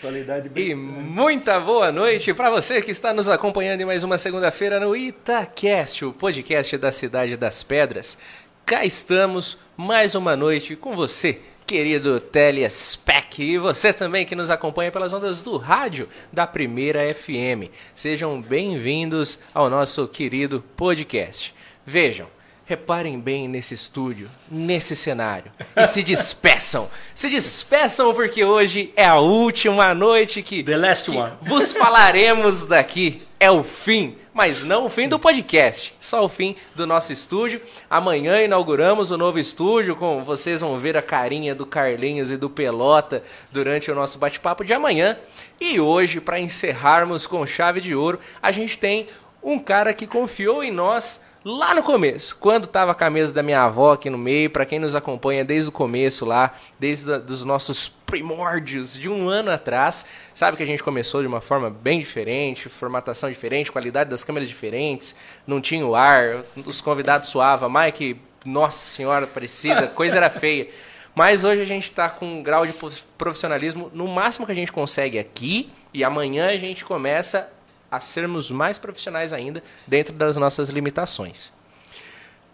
[0.00, 0.70] Qualidade bem...
[0.70, 4.96] E muita boa noite para você que está nos acompanhando em mais uma segunda-feira no
[4.96, 8.16] Itacast, o podcast da Cidade das Pedras.
[8.64, 14.90] Cá estamos mais uma noite com você, querido Telespec, e você também que nos acompanha
[14.90, 17.68] pelas ondas do rádio da Primeira FM.
[17.94, 21.54] Sejam bem-vindos ao nosso querido podcast.
[21.84, 22.26] Vejam,
[22.70, 25.50] Reparem bem nesse estúdio, nesse cenário.
[25.74, 26.88] E se despeçam.
[27.12, 31.32] Se despeçam porque hoje é a última noite que, The last que one.
[31.42, 33.22] vos falaremos daqui.
[33.40, 37.60] É o fim, mas não o fim do podcast, só o fim do nosso estúdio.
[37.90, 42.48] Amanhã inauguramos o novo estúdio, com vocês vão ver a carinha do Carlinhos e do
[42.48, 45.18] Pelota durante o nosso bate-papo de amanhã.
[45.60, 49.06] E hoje, para encerrarmos com chave de ouro, a gente tem
[49.42, 53.62] um cara que confiou em nós lá no começo, quando tava a mesa da minha
[53.62, 57.88] avó aqui no meio, para quem nos acompanha desde o começo lá, desde os nossos
[57.88, 62.68] primórdios de um ano atrás, sabe que a gente começou de uma forma bem diferente,
[62.68, 65.14] formatação diferente, qualidade das câmeras diferentes,
[65.46, 70.68] não tinha o ar, os convidados suavam, Mike, nossa senhora, parecida, coisa era feia.
[71.14, 72.74] Mas hoje a gente está com um grau de
[73.18, 77.50] profissionalismo no máximo que a gente consegue aqui, e amanhã a gente começa
[77.90, 81.52] a sermos mais profissionais ainda dentro das nossas limitações.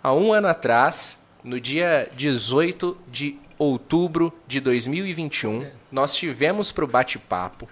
[0.03, 6.89] Há um ano atrás, no dia 18 de outubro de 2021, nós tivemos para o
[6.89, 7.69] bate-papo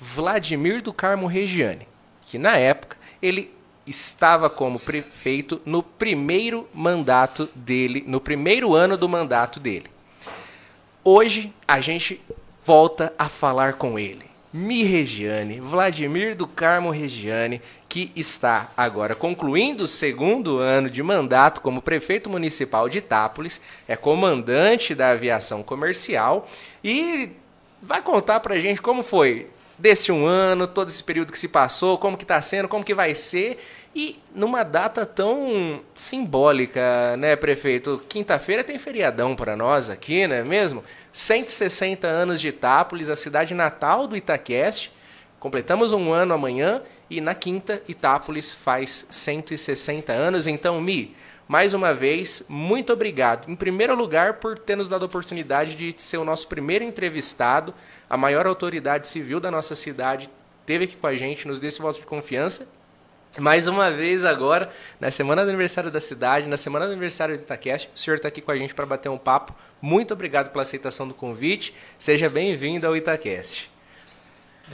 [0.00, 1.88] Vladimir do Carmo Regiane,
[2.22, 3.52] que na época ele
[3.86, 9.90] estava como prefeito no primeiro mandato dele, no primeiro ano do mandato dele.
[11.02, 12.20] Hoje a gente
[12.64, 14.27] volta a falar com ele.
[14.52, 21.60] Mi Regiane, Vladimir do Carmo Regiane, que está agora concluindo o segundo ano de mandato
[21.60, 26.48] como prefeito municipal de Itápolis, é comandante da aviação comercial
[26.82, 27.30] e
[27.82, 31.98] vai contar pra gente como foi desse um ano, todo esse período que se passou,
[31.98, 33.58] como que está sendo, como que vai ser
[33.94, 38.02] e numa data tão simbólica, né, prefeito?
[38.08, 40.84] Quinta-feira tem feriadão para nós aqui, não é mesmo?
[41.18, 44.90] 160 anos de Itápolis, a cidade natal do Itaquest.
[45.40, 46.80] Completamos um ano amanhã
[47.10, 50.46] e na quinta Itápolis faz 160 anos.
[50.46, 51.16] Então, Mi,
[51.48, 53.50] mais uma vez, muito obrigado.
[53.50, 57.74] Em primeiro lugar, por ter nos dado a oportunidade de ser o nosso primeiro entrevistado.
[58.08, 60.30] A maior autoridade civil da nossa cidade
[60.60, 62.70] esteve aqui com a gente, nos deu esse voto de confiança.
[63.36, 67.42] Mais uma vez agora, na semana do aniversário da cidade, na semana do aniversário do
[67.42, 69.54] Itacast, o senhor está aqui com a gente para bater um papo.
[69.80, 71.74] Muito obrigado pela aceitação do convite.
[71.98, 73.70] Seja bem-vindo ao Itacast.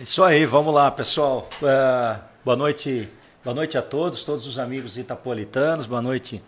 [0.01, 1.49] Isso aí, vamos lá, pessoal.
[1.63, 3.09] Uh, boa noite,
[3.45, 5.87] boa noite a todos, todos os amigos itapolitanos.
[5.87, 6.43] Boa noite,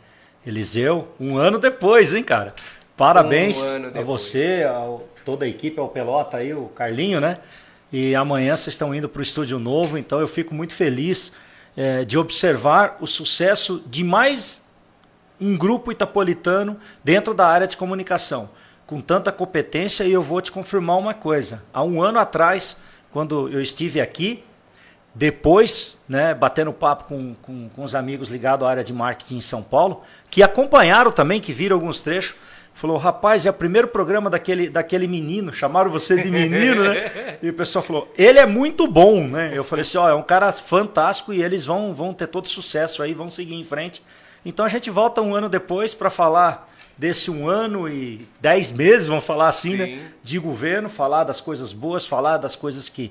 [0.46, 1.08] Eliseu.
[1.20, 2.54] Um ano depois, hein, cara?
[2.96, 7.36] Parabéns um a você, a toda a equipe, ao Pelota aí, o Carlinho, né?
[7.92, 11.30] E amanhã vocês estão indo para o estúdio novo, então eu fico muito feliz
[11.76, 14.62] é, de observar o sucesso de mais
[15.40, 18.48] um grupo itapolitano dentro da área de comunicação,
[18.86, 20.04] com tanta competência.
[20.04, 22.76] E eu vou te confirmar uma coisa: há um ano atrás,
[23.12, 24.42] quando eu estive aqui,
[25.14, 29.40] depois, né, batendo papo com, com, com os amigos ligados à área de marketing em
[29.40, 32.34] São Paulo, que acompanharam também, que viram alguns trechos,
[32.76, 37.10] falou, rapaz, é o primeiro programa daquele, daquele menino, chamaram você de menino, né?
[37.42, 39.52] E o pessoal falou, ele é muito bom, né?
[39.54, 43.02] Eu falei assim, ó, é um cara fantástico e eles vão, vão ter todo sucesso
[43.02, 44.02] aí, vão seguir em frente.
[44.44, 49.06] Então a gente volta um ano depois para falar desse um ano e dez meses,
[49.06, 49.84] vamos falar assim, né?
[49.86, 49.96] Sim.
[49.96, 50.02] né?
[50.22, 53.10] De governo, falar das coisas boas, falar das coisas que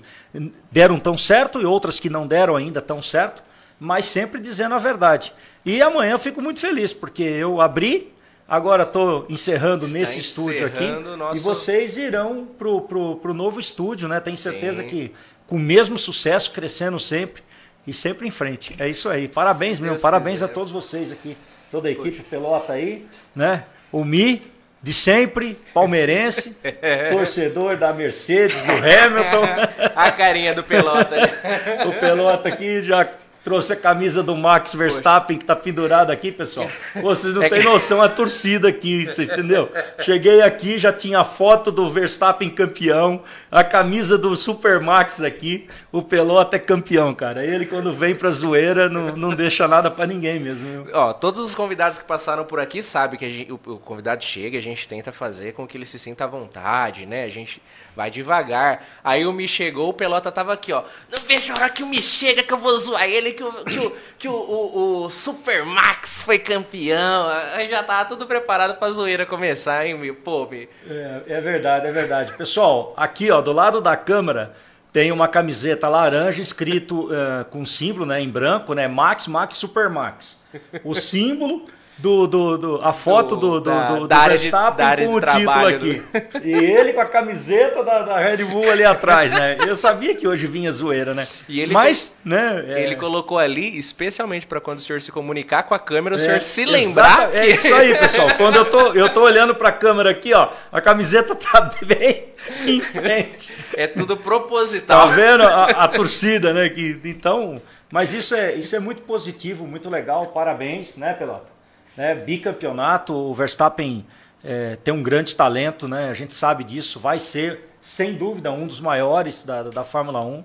[0.72, 3.42] deram tão certo e outras que não deram ainda tão certo,
[3.80, 5.34] mas sempre dizendo a verdade.
[5.66, 8.14] E amanhã eu fico muito feliz, porque eu abri
[8.48, 11.40] Agora estou encerrando Está nesse estúdio aqui nosso...
[11.40, 14.20] e vocês irão pro, pro, pro novo estúdio, né?
[14.20, 14.88] Tenho certeza Sim.
[14.88, 15.12] que
[15.48, 17.42] com o mesmo sucesso, crescendo sempre
[17.88, 18.76] e sempre em frente.
[18.80, 19.28] É isso aí.
[19.28, 19.98] Parabéns, meu.
[19.98, 20.46] Parabéns quiser.
[20.46, 21.36] a todos vocês aqui,
[21.72, 23.64] toda a equipe pelota aí, né?
[23.92, 24.42] O Mi
[24.82, 26.56] de sempre, palmeirense,
[27.10, 29.44] torcedor da Mercedes, do Hamilton.
[29.96, 31.16] a carinha do pelota.
[31.88, 33.10] o pelota aqui já
[33.46, 35.38] Trouxe a camisa do Max Verstappen Poxa.
[35.38, 36.68] que está pendurada aqui, pessoal.
[37.00, 37.66] Vocês não é têm que...
[37.66, 39.70] noção a torcida aqui, vocês entendeu?
[40.00, 43.22] Cheguei aqui, já tinha a foto do Verstappen campeão,
[43.52, 47.46] a camisa do Super Max aqui, o Pelota é campeão, cara.
[47.46, 50.88] Ele quando vem pra zoeira não, não deixa nada para ninguém mesmo.
[50.92, 54.58] Ó, todos os convidados que passaram por aqui sabem que gente, o, o, convidado chega,
[54.58, 57.24] a gente tenta fazer com que ele se sinta à vontade, né?
[57.24, 57.62] A gente
[57.96, 58.84] vai devagar.
[59.04, 60.82] Aí o Me chegou, o Pelota tava aqui, ó.
[61.12, 63.52] Não vejo a hora que o Me chega que eu vou zoar ele que o,
[63.52, 67.28] que o, que o, o, o Super Max foi campeão.
[67.54, 70.16] Aí já tava tudo preparado pra zoeira começar, hein, meu?
[70.50, 70.70] Me...
[70.90, 72.34] é, é verdade, é verdade.
[72.34, 74.54] Pessoal, aqui, ó, do lado da câmera,
[74.92, 78.88] tem uma camiseta laranja escrito uh, com símbolo né, em branco, né?
[78.88, 80.42] Max, Max, Super Max.
[80.84, 81.68] O símbolo
[81.98, 85.08] do, do, do, a foto do, do, do, do da área de- Verstappen da área
[85.08, 86.04] com o título aqui.
[86.44, 89.58] E ele com a camiseta da, da Red Bull ali atrás, né?
[89.66, 91.26] Eu sabia que hoje vinha zoeira, né?
[91.48, 92.66] E ele Mas, né?
[92.68, 96.20] é- Ele colocou ali, especialmente para quando o senhor se comunicar com a câmera, o
[96.20, 97.38] é, senhor se lembrar que...
[97.38, 98.28] É isso aí, pessoal.
[98.36, 102.26] Quando eu tô, eu tô olhando pra câmera aqui, ó, a camiseta tá bem
[102.66, 103.52] em frente.
[103.74, 105.08] É tudo Tá proposital.
[105.10, 106.68] vendo a, a torcida, né?
[106.70, 107.62] Que, então,
[107.92, 110.28] mas isso é, isso é muito positivo, muito legal.
[110.28, 111.55] Parabéns, né, Pelota?
[111.98, 114.06] Né, bicampeonato, o Verstappen
[114.44, 116.10] é, tem um grande talento, né?
[116.10, 117.00] A gente sabe disso.
[117.00, 120.44] Vai ser, sem dúvida, um dos maiores da, da Fórmula 1.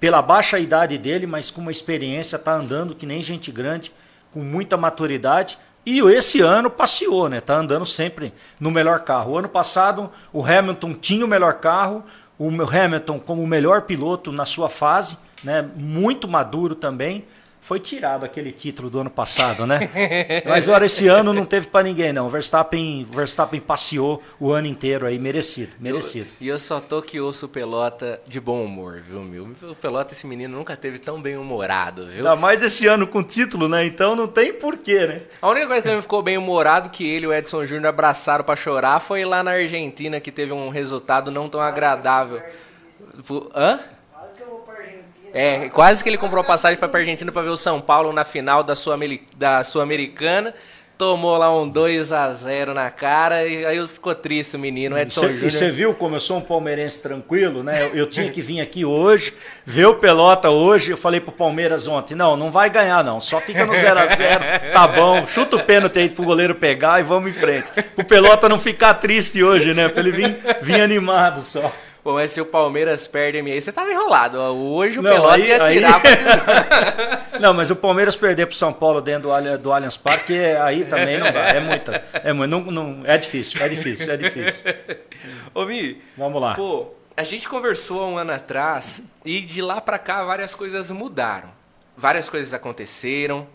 [0.00, 3.92] Pela baixa idade dele, mas com uma experiência, tá andando que nem gente grande,
[4.32, 5.58] com muita maturidade.
[5.86, 7.40] E esse ano passeou, né?
[7.40, 9.32] Tá andando sempre no melhor carro.
[9.32, 12.04] O ano passado, o Hamilton tinha o melhor carro,
[12.38, 15.66] o Hamilton como o melhor piloto na sua fase, né?
[15.74, 17.24] Muito maduro também.
[17.68, 19.90] Foi tirado aquele título do ano passado, né?
[20.48, 22.24] Mas agora esse ano não teve para ninguém, não.
[22.24, 26.30] O Verstappen, Verstappen passeou o ano inteiro aí, merecido, merecido.
[26.40, 29.50] E eu só tô que ouço o Pelota de bom humor, viu, meu?
[29.62, 32.16] O Pelota, esse menino, nunca teve tão bem humorado, viu?
[32.16, 33.84] Ainda mais esse ano com título, né?
[33.84, 35.22] Então não tem porquê, né?
[35.42, 38.44] A única coisa que ele ficou bem humorado, que ele e o Edson Júnior abraçaram
[38.44, 42.40] pra chorar, foi lá na Argentina, que teve um resultado não tão agradável.
[43.54, 43.78] Hã?
[44.10, 45.04] Quase que eu vou pra Argentina.
[45.32, 48.62] É, quase que ele comprou passagem pra Argentina pra ver o São Paulo na final
[48.62, 50.54] da Sul-Ameri- da Sul-Americana.
[50.96, 54.98] Tomou lá um 2 a 0 na cara e aí ficou triste o menino, o
[54.98, 55.72] Edson Cê- E você Júnior.
[55.72, 57.84] viu como eu sou um palmeirense tranquilo, né?
[57.84, 59.32] Eu, eu tinha que vir aqui hoje,
[59.64, 60.90] ver o Pelota hoje.
[60.90, 63.20] Eu falei pro Palmeiras ontem: não, não vai ganhar, não.
[63.20, 65.24] Só fica no 0x0, tá bom.
[65.24, 67.70] Chuta o pênalti aí pro goleiro pegar e vamos em frente.
[67.96, 69.88] O Pelota não ficar triste hoje, né?
[69.88, 71.72] Pra ele vir, vir animado só.
[72.08, 74.38] Pô, mas se o Palmeiras perde aí, você tava enrolado.
[74.38, 76.08] Hoje o Não, Pelota aí- ia aí- tirar pra...
[77.38, 81.18] Não, mas o Palmeiras perder pro São Paulo dentro do, do Allianz Parque, aí também
[81.18, 81.40] não dá.
[81.50, 82.02] É muita.
[82.14, 84.62] É, muito, não, não, é difícil, é difícil, é difícil.
[85.54, 86.54] Ô, Mi, Vamos lá.
[86.54, 90.90] Pô, a gente conversou há um ano atrás e de lá pra cá várias coisas
[90.90, 91.50] mudaram.
[91.94, 93.46] Várias coisas aconteceram.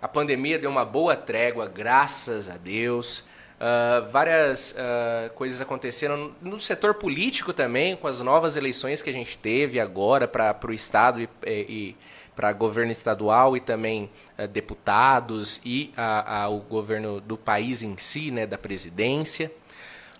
[0.00, 3.22] A pandemia deu uma boa trégua, graças a Deus.
[3.64, 9.12] Ah, várias ah, coisas aconteceram no setor político também, com as novas eleições que a
[9.12, 11.96] gente teve agora para o Estado e, e
[12.34, 17.96] para governo estadual e também ah, deputados e a- a- o governo do país em
[17.98, 19.48] si, né, da presidência.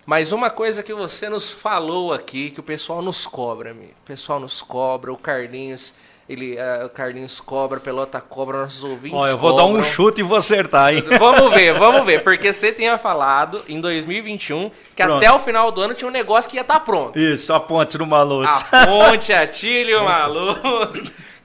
[0.05, 4.39] Mas uma coisa que você nos falou aqui, que o pessoal nos cobra, o pessoal
[4.39, 5.93] nos cobra, o Carlinhos,
[6.29, 9.83] ele, ah, o Carlinhos cobra, pelota cobra, nossos ouvintes Ó, eu vou dar um cobram.
[9.83, 11.03] chute e vou acertar, hein?
[11.19, 15.17] Vamos ver, vamos ver, porque você tinha falado em 2021 que Pronto.
[15.17, 17.19] até o final do ano tinha um negócio que ia estar pronto.
[17.19, 18.63] Isso, a ponte no Maluce.
[18.71, 20.89] A ponte, Atílio, maluco.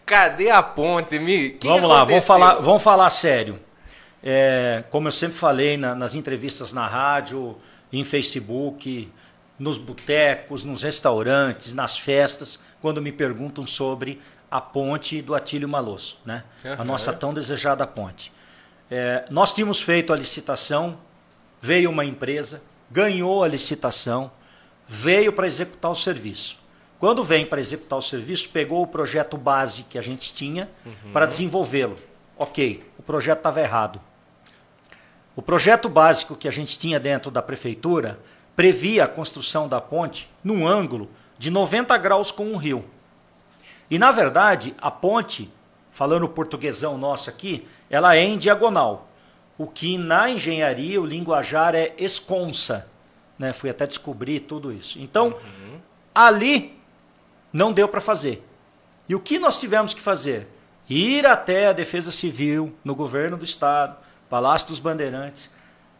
[0.06, 1.50] Cadê a ponte, Mi?
[1.50, 3.58] Que vamos que lá, vamos falar, vamos falar sério.
[4.22, 7.56] É, como eu sempre falei na- nas entrevistas na rádio,
[7.92, 9.10] em Facebook,
[9.58, 16.18] nos botecos, nos restaurantes, nas festas, quando me perguntam sobre a ponte do Atílio Malosso,
[16.24, 16.44] né?
[16.64, 16.84] A Aham.
[16.84, 18.32] nossa tão desejada ponte.
[18.90, 20.98] É, nós tínhamos feito a licitação,
[21.60, 24.30] veio uma empresa, ganhou a licitação,
[24.86, 26.58] veio para executar o serviço.
[26.98, 30.68] Quando vem para executar o serviço, pegou o projeto base que a gente tinha
[31.12, 31.96] para desenvolvê-lo.
[32.36, 34.00] Ok, o projeto estava errado.
[35.36, 38.18] O projeto básico que a gente tinha dentro da prefeitura
[38.56, 41.08] previa a construção da ponte num ângulo
[41.38, 42.84] de 90 graus com o rio.
[43.90, 45.50] E na verdade, a ponte,
[45.92, 49.08] falando o portuguesão nosso aqui, ela é em diagonal.
[49.56, 52.86] O que na engenharia, o linguajar é esconsa.
[53.38, 53.52] Né?
[53.52, 55.00] Fui até descobrir tudo isso.
[55.00, 55.36] Então,
[56.14, 56.78] ali
[57.52, 58.44] não deu para fazer.
[59.08, 60.46] E o que nós tivemos que fazer?
[60.88, 63.96] Ir até a Defesa Civil, no governo do Estado,
[64.28, 65.50] Palácio dos Bandeirantes.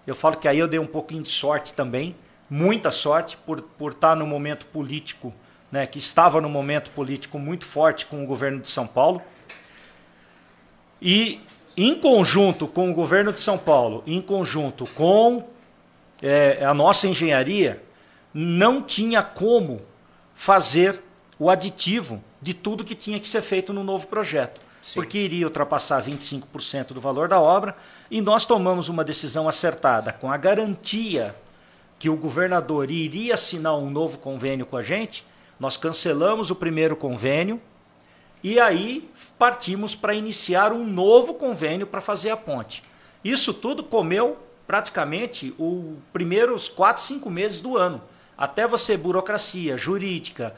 [0.07, 2.16] Eu falo que aí eu dei um pouquinho de sorte também,
[2.49, 5.33] muita sorte, por, por estar no momento político,
[5.70, 9.22] né, que estava no momento político muito forte com o governo de São Paulo.
[11.00, 11.40] E
[11.76, 15.48] em conjunto com o governo de São Paulo, em conjunto com
[16.20, 17.82] é, a nossa engenharia,
[18.34, 19.80] não tinha como
[20.34, 21.00] fazer
[21.38, 24.60] o aditivo de tudo que tinha que ser feito no novo projeto.
[24.82, 24.94] Sim.
[24.94, 27.76] Porque iria ultrapassar 25% do valor da obra
[28.10, 31.34] e nós tomamos uma decisão acertada com a garantia
[31.98, 35.25] que o governador iria assinar um novo convênio com a gente.
[35.58, 37.60] Nós cancelamos o primeiro convênio
[38.42, 42.84] e aí partimos para iniciar um novo convênio para fazer a ponte.
[43.24, 48.02] Isso tudo comeu praticamente os primeiros quatro, cinco meses do ano.
[48.38, 50.54] até você, burocracia, jurídica,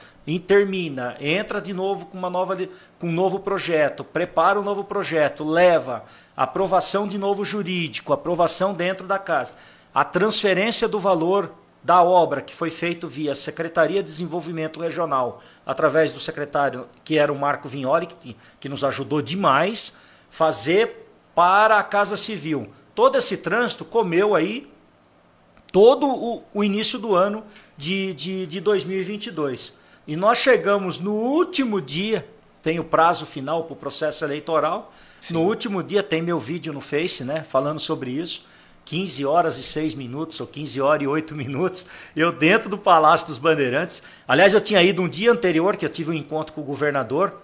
[0.47, 2.55] termina, entra de novo com, uma nova,
[2.99, 6.05] com um novo projeto, prepara um novo projeto, leva
[6.37, 9.55] aprovação de novo jurídico, aprovação dentro da casa,
[9.95, 16.13] a transferência do valor da obra que foi feito via Secretaria de Desenvolvimento Regional, através
[16.13, 19.95] do secretário que era o Marco Vignoli, que, que nos ajudou demais,
[20.29, 22.71] fazer para a Casa Civil.
[22.95, 24.71] Todo esse trânsito comeu aí
[25.73, 27.45] todo o, o início do ano
[27.77, 29.75] de, de, de 2022.
[30.07, 32.27] E nós chegamos no último dia,
[32.63, 34.93] tem o prazo final para o processo eleitoral.
[35.21, 35.35] Sim.
[35.35, 38.45] No último dia tem meu vídeo no Face, né, falando sobre isso.
[38.91, 43.29] 15 horas e 6 minutos, ou 15 horas e 8 minutos, eu dentro do Palácio
[43.29, 44.03] dos Bandeirantes.
[44.27, 47.41] Aliás, eu tinha ido um dia anterior, que eu tive um encontro com o governador,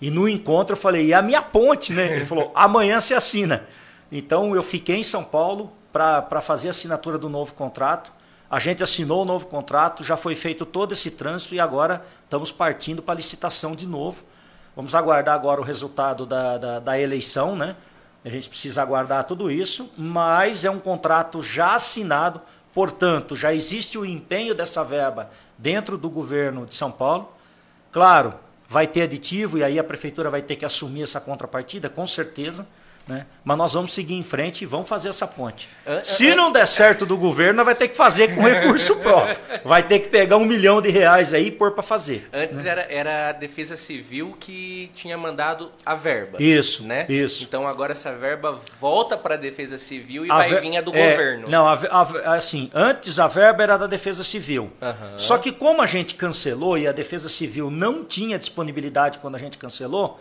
[0.00, 2.16] e no encontro eu falei, e a minha ponte, né?
[2.16, 3.68] Ele falou, amanhã se assina.
[4.10, 8.10] Então eu fiquei em São Paulo para fazer a assinatura do novo contrato.
[8.50, 12.50] A gente assinou o novo contrato, já foi feito todo esse trânsito e agora estamos
[12.50, 14.24] partindo para licitação de novo.
[14.74, 17.76] Vamos aguardar agora o resultado da, da, da eleição, né?
[18.24, 22.40] A gente precisa aguardar tudo isso, mas é um contrato já assinado,
[22.74, 27.32] portanto, já existe o empenho dessa verba dentro do governo de São Paulo.
[27.90, 28.34] Claro,
[28.68, 32.66] vai ter aditivo e aí a prefeitura vai ter que assumir essa contrapartida, com certeza.
[33.06, 33.26] Né?
[33.42, 35.68] Mas nós vamos seguir em frente e vamos fazer essa ponte.
[36.04, 39.36] Se não der certo do governo, vai ter que fazer com recurso próprio.
[39.64, 42.28] Vai ter que pegar um milhão de reais aí e pôr para fazer.
[42.32, 42.70] Antes né?
[42.70, 46.40] era, era a Defesa Civil que tinha mandado a verba.
[46.40, 47.06] Isso, né?
[47.08, 47.42] Isso.
[47.42, 50.80] Então agora essa verba volta para a Defesa Civil e a vai ver, vir a
[50.80, 51.48] do é, governo.
[51.48, 54.70] Não, a, a, assim, antes a verba era da Defesa Civil.
[54.80, 55.18] Uhum.
[55.18, 59.38] Só que como a gente cancelou e a Defesa Civil não tinha disponibilidade quando a
[59.38, 60.20] gente cancelou,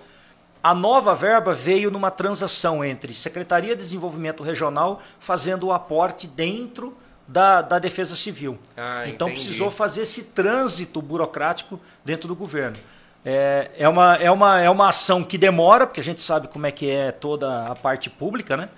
[0.62, 6.96] a nova verba veio numa transação entre Secretaria de Desenvolvimento Regional fazendo o aporte dentro
[7.28, 8.58] da, da Defesa Civil.
[8.75, 9.46] Ah, então entendi.
[9.46, 12.78] precisou fazer esse trânsito burocrático dentro do governo.
[13.24, 16.66] É, é, uma, é, uma, é uma ação que demora, porque a gente sabe como
[16.66, 18.70] é que é toda a parte pública, né?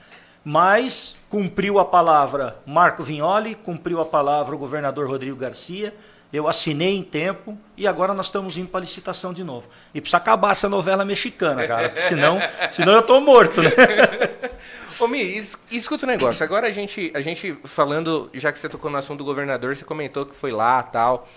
[0.44, 5.94] mas cumpriu a palavra Marco Vignoli, cumpriu a palavra o governador Rodrigo Garcia,
[6.34, 9.68] eu assinei em tempo e agora nós estamos indo para licitação de novo.
[9.94, 12.40] E precisa acabar essa novela mexicana, cara, porque senão,
[12.72, 13.70] senão eu estou morto, né?
[15.00, 16.44] Ô, Mi, escuta um negócio.
[16.44, 19.84] Agora a gente, a gente falando, já que você tocou no assunto do governador, você
[19.84, 21.28] comentou que foi lá tal,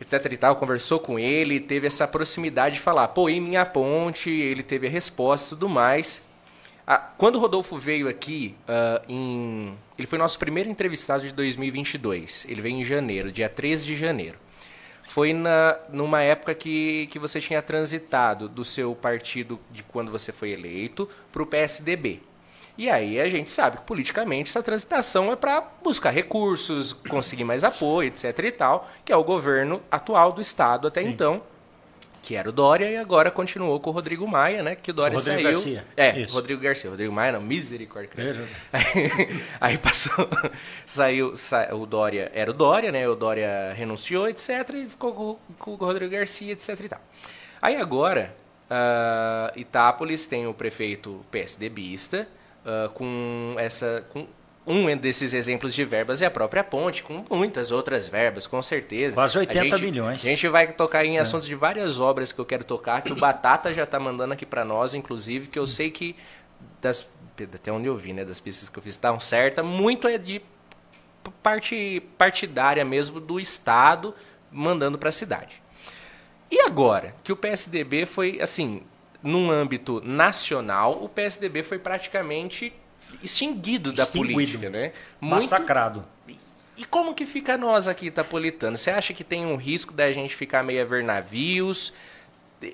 [0.00, 4.30] etc e tal, conversou com ele, teve essa proximidade de falar, pô, e minha ponte,
[4.30, 6.24] ele teve a resposta e tudo mais.
[6.86, 12.46] Ah, quando o Rodolfo veio aqui, uh, em, ele foi nosso primeiro entrevistado de 2022.
[12.48, 14.38] Ele veio em janeiro, dia 13 de janeiro.
[15.02, 20.32] Foi na, numa época que, que você tinha transitado do seu partido de quando você
[20.32, 22.20] foi eleito para o PSDB.
[22.76, 27.62] E aí a gente sabe que politicamente essa transitação é para buscar recursos, conseguir mais
[27.62, 31.10] apoio, etc e tal, que é o governo atual do estado até Sim.
[31.10, 31.42] então
[32.24, 34.74] que era o Dória, e agora continuou com o Rodrigo Maia, né?
[34.74, 35.52] Que o Dória Rodrigo saiu.
[35.52, 35.84] Garcia.
[35.94, 36.34] É, Isso.
[36.34, 36.88] Rodrigo Garcia.
[36.88, 38.10] Rodrigo Maia, não, misericórdia.
[38.72, 40.26] Aí, aí, passou,
[40.86, 43.06] saiu, sa, o Dória, era o Dória, né?
[43.06, 44.70] O Dória renunciou, etc.
[44.74, 47.00] E ficou com, com o Rodrigo Garcia, etc e tal.
[47.60, 48.34] Aí agora,
[48.70, 52.26] uh, Itápolis tem o prefeito PSDBista,
[52.64, 54.02] uh, com essa.
[54.14, 54.26] Com,
[54.66, 59.14] um desses exemplos de verbas é a própria ponte, com muitas outras verbas, com certeza.
[59.14, 60.24] Quase 80 a gente, milhões.
[60.24, 61.20] A gente vai tocar em é.
[61.20, 64.46] assuntos de várias obras que eu quero tocar, que o Batata já está mandando aqui
[64.46, 66.16] para nós, inclusive, que eu sei que,
[66.80, 67.06] das,
[67.52, 70.40] até onde eu vi, né, das pistas que eu fiz, estavam certas, muito é de
[71.42, 74.14] parte partidária mesmo do Estado
[74.50, 75.62] mandando para a cidade.
[76.50, 78.82] E agora que o PSDB foi, assim,
[79.22, 82.72] num âmbito nacional, o PSDB foi praticamente
[83.22, 84.92] extinguido da política, né?
[85.20, 85.42] Muito...
[85.42, 86.04] Massacrado.
[86.76, 88.76] E como que fica nós aqui, Itapolitano?
[88.76, 91.92] Você acha que tem um risco da gente ficar meio a ver navios?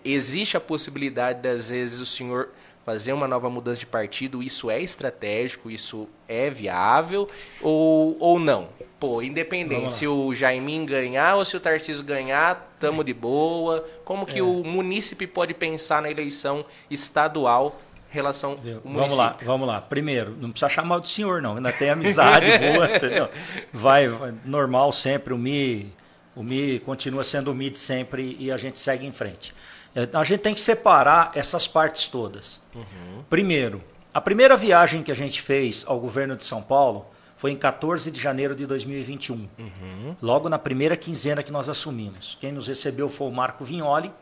[0.05, 2.49] Existe a possibilidade, das vezes, o senhor
[2.85, 4.43] fazer uma nova mudança de partido?
[4.43, 5.71] Isso é estratégico?
[5.71, 7.29] Isso é viável?
[7.61, 8.69] Ou, ou não?
[8.99, 13.87] Pô, independente, se o Jaimin ganhar ou se o Tarcísio ganhar, tamo de boa.
[14.05, 14.43] Como que é.
[14.43, 19.81] o munícipe pode pensar na eleição estadual relação Vamos lá, vamos lá.
[19.81, 21.57] Primeiro, não precisa chamar de senhor, não.
[21.57, 23.29] Ainda tem amizade boa, entendeu?
[23.73, 25.93] Vai, vai, normal sempre, o Mi,
[26.35, 29.55] o Mi continua sendo o Mi de sempre e a gente segue em frente.
[29.95, 32.61] É, a gente tem que separar essas partes todas.
[32.75, 33.23] Uhum.
[33.29, 37.57] Primeiro, a primeira viagem que a gente fez ao governo de São Paulo foi em
[37.57, 39.35] 14 de janeiro de 2021.
[39.37, 40.17] Uhum.
[40.21, 42.37] Logo na primeira quinzena que nós assumimos.
[42.41, 44.13] Quem nos recebeu foi o Marco Vignoli.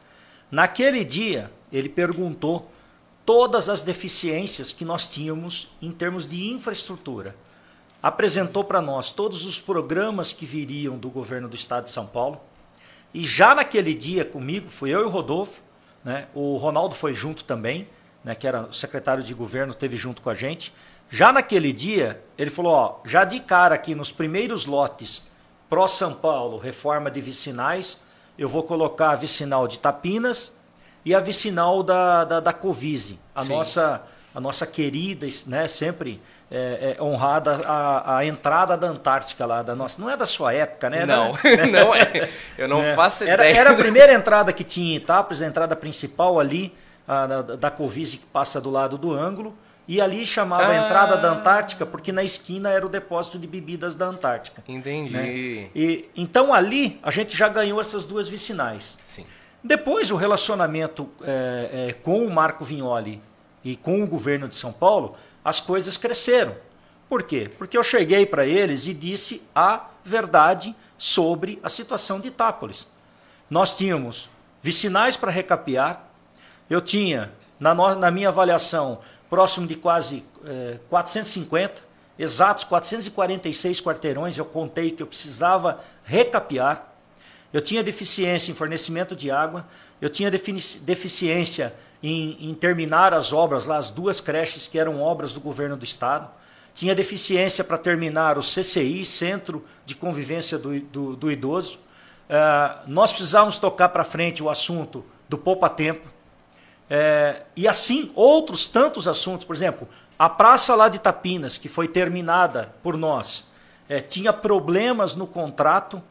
[0.50, 2.70] Naquele dia, ele perguntou
[3.28, 7.36] todas as deficiências que nós tínhamos em termos de infraestrutura.
[8.02, 12.40] apresentou para nós todos os programas que viriam do governo do estado de São Paulo.
[13.12, 15.60] E já naquele dia comigo, fui eu e o Rodolfo,
[16.02, 16.28] né?
[16.32, 17.86] o Ronaldo foi junto também,
[18.24, 18.34] né?
[18.34, 20.72] que era o secretário de governo, teve junto com a gente.
[21.10, 25.22] Já naquele dia, ele falou: ó, já de cara aqui nos primeiros lotes
[25.68, 28.00] pró-São Paulo, reforma de vicinais,
[28.38, 30.56] eu vou colocar vicinal de Tapinas
[31.04, 34.02] e a vicinal da, da, da Covise, a nossa,
[34.34, 39.74] a nossa querida, né, sempre é, é, honrada a, a, entrada da Antártica lá da
[39.74, 40.00] nossa.
[40.00, 41.04] Não é da sua época, né?
[41.04, 41.32] Não,
[41.70, 42.28] não é.
[42.56, 42.94] Eu não é.
[42.94, 43.60] faço era, ideia.
[43.60, 46.74] Era a primeira entrada que tinha em Itápolis, a entrada principal ali,
[47.06, 49.54] a, da, da Covise que passa do lado do ângulo.
[49.86, 50.70] E ali chamava ah.
[50.70, 54.62] a entrada da Antártica, porque na esquina era o depósito de bebidas da Antártica.
[54.68, 55.14] Entendi.
[55.14, 55.70] Né?
[55.74, 58.98] E, então ali a gente já ganhou essas duas vicinais.
[59.06, 59.24] Sim.
[59.62, 63.20] Depois o relacionamento é, é, com o Marco Vignoli
[63.64, 66.54] e com o governo de São Paulo, as coisas cresceram.
[67.08, 67.50] Por quê?
[67.56, 72.86] Porque eu cheguei para eles e disse a verdade sobre a situação de Itápolis.
[73.48, 74.30] Nós tínhamos
[74.62, 76.04] vicinais para recapear,
[76.68, 79.00] eu tinha, na, no, na minha avaliação,
[79.30, 81.82] próximo de quase é, 450,
[82.18, 86.87] exatos 446 quarteirões, eu contei que eu precisava recapear.
[87.52, 89.66] Eu tinha deficiência em fornecimento de água,
[90.00, 95.32] eu tinha deficiência em, em, terminar as obras lá, as duas creches que eram obras
[95.32, 96.28] do governo do estado.
[96.74, 101.78] Tinha deficiência para terminar o CCI, Centro de Convivência do, do, do Idoso.
[102.28, 106.08] Uh, nós precisávamos tocar para frente o assunto do poupa-tempo.
[106.90, 109.86] É, e assim, outros tantos assuntos, por exemplo,
[110.18, 113.46] a praça lá de Tapinas, que foi terminada por nós,
[113.88, 116.02] é, tinha problemas no contrato,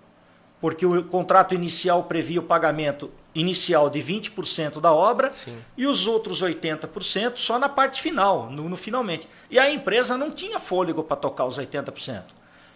[0.59, 5.57] porque o contrato inicial previa o pagamento inicial de 20% da obra Sim.
[5.77, 9.27] e os outros 80% só na parte final, no, no finalmente.
[9.49, 12.23] E a empresa não tinha fôlego para tocar os 80%.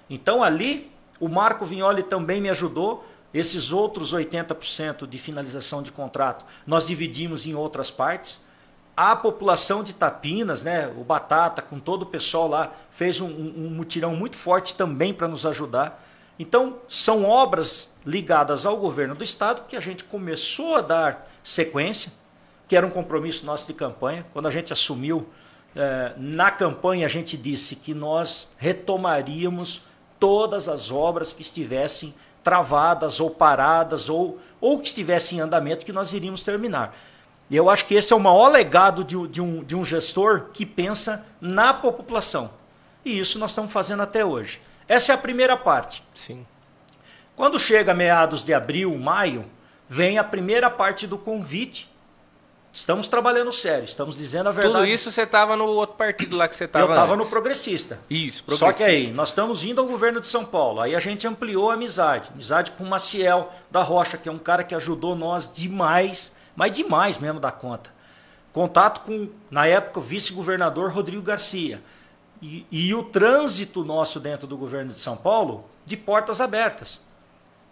[0.10, 6.46] Então ali, o Marco Vignoli também me ajudou esses outros 80% de finalização de contrato
[6.68, 8.42] nós dividimos em outras partes.
[8.96, 13.70] A população de Tapinas, né, o Batata, com todo o pessoal lá, fez um, um
[13.70, 16.05] mutirão muito forte também para nos ajudar.
[16.39, 22.11] Então, são obras ligadas ao governo do Estado que a gente começou a dar sequência,
[22.67, 24.25] que era um compromisso nosso de campanha.
[24.33, 25.27] Quando a gente assumiu
[25.75, 29.81] eh, na campanha, a gente disse que nós retomaríamos
[30.20, 32.13] todas as obras que estivessem
[32.44, 36.96] travadas ou paradas ou, ou que estivessem em andamento que nós iríamos terminar.
[37.50, 40.46] E eu acho que esse é o maior legado de, de, um, de um gestor
[40.53, 42.50] que pensa na população.
[43.03, 44.61] E isso nós estamos fazendo até hoje.
[44.92, 46.04] Essa é a primeira parte.
[46.14, 46.46] Sim.
[47.36, 49.46] Quando chega meados de abril, maio,
[49.88, 51.92] vem a primeira parte do convite
[52.74, 54.74] Estamos trabalhando sério, estamos dizendo a verdade.
[54.74, 58.00] Tudo isso você estava no outro partido lá que você estava Eu estava no Progressista.
[58.10, 58.72] Isso, Progressista.
[58.72, 60.80] Só que aí, nós estamos indo ao governo de São Paulo.
[60.80, 62.30] Aí a gente ampliou a amizade.
[62.34, 66.72] Amizade com o Maciel da Rocha, que é um cara que ajudou nós demais, mas
[66.72, 67.90] demais mesmo da conta.
[68.54, 71.82] Contato com, na época, o vice-governador Rodrigo Garcia.
[72.42, 77.01] E, e o trânsito nosso dentro do governo de São Paulo, de portas abertas.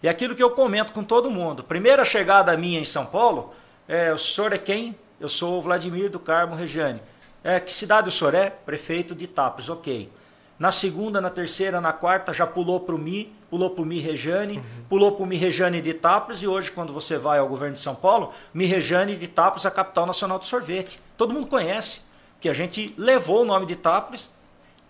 [0.01, 1.63] E aquilo que eu comento com todo mundo.
[1.63, 3.53] Primeira chegada minha em São Paulo
[3.91, 4.95] é, o senhor é quem?
[5.19, 7.01] Eu sou o Vladimir do Carmo Regiane.
[7.43, 8.47] É, que cidade o senhor é?
[8.47, 10.11] Prefeito de Itápolis, ok.
[10.59, 13.99] Na segunda, na terceira, na quarta, já pulou para o Mi, pulou para o Mi
[13.99, 14.63] Rejane, uhum.
[14.87, 17.79] pulou para o Mi Rejane de Itápolis, e hoje, quando você vai ao governo de
[17.79, 20.99] São Paulo, Mi Rejane de é a capital nacional do sorvete.
[21.17, 22.01] Todo mundo conhece,
[22.39, 24.29] que a gente levou o nome de Itápolis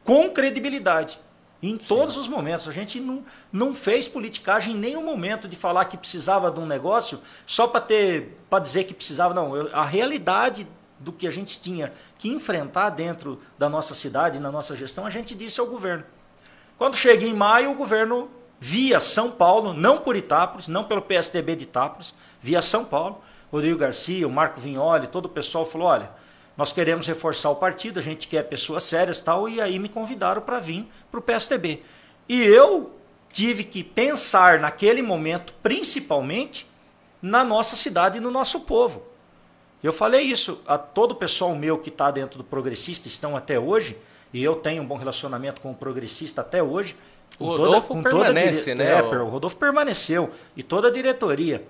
[0.09, 1.19] com credibilidade.
[1.61, 2.21] Em todos Sim.
[2.21, 2.67] os momentos.
[2.67, 6.65] A gente não, não fez politicagem em nenhum momento de falar que precisava de um
[6.65, 9.35] negócio só para ter para dizer que precisava.
[9.35, 10.65] Não, eu, a realidade
[10.97, 15.11] do que a gente tinha que enfrentar dentro da nossa cidade, na nossa gestão, a
[15.11, 16.03] gente disse ao governo.
[16.75, 21.55] Quando cheguei em maio, o governo via São Paulo, não por Itápolis, não pelo PSDB
[21.55, 26.09] de Itápolis, via São Paulo, Rodrigo Garcia, o Marco Vignoli, todo o pessoal falou, olha,
[26.59, 30.41] nós queremos reforçar o partido, a gente quer pessoas sérias tal, e aí me convidaram
[30.41, 31.83] para vir para o PSDB.
[32.27, 32.91] E eu
[33.31, 36.67] tive que pensar naquele momento, principalmente,
[37.21, 39.03] na nossa cidade e no nosso povo.
[39.81, 43.57] Eu falei isso a todo o pessoal meu que está dentro do progressista, estão até
[43.57, 43.97] hoje,
[44.33, 46.93] e eu tenho um bom relacionamento com o progressista até hoje.
[47.39, 48.99] O Rodolfo toda, permanece, toda né?
[48.99, 51.65] É, o Rodolfo permaneceu, e toda a diretoria.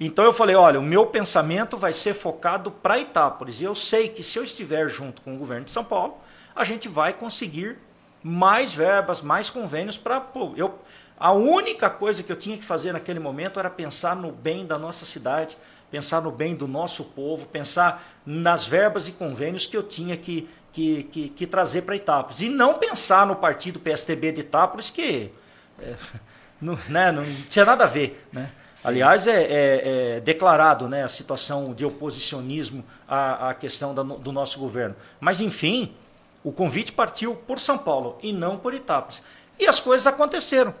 [0.00, 3.60] Então eu falei, olha, o meu pensamento vai ser focado para Itápolis.
[3.60, 6.16] E eu sei que se eu estiver junto com o governo de São Paulo,
[6.56, 7.76] a gente vai conseguir
[8.22, 10.78] mais verbas, mais convênios para eu
[11.20, 14.78] a única coisa que eu tinha que fazer naquele momento era pensar no bem da
[14.78, 15.54] nossa cidade,
[15.90, 20.48] pensar no bem do nosso povo, pensar nas verbas e convênios que eu tinha que,
[20.72, 22.40] que, que, que trazer para Itápolis.
[22.40, 25.30] E não pensar no partido PSTB de Itápolis, que
[25.78, 25.94] é,
[26.58, 28.26] não, né, não tinha nada a ver.
[28.32, 28.50] Né?
[28.82, 34.32] Aliás, é, é, é, declarado né, a situação de oposicionismo à, à questão da, do
[34.32, 34.96] nosso governo.
[35.20, 35.94] Mas, enfim,
[36.42, 39.22] o convite partiu por São Paulo e não por Itápolis.
[39.58, 40.74] E as coisas aconteceram.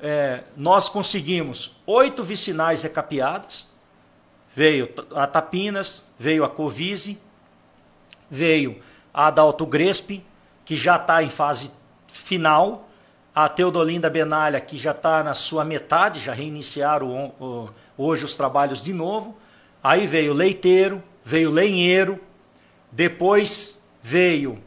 [0.00, 3.68] É, nós conseguimos oito vicinais recapeadas,
[4.54, 7.18] veio a Tapinas, veio a Covise,
[8.28, 8.82] veio
[9.14, 10.24] a Adalto Grespe,
[10.64, 11.70] que já está em fase
[12.08, 12.88] final,
[13.36, 18.34] a Teodolinda Benalha, que já está na sua metade, já reiniciaram o, o, hoje os
[18.34, 19.36] trabalhos de novo.
[19.84, 22.18] Aí veio Leiteiro, veio Lenheiro,
[22.90, 24.58] depois veio,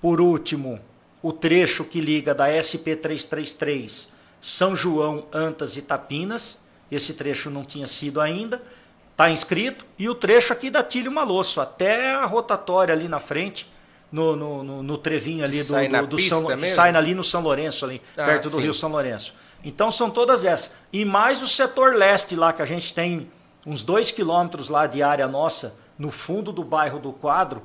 [0.00, 0.78] por último,
[1.20, 4.06] o trecho que liga da SP333
[4.40, 6.60] São João, Antas e Tapinas.
[6.92, 8.62] Esse trecho não tinha sido ainda,
[9.10, 9.84] está inscrito.
[9.98, 13.68] E o trecho aqui da Tílio Malosso, até a rotatória ali na frente,
[14.12, 16.76] no, no, no, no trevinho ali do, sai do, do São mesmo?
[16.76, 18.62] sai ali no São Lourenço, ali, ah, perto do sim.
[18.62, 19.34] Rio São Lourenço.
[19.64, 20.72] Então são todas essas.
[20.92, 23.30] E mais o setor leste lá, que a gente tem
[23.66, 27.62] uns dois quilômetros lá de área nossa, no fundo do bairro do Quadro,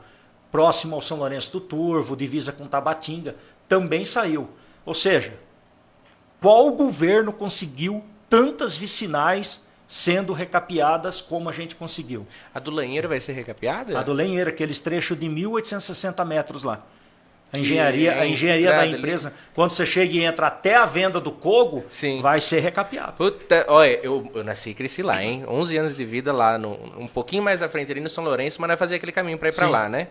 [0.51, 3.35] próximo ao São Lourenço do Turvo, divisa com Tabatinga,
[3.67, 4.49] também saiu.
[4.85, 5.37] Ou seja,
[6.39, 12.27] qual governo conseguiu tantas vicinais sendo recapeadas como a gente conseguiu.
[12.53, 13.97] A do Lanheiro vai ser recapeada?
[13.97, 16.83] A do Lanheiro, aqueles trechos de 1.860 metros lá.
[17.51, 19.37] A engenharia, a engenharia da empresa, ali.
[19.55, 22.19] quando você chega e entra até a venda do Cogo, Sim.
[22.19, 23.13] vai ser recapeado.
[23.13, 25.45] Puta, olha, eu, eu nasci e cresci lá, hein?
[25.47, 28.59] 11 anos de vida lá, no, um pouquinho mais à frente ali no São Lourenço,
[28.59, 30.09] mas nós fazia aquele caminho para ir para lá, né?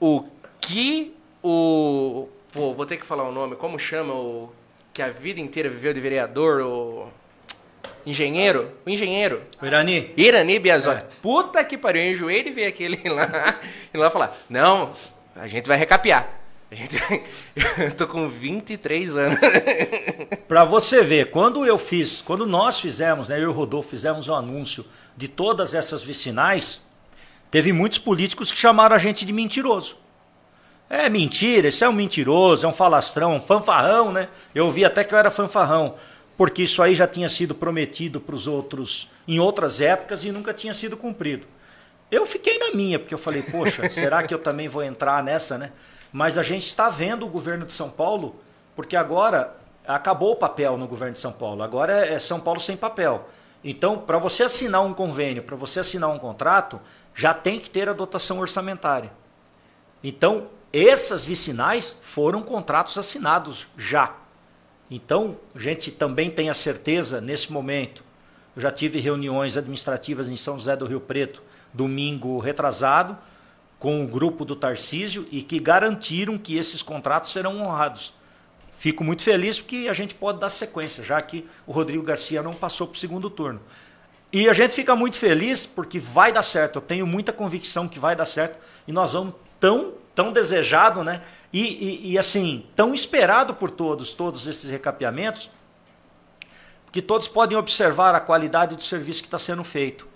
[0.00, 0.24] O
[0.58, 2.28] que o...
[2.50, 4.50] Pô, vou ter que falar o nome, como chama o...
[4.94, 7.08] Que a vida inteira viveu de vereador, o...
[8.04, 8.70] Engenheiro?
[8.84, 9.42] O engenheiro.
[9.60, 10.12] O Irani.
[10.16, 11.04] Irani Biasotti.
[11.04, 11.06] É.
[11.22, 13.60] Puta que pariu, eu enjoei de ver aquele lá
[13.92, 14.92] e lá falar: Não,
[15.36, 16.28] a gente vai recapear.
[16.70, 16.96] A gente...
[17.78, 19.38] eu tô com 23 anos.
[20.48, 24.26] Para você ver, quando eu fiz, quando nós fizemos, né, eu e o Rodolfo fizemos
[24.26, 24.84] um anúncio
[25.16, 26.80] de todas essas vicinais,
[27.50, 29.98] teve muitos políticos que chamaram a gente de mentiroso.
[30.88, 34.28] É mentira, esse é um mentiroso, é um falastrão, um fanfarrão, né?
[34.54, 35.94] Eu ouvi até que eu era fanfarrão
[36.42, 40.52] porque isso aí já tinha sido prometido para os outros em outras épocas e nunca
[40.52, 41.46] tinha sido cumprido.
[42.10, 45.56] Eu fiquei na minha, porque eu falei, poxa, será que eu também vou entrar nessa,
[45.56, 45.70] né?
[46.12, 48.34] Mas a gente está vendo o governo de São Paulo,
[48.74, 52.76] porque agora acabou o papel no governo de São Paulo, agora é São Paulo sem
[52.76, 53.28] papel.
[53.62, 56.80] Então, para você assinar um convênio, para você assinar um contrato,
[57.14, 59.12] já tem que ter a dotação orçamentária.
[60.02, 64.21] Então, essas vicinais foram contratos assinados já.
[64.94, 68.04] Então, a gente também tem a certeza, nesse momento,
[68.54, 73.16] eu já tive reuniões administrativas em São José do Rio Preto, domingo retrasado,
[73.78, 78.12] com o grupo do Tarcísio e que garantiram que esses contratos serão honrados.
[78.76, 82.52] Fico muito feliz porque a gente pode dar sequência, já que o Rodrigo Garcia não
[82.52, 83.62] passou para o segundo turno.
[84.30, 86.76] E a gente fica muito feliz porque vai dar certo.
[86.76, 91.22] Eu tenho muita convicção que vai dar certo e nós vamos tão tão desejado, né?
[91.52, 95.50] E, e, e, assim, tão esperado por todos, todos esses recapeamentos,
[96.90, 100.08] que todos podem observar a qualidade do serviço que está sendo feito.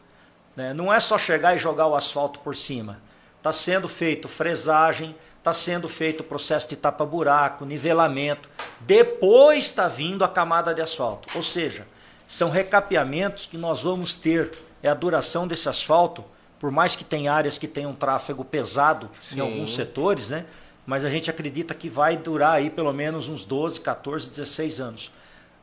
[0.55, 0.73] Né?
[0.73, 3.01] Não é só chegar e jogar o asfalto por cima.
[3.37, 8.49] Está sendo feito fresagem, está sendo feito o processo de tapa-buraco, nivelamento.
[8.81, 11.29] Depois está vindo a camada de asfalto.
[11.37, 11.87] Ou seja,
[12.27, 16.25] são recapeamentos que nós vamos ter, é a duração desse asfalto
[16.59, 19.39] por mais que tenha áreas que tenham tráfego pesado Sim.
[19.39, 20.47] em alguns setores, né?
[20.87, 25.11] Mas a gente acredita que vai durar aí pelo menos uns 12, 14, 16 anos.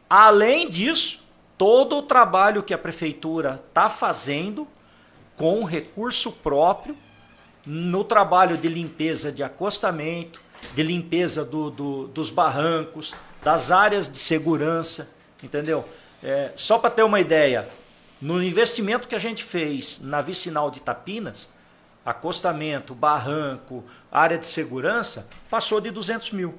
[0.10, 1.24] Além disso,
[1.58, 4.68] todo o trabalho que a prefeitura está fazendo
[5.38, 6.96] com recurso próprio
[7.66, 10.42] no trabalho de limpeza de acostamento,
[10.76, 15.10] de limpeza do, do, dos barrancos, das áreas de segurança,
[15.42, 15.86] entendeu?
[16.22, 17.68] É, só para ter uma ideia,
[18.22, 21.50] no investimento que a gente fez na vicinal de Tapinas,
[22.06, 26.56] acostamento, barranco, área de segurança, passou de 200 mil.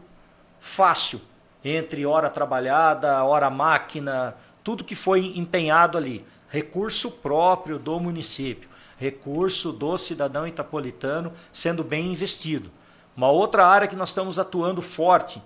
[0.59, 1.21] Fácil.
[1.65, 6.25] Entre hora trabalhada, hora máquina, tudo que foi empenhado ali.
[6.49, 8.69] Recurso próprio do município.
[8.99, 12.71] Recurso do cidadão itapolitano sendo bem investido.
[13.17, 15.43] Uma outra área que nós estamos atuando forte,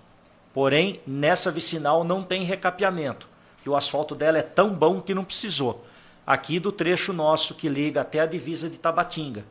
[0.53, 3.27] porém nessa vicinal não tem recapeamento,
[3.63, 5.85] que o asfalto dela é tão bom que não precisou
[6.29, 9.43] aqui do trecho nosso que liga até a divisa de Tabatinga.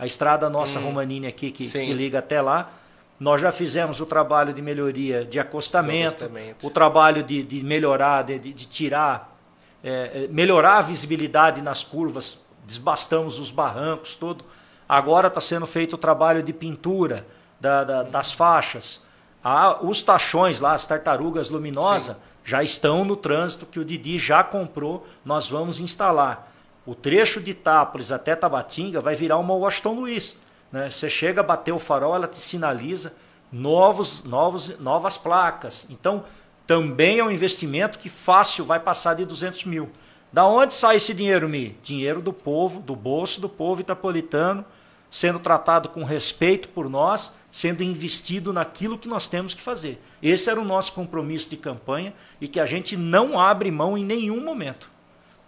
[0.00, 2.70] A estrada nossa hum, Romanini aqui que, que, liga até lá.
[3.18, 6.66] Nós já fizemos o trabalho de melhoria de acostamento, acostamento.
[6.66, 9.36] o trabalho de, de melhorar, de, de, tirar
[9.84, 14.42] é, é, melhorar a visibilidade nas curvas, desbastamos os barrancos, tudo.
[14.88, 17.26] Agora está sendo feito o trabalho de pintura
[17.60, 19.04] da, da, das faixas.
[19.44, 24.42] Ah, os tachões lá, as tartarugas luminosas, já estão no trânsito que o Didi já
[24.42, 26.49] comprou, nós vamos instalar.
[26.86, 30.36] O trecho de Itápolis até Tabatinga vai virar uma Washington Luiz.
[30.72, 30.88] Né?
[30.88, 33.14] Você chega a bater o farol, ela te sinaliza
[33.52, 35.86] novos, novos, novas placas.
[35.90, 36.24] Então,
[36.66, 39.90] também é um investimento que fácil vai passar de 200 mil.
[40.32, 41.76] Da onde sai esse dinheiro, Mi?
[41.82, 44.64] Dinheiro do povo, do bolso do povo itapolitano,
[45.10, 50.00] sendo tratado com respeito por nós, sendo investido naquilo que nós temos que fazer.
[50.22, 54.04] Esse era o nosso compromisso de campanha e que a gente não abre mão em
[54.04, 54.88] nenhum momento.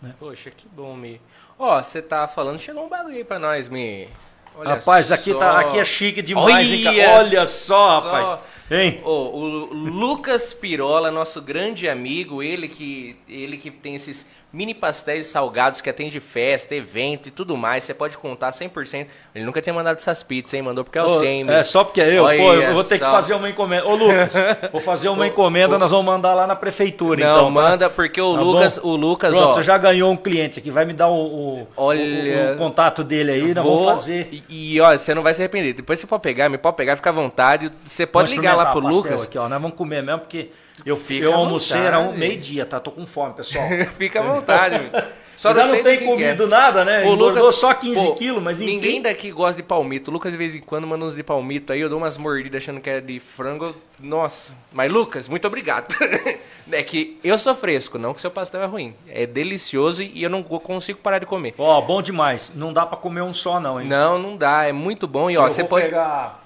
[0.03, 0.15] Né?
[0.19, 1.21] Poxa, que bom, Mi.
[1.59, 4.09] Ó, oh, você tá falando, chegou um bagulho aí pra nós, Mi.
[4.55, 8.39] Olha rapaz, aqui, tá, aqui é chique demais, Olha, hein, Olha só, rapaz.
[8.71, 9.01] Hein?
[9.03, 15.27] Oh, o Lucas Pirola, nosso grande amigo, ele que, ele que tem esses mini pastéis
[15.27, 17.85] salgados que atende festa, evento e tudo mais.
[17.85, 19.07] Você pode contar 100%.
[19.35, 20.63] Ele nunca tem mandado essas pizzas, hein?
[20.63, 22.25] Mandou porque é o oh, É, só porque é eu.
[22.25, 23.07] Olha pô, eu vou ter só.
[23.07, 23.87] que fazer uma encomenda.
[23.87, 24.35] Ô, Lucas,
[24.71, 27.51] vou fazer uma encomenda, nós vamos mandar lá na prefeitura, Não, então.
[27.51, 27.71] Não, tá?
[27.71, 28.89] manda porque o tá Lucas, bom?
[28.89, 29.55] o Lucas, Pronto, ó.
[29.55, 33.03] você já ganhou um cliente aqui, vai me dar o, o, Olha, o, o contato
[33.03, 34.29] dele aí, nós vamos fazer.
[34.49, 35.73] E, e, ó, você não vai se arrepender.
[35.73, 37.73] Depois você pode pegar, me pode pegar, fica à vontade.
[37.85, 39.25] Você pode ligar lá pro Lucas.
[39.25, 40.51] Aqui, ó, nós vamos comer mesmo, porque
[40.85, 42.81] eu, Fica eu almocei, era um meio-dia, tá?
[42.81, 43.67] Tô com fome, pessoal.
[43.97, 44.91] Fica à vontade.
[45.37, 46.47] Só já não tem que comido é.
[46.47, 47.05] nada, né?
[47.05, 48.75] O Lucas só 15 quilos, mas enfim.
[48.75, 50.09] Ninguém daqui gosta de palmito.
[50.09, 52.63] O Lucas de vez em quando manda uns de palmito aí, eu dou umas mordidas
[52.63, 53.75] achando que é de frango.
[53.99, 54.53] Nossa.
[54.73, 55.93] Mas Lucas, muito obrigado.
[56.71, 58.95] é que eu sou fresco, não que seu pastel é ruim.
[59.09, 61.55] É delicioso e eu não consigo parar de comer.
[61.59, 62.53] Ó, oh, bom demais.
[62.55, 63.89] Não dá para comer um só não, hein?
[63.89, 64.67] Não, não dá.
[64.67, 66.41] É muito bom e ó, eu você pode pegar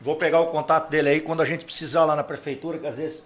[0.00, 2.96] Vou pegar o contato dele aí quando a gente precisar lá na prefeitura, que às
[2.96, 3.22] vezes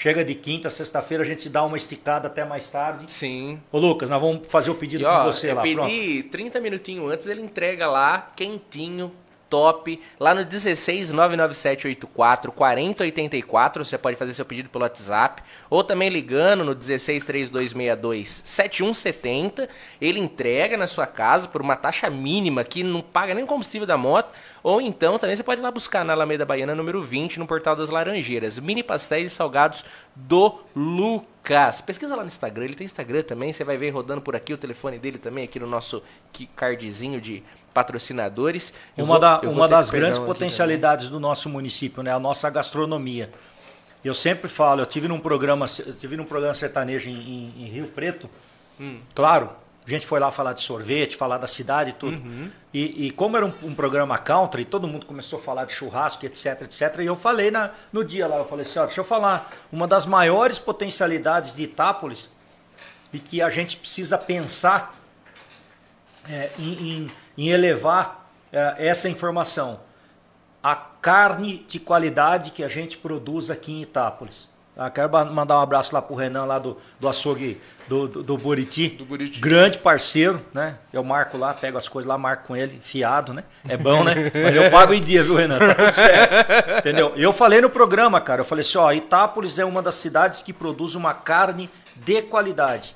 [0.00, 3.04] Chega de quinta, sexta-feira, a gente dá uma esticada até mais tarde.
[3.12, 3.60] Sim.
[3.70, 5.60] Ô, Lucas, nós vamos fazer o pedido e, ó, com você eu lá.
[5.60, 6.30] Eu pedi pronto.
[6.30, 9.12] 30 minutinhos antes, ele entrega lá, quentinho,
[9.50, 10.00] top.
[10.18, 15.42] Lá no 16 99784 4084, você pode fazer seu pedido pelo WhatsApp.
[15.68, 19.68] Ou também ligando no 16 3262 7170.
[20.00, 23.86] Ele entrega na sua casa por uma taxa mínima que não paga nem o combustível
[23.86, 24.32] da moto.
[24.62, 27.74] Ou então também você pode ir lá buscar na Alameda Baiana número 20, no Portal
[27.74, 28.58] das Laranjeiras.
[28.58, 29.84] Mini pastéis e salgados
[30.14, 31.80] do Lucas.
[31.80, 34.58] Pesquisa lá no Instagram, ele tem Instagram também, você vai ver rodando por aqui o
[34.58, 36.02] telefone dele também, aqui no nosso
[36.54, 38.72] cardzinho de patrocinadores.
[38.96, 42.12] Uma, vou, da, uma das grandes potencialidades do nosso município, né?
[42.12, 43.30] A nossa gastronomia.
[44.04, 47.68] Eu sempre falo, eu tive num programa, eu tive num programa sertanejo em, em, em
[47.68, 48.30] Rio Preto.
[48.80, 49.00] Hum.
[49.14, 49.50] Claro,
[49.86, 52.16] a gente foi lá falar de sorvete, falar da cidade e tudo.
[52.16, 52.50] Uhum.
[52.72, 56.24] E, e, como era um, um, programa country, todo mundo começou a falar de churrasco,
[56.24, 57.00] etc, etc.
[57.00, 59.86] E eu falei na, no dia lá, eu falei assim, ó, deixa eu falar, uma
[59.86, 62.30] das maiores potencialidades de Itápolis
[63.12, 64.96] e que a gente precisa pensar
[66.28, 67.06] é, em, em,
[67.44, 69.80] em, elevar é, essa informação.
[70.62, 74.48] A carne de qualidade que a gente produz aqui em Itápolis.
[74.76, 78.38] Ah, quero mandar um abraço lá pro Renan, lá do, do açougue do, do, do,
[78.38, 78.88] Buriti.
[78.88, 79.38] do Buriti.
[79.40, 80.76] Grande parceiro, né?
[80.92, 83.44] Eu marco lá, pego as coisas lá, marco com ele, fiado, né?
[83.68, 84.30] É bom, né?
[84.32, 85.58] Mas eu pago em dia, viu, Renan?
[85.58, 86.78] Tá tudo certo.
[86.78, 87.12] Entendeu?
[87.16, 90.52] Eu falei no programa, cara, eu falei assim, ó, Itápolis é uma das cidades que
[90.52, 92.94] produz uma carne de qualidade.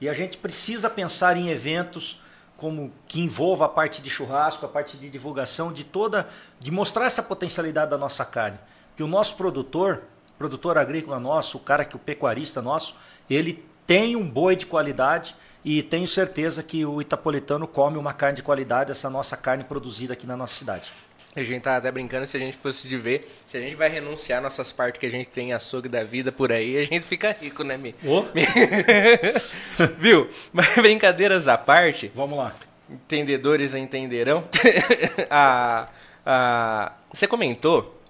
[0.00, 2.18] E a gente precisa pensar em eventos
[2.56, 6.26] como que envolva a parte de churrasco, a parte de divulgação, de toda,
[6.58, 8.58] de mostrar essa potencialidade da nossa carne.
[8.96, 10.02] Que o nosso produtor,
[10.38, 12.96] produtor agrícola nosso, o cara que o pecuarista nosso,
[13.28, 18.36] ele tem um boi de qualidade e tenho certeza que o itapolitano come uma carne
[18.36, 20.92] de qualidade, essa nossa carne produzida aqui na nossa cidade.
[21.36, 23.90] A gente tá até brincando se a gente fosse de ver, se a gente vai
[23.90, 27.36] renunciar nossas partes que a gente tem açougue da vida por aí, a gente fica
[27.38, 27.94] rico, né, Mi?
[28.02, 28.24] Oh.
[30.00, 30.30] Viu?
[30.50, 32.10] Mas brincadeiras à parte.
[32.14, 32.54] Vamos lá.
[32.88, 34.44] Entendedores entenderão.
[35.28, 35.88] a,
[36.24, 38.00] a, você comentou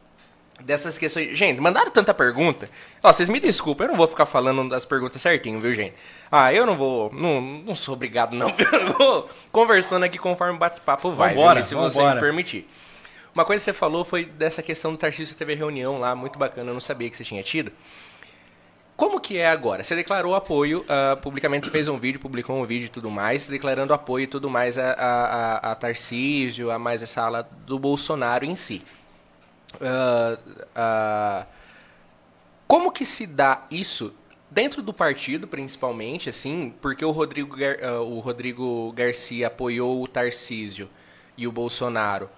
[0.60, 1.36] dessas questões.
[1.36, 2.70] Gente, mandaram tanta pergunta.
[3.02, 5.94] Ó, vocês me desculpem, eu não vou ficar falando das perguntas certinho, viu, gente?
[6.30, 7.12] Ah, eu não vou.
[7.12, 8.50] Não, não sou obrigado, não.
[8.50, 12.68] Eu vou conversando aqui conforme o bate-papo vai, vambora, viu, se você me permitir.
[13.37, 16.70] Uma coisa que você falou foi dessa questão do Tarcísio teve reunião lá, muito bacana,
[16.70, 17.70] eu não sabia que você tinha tido.
[18.96, 19.85] Como que é agora?
[19.85, 23.46] Você declarou apoio, uh, publicamente você fez um vídeo, publicou um vídeo e tudo mais,
[23.46, 28.46] declarando apoio e tudo mais a, a, a, Tarcísio, a mais essa ala do Bolsonaro
[28.46, 28.83] em si.
[29.75, 30.40] Uh,
[30.75, 31.46] uh,
[32.66, 34.14] como que se dá isso
[34.51, 37.55] dentro do partido, principalmente, assim, porque o Rodrigo,
[38.03, 40.88] o Rodrigo Garcia apoiou o Tarcísio
[41.37, 42.31] e o Bolsonaro.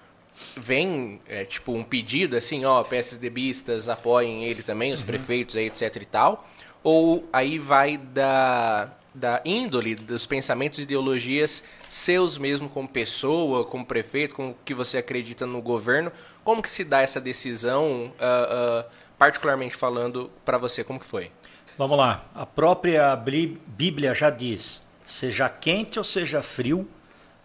[0.56, 5.06] Vem, é, tipo, um pedido assim, ó, PSDBistas apoiem ele também, os uhum.
[5.06, 6.48] prefeitos aí, etc e tal.
[6.82, 13.84] Ou aí vai da, da índole, dos pensamentos e ideologias seus mesmo como pessoa, como
[13.84, 16.12] prefeito, como que você acredita no governo.
[16.44, 21.30] Como que se dá essa decisão, uh, uh, particularmente falando para você, como que foi?
[21.76, 22.24] Vamos lá.
[22.34, 26.88] A própria Bíblia já diz: seja quente ou seja frio,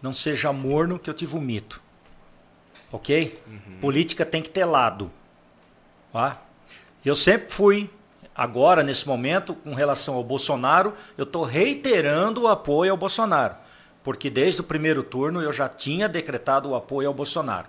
[0.00, 1.83] não seja morno que eu te vomito.
[2.94, 3.42] Ok?
[3.44, 3.78] Uhum.
[3.80, 5.10] Política tem que ter lado.
[6.12, 6.40] Tá?
[7.04, 7.90] Eu sempre fui
[8.32, 13.56] agora, nesse momento, com relação ao Bolsonaro, eu estou reiterando o apoio ao Bolsonaro.
[14.04, 17.66] Porque desde o primeiro turno eu já tinha decretado o apoio ao Bolsonaro.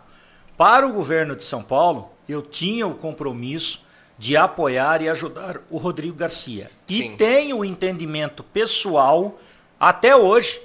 [0.56, 3.84] Para o governo de São Paulo, eu tinha o compromisso
[4.20, 6.70] de apoiar e ajudar o Rodrigo Garcia.
[6.88, 6.94] Sim.
[6.94, 9.40] E tenho o entendimento pessoal,
[9.80, 10.62] até hoje,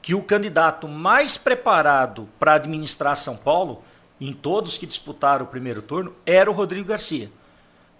[0.00, 3.82] que o candidato mais preparado para administrar São Paulo,
[4.20, 7.30] em todos que disputaram o primeiro turno, era o Rodrigo Garcia.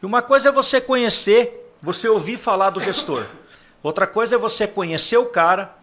[0.03, 3.27] E uma coisa é você conhecer, você ouvir falar do gestor.
[3.83, 5.77] Outra coisa é você conhecer o cara,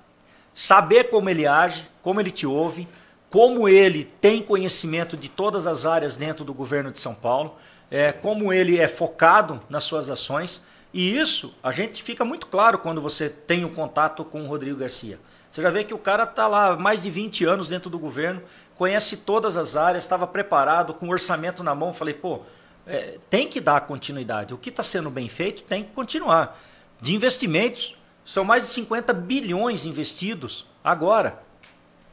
[0.53, 2.87] saber como ele age, como ele te ouve,
[3.29, 7.55] como ele tem conhecimento de todas as áreas dentro do governo de São Paulo,
[7.89, 10.61] é, como ele é focado nas suas ações.
[10.93, 14.77] E isso a gente fica muito claro quando você tem um contato com o Rodrigo
[14.77, 15.19] Garcia.
[15.51, 17.97] Você já vê que o cara está lá há mais de 20 anos dentro do
[17.97, 18.41] governo,
[18.77, 21.93] conhece todas as áreas, estava preparado, com o orçamento na mão.
[21.93, 22.41] Falei, pô,
[22.85, 24.53] é, tem que dar continuidade.
[24.53, 26.59] O que está sendo bem feito tem que continuar.
[27.01, 31.41] De investimentos, são mais de 50 bilhões investidos agora.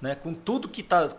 [0.00, 1.10] Né, com tudo que está.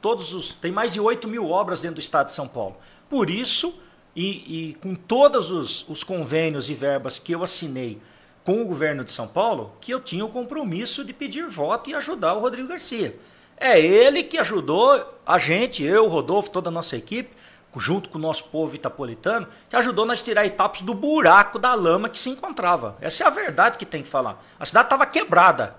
[0.00, 0.54] Todos os.
[0.54, 2.76] Tem mais de 8 mil obras dentro do estado de São Paulo.
[3.10, 3.80] Por isso,
[4.14, 8.00] e, e com todos os, os convênios e verbas que eu assinei
[8.44, 11.94] com o governo de São Paulo, que eu tinha o compromisso de pedir voto e
[11.94, 13.18] ajudar o Rodrigo Garcia.
[13.60, 17.36] É ele que ajudou a gente, eu, Rodolfo, toda a nossa equipe,
[17.76, 21.74] junto com o nosso povo itapolitano, que ajudou nós a tirar Itapos do buraco da
[21.74, 22.96] lama que se encontrava.
[23.00, 24.42] Essa é a verdade que tem que falar.
[24.58, 25.76] A cidade estava quebrada.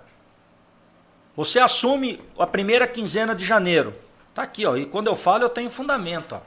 [1.35, 3.93] Você assume a primeira quinzena de janeiro.
[4.33, 4.75] Tá aqui, ó.
[4.77, 6.41] E quando eu falo, eu tenho fundamento, ó.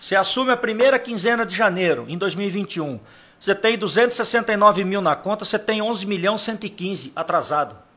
[0.00, 3.00] Você assume a primeira quinzena de janeiro, em 2021.
[3.40, 7.87] Você tem 269 mil na conta, você tem 11 milhões 115 atrasado.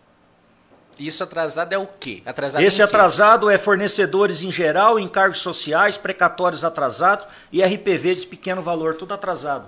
[1.02, 2.22] Isso atrasado é o quê?
[2.24, 8.62] Atrasado Esse atrasado é fornecedores em geral, encargos sociais, precatórios atrasados e RPV de pequeno
[8.62, 9.68] valor, tudo atrasado.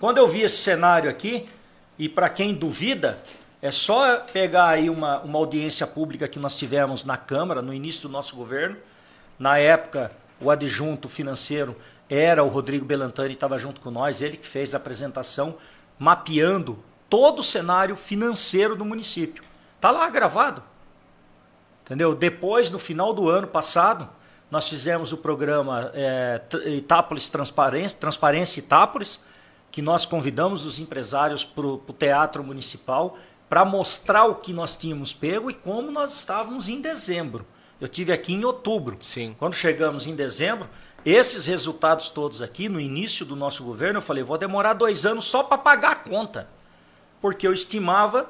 [0.00, 1.48] Quando eu vi esse cenário aqui,
[1.96, 3.22] e para quem duvida,
[3.62, 8.02] é só pegar aí uma, uma audiência pública que nós tivemos na Câmara, no início
[8.02, 8.76] do nosso governo.
[9.38, 11.76] Na época, o adjunto financeiro
[12.10, 15.54] era o Rodrigo Belantani, estava junto com nós, ele que fez a apresentação,
[15.96, 19.53] mapeando todo o cenário financeiro do município.
[19.84, 20.62] Tá lá gravado.
[21.82, 22.14] Entendeu?
[22.14, 24.08] Depois, no final do ano passado,
[24.50, 29.22] nós fizemos o programa é, Itápolis Transparência, Transparência Itápolis,
[29.70, 35.12] que nós convidamos os empresários para o teatro municipal para mostrar o que nós tínhamos
[35.12, 37.46] pego e como nós estávamos em dezembro.
[37.78, 38.96] Eu tive aqui em outubro.
[39.02, 39.36] Sim.
[39.38, 40.66] Quando chegamos em dezembro,
[41.04, 45.26] esses resultados todos aqui, no início do nosso governo, eu falei, vou demorar dois anos
[45.26, 46.48] só para pagar a conta.
[47.20, 48.26] Porque eu estimava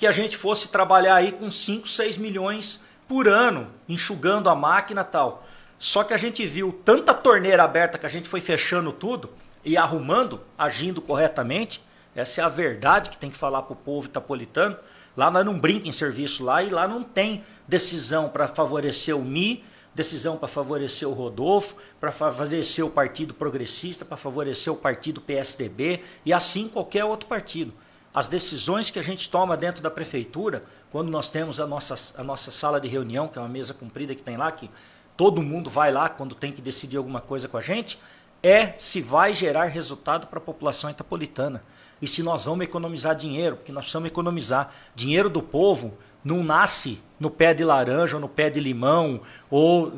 [0.00, 5.04] que a gente fosse trabalhar aí com 5, 6 milhões por ano, enxugando a máquina
[5.04, 5.46] tal.
[5.78, 9.28] Só que a gente viu tanta torneira aberta que a gente foi fechando tudo
[9.62, 11.84] e arrumando, agindo corretamente.
[12.16, 14.74] Essa é a verdade que tem que falar para o povo itapolitano.
[15.14, 19.22] Lá nós não brinca em serviço lá e lá não tem decisão para favorecer o
[19.22, 19.62] Mi,
[19.94, 26.00] decisão para favorecer o Rodolfo, para favorecer o Partido Progressista, para favorecer o Partido PSDB
[26.24, 27.74] e assim qualquer outro partido
[28.12, 32.24] as decisões que a gente toma dentro da prefeitura, quando nós temos a nossa, a
[32.24, 34.68] nossa sala de reunião, que é uma mesa comprida que tem lá, que
[35.16, 37.98] todo mundo vai lá quando tem que decidir alguma coisa com a gente,
[38.42, 41.62] é se vai gerar resultado para a população itapolitana.
[42.02, 44.72] E se nós vamos economizar dinheiro, porque nós precisamos economizar.
[44.94, 49.20] Dinheiro do povo não nasce no pé de laranja, ou no pé de limão,
[49.50, 49.92] ou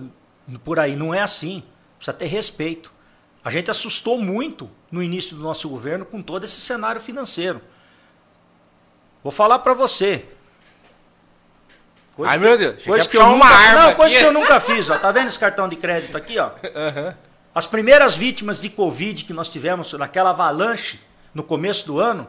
[0.64, 0.96] por aí.
[0.96, 1.62] Não é assim.
[1.96, 2.92] Precisa ter respeito.
[3.44, 7.60] A gente assustou muito no início do nosso governo com todo esse cenário financeiro.
[9.22, 10.24] Vou falar para você.
[12.16, 12.84] Coisa Ai, que, meu Deus.
[12.84, 14.90] Coisa que eu nunca, arma não, coisa que eu nunca fiz.
[14.90, 14.98] Ó.
[14.98, 16.38] Tá vendo esse cartão de crédito aqui?
[16.38, 16.48] Ó?
[16.48, 17.14] Uhum.
[17.54, 21.00] As primeiras vítimas de Covid que nós tivemos naquela avalanche
[21.34, 22.26] no começo do ano,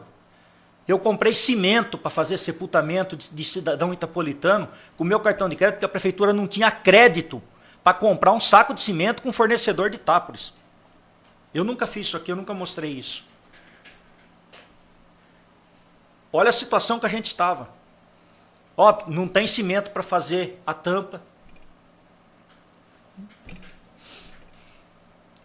[0.86, 5.76] eu comprei cimento para fazer sepultamento de, de, cidadão itapolitano com meu cartão de crédito,
[5.76, 7.42] porque a prefeitura não tinha crédito
[7.82, 10.52] para comprar um saco de cimento com um fornecedor de Itápolis.
[11.54, 13.24] Eu nunca fiz isso aqui, eu nunca mostrei isso.
[16.36, 17.68] Olha a situação que a gente estava.
[18.76, 21.22] Ó, não tem cimento para fazer a tampa.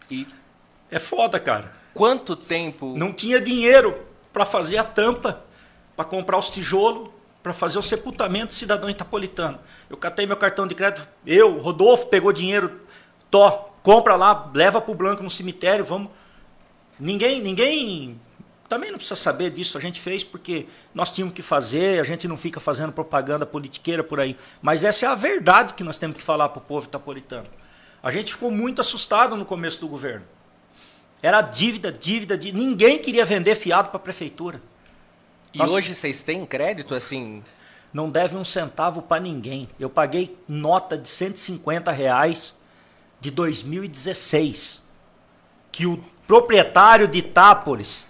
[0.10, 0.26] E
[0.90, 1.72] é foda, cara.
[1.94, 2.98] Quanto tempo?
[2.98, 5.44] Não tinha dinheiro para fazer a tampa.
[5.96, 7.12] para comprar os tijolos
[7.44, 9.60] para fazer o sepultamento cidadão itapolitano.
[9.90, 12.82] Eu catei meu cartão de crédito, eu, Rodolfo, pegou dinheiro,
[13.30, 16.12] tó, compra lá, leva para o Blanco no cemitério, vamos.
[17.00, 18.20] Ninguém, ninguém
[18.70, 22.28] também não precisa saber disso, a gente fez porque nós tínhamos que fazer, a gente
[22.28, 24.38] não fica fazendo propaganda politiqueira por aí.
[24.62, 27.48] Mas essa é a verdade que nós temos que falar para o povo itapolitano.
[28.02, 30.26] A gente ficou muito assustado no começo do governo.
[31.22, 32.64] Era dívida, dívida, dívida.
[32.64, 34.62] Ninguém queria vender fiado para a prefeitura.
[35.52, 35.72] E nós...
[35.72, 37.44] hoje vocês têm crédito assim?
[37.92, 39.68] Não deve um centavo para ninguém.
[39.80, 42.56] Eu paguei nota de 150 reais
[43.20, 44.82] de 2016.
[45.72, 45.98] Que o
[46.28, 48.08] proprietário de Itápolis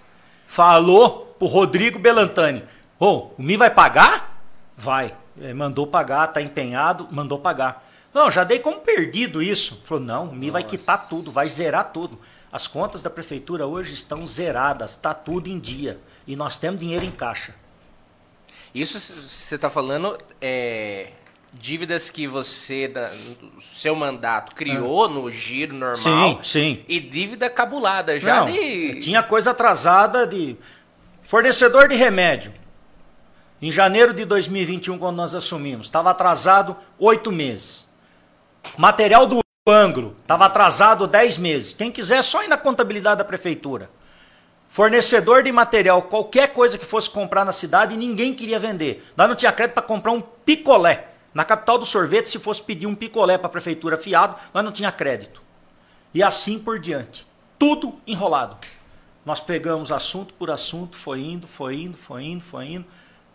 [0.49, 2.63] falou pro Rodrigo Belantani:
[2.99, 4.43] Ô, oh, o Mi vai pagar?
[4.75, 5.15] Vai.
[5.39, 7.87] É, mandou pagar, tá empenhado, mandou pagar.
[8.13, 9.81] Não, já dei como perdido isso.
[9.85, 10.53] Falou: não, o Mi Nossa.
[10.53, 12.19] vai quitar tudo, vai zerar tudo.
[12.51, 15.99] As contas da prefeitura hoje estão zeradas, está tudo em dia.
[16.25, 17.53] E nós temos dinheiro em caixa.
[18.73, 21.11] Isso você está falando é,
[21.53, 23.11] dívidas que você, da,
[23.73, 25.09] seu mandato, criou é.
[25.09, 25.97] no giro normal.
[25.97, 26.85] Sim, sim.
[26.87, 28.99] E dívida cabulada já Não, de...
[29.01, 30.55] Tinha coisa atrasada de...
[31.23, 32.53] Fornecedor de remédio.
[33.61, 37.85] Em janeiro de 2021, quando nós assumimos, estava atrasado oito meses.
[38.77, 41.73] Material do ângulo, estava atrasado dez meses.
[41.73, 43.89] Quem quiser, só ir na contabilidade da prefeitura.
[44.69, 49.03] Fornecedor de material, qualquer coisa que fosse comprar na cidade, ninguém queria vender.
[49.17, 51.09] Nós não tinha crédito para comprar um picolé.
[51.33, 54.71] Na capital do sorvete, se fosse pedir um picolé para a prefeitura fiado, nós não
[54.71, 55.41] tinha crédito.
[56.13, 57.25] E assim por diante.
[57.57, 58.57] Tudo enrolado.
[59.25, 62.85] Nós pegamos assunto por assunto, foi indo, foi indo, foi indo, foi indo.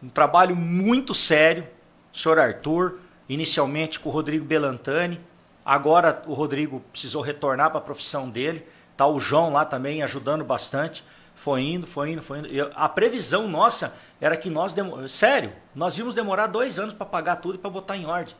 [0.02, 1.66] Um trabalho muito sério,
[2.12, 5.20] senhor Arthur, inicialmente com o Rodrigo Belantani.
[5.64, 8.66] Agora o Rodrigo precisou retornar para a profissão dele.
[8.96, 11.04] Tá o João lá também ajudando bastante.
[11.44, 12.48] Foi indo, foi indo, foi indo.
[12.48, 14.74] Eu, a previsão nossa era que nós,
[15.10, 18.34] sério, nós íamos demorar dois anos para pagar tudo e para botar em ordem.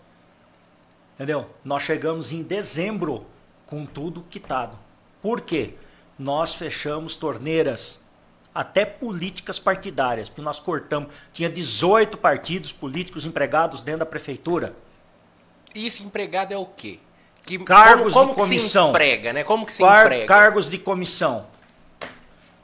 [1.15, 1.47] Entendeu?
[1.63, 3.27] Nós chegamos em dezembro
[3.67, 4.79] com tudo quitado.
[5.21, 5.75] Por quê?
[6.19, 8.01] Nós fechamos torneiras,
[8.55, 11.13] até políticas partidárias, porque nós cortamos.
[11.31, 14.75] Tinha 18 partidos políticos empregados dentro da prefeitura.
[15.75, 16.99] Isso, empregado é o quê?
[17.45, 18.87] Que, cargos como, como de comissão.
[18.87, 19.45] se emprega, né?
[19.45, 20.27] Como que se Car emprega?
[20.27, 21.53] Cargos de comissão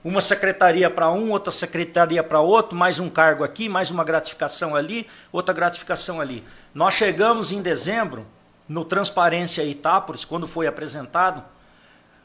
[0.03, 4.75] uma secretaria para um, outra secretaria para outro, mais um cargo aqui, mais uma gratificação
[4.75, 6.45] ali, outra gratificação ali.
[6.75, 8.27] Nós chegamos em dezembro,
[8.67, 11.43] no Transparência Itápolis, quando foi apresentado,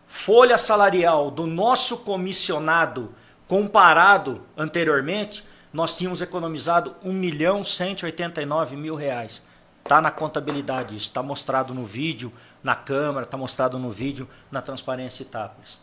[0.07, 3.13] folha salarial do nosso comissionado
[3.47, 9.43] comparado anteriormente, nós tínhamos economizado 1 milhão 189 mil reais.
[9.83, 12.31] Está na contabilidade isso, está mostrado no vídeo,
[12.63, 15.79] na Câmara, está mostrado no vídeo na Transparência Itápolis.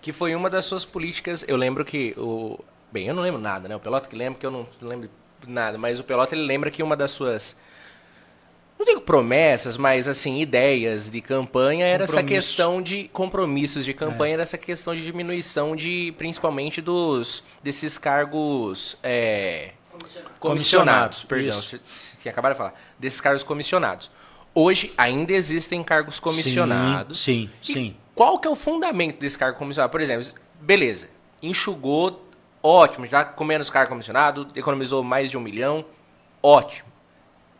[0.00, 1.44] Que foi uma das suas políticas.
[1.46, 2.58] Eu lembro que o.
[2.90, 3.76] Bem, eu não lembro nada, né?
[3.76, 5.08] O Pelota que lembra que eu não lembro
[5.46, 7.56] nada, mas o Pelota ele lembra que uma das suas.
[8.78, 14.32] Não digo promessas, mas assim, ideias de campanha era essa questão de compromissos de campanha,
[14.32, 14.34] é.
[14.34, 21.80] era essa questão de diminuição de principalmente dos desses cargos é, comissionados, comissionados, perdão, você
[22.20, 24.10] tinha acabado de falar, desses cargos comissionados.
[24.54, 27.20] Hoje ainda existem cargos comissionados.
[27.20, 27.72] Sim, sim.
[27.72, 27.96] sim.
[28.14, 29.90] Qual que é o fundamento desse cargo comissionado?
[29.90, 30.26] Por exemplo,
[30.60, 31.08] beleza,
[31.42, 32.26] enxugou,
[32.62, 35.84] ótimo, já com menos cargo comissionado, economizou mais de um milhão,
[36.42, 36.90] ótimo.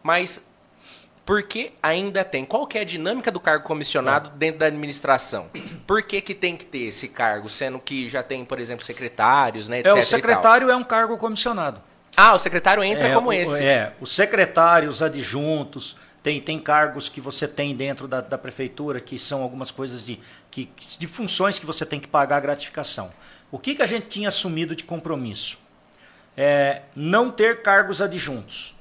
[0.03, 0.46] Mas
[1.24, 2.44] por que ainda tem?
[2.44, 4.32] Qual que é a dinâmica do cargo comissionado é.
[4.36, 5.48] dentro da administração?
[5.86, 9.68] Por que, que tem que ter esse cargo, sendo que já tem, por exemplo, secretários,
[9.68, 9.96] né, etc.
[9.96, 11.80] É, o secretário é um cargo comissionado.
[12.16, 13.62] Ah, o secretário entra é, como o, esse.
[13.62, 19.18] É, os secretários, adjuntos, tem, tem cargos que você tem dentro da, da prefeitura que
[19.18, 20.20] são algumas coisas de,
[20.50, 23.12] que, de funções que você tem que pagar a gratificação.
[23.50, 25.58] O que, que a gente tinha assumido de compromisso?
[26.36, 28.74] É, não ter cargos adjuntos.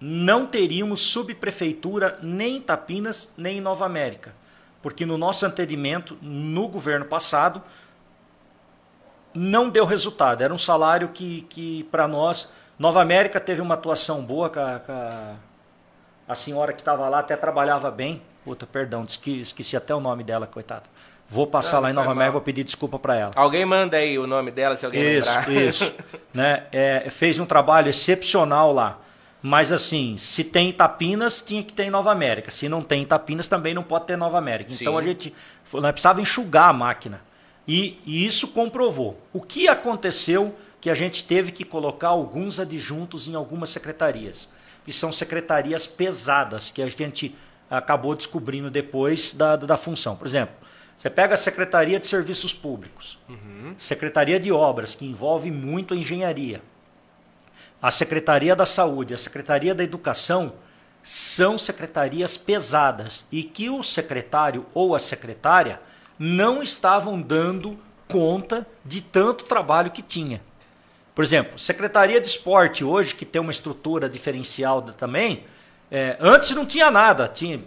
[0.00, 4.34] Não teríamos subprefeitura nem em Tapinas nem em Nova América.
[4.82, 7.62] Porque no nosso atendimento, no governo passado,
[9.32, 10.42] não deu resultado.
[10.42, 12.50] Era um salário que, que para nós.
[12.78, 15.34] Nova América teve uma atuação boa com a, com a
[16.30, 18.22] a senhora que estava lá até trabalhava bem.
[18.44, 20.84] Puta, perdão, esqueci, esqueci até o nome dela, coitada.
[21.28, 23.32] Vou passar não, lá em Nova América, vou pedir desculpa para ela.
[23.34, 25.50] Alguém manda aí o nome dela, se alguém isso, lembrar.
[25.50, 25.94] Isso,
[26.32, 26.64] né?
[26.70, 28.98] É, fez um trabalho excepcional lá.
[29.42, 32.50] Mas assim, se tem Itapinas, tinha que ter em Nova América.
[32.50, 34.70] Se não tem Itapinas, também não pode ter Nova América.
[34.70, 34.84] Sim.
[34.84, 35.34] Então a gente
[35.72, 37.20] nós precisava enxugar a máquina.
[37.66, 39.20] E, e isso comprovou.
[39.32, 44.48] O que aconteceu que a gente teve que colocar alguns adjuntos em algumas secretarias
[44.90, 47.32] que são secretarias pesadas, que a gente
[47.70, 50.16] acabou descobrindo depois da, da função.
[50.16, 50.56] Por exemplo,
[50.98, 53.72] você pega a Secretaria de Serviços Públicos, uhum.
[53.78, 56.60] Secretaria de Obras, que envolve muito a engenharia.
[57.80, 60.54] a Secretaria da Saúde, a Secretaria da Educação
[61.04, 65.80] são secretarias pesadas e que o secretário ou a secretária
[66.18, 67.78] não estavam dando
[68.08, 70.42] conta de tanto trabalho que tinha.
[71.20, 75.44] Por exemplo, Secretaria de Esporte hoje, que tem uma estrutura diferencial também,
[75.90, 77.28] é, antes não tinha nada.
[77.28, 77.60] Tinha,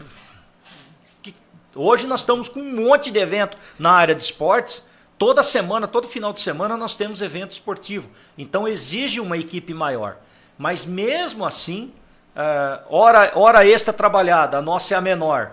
[1.75, 4.83] hoje nós estamos com um monte de evento na área de esportes.
[5.19, 8.09] Toda semana, todo final de semana, nós temos evento esportivo.
[8.35, 10.17] Então exige uma equipe maior.
[10.57, 11.93] Mas mesmo assim,
[12.35, 15.51] uh, hora, hora extra trabalhada, a nossa é a menor.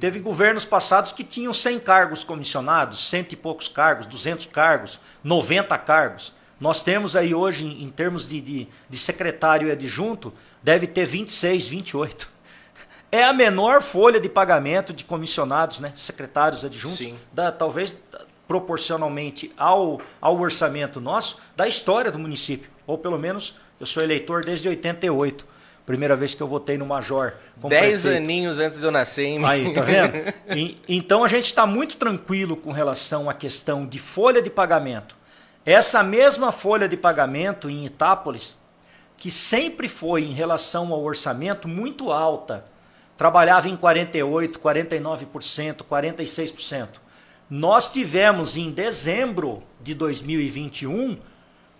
[0.00, 5.76] Teve governos passados que tinham 100 cargos comissionados, cento e poucos cargos, 200 cargos, 90
[5.76, 6.39] cargos.
[6.60, 10.32] Nós temos aí hoje, em, em termos de, de, de, secretário e adjunto,
[10.62, 12.30] deve ter 26, 28.
[13.12, 15.92] É a menor folha de pagamento de comissionados, né?
[15.96, 17.96] secretários adjuntos, da, talvez
[18.46, 22.70] proporcionalmente ao, ao orçamento nosso, da história do município.
[22.86, 25.44] Ou pelo menos, eu sou eleitor desde 88.
[25.84, 27.34] Primeira vez que eu votei no Major.
[27.68, 28.24] Dez prefeito.
[28.24, 29.44] aninhos antes de eu nascer, hein?
[29.44, 30.32] Aí, tá vendo?
[30.56, 35.16] e, então a gente está muito tranquilo com relação à questão de folha de pagamento.
[35.64, 38.58] Essa mesma folha de pagamento em Itápolis,
[39.16, 42.64] que sempre foi em relação ao orçamento muito alta,
[43.16, 46.88] trabalhava em 48%, 49%, 46%.
[47.50, 51.18] Nós tivemos em dezembro de 2021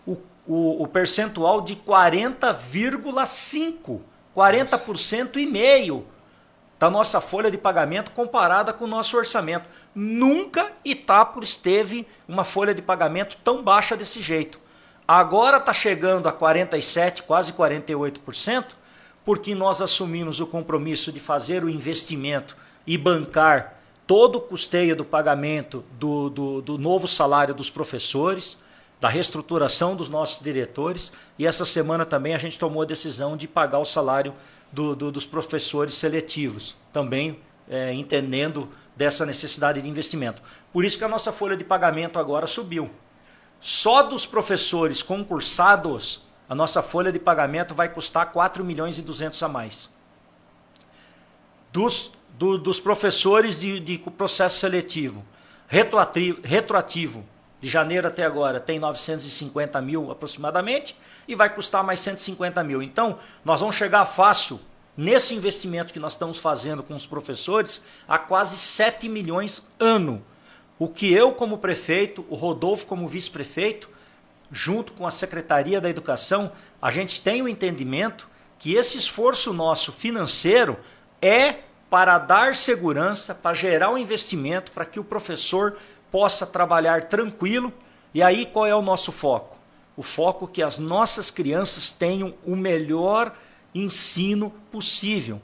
[0.07, 4.01] o, o percentual de 40,5%,
[4.37, 6.07] 40% e meio
[6.79, 9.69] da nossa folha de pagamento comparada com o nosso orçamento.
[9.95, 14.61] Nunca Itápolis teve uma folha de pagamento tão baixa desse jeito.
[15.07, 18.67] Agora está chegando a 47%, quase 48%,
[19.25, 25.05] porque nós assumimos o compromisso de fazer o investimento e bancar todo o custeio do
[25.05, 28.59] pagamento do, do, do novo salário dos professores
[29.01, 33.49] da reestruturação dos nossos diretores e essa semana também a gente tomou a decisão de
[33.49, 34.35] pagar o salário
[34.71, 37.39] do, dos professores seletivos, também
[37.69, 38.69] é, entendendo
[39.01, 40.43] dessa necessidade de investimento.
[40.71, 42.91] Por isso que a nossa folha de pagamento agora subiu.
[43.59, 49.43] Só dos professores concursados, a nossa folha de pagamento vai custar 4 milhões e 200
[49.43, 49.89] a mais.
[51.73, 55.25] Dos, do, dos professores de, de processo seletivo,
[55.67, 57.25] retroativo, retroativo
[57.59, 60.95] de janeiro até agora tem 950 mil aproximadamente
[61.27, 62.83] e vai custar mais 150 mil.
[62.83, 64.61] Então, nós vamos chegar fácil
[65.01, 70.23] nesse investimento que nós estamos fazendo com os professores a quase 7 milhões ano.
[70.79, 73.89] O que eu, como prefeito, o Rodolfo, como vice-prefeito,
[74.53, 78.29] junto com a Secretaria da Educação, a gente tem o entendimento
[78.59, 80.79] que esse esforço nosso financeiro
[81.23, 85.79] é para dar segurança, para gerar o um investimento, para que o professor
[86.11, 87.73] possa trabalhar tranquilo.
[88.13, 89.57] E aí qual é o nosso foco?
[89.97, 93.35] O foco é que as nossas crianças tenham o melhor
[93.75, 95.41] ensino possível.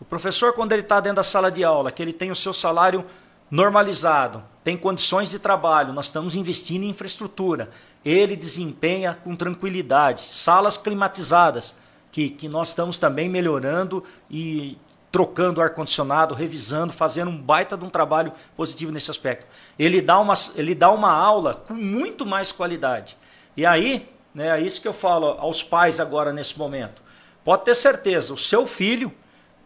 [0.00, 2.52] O professor, quando ele está dentro da sala de aula, que ele tem o seu
[2.52, 3.04] salário
[3.50, 7.70] normalizado, tem condições de trabalho, nós estamos investindo em infraestrutura.
[8.04, 11.74] Ele desempenha com tranquilidade, salas climatizadas,
[12.12, 14.78] que, que nós estamos também melhorando e
[15.10, 19.46] trocando ar-condicionado, revisando, fazendo um baita de um trabalho positivo nesse aspecto.
[19.78, 23.16] Ele dá uma, ele dá uma aula com muito mais qualidade.
[23.56, 27.02] E aí, né, é isso que eu falo aos pais agora nesse momento.
[27.44, 29.12] Pode ter certeza, o seu filho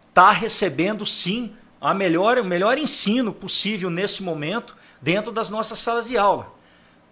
[0.09, 6.09] está recebendo sim a melhor, o melhor ensino possível nesse momento dentro das nossas salas
[6.09, 6.53] de aula.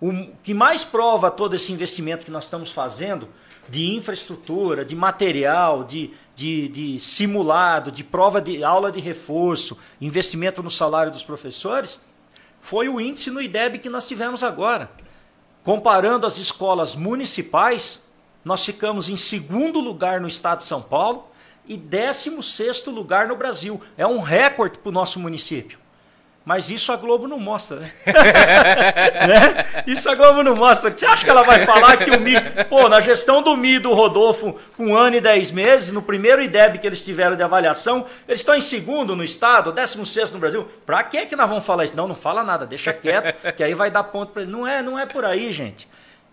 [0.01, 0.11] O
[0.43, 3.29] que mais prova todo esse investimento que nós estamos fazendo
[3.69, 10.63] de infraestrutura, de material, de, de, de simulado, de prova de aula de reforço, investimento
[10.63, 12.01] no salário dos professores,
[12.61, 14.91] foi o índice no IDEB que nós tivemos agora.
[15.63, 18.02] Comparando as escolas municipais,
[18.45, 21.29] nós ficamos em segundo lugar no estado de São Paulo
[21.67, 23.81] e 16 sexto lugar no Brasil.
[23.97, 25.83] É um recorde para o nosso município.
[26.45, 27.93] Mas isso a Globo não mostra, né?
[28.05, 29.85] né?
[29.87, 30.91] Isso a Globo não mostra.
[30.91, 32.35] Você acha que ela vai falar que o Mi.
[32.69, 36.81] Pô, na gestão do Mi do Rodolfo, um ano e dez meses, no primeiro IDEB
[36.81, 40.69] que eles tiveram de avaliação, eles estão em segundo no estado, décimo sexto no Brasil.
[40.85, 41.97] Pra que que nós vamos falar isso?
[41.97, 44.51] Não, não fala nada, deixa quieto, que aí vai dar ponto para ele.
[44.51, 45.89] Não é, não é por aí, gente.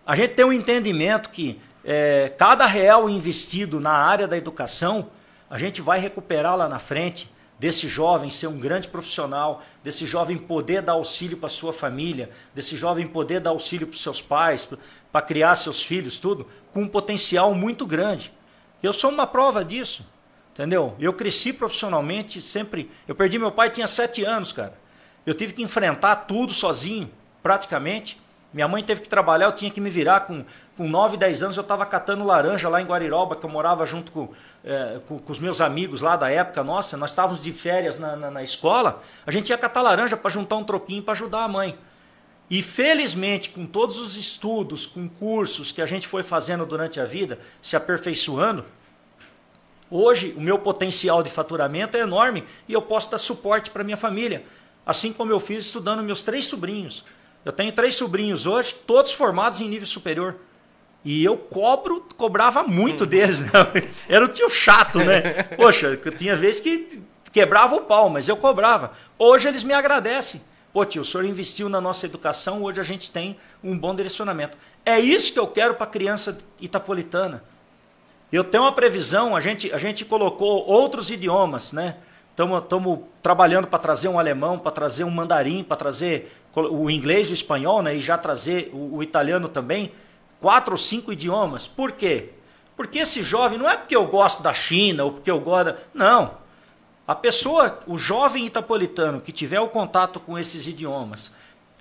[0.08, 1.62] A gente tem um entendimento que
[1.92, 5.10] é, cada real investido na área da educação,
[5.50, 7.28] a gente vai recuperar lá na frente
[7.58, 12.78] desse jovem ser um grande profissional, desse jovem poder dar auxílio para sua família, desse
[12.78, 14.70] jovem poder dar auxílio para seus pais,
[15.12, 18.32] para criar seus filhos, tudo, com um potencial muito grande.
[18.84, 20.06] Eu sou uma prova disso,
[20.54, 20.96] entendeu?
[21.00, 22.92] Eu cresci profissionalmente sempre.
[23.08, 24.76] Eu perdi meu pai tinha sete anos, cara.
[25.26, 27.10] Eu tive que enfrentar tudo sozinho,
[27.42, 28.22] praticamente.
[28.52, 30.44] Minha mãe teve que trabalhar, eu tinha que me virar com,
[30.80, 34.14] com 9, 10 anos, eu estava catando laranja lá em Guariroba, que eu morava junto
[34.14, 34.30] com,
[34.64, 38.16] é, com, com, os meus amigos lá da época nossa, nós estávamos de férias na,
[38.16, 41.50] na, na escola, a gente ia catar laranja para juntar um troquinho para ajudar a
[41.50, 41.78] mãe.
[42.50, 47.04] E felizmente, com todos os estudos, com cursos que a gente foi fazendo durante a
[47.04, 48.64] vida, se aperfeiçoando,
[49.92, 53.98] hoje o meu potencial de faturamento é enorme e eu posso dar suporte para minha
[53.98, 54.46] família.
[54.86, 57.04] Assim como eu fiz estudando meus três sobrinhos.
[57.44, 60.38] Eu tenho três sobrinhos hoje, todos formados em nível superior.
[61.04, 63.08] E eu cobro, cobrava muito uhum.
[63.08, 63.40] deles.
[63.40, 63.50] Né?
[64.08, 65.44] Era o tio chato, né?
[65.56, 68.92] Poxa, tinha vezes que quebrava o pau, mas eu cobrava.
[69.18, 70.42] Hoje eles me agradecem.
[70.72, 74.58] Pô, tio, o senhor investiu na nossa educação, hoje a gente tem um bom direcionamento.
[74.86, 77.44] É isso que eu quero para a criança itapolitana.
[78.32, 81.98] Eu tenho uma previsão, a gente, a gente colocou outros idiomas, né?
[82.30, 87.34] Estamos trabalhando para trazer um alemão, para trazer um mandarim, para trazer o inglês, o
[87.34, 87.96] espanhol, né?
[87.96, 89.92] E já trazer o, o italiano também.
[90.40, 91.68] Quatro ou cinco idiomas.
[91.68, 92.30] Por quê?
[92.76, 95.76] Porque esse jovem, não é porque eu gosto da China ou porque eu gosto.
[95.94, 96.38] Não.
[97.08, 101.34] A pessoa, o jovem itapolitano que tiver o contato com esses idiomas,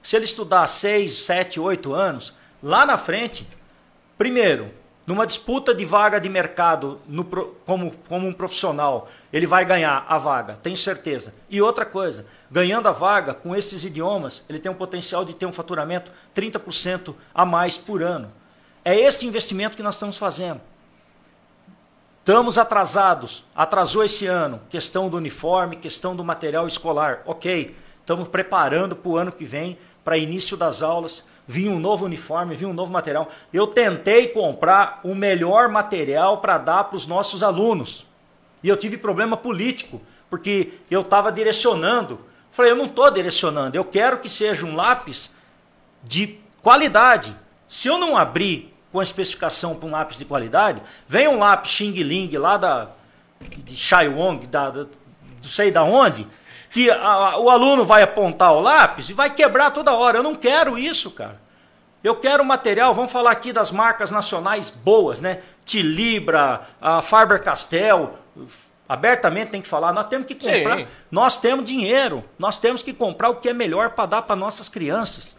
[0.03, 3.47] se ele estudar 6, 7, 8 anos, lá na frente,
[4.17, 4.73] primeiro,
[5.07, 10.19] numa disputa de vaga de mercado no, como, como um profissional, ele vai ganhar a
[10.19, 11.35] vaga, tenho certeza.
[11.49, 15.47] E outra coisa, ganhando a vaga com esses idiomas, ele tem um potencial de ter
[15.47, 18.33] um faturamento 30% a mais por ano.
[18.89, 20.63] É esse investimento que nós estamos fazendo.
[22.21, 27.21] Estamos atrasados, atrasou esse ano, questão do uniforme, questão do material escolar.
[27.27, 32.07] Ok, estamos preparando para o ano que vem, para início das aulas, vinha um novo
[32.07, 33.29] uniforme, vinha um novo material.
[33.53, 38.07] Eu tentei comprar o melhor material para dar para os nossos alunos.
[38.63, 42.19] E eu tive problema político, porque eu estava direcionando.
[42.51, 45.31] Falei, eu não estou direcionando, eu quero que seja um lápis
[46.03, 47.37] de qualidade.
[47.69, 51.73] Se eu não abrir com a especificação para um lápis de qualidade, vem um lápis
[51.73, 52.89] Xing Ling lá da
[53.41, 56.27] de Shaiwong, da, da, não sei da onde,
[56.71, 60.19] que a, o aluno vai apontar o lápis e vai quebrar toda hora.
[60.19, 61.41] Eu não quero isso, cara.
[62.03, 65.41] Eu quero material, vamos falar aqui das marcas nacionais boas, né?
[65.65, 68.15] Tilibra, a Faber-Castell,
[68.89, 70.87] abertamente tem que falar, nós temos que comprar, Sim.
[71.11, 74.69] nós temos dinheiro, nós temos que comprar o que é melhor para dar para nossas
[74.69, 75.37] crianças.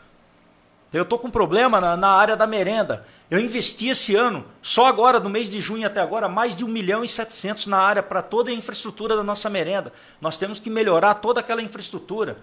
[0.92, 3.06] Eu estou com problema na, na, área da merenda.
[3.30, 6.68] Eu investi esse ano, só agora, no mês de junho até agora, mais de 1
[6.68, 9.94] milhão e 700 na área para toda a infraestrutura da nossa merenda.
[10.20, 12.38] Nós temos que melhorar toda aquela infraestrutura.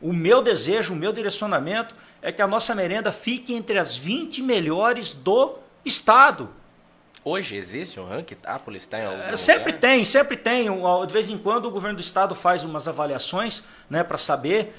[0.00, 4.42] O meu desejo, o meu direcionamento é que a nossa merenda fique entre as 20
[4.42, 6.50] melhores do estado.
[7.22, 8.82] Hoje existe um ranking Itápolis?
[8.82, 9.80] Está em algum é, sempre lugar?
[9.80, 10.68] tem, sempre tem.
[11.06, 14.74] De vez em quando o governo do estado faz umas avaliações né, para saber.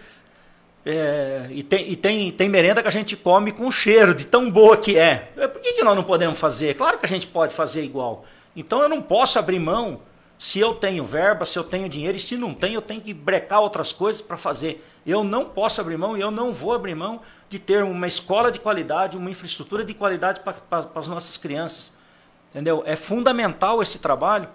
[0.85, 4.49] É, e tem, e tem, tem merenda que a gente come com cheiro, de tão
[4.49, 5.31] boa que é.
[5.37, 5.47] é.
[5.47, 6.75] Por que, que nós não podemos fazer?
[6.75, 8.25] Claro que a gente pode fazer igual.
[8.55, 10.01] Então eu não posso abrir mão
[10.39, 13.13] se eu tenho verba, se eu tenho dinheiro, e se não tenho, eu tenho que
[13.13, 14.83] brecar outras coisas para fazer.
[15.05, 18.51] Eu não posso abrir mão e eu não vou abrir mão de ter uma escola
[18.51, 21.93] de qualidade, uma infraestrutura de qualidade para as nossas crianças.
[22.49, 22.81] Entendeu?
[22.87, 24.49] É fundamental esse trabalho,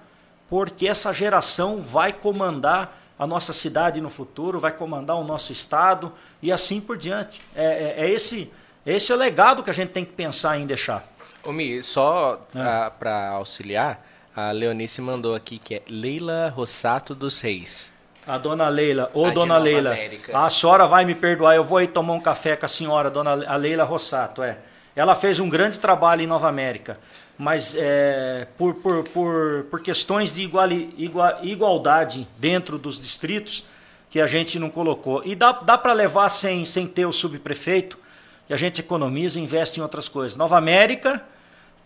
[0.48, 6.12] porque essa geração vai comandar a nossa cidade no futuro, vai comandar o nosso estado
[6.42, 7.40] e assim por diante.
[7.54, 8.50] É, é, é esse,
[8.84, 11.06] esse é o legado que a gente tem que pensar em deixar.
[11.42, 12.90] Ô Mi, só é.
[12.98, 14.04] para auxiliar,
[14.34, 17.92] a Leonice mandou aqui que é Leila Rossato dos Reis.
[18.26, 20.36] A dona Leila, ô a dona Leila, América.
[20.36, 23.30] a senhora vai me perdoar, eu vou aí tomar um café com a senhora, dona
[23.46, 24.58] a Leila Rossato, é.
[24.96, 26.98] Ela fez um grande trabalho em Nova América
[27.38, 30.70] mas é, por, por, por, por questões de igual,
[31.42, 33.64] igualdade dentro dos distritos
[34.10, 35.22] que a gente não colocou.
[35.24, 37.98] E dá, dá para levar sem, sem ter o subprefeito,
[38.46, 40.36] que a gente economiza e investe em outras coisas.
[40.36, 41.22] Nova América,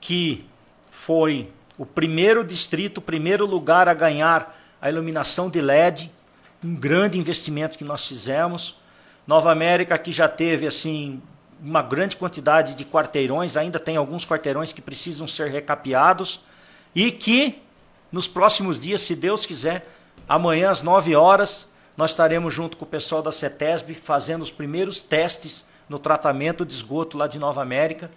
[0.01, 0.44] que
[0.90, 6.11] foi o primeiro distrito, o primeiro lugar a ganhar a iluminação de LED,
[6.62, 8.76] um grande investimento que nós fizemos.
[9.26, 11.22] Nova América que já teve assim
[11.62, 16.42] uma grande quantidade de quarteirões, ainda tem alguns quarteirões que precisam ser recapeados
[16.94, 17.62] e que
[18.11, 19.86] nos próximos dias, se Deus quiser,
[20.28, 25.00] amanhã às 9 horas, nós estaremos junto com o pessoal da CETESB fazendo os primeiros
[25.00, 28.11] testes no tratamento de esgoto lá de Nova América,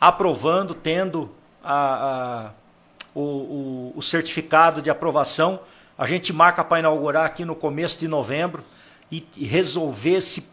[0.00, 1.30] aprovando, tendo
[1.62, 2.50] a, a,
[3.14, 5.60] o, o, o certificado de aprovação.
[5.96, 8.62] A gente marca para inaugurar aqui no começo de novembro
[9.10, 10.48] e, e resolver esse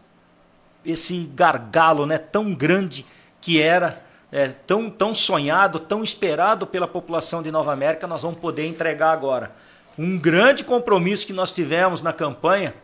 [0.86, 3.04] esse gargalo né, tão grande
[3.40, 8.38] que era, é, tão, tão sonhado, tão esperado pela população de Nova América, nós vamos
[8.38, 9.52] poder entregar agora.
[9.98, 12.74] Um grande compromisso que nós tivemos na campanha,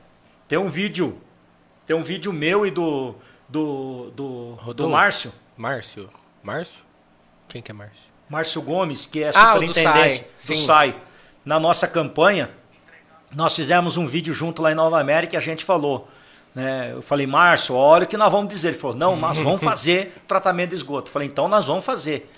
[0.49, 1.19] tem um vídeo,
[1.87, 3.15] tem um vídeo meu e do,
[3.49, 4.89] do, do, do.
[4.89, 5.33] Márcio.
[5.57, 6.09] Márcio.
[6.43, 6.83] Márcio?
[7.49, 8.11] Quem que é Márcio?
[8.29, 10.63] Márcio Gomes, que é Ah, superintendente SAI, do.
[10.63, 10.97] SAI.
[11.45, 12.51] Na nossa campanha,
[13.35, 16.09] nós fizemos um vídeo junto lá em Nova América e a gente falou.
[16.55, 16.93] Né?
[16.93, 18.69] Eu falei, Márcio, olha o que nós vamos dizer.
[18.69, 21.09] Ele falou, não, nós vamos fazer tratamento de esgoto.
[21.09, 22.31] Eu falei, então nós vamos fazer.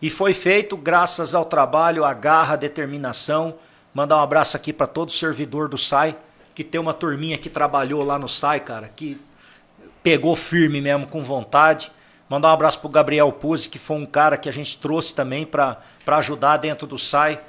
[0.00, 3.54] E foi feito graças ao trabalho, à garra, à determinação.
[3.94, 6.16] Mandar um abraço aqui para todo servidor do SAI,
[6.54, 9.20] que tem uma turminha que trabalhou lá no SAI, cara, que
[10.02, 11.92] pegou firme mesmo, com vontade.
[12.28, 15.46] Mandar um abraço pro Gabriel Puzzi, que foi um cara que a gente trouxe também
[15.46, 17.40] para ajudar dentro do SAI.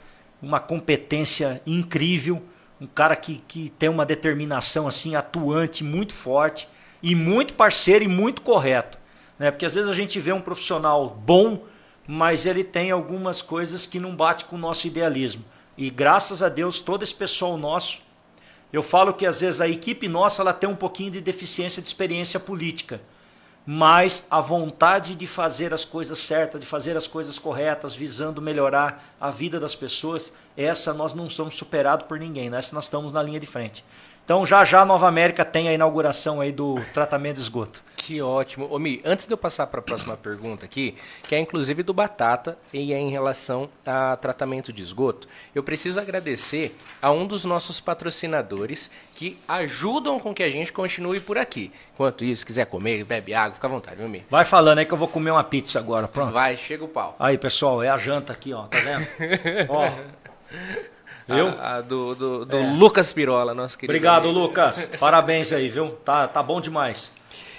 [0.41, 2.43] Uma competência incrível,
[2.83, 6.67] um cara que, que tem uma determinação assim atuante muito forte
[7.01, 8.97] e muito parceiro e muito correto.
[9.39, 9.49] Né?
[9.49, 11.63] Porque às vezes a gente vê um profissional bom,
[12.05, 15.45] mas ele tem algumas coisas que não bate com o nosso idealismo.
[15.77, 18.01] E graças a Deus, todo esse pessoal nosso
[18.73, 21.87] eu falo que às vezes a equipe nossa ela tem um pouquinho de deficiência de
[21.87, 23.01] experiência política,
[23.65, 29.15] mas a vontade de fazer as coisas certas, de fazer as coisas corretas, visando melhorar
[29.19, 33.23] a vida das pessoas, essa nós não somos superados por ninguém, nessa nós estamos na
[33.23, 33.83] linha de frente.
[34.25, 37.83] Então já já Nova América tem a inauguração aí do tratamento de esgoto.
[38.03, 38.67] Que ótimo.
[38.69, 41.93] Ô, Mi, antes de eu passar para a próxima pergunta aqui, que é inclusive do
[41.93, 47.45] Batata e é em relação a tratamento de esgoto, eu preciso agradecer a um dos
[47.45, 51.71] nossos patrocinadores que ajudam com que a gente continue por aqui.
[51.93, 54.25] Enquanto isso, quiser comer, bebe água, fica à vontade, viu, Mi?
[54.29, 56.33] Vai falando aí que eu vou comer uma pizza agora, pronto.
[56.33, 57.15] Vai, chega o pau.
[57.17, 59.07] Aí, pessoal, é a janta aqui, ó, tá vendo?
[59.69, 59.87] ó.
[61.27, 61.47] Viu?
[61.47, 62.71] A, a do do, do É.
[62.73, 63.91] Lucas Pirola, nosso querido.
[63.93, 64.39] Obrigado, amigo.
[64.39, 64.85] Lucas.
[64.99, 65.91] Parabéns aí, viu?
[66.05, 67.11] Tá, tá bom demais.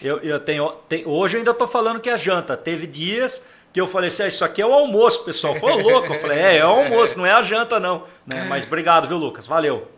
[0.02, 2.56] Eu, eu tenho, tem- hoje eu ainda tô falando que é janta.
[2.56, 3.42] Teve dias
[3.72, 5.54] que eu falei assim, ah, isso aqui é o almoço, pessoal.
[5.54, 6.12] Foi louco.
[6.12, 8.04] Eu falei, é, é o almoço, não é a janta, não.
[8.26, 8.44] Né?
[8.48, 9.46] Mas obrigado, viu, Lucas?
[9.46, 9.88] Valeu.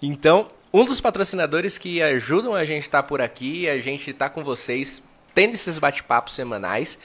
[0.00, 4.30] Então, um dos patrocinadores que ajudam a gente a estar por aqui, a gente estar
[4.30, 5.02] com vocês,
[5.34, 6.98] tendo esses bate-papos semanais,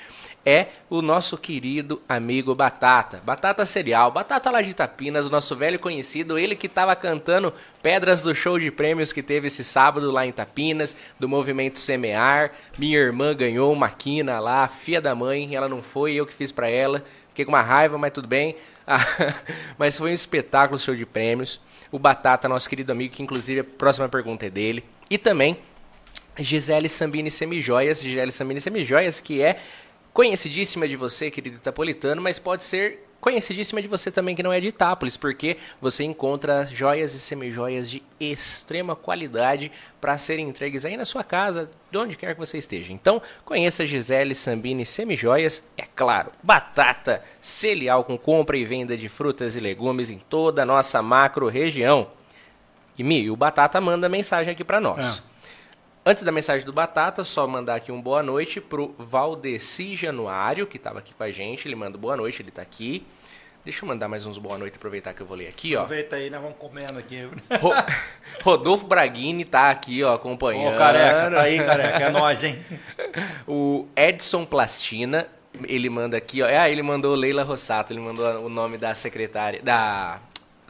[0.45, 3.21] é o nosso querido amigo Batata.
[3.25, 8.35] Batata Cereal, Batata lá de Itapinas, nosso velho conhecido, ele que estava cantando Pedras do
[8.35, 12.51] Show de Prêmios que teve esse sábado lá em Itapinas, do movimento Semear.
[12.77, 16.51] Minha irmã ganhou uma quina lá, filha da mãe, ela não foi, eu que fiz
[16.51, 17.03] pra ela.
[17.29, 18.55] Fiquei com uma raiva, mas tudo bem.
[19.77, 21.59] mas foi um espetáculo show de prêmios.
[21.91, 24.83] O Batata, nosso querido amigo, que inclusive a próxima pergunta é dele.
[25.09, 25.57] E também
[26.37, 28.01] Gisele Sambini Semijoias.
[28.01, 29.59] Gisele Sambini Semijoias, que é
[30.13, 34.59] conhecidíssima de você, querido Itapolitano, mas pode ser conhecidíssima de você também que não é
[34.59, 40.97] de Itápolis, porque você encontra joias e semijoias de extrema qualidade para serem entregues aí
[40.97, 42.91] na sua casa, de onde quer que você esteja.
[42.91, 49.55] Então, conheça Gisele Sambini Semijoias, é claro, batata, cereal com compra e venda de frutas
[49.55, 52.07] e legumes em toda a nossa macro região.
[52.97, 55.23] E Mi, o Batata manda mensagem aqui para nós.
[56.05, 60.75] Antes da mensagem do Batata, só mandar aqui um boa noite pro Valdeci Januário, que
[60.75, 61.65] estava aqui com a gente.
[61.67, 63.05] Ele manda boa noite, ele tá aqui.
[63.63, 65.83] Deixa eu mandar mais uns boa noite, aproveitar que eu vou ler aqui, ó.
[65.83, 67.23] Aproveita aí, nós vamos comendo aqui.
[67.61, 67.71] Ro-
[68.43, 70.77] Rodolfo Braghini tá aqui, ó, Ô, acompanhando.
[70.77, 72.03] careca, tá aí, careca.
[72.03, 72.59] É nóis, hein?
[73.47, 75.25] O Edson Plastina,
[75.65, 76.47] ele manda aqui, ó.
[76.47, 80.19] Ah, ele mandou Leila Rossato, ele mandou o nome da secretária, da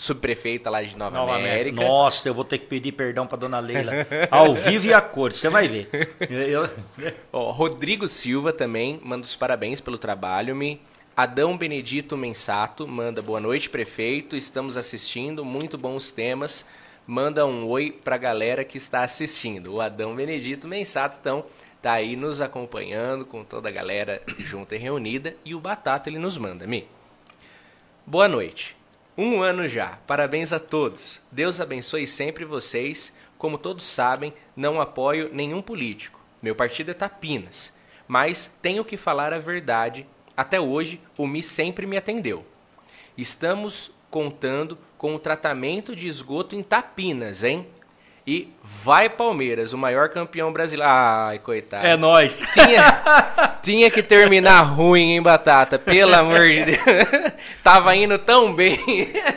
[0.03, 1.81] subprefeita lá de Nova, Nova América.
[1.83, 3.93] Nossa, eu vou ter que pedir perdão pra dona Leila.
[4.29, 5.89] Ao vivo e a cor, você vai ver.
[6.29, 6.69] Eu-
[7.31, 10.81] Ó, Rodrigo Silva também manda os parabéns pelo trabalho, me.
[11.15, 14.35] Adão Benedito Mensato manda boa noite, prefeito.
[14.35, 16.67] Estamos assistindo, muito bons temas.
[17.05, 19.75] Manda um oi pra galera que está assistindo.
[19.75, 21.45] O Adão Benedito Mensato, então,
[21.81, 25.35] tá aí nos acompanhando com toda a galera junta e reunida.
[25.45, 26.87] E o Batata ele nos manda, Mi.
[28.05, 28.75] Boa noite.
[29.15, 29.99] Um ano já.
[30.07, 31.21] Parabéns a todos.
[31.31, 33.15] Deus abençoe sempre vocês.
[33.37, 36.19] Como todos sabem, não apoio nenhum político.
[36.41, 37.77] Meu partido é Tapinas.
[38.07, 40.07] Mas tenho que falar a verdade.
[40.35, 42.43] Até hoje, o Mi sempre me atendeu.
[43.15, 47.67] Estamos contando com o tratamento de esgoto em Tapinas, hein?
[48.25, 50.89] E vai Palmeiras, o maior campeão brasileiro.
[50.89, 51.85] Ai, coitado.
[51.85, 52.41] É nóis.
[52.53, 53.01] Tinha,
[53.61, 55.77] tinha que terminar ruim, hein, Batata?
[55.77, 56.79] Pelo amor de Deus.
[57.61, 58.79] Tava indo tão bem.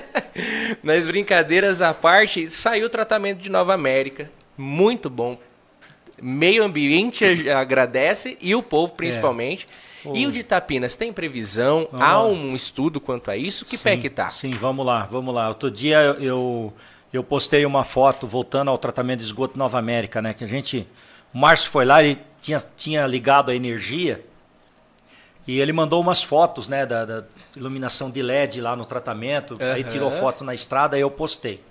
[0.84, 4.30] Mas brincadeiras à parte, saiu o tratamento de Nova América.
[4.56, 5.36] Muito bom.
[6.22, 9.66] Meio ambiente agradece e o povo principalmente.
[10.14, 11.88] E o de Itapinas, tem previsão?
[11.90, 13.64] Vamos Há um estudo quanto a isso?
[13.64, 14.30] Que pé que tá?
[14.30, 15.48] Sim, vamos lá, vamos lá.
[15.48, 16.72] Outro dia eu,
[17.12, 20.34] eu postei uma foto voltando ao tratamento de esgoto Nova América, né?
[20.34, 20.86] Que a gente.
[21.32, 24.24] O Márcio foi lá e tinha, tinha ligado a energia
[25.46, 26.84] e ele mandou umas fotos, né?
[26.84, 29.56] Da, da iluminação de LED lá no tratamento.
[29.60, 29.90] Aí Aham.
[29.90, 31.62] tirou foto na estrada e eu postei.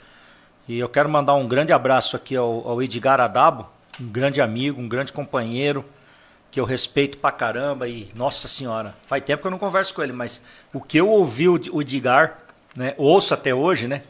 [0.67, 3.67] E eu quero mandar um grande abraço aqui ao, ao Edgar Adabo,
[3.99, 5.83] um grande amigo, um grande companheiro.
[6.49, 10.01] que eu respeito pra caramba e, nossa senhora, faz tempo que eu não converso com
[10.01, 10.41] ele, mas
[10.73, 12.39] o que eu ouvi o, o Edgar,
[12.73, 14.03] né, ouço até hoje, né,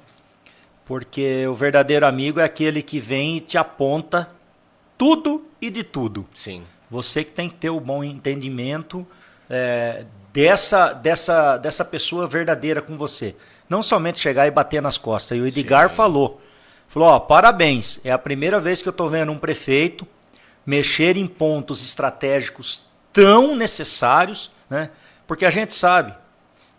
[0.86, 4.28] porque o verdadeiro amigo é aquele que vem e te aponta
[4.98, 6.26] tudo e de tudo.
[6.34, 6.64] Sim.
[6.90, 9.06] Você que tem que ter o bom entendimento
[9.50, 13.36] é, dessa, dessa, dessa pessoa verdadeira com você.
[13.68, 15.38] Não somente chegar e bater nas costas.
[15.38, 15.96] E o Edgar Sim.
[15.96, 16.40] falou,
[16.88, 20.08] falou, ó, parabéns, é a primeira vez que eu estou vendo um prefeito
[20.66, 22.82] mexer em pontos estratégicos
[23.14, 24.90] tão necessários, né?
[25.28, 26.14] Porque a gente sabe,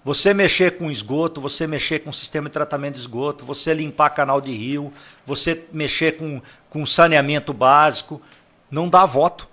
[0.07, 4.41] você mexer com esgoto, você mexer com sistema de tratamento de esgoto, você limpar canal
[4.41, 4.93] de rio,
[5.27, 6.41] você mexer com,
[6.71, 8.23] com saneamento básico,
[8.71, 9.49] não dá voto.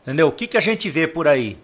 [0.00, 0.28] Entendeu?
[0.28, 1.58] O que, que a gente vê por aí?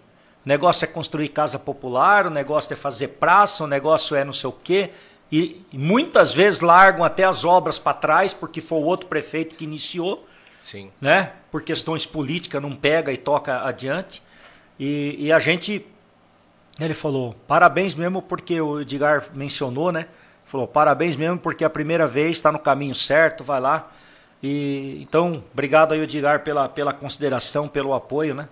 [0.45, 4.33] O negócio é construir casa popular, o negócio é fazer praça, o negócio é não
[4.33, 4.91] sei o quê.
[5.31, 9.63] E, muitas vezes largam até as obras para trás, porque foi o outro prefeito que
[9.63, 10.27] iniciou.
[10.61, 10.91] Sim.
[11.01, 11.31] Né?
[11.51, 14.21] Por questões políticas, não pega e toca adiante.
[14.79, 15.87] E, e a gente.
[16.79, 20.07] Ele falou, parabéns mesmo, porque o Edgar mencionou, né?
[20.45, 23.91] Falou, parabéns mesmo, porque a primeira vez está no caminho certo, vai lá.
[24.41, 28.49] E, então, obrigado aí, Edgar, pela, pela consideração, pelo apoio, né?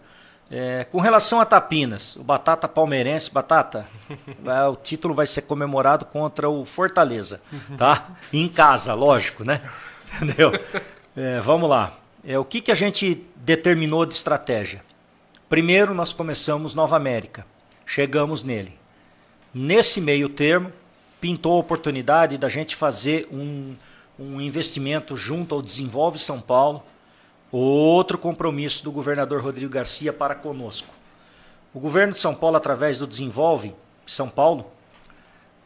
[0.53, 3.87] É, com relação a Tapinas, o Batata Palmeirense, Batata,
[4.45, 7.41] é, o título vai ser comemorado contra o Fortaleza,
[7.77, 8.09] tá?
[8.33, 9.61] Em casa, lógico, né?
[10.21, 10.51] Entendeu?
[11.15, 11.93] É, vamos lá.
[12.23, 14.83] É, o que, que a gente determinou de estratégia?
[15.49, 17.45] Primeiro, nós começamos Nova América.
[17.85, 18.77] Chegamos nele.
[19.53, 20.71] Nesse meio termo,
[21.19, 23.75] pintou a oportunidade da gente fazer um,
[24.17, 26.83] um investimento junto ao Desenvolve São Paulo,
[27.51, 30.93] outro compromisso do governador Rodrigo Garcia para conosco.
[31.73, 33.73] O governo de São Paulo, através do Desenvolve
[34.05, 34.71] São Paulo,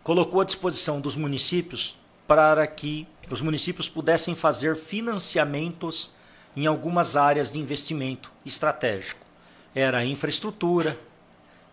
[0.03, 1.97] colocou à disposição dos municípios
[2.27, 6.11] para que os municípios pudessem fazer financiamentos
[6.55, 9.19] em algumas áreas de investimento estratégico.
[9.73, 10.97] Era infraestrutura,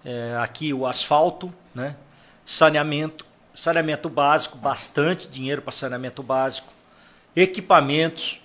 [0.05, 1.97] é, aqui o asfalto, né?
[2.45, 3.25] saneamento,
[3.55, 6.73] saneamento básico, bastante dinheiro para saneamento básico,
[7.35, 8.41] equipamentos,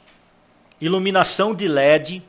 [0.80, 2.24] iluminação de LED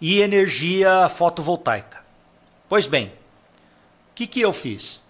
[0.00, 2.00] e energia fotovoltaica.
[2.68, 5.00] Pois bem, o que, que eu fiz?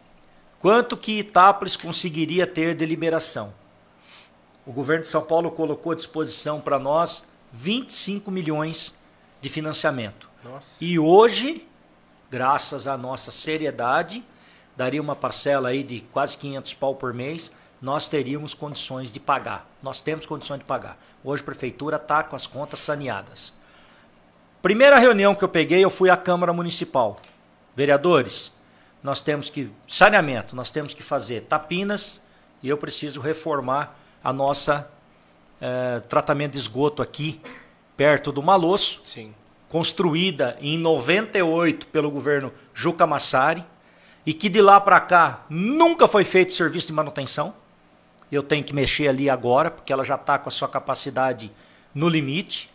[0.58, 3.52] Quanto que Itápolis conseguiria ter de liberação?
[4.66, 8.94] O governo de São Paulo colocou à disposição para nós 25 milhões
[9.40, 10.28] de financiamento.
[10.44, 10.72] Nossa.
[10.80, 11.66] E hoje,
[12.30, 14.24] graças à nossa seriedade,
[14.76, 17.50] daria uma parcela aí de quase 500 pau por mês,
[17.82, 19.66] nós teríamos condições de pagar.
[19.82, 20.98] Nós temos condições de pagar.
[21.24, 23.52] Hoje a prefeitura está com as contas saneadas.
[24.62, 27.20] Primeira reunião que eu peguei, eu fui à Câmara Municipal.
[27.74, 28.52] Vereadores,
[29.02, 29.70] nós temos que.
[29.88, 32.20] Saneamento, nós temos que fazer tapinas
[32.62, 34.90] e eu preciso reformar a nossa
[35.60, 37.40] é, tratamento de esgoto aqui,
[37.96, 39.34] perto do Malosso, Sim.
[39.70, 43.64] Construída em 98 pelo governo Juca Massari,
[44.26, 47.54] e que de lá para cá nunca foi feito serviço de manutenção.
[48.30, 51.50] Eu tenho que mexer ali agora, porque ela já está com a sua capacidade
[51.94, 52.70] no limite.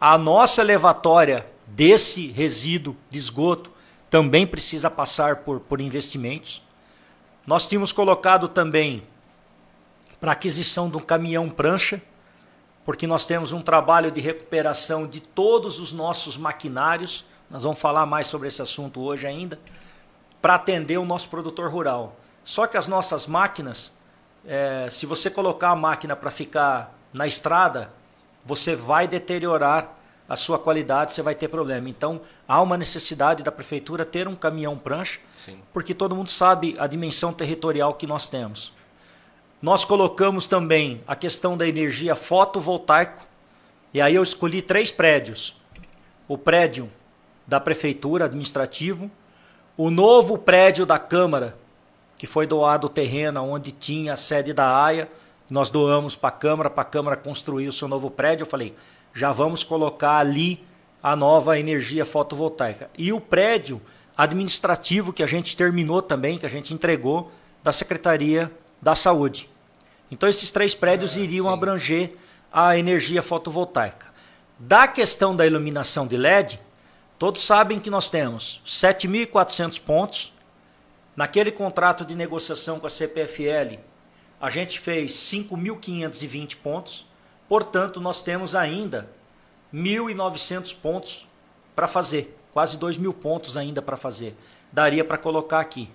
[0.00, 3.70] A nossa elevatória desse resíduo de esgoto
[4.10, 6.62] também precisa passar por, por investimentos.
[7.46, 9.02] Nós tínhamos colocado também
[10.20, 12.02] para aquisição de um caminhão prancha,
[12.84, 17.24] porque nós temos um trabalho de recuperação de todos os nossos maquinários.
[17.48, 19.58] Nós vamos falar mais sobre esse assunto hoje ainda,
[20.40, 22.16] para atender o nosso produtor rural.
[22.44, 23.92] Só que as nossas máquinas,
[24.44, 27.90] é, se você colocar a máquina para ficar na estrada,
[28.44, 29.96] você vai deteriorar
[30.28, 31.88] a sua qualidade, você vai ter problema.
[31.88, 35.60] Então, há uma necessidade da prefeitura ter um caminhão prancha, Sim.
[35.72, 38.72] porque todo mundo sabe a dimensão territorial que nós temos.
[39.62, 43.22] Nós colocamos também a questão da energia fotovoltaica.
[43.94, 45.56] E aí eu escolhi três prédios.
[46.26, 46.90] O prédio
[47.46, 49.08] da prefeitura administrativo,
[49.76, 51.56] o novo prédio da Câmara,
[52.18, 55.08] que foi doado o terreno onde tinha a sede da AIA,
[55.48, 58.42] nós doamos para a Câmara, para a Câmara construir o seu novo prédio.
[58.42, 58.74] Eu falei,
[59.14, 60.64] já vamos colocar ali
[61.00, 62.90] a nova energia fotovoltaica.
[62.98, 63.80] E o prédio
[64.16, 67.30] administrativo que a gente terminou também, que a gente entregou
[67.62, 68.50] da Secretaria
[68.80, 69.51] da Saúde.
[70.12, 71.52] Então esses três prédios iriam sim.
[71.52, 72.14] abranger
[72.52, 74.12] a energia fotovoltaica.
[74.58, 76.60] Da questão da iluminação de LED,
[77.18, 80.32] todos sabem que nós temos 7.400 pontos.
[81.16, 83.78] Naquele contrato de negociação com a CPFL,
[84.38, 87.06] a gente fez 5.520 pontos.
[87.48, 89.08] Portanto, nós temos ainda
[89.72, 91.26] 1.900 pontos
[91.74, 92.38] para fazer.
[92.52, 94.36] Quase 2.000 pontos ainda para fazer.
[94.70, 95.88] Daria para colocar aqui.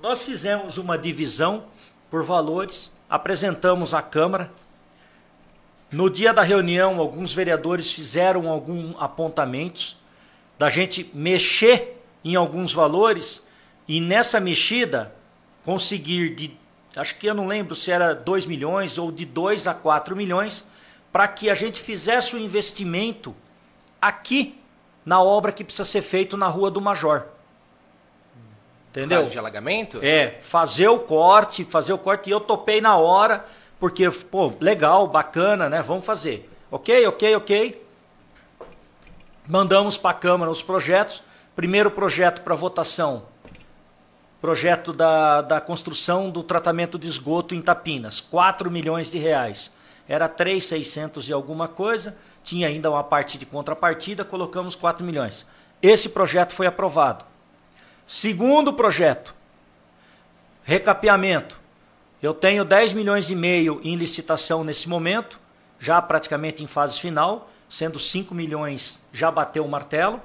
[0.00, 1.64] Nós fizemos uma divisão
[2.10, 4.50] por valores apresentamos à Câmara.
[5.90, 9.98] No dia da reunião, alguns vereadores fizeram alguns apontamentos.
[10.56, 13.46] da gente mexer em alguns valores
[13.88, 15.10] e nessa mexida
[15.64, 16.56] conseguir de,
[16.94, 20.66] acho que eu não lembro se era 2 milhões ou de 2 a 4 milhões,
[21.10, 23.34] para que a gente fizesse o investimento
[24.00, 24.60] aqui
[25.04, 27.24] na obra que precisa ser feito na Rua do Major.
[28.90, 29.22] Entendeu?
[29.22, 30.00] de alagamento?
[30.02, 32.28] É, fazer o corte, fazer o corte.
[32.28, 33.44] E eu topei na hora,
[33.78, 35.80] porque, pô, legal, bacana, né?
[35.80, 36.50] Vamos fazer.
[36.70, 37.86] Ok, ok, ok.
[39.46, 41.22] Mandamos para a Câmara os projetos.
[41.54, 43.24] Primeiro projeto para votação.
[44.40, 48.20] Projeto da, da construção do tratamento de esgoto em Tapinas.
[48.20, 49.72] 4 milhões de reais.
[50.08, 52.16] Era 3,600 e alguma coisa.
[52.42, 55.46] Tinha ainda uma parte de contrapartida, colocamos 4 milhões.
[55.80, 57.29] Esse projeto foi aprovado.
[58.12, 59.32] Segundo projeto,
[60.64, 61.60] recapeamento.
[62.20, 65.38] Eu tenho 10 milhões e meio em licitação nesse momento,
[65.78, 70.20] já praticamente em fase final, sendo 5 milhões já bateu o martelo.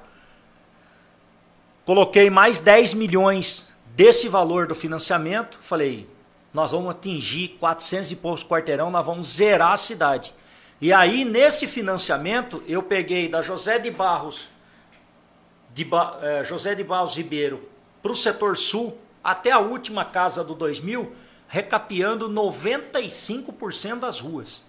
[1.84, 6.10] Coloquei mais 10 milhões desse valor do financiamento, falei,
[6.52, 10.34] nós vamos atingir 400 e poucos quarteirão, nós vamos zerar a cidade.
[10.80, 14.48] E aí, nesse financiamento, eu peguei da José de Barros,
[15.72, 17.75] de ba eh, José de Barros Ribeiro,
[18.06, 21.12] para o setor sul, até a última casa do 2000,
[21.48, 24.62] recapeando 95% das ruas.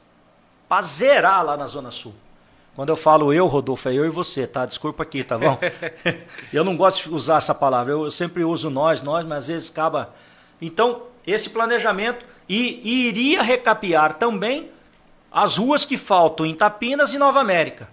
[0.68, 2.16] Para zerar lá na Zona Sul.
[2.76, 4.66] Quando eu falo eu, Rodolfo, é eu e você, tá?
[4.66, 5.58] Desculpa aqui, tá bom?
[6.52, 9.70] eu não gosto de usar essa palavra, eu sempre uso nós, nós, mas às vezes
[9.70, 10.14] acaba.
[10.60, 14.72] Então, esse planejamento e, e iria recapear também
[15.32, 17.88] as ruas que faltam em Tapinas e Nova América.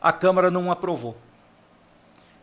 [0.00, 1.16] A Câmara não aprovou.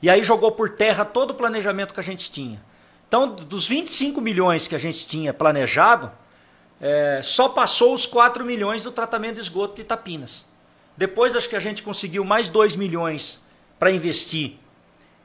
[0.04, 2.62] E aí jogou por terra todo o planejamento que a gente tinha.
[3.08, 6.12] Então, dos 25 milhões que a gente tinha planejado,
[6.82, 10.46] é, só passou os 4 milhões do tratamento de esgoto de Itapinas.
[10.98, 13.42] Depois, acho que a gente conseguiu mais 2 milhões
[13.80, 14.58] para investir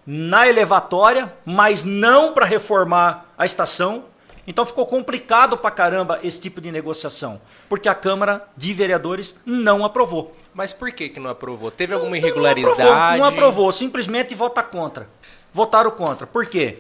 [0.07, 4.05] na elevatória, mas não para reformar a estação.
[4.49, 7.39] Então ficou complicado pra caramba esse tipo de negociação,
[7.69, 10.35] porque a Câmara de Vereadores não aprovou.
[10.55, 11.71] Mas por que, que não aprovou?
[11.71, 12.79] Teve alguma irregularidade?
[12.79, 15.07] Não aprovou, não aprovou, simplesmente vota contra.
[15.53, 16.27] Votaram contra.
[16.27, 16.79] Por quê?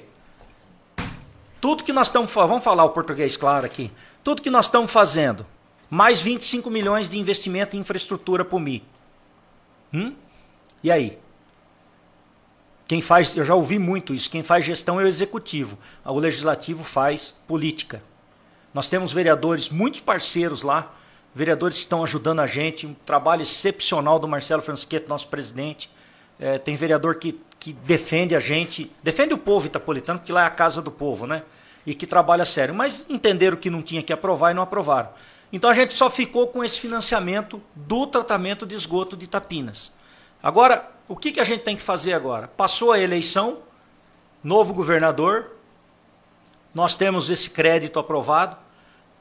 [1.60, 3.92] Tudo que nós estamos fazendo, vamos falar o português claro aqui.
[4.24, 5.44] Tudo que nós estamos fazendo,
[5.90, 8.82] mais 25 milhões de investimento em infraestrutura para o MI.
[9.92, 10.14] Hum?
[10.82, 11.18] E aí?
[12.88, 16.82] Quem faz, eu já ouvi muito isso, quem faz gestão é o executivo, o legislativo
[16.82, 18.02] faz política.
[18.72, 20.94] Nós temos vereadores, muitos parceiros lá,
[21.34, 25.90] vereadores que estão ajudando a gente, um trabalho excepcional do Marcelo Francisqueto, nosso presidente.
[26.40, 30.46] É, tem vereador que, que defende a gente, defende o povo itapolitano, porque lá é
[30.46, 31.42] a casa do povo, né?
[31.84, 32.74] E que trabalha sério.
[32.74, 35.10] Mas entenderam que não tinha que aprovar e não aprovaram.
[35.52, 39.92] Então a gente só ficou com esse financiamento do tratamento de esgoto de Tapinas.
[40.42, 42.48] Agora, o que, que a gente tem que fazer agora?
[42.48, 43.58] Passou a eleição,
[44.42, 45.52] novo governador,
[46.74, 48.56] nós temos esse crédito aprovado.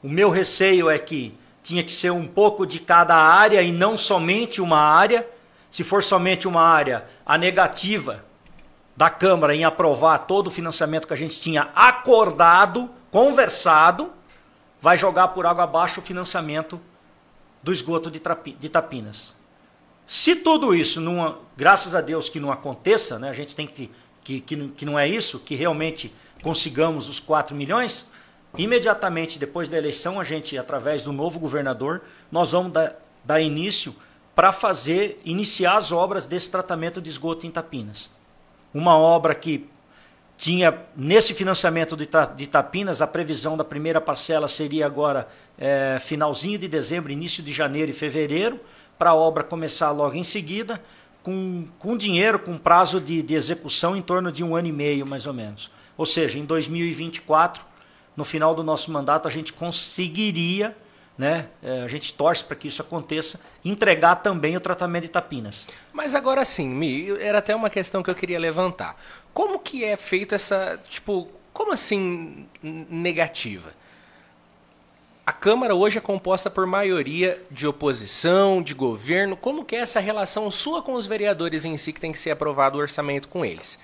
[0.02, 3.96] O meu receio é que tinha que ser um pouco de cada área e não
[3.98, 5.28] somente uma área.
[5.70, 8.20] Se for somente uma área, a negativa
[8.96, 14.12] da Câmara em aprovar todo o financiamento que a gente tinha acordado, conversado,
[14.80, 16.80] vai jogar por água abaixo o financiamento
[17.62, 18.20] do esgoto de,
[18.58, 19.37] de Tapinas.
[20.08, 23.90] Se tudo isso, não, graças a Deus que não aconteça, né, a gente tem que,
[24.24, 26.10] que, que, que não é isso, que realmente
[26.42, 28.08] consigamos os 4 milhões,
[28.56, 32.00] imediatamente depois da eleição, a gente, através do novo governador,
[32.32, 33.94] nós vamos dar, dar início
[34.34, 38.10] para fazer, iniciar as obras desse tratamento de esgoto em Tapinas.
[38.72, 39.68] Uma obra que
[40.38, 45.28] tinha, nesse financiamento de Itapinas, a previsão da primeira parcela seria agora
[45.58, 48.58] é, finalzinho de dezembro, início de janeiro e fevereiro,
[48.98, 50.82] para a obra começar logo em seguida,
[51.22, 55.06] com, com dinheiro, com prazo de, de execução em torno de um ano e meio,
[55.06, 55.70] mais ou menos.
[55.96, 57.64] Ou seja, em 2024,
[58.16, 60.76] no final do nosso mandato, a gente conseguiria,
[61.16, 65.66] né, é, a gente torce para que isso aconteça, entregar também o tratamento de tapinas.
[65.92, 68.96] Mas agora sim, Mi, era até uma questão que eu queria levantar.
[69.34, 73.72] Como que é feito essa, tipo, como assim negativa?
[75.28, 79.36] A Câmara hoje é composta por maioria de oposição, de governo.
[79.36, 82.30] Como que é essa relação sua com os vereadores em si que tem que ser
[82.30, 83.78] aprovado o orçamento com eles?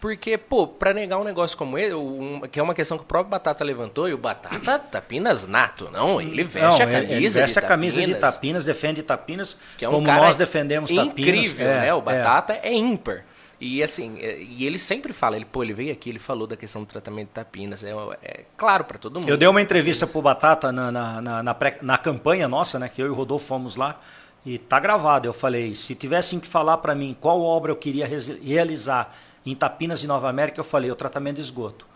[0.00, 3.06] Porque, pô, para negar um negócio como ele, um, que é uma questão que o
[3.06, 7.28] próprio Batata levantou, e o Batata Tapinas nato, não, ele veste não, a camisa ele
[7.30, 11.08] veste de a camisa de Tapinas, defende Tapinas, que é um como nós defendemos incrível,
[11.08, 11.28] Tapinas.
[11.28, 11.94] Incrível, é, né?
[11.94, 13.24] O Batata é, é ímpar.
[13.60, 16.56] E assim, é, e ele sempre fala, ele, pô, ele veio aqui, ele falou da
[16.56, 17.90] questão do tratamento de tapinas, é,
[18.22, 19.28] é claro para todo mundo.
[19.28, 22.88] Eu dei uma entrevista pro Batata na, na, na, na, pré, na campanha nossa, né,
[22.88, 23.98] que eu e o Rodolfo fomos lá,
[24.44, 25.26] E tá gravado.
[25.26, 30.02] Eu falei, se tivessem que falar para mim qual obra eu queria realizar em Tapinas
[30.04, 31.86] e Nova América, eu falei o tratamento de esgoto.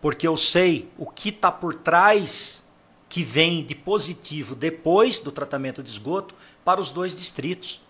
[0.00, 2.64] Porque eu sei o que está por trás
[3.08, 6.34] que vem de positivo depois do tratamento de esgoto
[6.64, 7.82] para os dois distritos.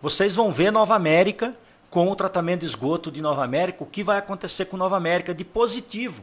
[0.00, 1.56] Vocês vão ver Nova América
[1.90, 5.34] com o tratamento de esgoto de Nova América, o que vai acontecer com Nova América
[5.34, 6.22] de positivo,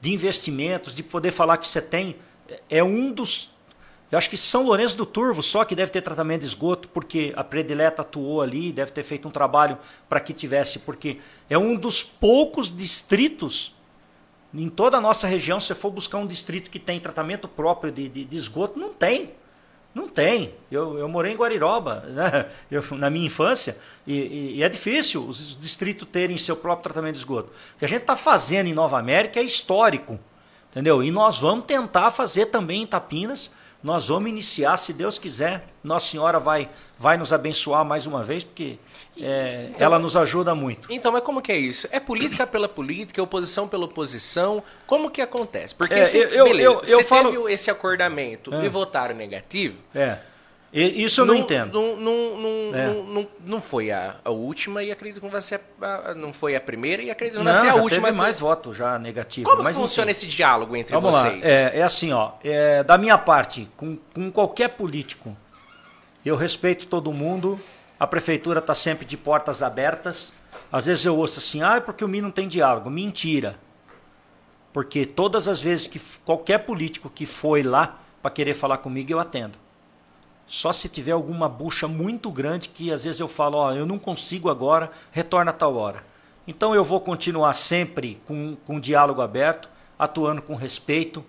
[0.00, 2.16] de investimentos, de poder falar que você tem.
[2.68, 3.50] É um dos
[4.10, 7.32] eu acho que São Lourenço do Turvo só que deve ter tratamento de esgoto, porque
[7.34, 11.74] a predileta atuou ali, deve ter feito um trabalho para que tivesse, porque é um
[11.74, 13.74] dos poucos distritos
[14.52, 18.06] em toda a nossa região, se for buscar um distrito que tem tratamento próprio de,
[18.06, 19.32] de, de esgoto, não tem.
[19.94, 20.54] Não tem.
[20.70, 22.46] Eu, eu morei em Guariroba né?
[22.70, 23.76] eu, na minha infância
[24.06, 27.52] e, e, e, é difícil os distritos terem seu próprio tratamento de esgoto.
[27.74, 30.18] O que a gente está fazendo em Nova América é histórico.
[30.70, 31.02] Entendeu?
[31.02, 33.50] E nós vamos tentar fazer também em Tapinas
[33.82, 35.64] nós vamos iniciar, se Deus quiser.
[35.82, 36.68] Nossa Senhora vai,
[36.98, 38.78] vai nos abençoar mais uma vez, porque
[39.20, 40.92] é, então, ela nos ajuda muito.
[40.92, 41.88] Então, mas como que é isso?
[41.90, 44.62] É política pela política, é oposição pela oposição?
[44.86, 45.74] Como que acontece?
[45.74, 47.30] Porque é, se, eu, beleza, eu, eu, você falo...
[47.32, 49.76] teve esse acordamento e votaram negativo...
[49.94, 50.18] É.
[50.72, 51.72] Isso eu não, não entendo.
[51.72, 52.86] Não, não, não, é.
[52.86, 56.56] não, não, foi a, a, última e acredito que não vai ser a, não foi
[56.56, 58.06] a primeira e acredito que não, vai ser a já última.
[58.06, 59.50] Teve mais votos já negativo.
[59.50, 60.26] Como mas, funciona enfim.
[60.26, 61.42] esse diálogo entre Vamos vocês?
[61.42, 61.46] Lá.
[61.46, 62.32] É, é assim, ó.
[62.42, 65.36] É, da minha parte, com, com qualquer político,
[66.24, 67.60] eu respeito todo mundo.
[68.00, 70.32] A prefeitura está sempre de portas abertas.
[70.72, 72.88] Às vezes eu ouço assim, ah, é porque o MI não tem diálogo.
[72.88, 73.56] Mentira.
[74.72, 79.20] Porque todas as vezes que qualquer político que foi lá para querer falar comigo, eu
[79.20, 79.61] atendo.
[80.46, 83.98] Só se tiver alguma bucha muito grande que às vezes eu falo, ó, eu não
[83.98, 86.04] consigo agora, retorna a tal hora.
[86.46, 89.68] Então eu vou continuar sempre com, com diálogo aberto,
[89.98, 91.24] atuando com respeito,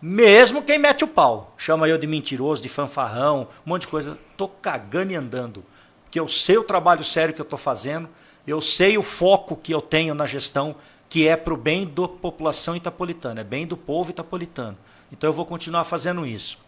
[0.00, 1.54] mesmo quem mete o pau.
[1.56, 4.18] Chama eu de mentiroso, de fanfarrão, um monte de coisa.
[4.36, 5.64] Tô cagando e andando.
[6.04, 8.08] Porque eu sei o trabalho sério que eu estou fazendo,
[8.46, 10.76] eu sei o foco que eu tenho na gestão,
[11.08, 14.76] que é para o bem da população itapolitana, é bem do povo itapolitano.
[15.10, 16.58] Então eu vou continuar fazendo isso.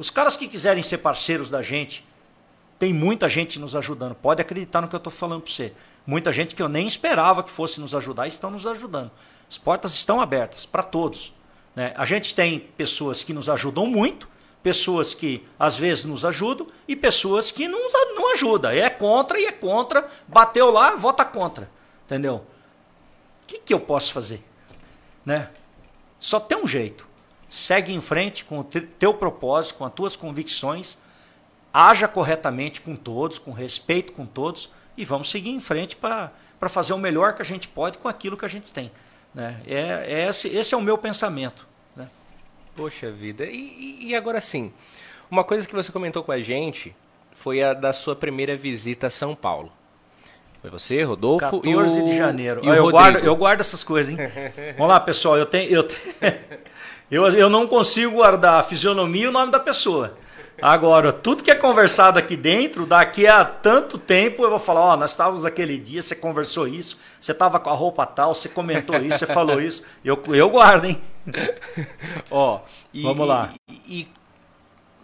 [0.00, 2.02] Os caras que quiserem ser parceiros da gente,
[2.78, 4.14] tem muita gente nos ajudando.
[4.14, 5.74] Pode acreditar no que eu estou falando para você.
[6.06, 9.10] Muita gente que eu nem esperava que fosse nos ajudar estão nos ajudando.
[9.46, 11.34] As portas estão abertas para todos.
[11.76, 11.92] Né?
[11.98, 14.26] A gente tem pessoas que nos ajudam muito,
[14.62, 18.70] pessoas que às vezes nos ajudam e pessoas que não, não ajudam.
[18.70, 20.08] É contra e é contra.
[20.26, 21.70] Bateu lá, vota contra.
[22.06, 22.36] Entendeu?
[23.42, 24.42] O que, que eu posso fazer?
[25.26, 25.50] Né?
[26.18, 27.06] Só tem um jeito
[27.50, 30.96] segue em frente com o teu propósito, com as tuas convicções,
[31.74, 36.30] haja corretamente com todos, com respeito com todos e vamos seguir em frente para
[36.68, 38.92] fazer o melhor que a gente pode com aquilo que a gente tem.
[39.34, 39.60] Né?
[39.66, 41.66] É, é esse, esse é o meu pensamento.
[41.96, 42.08] Né?
[42.76, 43.44] Poxa vida.
[43.44, 44.72] E, e agora sim,
[45.28, 46.94] uma coisa que você comentou com a gente
[47.32, 49.72] foi a da sua primeira visita a São Paulo.
[50.60, 52.04] Foi você, Rodolfo 14 e o...
[52.04, 52.60] de janeiro.
[52.62, 54.18] E eu, guardo, eu guardo essas coisas, hein?
[54.76, 55.38] Vamos lá, pessoal.
[55.38, 56.38] Eu tenho, eu, tenho,
[57.10, 60.14] eu, eu não consigo guardar a fisionomia e o nome da pessoa.
[60.62, 64.92] Agora, tudo que é conversado aqui dentro, daqui a tanto tempo eu vou falar, ó,
[64.92, 68.48] oh, nós estávamos aquele dia, você conversou isso, você estava com a roupa tal, você
[68.48, 69.82] comentou isso, você falou isso.
[70.04, 71.00] Eu, eu guardo, hein?
[72.30, 72.60] ó,
[72.92, 73.50] e, Vamos lá.
[73.68, 74.08] E, e,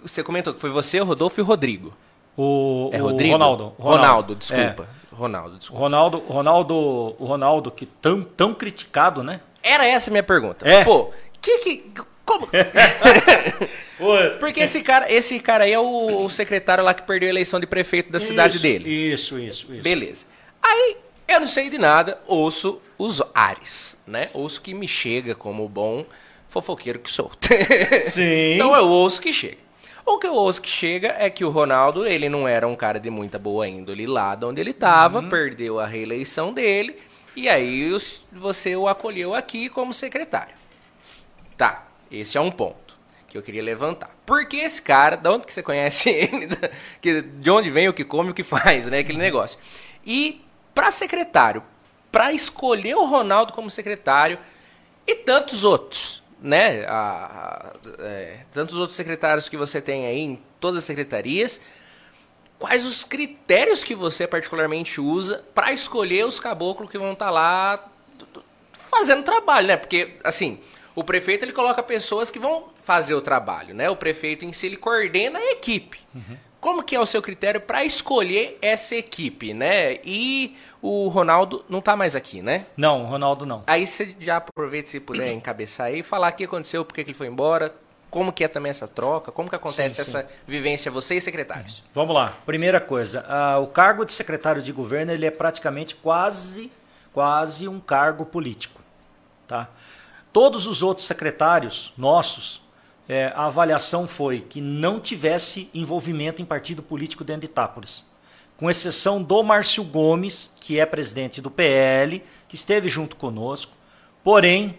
[0.02, 1.92] você comentou que foi você, o Rodolfo e o Rodrigo.
[2.36, 3.32] O, é o Rodrigo?
[3.32, 3.72] Ronaldo.
[3.78, 4.82] Ronaldo, Ronaldo desculpa.
[4.82, 5.16] É.
[5.16, 5.82] Ronaldo, desculpa.
[5.82, 6.74] Ronaldo, Ronaldo,
[7.18, 9.40] o Ronaldo que tão, tão criticado, né?
[9.62, 10.68] Era essa a minha pergunta.
[10.68, 10.84] É.
[10.84, 11.11] Pô,
[11.41, 11.93] que que
[12.24, 12.49] como?
[14.41, 17.58] Porque esse cara, esse cara aí é o, o, secretário lá que perdeu a eleição
[17.61, 18.88] de prefeito da isso, cidade dele.
[18.91, 19.83] Isso, isso, isso.
[19.83, 20.26] Beleza.
[20.63, 20.96] Aí
[21.29, 24.29] eu não sei de nada, ouço os ares, né?
[24.34, 26.04] Ouço que me chega como bom
[26.49, 27.30] fofoqueiro que sou.
[28.11, 28.54] Sim.
[28.54, 29.58] então eu ouço que chega.
[30.04, 33.00] O que eu ouço que chega é que o Ronaldo, ele não era um cara
[33.00, 35.29] de muita boa índole lá de onde ele estava, uhum.
[35.29, 36.96] perdeu a reeleição dele,
[37.34, 37.91] e aí
[38.33, 40.54] você o acolheu aqui como secretário.
[41.57, 42.96] Tá, esse é um ponto
[43.28, 44.11] que eu queria levantar.
[44.24, 46.49] Porque esse cara, de onde que você conhece ele?
[47.41, 49.00] de onde vem, o que come, o que faz, né?
[49.00, 49.58] Aquele negócio.
[50.04, 51.62] E para secretário,
[52.12, 54.38] para escolher o Ronaldo como secretário
[55.07, 56.84] e tantos outros, né?
[56.87, 61.61] A, a, é, tantos outros secretários que você tem aí em todas as secretarias.
[62.58, 67.30] Quais os critérios que você particularmente usa para escolher os caboclos que vão estar tá
[67.30, 67.88] lá
[68.91, 69.76] fazendo trabalho, né?
[69.76, 70.61] Porque, assim,
[70.96, 73.90] o prefeito ele coloca pessoas que vão fazer o trabalho, né?
[73.90, 76.00] O prefeito em si ele coordena a equipe.
[76.14, 76.38] Uhum.
[76.58, 79.98] Como que é o seu critério para escolher essa equipe, né?
[80.02, 82.64] E o Ronaldo não tá mais aqui, né?
[82.76, 83.62] Não, o Ronaldo não.
[83.66, 87.12] Aí você já aproveita se puder encabeçar aí, falar o que aconteceu, por que ele
[87.14, 87.74] foi embora,
[88.10, 90.28] como que é também essa troca, como que acontece Sim, essa sim.
[90.48, 91.84] vivência, vocês secretários?
[91.92, 92.32] Vamos lá.
[92.46, 96.72] Primeira coisa, ah, o cargo de secretário de governo ele é praticamente quase,
[97.12, 98.80] quase um cargo político,
[99.46, 99.68] tá?
[100.37, 102.61] Todos os outros secretários nossos,
[103.08, 108.04] eh, a avaliação foi que não tivesse envolvimento em partido político dentro de Itápolis,
[108.54, 113.72] com exceção do Márcio Gomes, que é presidente do PL, que esteve junto conosco.
[114.22, 114.76] Porém,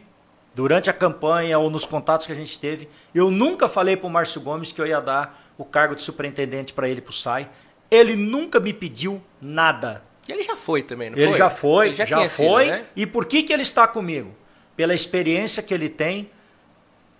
[0.53, 4.11] durante a campanha ou nos contatos que a gente teve, eu nunca falei para o
[4.11, 7.49] Márcio Gomes que eu ia dar o cargo de superintendente para ele para o SAI.
[7.89, 10.03] Ele nunca me pediu nada.
[10.27, 11.37] E ele já foi também, não Ele foi?
[11.39, 12.67] já foi, Ele já, tinha sido, foi.
[12.67, 12.85] né?
[12.95, 14.35] E por que, que ele está comigo?
[14.77, 16.29] Pela experiência que ele tem.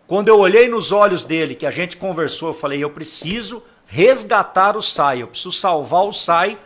[0.07, 4.77] Quando eu olhei nos olhos dele, que a gente conversou, eu falei: eu preciso resgatar
[4.77, 6.57] o SAI, eu preciso salvar o SAI,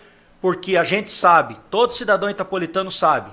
[0.42, 3.32] porque a gente sabe, todo cidadão itapolitano sabe,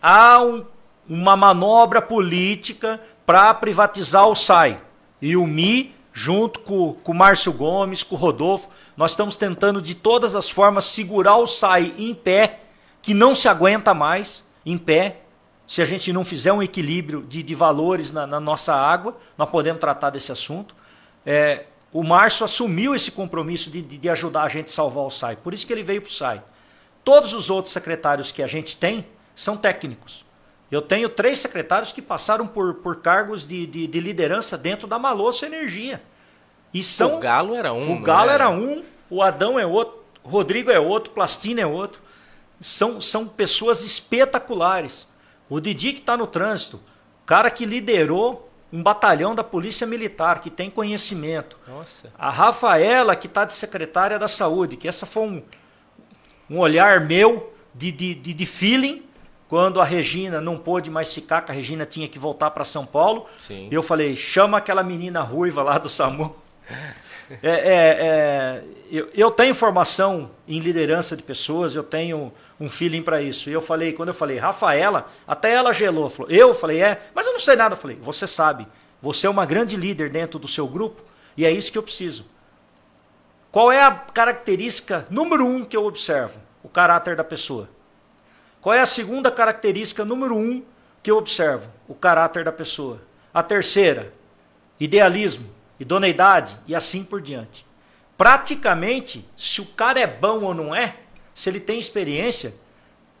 [0.00, 0.64] há um-
[1.08, 4.80] uma manobra política para privatizar o SAI.
[5.20, 9.82] E o MI, junto com, com o Márcio Gomes, com o Rodolfo, nós estamos tentando
[9.82, 12.60] de todas as formas segurar o SAI em pé,
[13.02, 15.22] que não se aguenta mais em pé.
[15.66, 19.50] Se a gente não fizer um equilíbrio de, de valores na, na nossa água, nós
[19.50, 20.74] podemos tratar desse assunto.
[21.24, 25.10] É, o Márcio assumiu esse compromisso de, de, de ajudar a gente a salvar o
[25.10, 25.36] SAI.
[25.36, 26.42] Por isso que ele veio para o SAI.
[27.02, 30.24] Todos os outros secretários que a gente tem são técnicos.
[30.70, 34.98] Eu tenho três secretários que passaram por, por cargos de, de, de liderança dentro da
[34.98, 36.02] Malosso Energia.
[36.74, 37.92] E são, O Galo era um.
[37.96, 41.66] o Galo era um, o Adão é outro, o Rodrigo é outro, o Plastina é
[41.66, 42.00] outro.
[42.60, 45.08] São, são pessoas espetaculares.
[45.48, 46.80] O Didi que está no trânsito,
[47.24, 51.58] cara que liderou um batalhão da Polícia Militar, que tem conhecimento.
[51.66, 52.12] Nossa.
[52.18, 55.42] A Rafaela, que está de secretária da Saúde, que essa foi um,
[56.50, 59.04] um olhar meu de, de, de, de feeling,
[59.48, 62.84] quando a Regina não pôde mais ficar, que a Regina tinha que voltar para São
[62.84, 63.26] Paulo.
[63.38, 63.68] Sim.
[63.70, 66.34] Eu falei, chama aquela menina ruiva lá do SAMU.
[67.42, 73.02] É, é, é, eu, eu tenho formação em liderança de pessoas, eu tenho um feeling
[73.02, 73.50] para isso.
[73.50, 76.08] E eu falei, quando eu falei, Rafaela, até ela gelou.
[76.08, 77.74] Falou, eu falei, é, mas eu não sei nada.
[77.74, 78.66] Eu falei, você sabe,
[79.00, 81.02] você é uma grande líder dentro do seu grupo
[81.36, 82.26] e é isso que eu preciso.
[83.52, 86.38] Qual é a característica número um que eu observo?
[86.62, 87.68] O caráter da pessoa.
[88.60, 90.62] Qual é a segunda característica número um
[91.02, 91.70] que eu observo?
[91.86, 93.00] O caráter da pessoa.
[93.32, 94.12] A terceira,
[94.80, 97.64] idealismo, idoneidade e assim por diante.
[98.18, 100.96] Praticamente, se o cara é bom ou não é,
[101.36, 102.54] se ele tem experiência,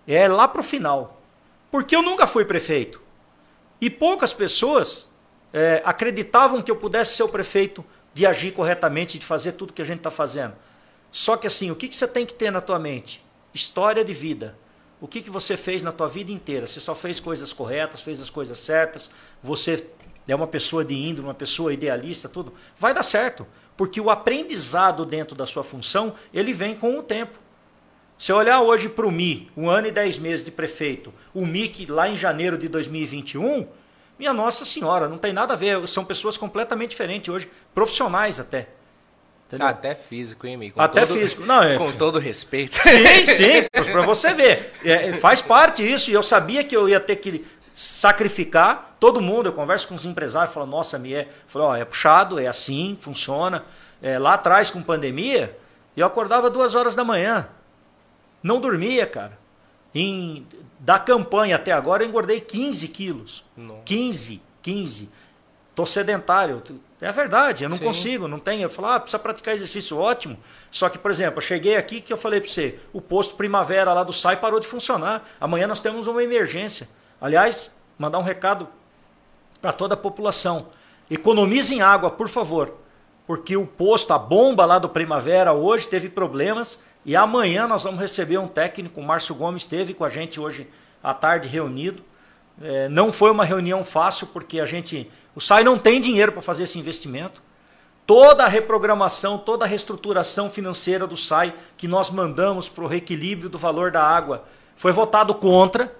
[0.08, 1.20] é lá para o final.
[1.70, 2.98] Porque eu nunca fui prefeito.
[3.78, 5.06] E poucas pessoas
[5.52, 7.84] é, acreditavam que eu pudesse ser o prefeito
[8.14, 10.54] de agir corretamente, de fazer tudo que a gente está fazendo.
[11.12, 13.22] Só que assim, o que, que você tem que ter na tua mente?
[13.52, 14.56] História de vida.
[14.98, 16.66] O que, que você fez na tua vida inteira?
[16.66, 19.10] Você só fez coisas corretas, fez as coisas certas,
[19.42, 19.86] você
[20.26, 22.54] é uma pessoa de índole, uma pessoa idealista, tudo.
[22.78, 23.46] Vai dar certo.
[23.76, 27.44] Porque o aprendizado dentro da sua função, ele vem com o tempo.
[28.18, 31.44] Se eu olhar hoje para o Mi, um ano e dez meses de prefeito, o
[31.44, 33.66] Mi que lá em janeiro de 2021,
[34.18, 38.68] minha Nossa Senhora, não tem nada a ver, são pessoas completamente diferentes hoje, profissionais até.
[39.46, 39.66] Entendeu?
[39.66, 40.80] Até físico, hein, amigo?
[40.80, 41.44] Até físico.
[41.44, 42.74] Não, é- Com todo respeito.
[42.76, 43.62] Sim, sim,
[43.92, 44.72] para você ver.
[44.84, 47.44] É, faz parte isso, e eu sabia que eu ia ter que
[47.74, 49.46] sacrificar todo mundo.
[49.46, 51.28] Eu converso com os empresários, falo, nossa, me é.
[51.46, 53.62] Falo, ó, é puxado, é assim, funciona.
[54.02, 55.56] É, lá atrás, com pandemia,
[55.96, 57.46] eu acordava duas horas da manhã.
[58.42, 59.38] Não dormia, cara.
[59.94, 60.46] Em,
[60.78, 63.44] da campanha até agora, eu engordei 15 quilos.
[63.56, 63.82] Nossa.
[63.84, 65.10] 15, 15.
[65.74, 66.62] Tô sedentário.
[67.00, 67.84] É verdade, eu não Sim.
[67.84, 68.62] consigo, não tenho.
[68.62, 70.38] Eu falo, ah, precisa praticar exercício, ótimo.
[70.70, 73.92] Só que, por exemplo, eu cheguei aqui que eu falei para você, o posto primavera
[73.92, 75.28] lá do SAI parou de funcionar.
[75.38, 76.88] Amanhã nós temos uma emergência.
[77.20, 78.68] Aliás, mandar um recado
[79.60, 80.68] para toda a população.
[81.10, 82.74] Economizem água, por favor.
[83.26, 88.00] Porque o posto, a bomba lá do Primavera hoje teve problemas e amanhã nós vamos
[88.00, 90.68] receber um técnico, o Márcio Gomes esteve com a gente hoje
[91.00, 92.02] à tarde reunido.
[92.60, 96.42] É, não foi uma reunião fácil porque a gente, o SAI não tem dinheiro para
[96.42, 97.40] fazer esse investimento.
[98.04, 103.48] Toda a reprogramação, toda a reestruturação financeira do SAI que nós mandamos para o reequilíbrio
[103.48, 105.94] do valor da água foi votado contra.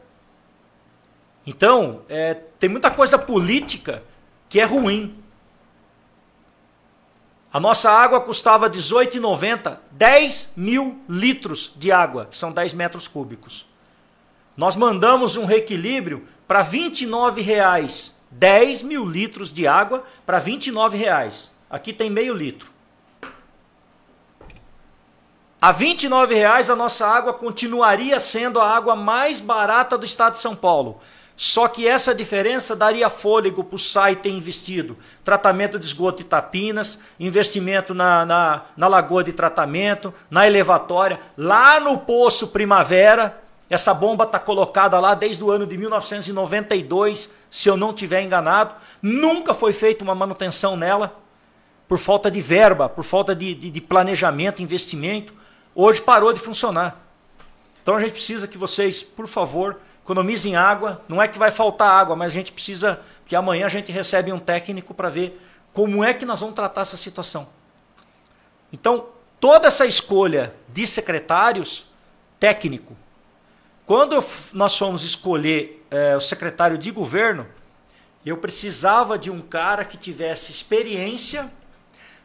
[1.46, 4.02] Então, é, tem muita coisa política
[4.48, 5.16] que é ruim.
[7.56, 13.66] A nossa água custava R$18,90, 10 mil litros de água, que são 10 metros cúbicos.
[14.54, 21.48] Nós mandamos um reequilíbrio para R$ 29,00, 10 mil litros de água para R$ 29,00.
[21.70, 22.70] Aqui tem meio litro.
[25.58, 30.40] A R$ 29,00 a nossa água continuaria sendo a água mais barata do estado de
[30.40, 31.00] São Paulo.
[31.36, 34.96] Só que essa diferença daria fôlego para o SAI ter investido.
[35.22, 41.78] Tratamento de esgoto de Tapinas, investimento na, na, na lagoa de tratamento, na elevatória, lá
[41.78, 43.42] no Poço Primavera.
[43.68, 48.74] Essa bomba está colocada lá desde o ano de 1992, se eu não tiver enganado.
[49.02, 51.20] Nunca foi feita uma manutenção nela,
[51.86, 55.34] por falta de verba, por falta de, de, de planejamento, investimento.
[55.74, 57.02] Hoje parou de funcionar.
[57.82, 61.02] Então a gente precisa que vocês, por favor, economizem água.
[61.08, 64.32] Não é que vai faltar água, mas a gente precisa que amanhã a gente recebe
[64.32, 65.40] um técnico para ver
[65.72, 67.48] como é que nós vamos tratar essa situação.
[68.72, 69.08] Então,
[69.40, 71.86] toda essa escolha de secretários
[72.38, 72.96] técnico,
[73.84, 77.44] quando nós fomos escolher é, o secretário de governo,
[78.24, 81.52] eu precisava de um cara que tivesse experiência,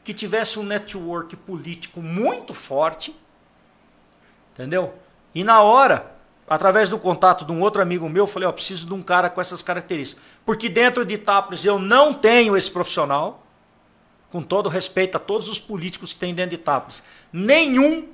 [0.03, 3.15] que tivesse um network político muito forte,
[4.53, 4.93] entendeu?
[5.33, 6.10] E na hora
[6.51, 9.29] através do contato de um outro amigo meu, eu falei, ó, preciso de um cara
[9.29, 10.21] com essas características.
[10.45, 13.41] Porque dentro de Itápolis eu não tenho esse profissional,
[14.29, 17.01] com todo respeito a todos os políticos que tem dentro de Itápolis.
[17.31, 18.09] Nenhum,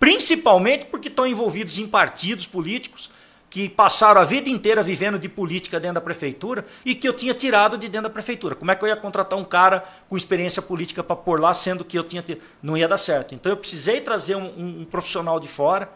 [0.00, 3.10] principalmente porque estão envolvidos em partidos políticos,
[3.50, 7.34] que passaram a vida inteira vivendo de política dentro da prefeitura e que eu tinha
[7.34, 8.54] tirado de dentro da prefeitura.
[8.54, 11.84] Como é que eu ia contratar um cara com experiência política para pôr lá, sendo
[11.84, 12.24] que eu tinha.
[12.62, 13.34] Não ia dar certo.
[13.34, 15.92] Então eu precisei trazer um, um, um profissional de fora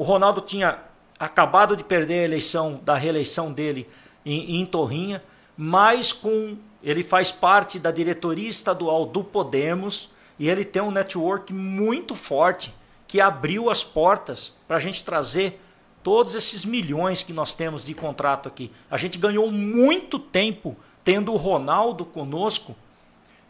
[0.00, 0.78] o Ronaldo tinha
[1.18, 3.86] acabado de perder a eleição, da reeleição dele
[4.24, 5.22] em, em Torrinha,
[5.54, 10.08] mas com ele faz parte da diretoria estadual do Podemos
[10.38, 12.72] e ele tem um network muito forte
[13.06, 15.60] que abriu as portas para a gente trazer
[16.02, 18.72] todos esses milhões que nós temos de contrato aqui.
[18.90, 20.74] A gente ganhou muito tempo
[21.04, 22.74] tendo o Ronaldo conosco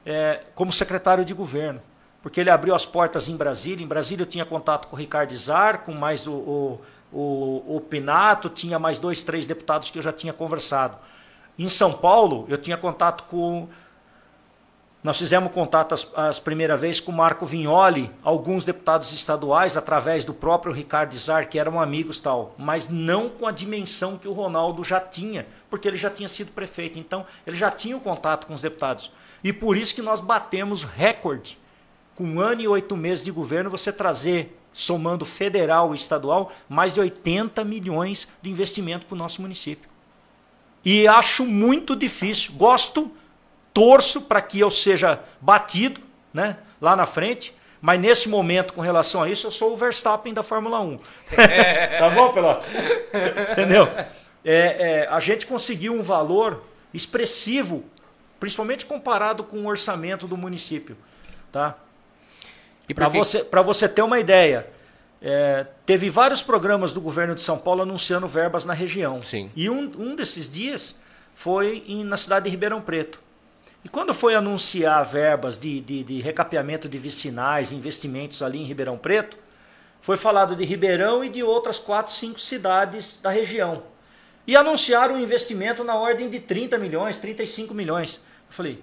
[0.04, 1.80] é, como secretário de governo
[2.22, 3.84] porque ele abriu as portas em Brasília.
[3.84, 6.80] Em Brasília eu tinha contato com o Ricardo Zar, com mais o, o,
[7.12, 10.98] o, o Pinato, tinha mais dois, três deputados que eu já tinha conversado.
[11.58, 13.68] Em São Paulo, eu tinha contato com.
[15.02, 20.26] Nós fizemos contato as, as primeira vez com o Marco Vignoli, alguns deputados estaduais, através
[20.26, 24.32] do próprio Ricardo Zar, que eram amigos tal, mas não com a dimensão que o
[24.32, 26.98] Ronaldo já tinha, porque ele já tinha sido prefeito.
[26.98, 29.10] Então, ele já tinha o contato com os deputados.
[29.42, 31.58] E por isso que nós batemos recorde
[32.14, 36.94] com um ano e oito meses de governo, você trazer, somando federal e estadual, mais
[36.94, 39.88] de 80 milhões de investimento para o nosso município.
[40.84, 42.52] E acho muito difícil.
[42.54, 43.10] Gosto,
[43.72, 46.00] torço para que eu seja batido
[46.32, 50.34] né, lá na frente, mas nesse momento, com relação a isso, eu sou o Verstappen
[50.34, 50.98] da Fórmula 1.
[51.98, 52.66] tá bom, Pelota?
[53.52, 53.88] Entendeu?
[54.44, 56.62] É, é, a gente conseguiu um valor
[56.92, 57.84] expressivo,
[58.38, 60.96] principalmente comparado com o orçamento do município.
[61.50, 61.76] Tá?
[62.94, 64.66] Para você, você ter uma ideia,
[65.22, 69.20] é, teve vários programas do governo de São Paulo anunciando verbas na região.
[69.22, 69.50] Sim.
[69.54, 70.96] E um, um desses dias
[71.34, 73.20] foi em, na cidade de Ribeirão Preto.
[73.84, 78.98] E quando foi anunciar verbas de, de, de recapeamento de vicinais, investimentos ali em Ribeirão
[78.98, 79.36] Preto,
[80.02, 83.82] foi falado de Ribeirão e de outras quatro, cinco cidades da região.
[84.46, 88.14] E anunciaram um investimento na ordem de 30 milhões, 35 milhões.
[88.14, 88.82] Eu falei,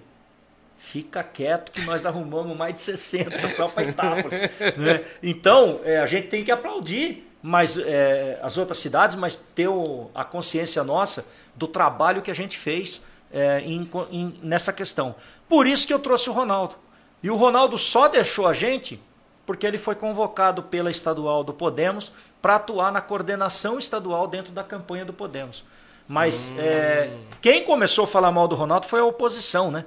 [0.78, 4.42] fica quieto que nós arrumamos mais de 60 só para Itápolis.
[4.76, 5.04] né?
[5.22, 10.10] Então, é, a gente tem que aplaudir mas, é, as outras cidades, mas ter o,
[10.14, 11.24] a consciência nossa
[11.54, 13.02] do trabalho que a gente fez
[13.32, 15.14] é, em, em, nessa questão.
[15.48, 16.74] Por isso que eu trouxe o Ronaldo.
[17.22, 19.00] E o Ronaldo só deixou a gente
[19.46, 24.62] porque ele foi convocado pela estadual do Podemos para atuar na coordenação estadual dentro da
[24.62, 25.64] campanha do Podemos.
[26.06, 26.56] Mas hum.
[26.58, 27.10] é,
[27.40, 29.84] quem começou a falar mal do Ronaldo foi a oposição, né?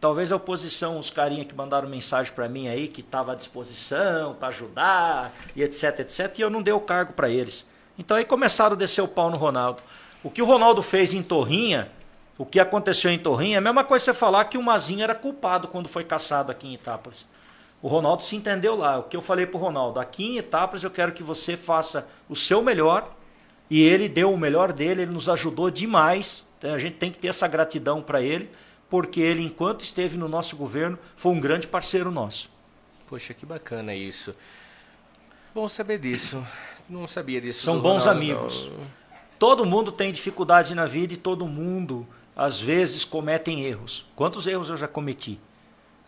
[0.00, 4.34] Talvez a oposição, os carinha que mandaram mensagem para mim aí, que estava à disposição
[4.34, 7.66] para ajudar e etc, etc, e eu não dei o cargo para eles.
[7.98, 9.82] Então aí começaram a descer o pau no Ronaldo.
[10.22, 11.90] O que o Ronaldo fez em Torrinha,
[12.36, 15.14] o que aconteceu em Torrinha, é a mesma coisa você falar que o Mazinho era
[15.14, 17.24] culpado quando foi caçado aqui em Itápolis.
[17.80, 18.98] O Ronaldo se entendeu lá.
[18.98, 22.06] O que eu falei para o Ronaldo, aqui em Itápolis eu quero que você faça
[22.28, 23.10] o seu melhor,
[23.70, 26.44] e ele deu o melhor dele, ele nos ajudou demais.
[26.58, 28.50] Então, a gente tem que ter essa gratidão para ele
[28.88, 32.50] porque ele, enquanto esteve no nosso governo, foi um grande parceiro nosso.
[33.08, 34.34] Poxa, que bacana isso.
[35.54, 36.44] Bom saber disso.
[36.88, 37.62] Não sabia disso.
[37.62, 38.10] São bons Ronaldo.
[38.10, 38.70] amigos.
[39.38, 44.06] Todo mundo tem dificuldade na vida e todo mundo, às vezes, cometem erros.
[44.14, 45.38] Quantos erros eu já cometi?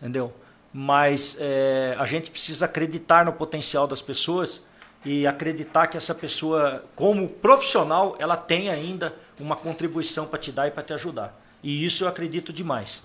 [0.01, 0.33] Entendeu?
[0.73, 4.63] Mas é, a gente precisa acreditar no potencial das pessoas
[5.05, 10.67] e acreditar que essa pessoa, como profissional, ela tem ainda uma contribuição para te dar
[10.67, 11.39] e para te ajudar.
[11.63, 13.03] E isso eu acredito demais.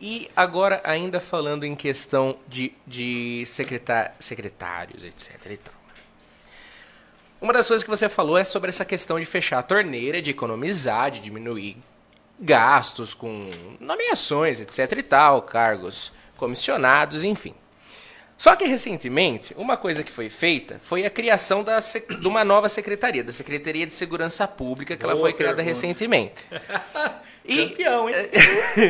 [0.00, 5.34] E agora, ainda falando em questão de, de secretar, secretários, etc.
[5.50, 5.74] E tal.
[7.40, 10.30] Uma das coisas que você falou é sobre essa questão de fechar a torneira, de
[10.30, 11.76] economizar, de diminuir
[12.38, 17.54] gastos com nomeações, etc e tal, cargos comissionados, enfim.
[18.38, 22.70] Só que recentemente, uma coisa que foi feita foi a criação da, de uma nova
[22.70, 25.74] secretaria, da Secretaria de Segurança Pública, que Boa ela foi criada pergunta.
[25.74, 26.46] recentemente.
[27.50, 28.14] E, Campeão, hein?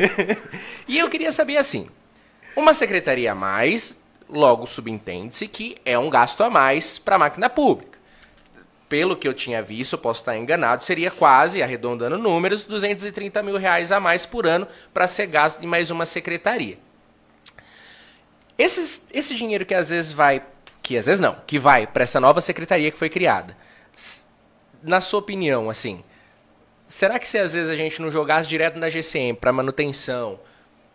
[0.87, 1.89] e eu queria saber assim:
[2.55, 7.49] uma secretaria a mais, logo subentende-se que é um gasto a mais para a máquina
[7.49, 7.97] pública.
[8.87, 13.91] Pelo que eu tinha visto, posso estar enganado, seria quase, arredondando números, 230 mil reais
[13.91, 16.77] a mais por ano para ser gasto em mais uma secretaria.
[18.57, 20.43] Esses, esse dinheiro que às vezes vai,
[20.83, 23.57] que às vezes não, que vai para essa nova secretaria que foi criada,
[24.83, 26.03] na sua opinião, assim,
[26.91, 30.39] será que se às vezes a gente não jogasse direto na GCM para manutenção,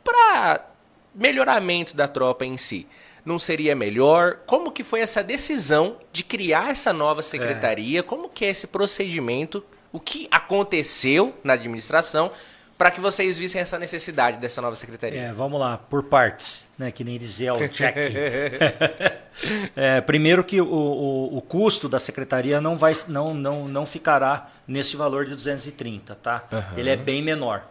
[0.05, 0.67] para
[1.15, 2.87] melhoramento da tropa em si,
[3.25, 4.41] não seria melhor?
[4.47, 8.01] Como que foi essa decisão de criar essa nova secretaria?
[8.01, 8.03] É.
[8.03, 9.65] Como que é esse procedimento?
[9.91, 12.31] O que aconteceu na administração
[12.77, 15.21] para que vocês vissem essa necessidade dessa nova secretaria?
[15.21, 17.97] É, vamos lá, por partes, né, que nem dizia o check.
[19.75, 24.51] é, primeiro que o, o, o, custo da secretaria não, vai, não, não, não ficará
[24.69, 26.45] nesse valor de 230, tá?
[26.53, 26.79] Uhum.
[26.79, 27.67] Ele é bem menor.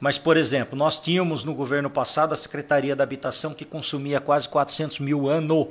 [0.00, 4.48] Mas, por exemplo, nós tínhamos no governo passado a Secretaria da Habitação que consumia quase
[4.48, 5.70] 400 mil ano.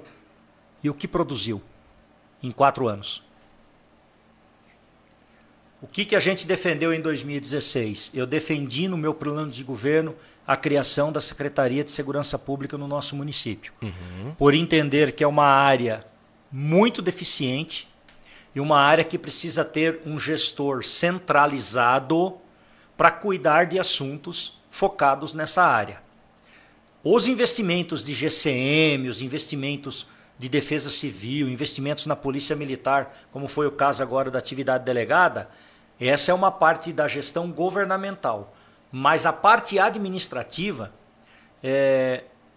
[0.82, 1.62] E o que produziu
[2.42, 3.22] em quatro anos?
[5.82, 8.12] O que, que a gente defendeu em 2016?
[8.14, 12.88] Eu defendi no meu plano de governo a criação da Secretaria de Segurança Pública no
[12.88, 13.74] nosso município.
[13.82, 14.36] Uhum.
[14.38, 16.06] Por entender que é uma área
[16.52, 17.88] muito deficiente
[18.54, 22.38] e uma área que precisa ter um gestor centralizado
[22.96, 26.00] para cuidar de assuntos focados nessa área.
[27.04, 30.06] Os investimentos de GCM, os investimentos
[30.38, 35.50] de defesa civil, investimentos na polícia militar, como foi o caso agora da atividade delegada,
[36.08, 38.54] essa é uma parte da gestão governamental.
[38.92, 40.92] Mas a parte administrativa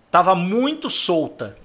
[0.04, 1.56] estava é, muito solta.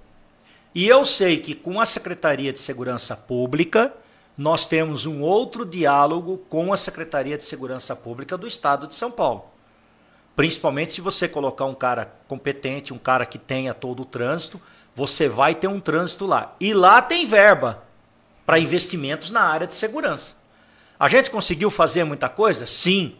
[0.75, 3.93] E eu sei que com a Secretaria de Segurança Pública,
[4.37, 9.09] nós temos um outro diálogo com a Secretaria de Segurança Pública do Estado de São
[9.09, 9.45] Paulo.
[10.35, 14.61] Principalmente se você colocar um cara competente, um cara que tenha todo o trânsito,
[14.95, 16.55] você vai ter um trânsito lá.
[16.59, 17.83] E lá tem verba
[18.45, 20.35] para investimentos na área de segurança.
[20.99, 22.65] A gente conseguiu fazer muita coisa?
[22.65, 23.15] Sim.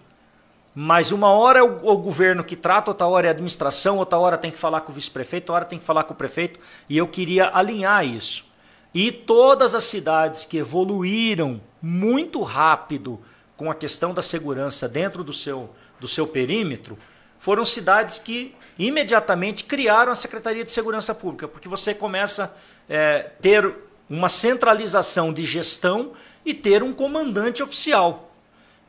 [0.76, 4.20] Mas uma hora é o, o, governo que trata, outra hora é a administração, outra
[4.20, 6.60] hora tem que falar com o vice-prefeito, outra hora tem que falar com o prefeito,
[6.90, 8.46] e eu queria alinhar isso.
[8.94, 13.20] E todas as cidades que evoluíram muito rápido
[13.56, 15.70] com a questão da segurança dentro do seu,
[16.00, 16.98] do seu perímetro,
[17.40, 23.20] foram cidades que imediatamente criaram a Secretaria de Segurança Pública, porque você começa a é,
[23.42, 23.74] ter
[24.10, 26.14] uma centralização de gestão
[26.46, 28.32] e ter um comandante oficial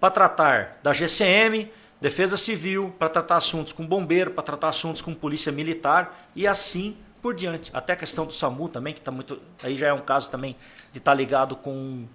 [0.01, 1.71] para tratar da GCM,
[2.01, 6.97] Defesa Civil, para tratar assuntos com bombeiro, para tratar assuntos com polícia militar e assim
[7.21, 7.71] por diante.
[7.75, 9.41] Até a questão do SAMU também, que está muito.
[9.63, 10.57] Aí já é um caso também
[10.93, 12.07] de estar tá ligado com,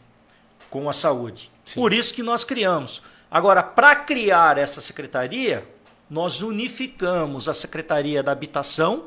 [0.69, 1.51] com a saúde.
[1.63, 1.79] Sim.
[1.79, 3.03] Por isso que nós criamos.
[3.29, 5.67] Agora, para criar essa secretaria,
[6.09, 9.05] nós unificamos a Secretaria da Habitação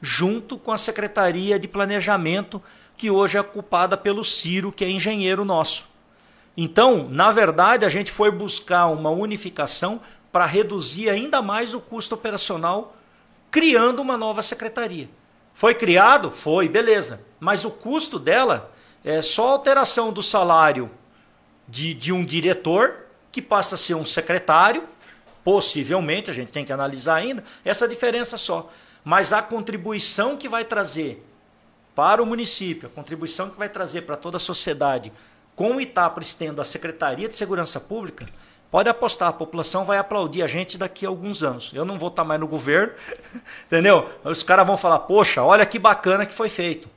[0.00, 2.62] junto com a Secretaria de Planejamento
[2.96, 5.86] que hoje é ocupada pelo Ciro, que é engenheiro nosso.
[6.56, 10.00] Então, na verdade, a gente foi buscar uma unificação
[10.30, 12.96] para reduzir ainda mais o custo operacional,
[13.50, 15.08] criando uma nova secretaria.
[15.52, 16.30] Foi criado?
[16.30, 17.20] Foi, beleza.
[17.38, 18.72] Mas o custo dela
[19.04, 20.90] é só alteração do salário
[21.68, 24.84] de, de um diretor, que passa a ser um secretário,
[25.42, 28.70] possivelmente, a gente tem que analisar ainda, essa diferença só.
[29.04, 31.24] Mas a contribuição que vai trazer
[31.94, 35.12] para o município, a contribuição que vai trazer para toda a sociedade
[35.54, 38.26] com o Itápolis tendo a Secretaria de Segurança Pública,
[38.70, 41.70] pode apostar, a população vai aplaudir a gente daqui a alguns anos.
[41.72, 42.92] Eu não vou estar mais no governo,
[43.66, 44.10] entendeu?
[44.24, 46.88] Os caras vão falar, poxa, olha que bacana que foi feito,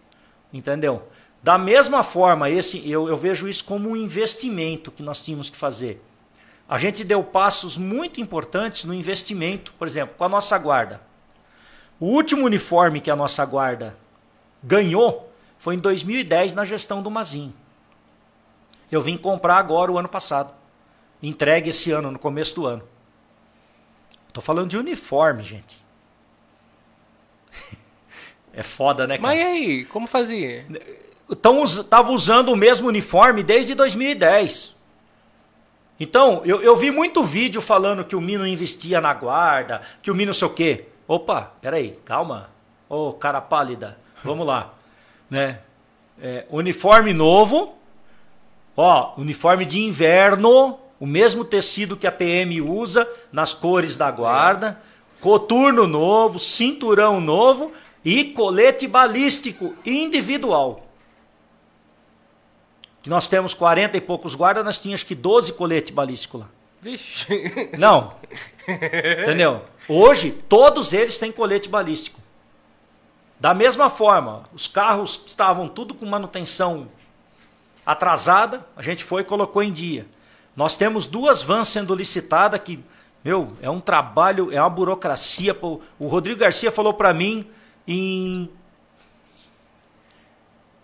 [0.51, 1.07] entendeu?
[1.43, 5.57] Da mesma forma, esse eu, eu vejo isso como um investimento que nós tínhamos que
[5.57, 6.03] fazer.
[6.67, 10.99] A gente deu passos muito importantes no investimento, por exemplo, com a nossa guarda.
[11.99, 13.95] O último uniforme que a nossa guarda
[14.67, 17.53] ganhou foi em 2010 na gestão do Mazin.
[18.91, 20.53] Eu vim comprar agora o ano passado.
[21.21, 22.83] Entregue esse ano, no começo do ano.
[24.31, 25.83] Tô falando de uniforme, gente.
[28.53, 29.27] é foda, né, cara?
[29.27, 30.65] Mas e aí, como fazia?
[31.29, 34.75] Então, tava usando o mesmo uniforme desde 2010.
[35.99, 40.15] Então, eu, eu vi muito vídeo falando que o Mino investia na guarda, que o
[40.15, 40.85] Mino sei o quê.
[41.07, 42.51] Opa, peraí, calma.
[42.87, 43.97] Ô, oh, cara pálida.
[44.27, 44.73] Vamos lá.
[45.29, 45.59] Né?
[46.21, 47.77] É, uniforme novo,
[48.77, 54.79] Ó, uniforme de inverno, o mesmo tecido que a PM usa nas cores da guarda,
[55.19, 57.73] coturno novo, cinturão novo
[58.05, 60.85] e colete balístico individual.
[63.01, 66.47] Que nós temos 40 e poucos guardas, nós tínhamos que 12 colete balístico lá.
[66.79, 67.71] Vixe.
[67.79, 68.13] Não.
[68.67, 69.61] Entendeu?
[69.89, 72.21] Hoje, todos eles têm colete balístico.
[73.39, 76.87] Da mesma forma, os carros estavam tudo com manutenção
[77.85, 80.07] atrasada, a gente foi e colocou em dia.
[80.55, 82.83] Nós temos duas vans sendo licitadas que,
[83.23, 85.55] meu, é um trabalho, é uma burocracia.
[85.99, 87.47] O Rodrigo Garcia falou para mim
[87.87, 88.49] em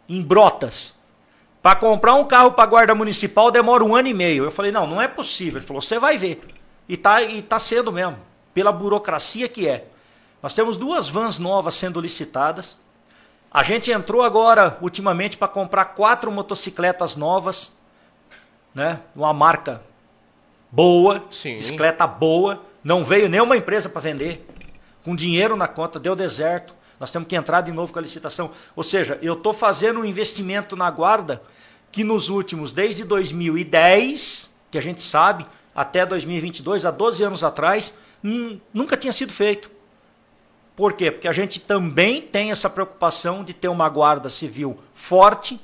[0.08, 0.96] em Brotas.
[1.62, 4.44] Para comprar um carro para guarda municipal demora um ano e meio.
[4.44, 5.60] Eu falei, não, não é possível.
[5.60, 6.42] Ele falou, você vai ver.
[6.88, 8.18] E tá, e tá sendo mesmo,
[8.54, 9.88] pela burocracia que é.
[10.44, 12.76] Nós temos duas vans novas sendo licitadas.
[13.49, 17.74] A gente entrou agora, ultimamente, para comprar quatro motocicletas novas,
[18.76, 18.99] né?
[19.15, 19.82] Uma marca
[20.70, 21.60] boa, Sim.
[21.60, 22.61] bicicleta boa.
[22.84, 24.45] Não veio nenhuma empresa para vender.
[25.06, 26.76] Com dinheiro na conta, deu deserto.
[26.99, 28.52] Nós temos que entrar de novo com a licitação.
[28.76, 31.41] Ou seja, eu estou fazendo um investimento na guarda
[31.90, 37.94] que nos últimos, desde 2010, que a gente sabe, até 2022, há 12 anos atrás,
[38.74, 39.72] nunca tinha sido feito.
[40.76, 41.12] Por quê?
[41.12, 45.60] Porque a gente também tem essa preocupação de ter uma guarda civil forte,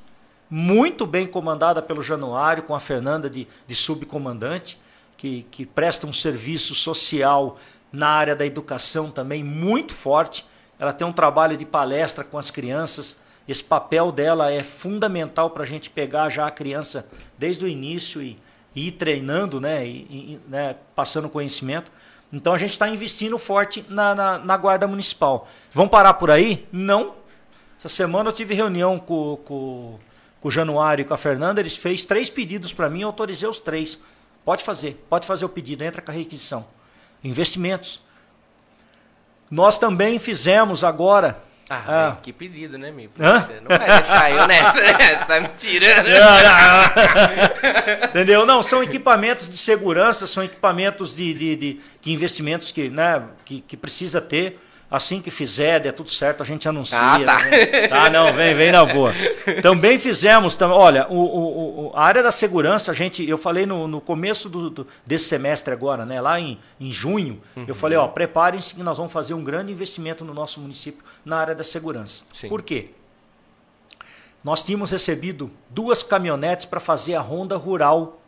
[0.49, 4.79] muito bem comandada pelo Januário, com a Fernanda de, de subcomandante,
[5.17, 7.57] que, que presta um serviço social
[7.91, 10.45] na área da educação também muito forte.
[10.77, 13.17] Ela tem um trabalho de palestra com as crianças.
[13.47, 18.21] Esse papel dela é fundamental para a gente pegar já a criança desde o início
[18.21, 18.37] e,
[18.75, 21.91] e ir treinando, né, e, e, né, passando conhecimento.
[22.31, 25.47] Então a gente está investindo forte na, na, na, Guarda Municipal.
[25.73, 26.67] Vamos parar por aí?
[26.71, 27.15] Não.
[27.77, 29.99] Essa semana eu tive reunião com, com,
[30.39, 31.59] com o Januário e com a Fernanda.
[31.59, 33.99] Eles fez três pedidos para mim, eu autorizei os três.
[34.45, 36.65] Pode fazer, pode fazer o pedido, entra com a requisição.
[37.23, 38.01] Investimentos.
[39.49, 42.17] Nós também fizemos agora ah, ah.
[42.21, 43.11] que pedido, né, meu?
[43.15, 45.17] Você não vai deixar eu nessa, né?
[45.17, 46.09] Você tá me tirando.
[48.09, 48.43] Entendeu?
[48.43, 53.61] Não, são equipamentos de segurança, são equipamentos de, de, de, de investimentos que, né, que,
[53.61, 54.59] que precisa ter.
[54.91, 56.97] Assim que fizer, der tudo certo, a gente anuncia.
[56.99, 57.43] Ah, tá.
[57.45, 57.87] Né?
[57.87, 59.13] Tá, não, vem, vem na boa.
[59.61, 63.67] Também fizemos, tam, olha, o, o, o, a área da segurança, a gente, eu falei
[63.67, 67.65] no, no começo do, do, desse semestre agora, né, lá em, em junho, uhum.
[67.67, 71.37] eu falei, ó, preparem-se que nós vamos fazer um grande investimento no nosso município na
[71.37, 72.23] área da segurança.
[72.33, 72.49] Sim.
[72.49, 72.89] Por quê?
[74.43, 78.19] Nós tínhamos recebido duas caminhonetes para fazer a ronda rural,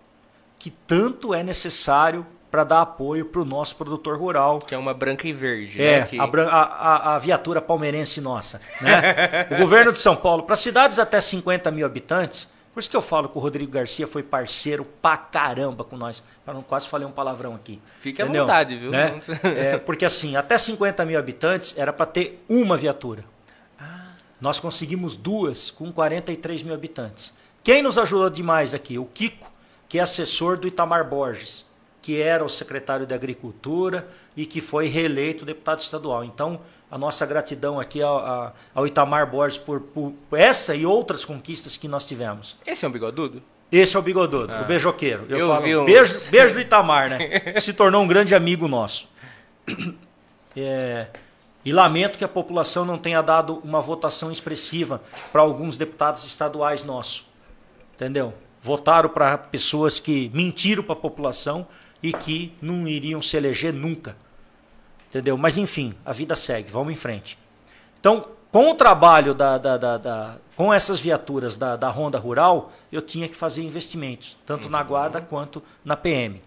[0.60, 4.60] que tanto é necessário para dar apoio para o nosso produtor rural.
[4.60, 5.82] Que é uma branca e verde.
[5.82, 6.06] É, né?
[6.06, 6.20] que...
[6.20, 8.62] a, a, a, viatura palmeirense nossa.
[8.82, 9.48] Né?
[9.52, 13.02] o governo de São Paulo, para cidades até 50 mil habitantes, por isso que eu
[13.02, 16.22] falo que o Rodrigo Garcia foi parceiro pra caramba com nós.
[16.46, 17.82] Eu não quase falei um palavrão aqui.
[18.00, 18.92] Fique à vontade, viu?
[18.92, 19.22] Né?
[19.44, 23.24] é, porque assim, até 50 mil habitantes era para ter uma viatura.
[23.80, 24.12] Ah.
[24.42, 27.34] Nós conseguimos duas com 43 mil habitantes.
[27.64, 28.98] Quem nos ajudou demais aqui?
[28.98, 29.50] O Kiko,
[29.88, 31.71] que é assessor do Itamar Borges
[32.02, 36.24] que era o secretário de Agricultura e que foi reeleito deputado estadual.
[36.24, 36.60] Então,
[36.90, 41.88] a nossa gratidão aqui ao, ao Itamar Borges por, por, essa e outras conquistas que
[41.88, 42.58] nós tivemos.
[42.66, 43.42] Esse é um bigodudo?
[43.72, 44.64] Esse é o bigodudo, ah.
[44.64, 45.26] o beijoqueiro.
[45.30, 45.86] Eu, eu falo, vi um...
[45.86, 47.54] beijo, beijo do Itamar, né?
[47.62, 49.08] Se tornou um grande amigo nosso.
[50.54, 51.08] É,
[51.64, 55.02] e lamento que a população não tenha dado uma votação expressiva
[55.32, 57.26] para alguns deputados estaduais nossos.
[57.96, 58.34] Entendeu?
[58.62, 61.66] Votaram para pessoas que mentiram para a população
[62.02, 64.16] e que não iriam se eleger nunca.
[65.10, 65.38] Entendeu?
[65.38, 67.38] Mas enfim, a vida segue, vamos em frente.
[68.00, 72.72] Então, com o trabalho da, da, da, da com essas viaturas da, da Ronda Rural,
[72.92, 74.72] eu tinha que fazer investimentos, tanto uhum.
[74.72, 76.42] na Guarda quanto na PM.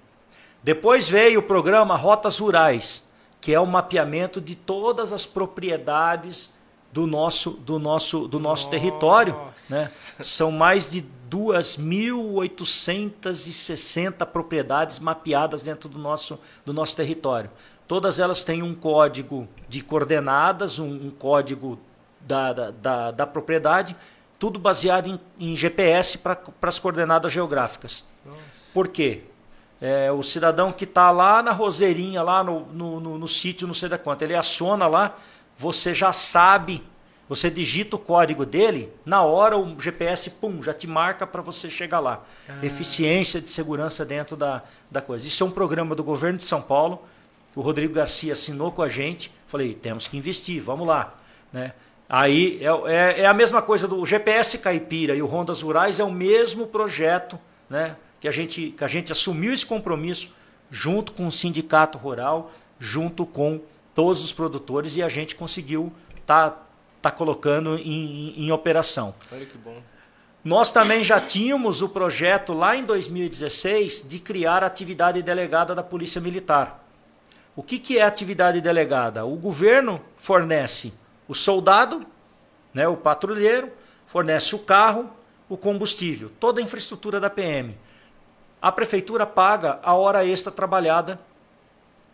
[0.62, 3.02] Depois veio o programa Rotas Rurais,
[3.40, 6.54] que é o mapeamento de todas as propriedades
[6.92, 9.36] do nosso, do nosso, do nosso território.
[9.68, 9.90] Né?
[10.22, 11.04] São mais de
[11.34, 17.50] 2.860 propriedades mapeadas dentro do nosso, do nosso território.
[17.88, 21.76] Todas elas têm um código de coordenadas, um, um código
[22.20, 23.96] da, da, da, da, propriedade,
[24.38, 28.04] tudo baseado em, em GPS para as coordenadas geográficas.
[28.24, 28.40] Nossa.
[28.72, 29.22] Por quê?
[29.80, 33.74] É, o cidadão que está lá na roseirinha, lá no, no, no, no sítio, não
[33.74, 35.16] sei da quanto, ele aciona lá,
[35.58, 36.80] você já sabe,
[37.28, 41.70] você digita o código dele, na hora o GPS, pum, já te marca para você
[41.70, 42.24] chegar lá.
[42.48, 42.64] Ah.
[42.64, 45.26] Eficiência de segurança dentro da, da coisa.
[45.26, 47.02] Isso é um programa do governo de São Paulo,
[47.54, 51.14] o Rodrigo Garcia assinou com a gente, falei, temos que investir, vamos lá.
[51.52, 51.72] Né?
[52.08, 56.04] Aí é, é, é, a mesma coisa do GPS Caipira e o Rondas Rurais é
[56.04, 57.38] o mesmo projeto,
[57.68, 57.96] né?
[58.20, 60.34] Que a gente, que a gente assumiu esse compromisso
[60.70, 63.60] junto com o sindicato rural, junto com
[63.94, 65.92] todos os produtores e a gente conseguiu
[66.26, 66.56] tá,
[67.04, 69.14] tá colocando em, em, em operação.
[69.30, 69.76] Olha que bom.
[70.42, 75.82] Nós também já tínhamos o projeto lá em 2016 de criar a atividade delegada da
[75.82, 76.84] Polícia Militar.
[77.56, 79.24] O que, que é atividade delegada?
[79.24, 80.92] O governo fornece
[81.28, 82.04] o soldado,
[82.72, 83.70] né, o patrulheiro,
[84.06, 85.08] fornece o carro,
[85.48, 87.76] o combustível, toda a infraestrutura da PM.
[88.60, 91.20] A prefeitura paga a hora extra trabalhada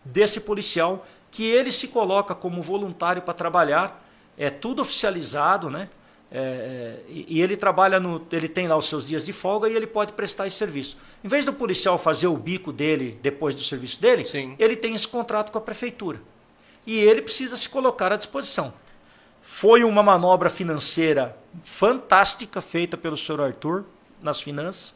[0.03, 4.03] desse policial, que ele se coloca como voluntário para trabalhar,
[4.37, 5.89] é tudo oficializado, né?
[6.31, 8.25] É, é e ele trabalha no.
[8.31, 10.97] Ele tem lá os seus dias de folga e ele pode prestar esse serviço.
[11.23, 14.55] Em vez do policial fazer o bico dele depois do serviço dele, Sim.
[14.57, 16.19] ele tem esse contrato com a prefeitura.
[16.85, 18.73] E ele precisa se colocar à disposição.
[19.41, 23.83] Foi uma manobra financeira fantástica feita pelo senhor Arthur
[24.21, 24.95] nas finanças.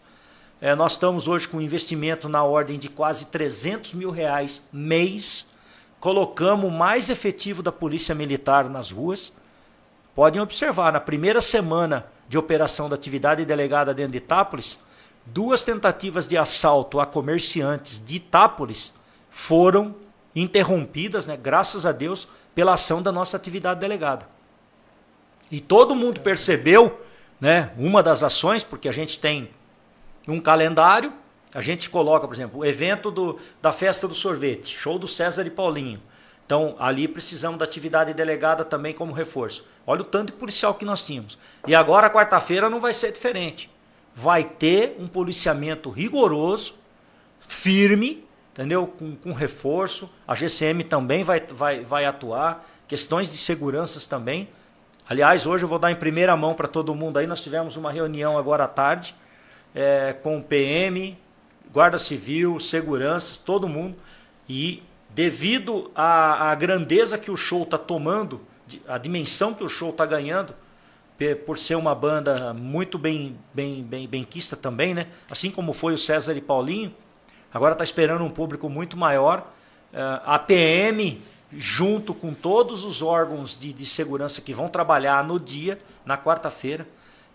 [0.61, 5.47] É, nós estamos hoje com um investimento na ordem de quase 300 mil reais mês.
[6.05, 9.33] Colocamos mais efetivo da Polícia Militar nas ruas.
[10.13, 14.79] Podem observar, na primeira semana de operação da atividade delegada dentro de Itápolis,
[15.25, 18.93] duas tentativas de assalto a comerciantes de Itápolis
[19.31, 19.95] foram
[20.35, 24.27] interrompidas, né, graças a Deus, pela ação da nossa atividade delegada.
[25.49, 27.01] E todo mundo percebeu,
[27.41, 29.49] né, uma das ações, porque a gente tem
[30.27, 31.11] um calendário,
[31.55, 35.47] a gente coloca, por exemplo, o evento do, da festa do sorvete, show do César
[35.47, 36.01] e Paulinho.
[36.45, 39.65] Então, ali precisamos da atividade delegada também como reforço.
[39.87, 41.39] Olha o tanto de policial que nós tínhamos.
[41.65, 43.71] E agora, quarta-feira, não vai ser diferente.
[44.13, 46.75] Vai ter um policiamento rigoroso,
[47.39, 48.85] firme, entendeu?
[48.85, 50.09] Com, com reforço.
[50.27, 52.69] A GCM também vai, vai, vai atuar.
[52.85, 54.49] Questões de seguranças também.
[55.07, 57.25] Aliás, hoje eu vou dar em primeira mão para todo mundo aí.
[57.25, 59.15] Nós tivemos uma reunião agora à tarde
[59.73, 61.17] é, com o PM,
[61.75, 63.97] Guarda Civil, segurança, todo mundo.
[64.47, 68.39] E devido à, à grandeza que o show está tomando,
[68.87, 70.55] a dimensão que o show está ganhando,
[71.45, 75.07] por ser uma banda muito bem, bem, bem, benquista também, né?
[75.29, 76.95] Assim como foi o César e Paulinho,
[77.53, 79.45] agora está esperando um público muito maior.
[79.91, 81.21] É, a PM
[81.51, 86.87] junto com todos os órgãos de, de segurança que vão trabalhar no dia, na quarta-feira,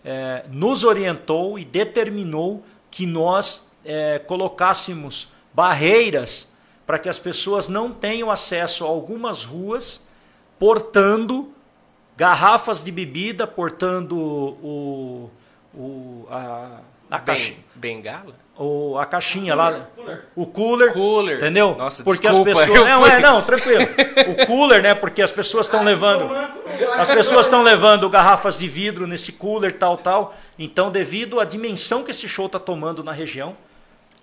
[0.03, 6.51] é, nos orientou e determinou que nós é, colocássemos barreiras
[6.85, 10.05] para que as pessoas não tenham acesso a algumas ruas
[10.59, 11.53] portando
[12.15, 15.29] garrafas de bebida, portando o,
[15.73, 16.79] o, a,
[17.09, 17.53] a caixa.
[17.75, 18.41] Bengala?
[18.61, 20.25] o, a caixinha lá, cooler.
[20.35, 21.75] o cooler, cooler, entendeu?
[21.75, 23.87] Nossa, porque desculpa, as pessoas, não, é, não, tranquilo.
[24.29, 24.93] O cooler, né?
[24.93, 26.31] Porque as pessoas estão levando,
[26.97, 30.35] as pessoas estão levando garrafas de vidro nesse cooler, tal, tal.
[30.59, 33.55] Então, devido à dimensão que esse show está tomando na região,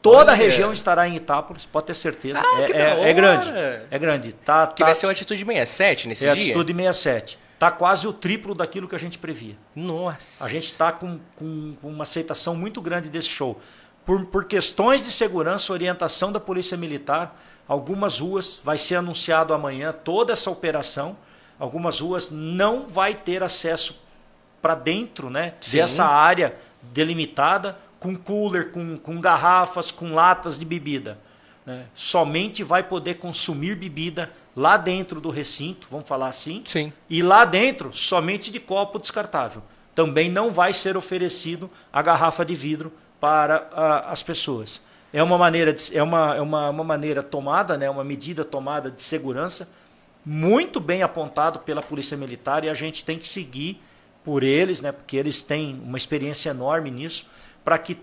[0.02, 0.32] toda Olha.
[0.32, 2.40] a região estará em Itápolis, pode ter certeza.
[2.40, 3.52] Ah, é, é, é, grande,
[3.90, 4.32] é grande.
[4.32, 6.42] Tá, que tá, vai ser uma atitude 67 nesse é dia.
[6.44, 9.56] Atitude 67 está quase o triplo daquilo que a gente previa.
[9.74, 10.44] Nossa.
[10.44, 13.60] A gente está com, com, com, uma aceitação muito grande desse show
[14.08, 17.38] por, por questões de segurança, orientação da Polícia Militar,
[17.68, 21.14] algumas ruas, vai ser anunciado amanhã toda essa operação,
[21.58, 24.00] algumas ruas não vai ter acesso
[24.62, 31.18] para dentro né, dessa área delimitada, com cooler, com, com garrafas, com latas de bebida.
[31.66, 31.84] Né?
[31.94, 36.62] Somente vai poder consumir bebida lá dentro do recinto, vamos falar assim.
[36.64, 36.92] Sim.
[37.08, 39.62] E lá dentro, somente de copo descartável.
[39.94, 44.82] Também não vai ser oferecido a garrafa de vidro para a, as pessoas.
[45.12, 48.90] É uma maneira, de, é uma, é uma, uma maneira tomada, né, uma medida tomada
[48.90, 49.68] de segurança,
[50.24, 53.80] muito bem apontado pela Polícia Militar e a gente tem que seguir
[54.24, 57.26] por eles, né, porque eles têm uma experiência enorme nisso,
[57.68, 57.98] para que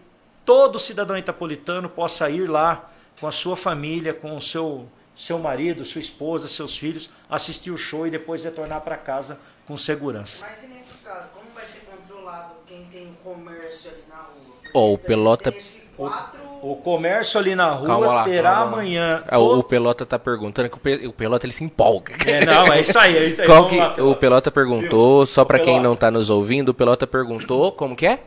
[0.45, 4.85] todo cidadão itapolitano possa ir lá com a sua família, com o seu,
[5.15, 9.75] seu marido, sua esposa, seus filhos, assistir o show e depois retornar para casa com
[9.75, 10.45] segurança.
[10.47, 14.55] Mas e nesse caso, como vai ser controlado quem tem comércio ali na rua?
[14.71, 15.51] Ó, o Pelota.
[15.97, 19.23] O, o comércio ali na rua lá, terá amanhã.
[19.25, 19.59] É, todo...
[19.61, 22.13] O Pelota tá perguntando que o Pelota ele se empolga.
[22.27, 23.47] É, não, é isso aí, é isso aí.
[23.47, 25.25] Qual que, lá, o Pelota perguntou, Viu?
[25.25, 28.19] só para quem não tá nos ouvindo, o Pelota perguntou como que é?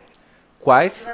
[0.60, 1.08] Quais?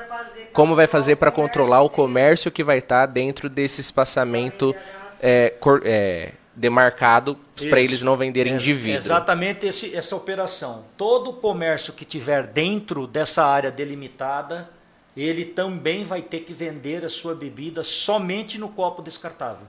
[0.52, 4.74] Como vai fazer para controlar o comércio que vai estar tá dentro desse espaçamento
[5.20, 7.38] é, cor, é, demarcado
[7.68, 8.98] para eles não venderem de vidro?
[8.98, 10.84] Exatamente esse, essa operação.
[10.96, 14.68] Todo comércio que tiver dentro dessa área delimitada
[15.16, 19.66] ele também vai ter que vender a sua bebida somente no copo descartável.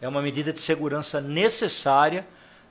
[0.00, 2.24] É uma medida de segurança necessária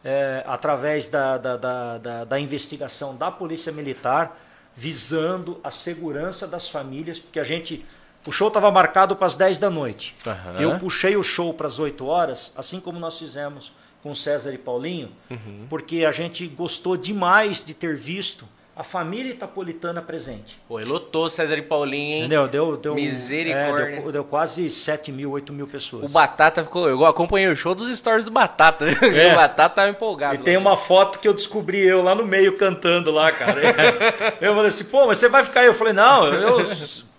[0.04, 4.40] é, através da, da, da, da, da investigação da Polícia Militar,
[4.76, 7.86] visando a segurança das famílias, porque a gente.
[8.26, 10.16] O show estava marcado para as 10 da noite.
[10.26, 10.58] Aham.
[10.62, 14.58] Eu puxei o show para as 8 horas, assim como nós fizemos com César e
[14.58, 15.66] Paulinho, Uhum.
[15.70, 20.60] porque a gente gostou demais de ter visto a família itapolitana presente.
[20.68, 22.20] Pô, ele lotou César e Paulinho, hein?
[22.22, 22.48] Entendeu?
[22.48, 23.84] Deu, deu, Misericórdia.
[23.84, 26.10] é, deu, deu quase 7 mil, 8 mil pessoas.
[26.10, 26.90] O Batata ficou.
[26.90, 28.86] Eu acompanhei o show dos stories do Batata.
[29.14, 29.34] É.
[29.34, 30.36] o Batata tava empolgado.
[30.36, 33.62] E tem uma foto que eu descobri eu lá no meio cantando lá, cara.
[34.42, 35.68] eu falei assim, pô, mas você vai ficar aí?
[35.68, 36.58] Eu falei, não, eu,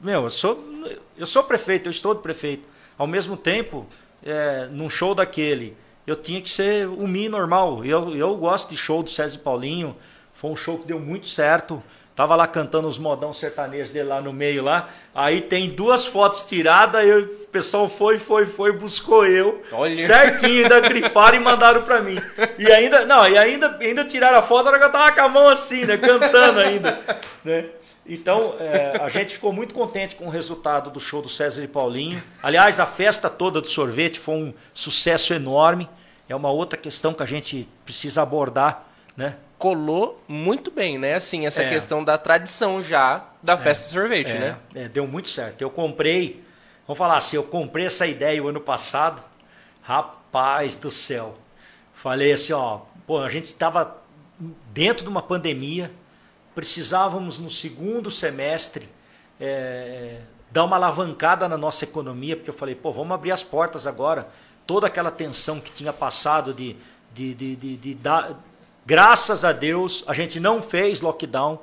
[0.00, 0.64] meu, eu sou,
[1.16, 2.64] eu sou prefeito, eu estou de prefeito.
[2.98, 3.86] Ao mesmo tempo,
[4.24, 5.76] é, num show daquele,
[6.06, 7.84] eu tinha que ser o Mi normal.
[7.84, 9.94] Eu, eu gosto de show do César e Paulinho.
[10.44, 11.82] Foi um show que deu muito certo.
[12.14, 14.90] Tava lá cantando os modão sertanejos dele lá no meio lá.
[15.14, 19.62] Aí tem duas fotos tiradas, aí o pessoal foi, foi, foi, buscou eu.
[19.72, 20.06] Olha.
[20.06, 22.18] Certinho, ainda grifaram e mandaram pra mim.
[22.58, 25.28] E ainda, não, e ainda, ainda tiraram a foto, hora que eu tava com a
[25.30, 25.96] mão assim, né?
[25.96, 27.00] Cantando ainda.
[27.42, 27.64] Né?
[28.06, 31.66] Então, é, a gente ficou muito contente com o resultado do show do César e
[31.66, 32.22] Paulinho.
[32.42, 35.88] Aliás, a festa toda do sorvete foi um sucesso enorme.
[36.28, 38.84] É uma outra questão que a gente precisa abordar,
[39.16, 39.36] né?
[39.64, 41.14] Colou muito bem, né?
[41.14, 41.68] Assim, essa É.
[41.70, 44.56] questão da tradição já da festa de sorvete, É, né?
[44.74, 45.62] é, deu muito certo.
[45.62, 46.44] Eu comprei,
[46.86, 49.22] vamos falar assim, eu comprei essa ideia o ano passado.
[49.80, 51.38] Rapaz do céu.
[51.94, 53.96] Falei assim, ó, pô, a gente estava
[54.70, 55.90] dentro de uma pandemia,
[56.54, 58.86] precisávamos no segundo semestre
[59.40, 60.18] é,
[60.50, 64.28] dar uma alavancada na nossa economia, porque eu falei, pô, vamos abrir as portas agora.
[64.66, 66.76] Toda aquela tensão que tinha passado de,
[67.14, 68.38] de, de, de, de dar.
[68.86, 71.58] Graças a Deus, a gente não fez lockdown.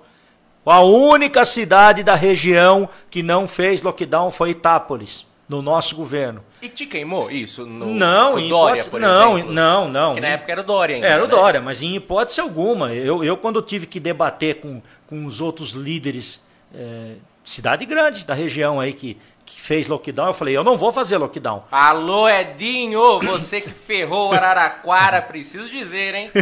[0.66, 6.44] A única cidade da região que não fez lockdown foi Itápolis, no nosso governo.
[6.62, 7.66] E te queimou isso?
[7.66, 8.46] No, não, Dória,
[8.82, 9.54] hipótese- por não, exemplo?
[9.54, 10.14] não, não.
[10.14, 11.08] Que na época era o Dória ainda.
[11.08, 11.32] Era o né?
[11.32, 12.94] Dória, mas em hipótese alguma.
[12.94, 16.44] Eu, eu quando tive que debater com, com os outros líderes,
[16.74, 19.18] é, cidade grande da região aí que,
[19.52, 21.64] que fez lockdown, eu falei, eu não vou fazer lockdown.
[21.72, 26.32] Alô, Edinho, você que ferrou o Araraquara, preciso dizer, hein?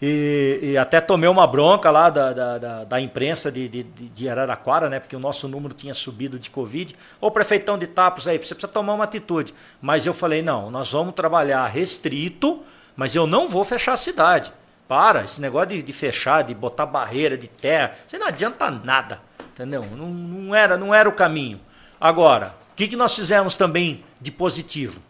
[0.00, 4.28] E, e até tomei uma bronca lá da, da, da, da imprensa de, de, de
[4.28, 5.00] Araraquara, né?
[5.00, 6.94] Porque o nosso número tinha subido de Covid.
[7.20, 9.52] Ô prefeitão de Tapos aí, você precisa tomar uma atitude.
[9.82, 12.62] Mas eu falei, não, nós vamos trabalhar restrito,
[12.94, 14.52] mas eu não vou fechar a cidade.
[14.86, 18.70] Para, esse negócio de, de fechar, de botar barreira de terra, isso aí não adianta
[18.70, 19.20] nada.
[19.52, 19.84] Entendeu?
[19.84, 21.60] Não, não, era, não era o caminho.
[22.00, 25.00] Agora, o que, que nós fizemos também de positivo?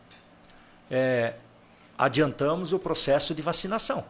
[0.90, 1.34] É,
[1.96, 4.04] adiantamos o processo de vacinação.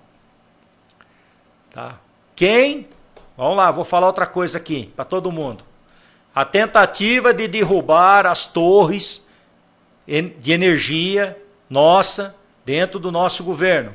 [1.72, 1.98] Tá?
[2.36, 2.88] Quem?
[3.36, 5.64] Vamos lá, vou falar outra coisa aqui para todo mundo.
[6.34, 9.26] A tentativa de derrubar as torres
[10.06, 12.34] de energia nossa
[12.64, 13.94] dentro do nosso governo.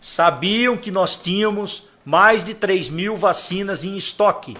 [0.00, 4.56] Sabiam que nós tínhamos mais de 3 mil vacinas em estoque.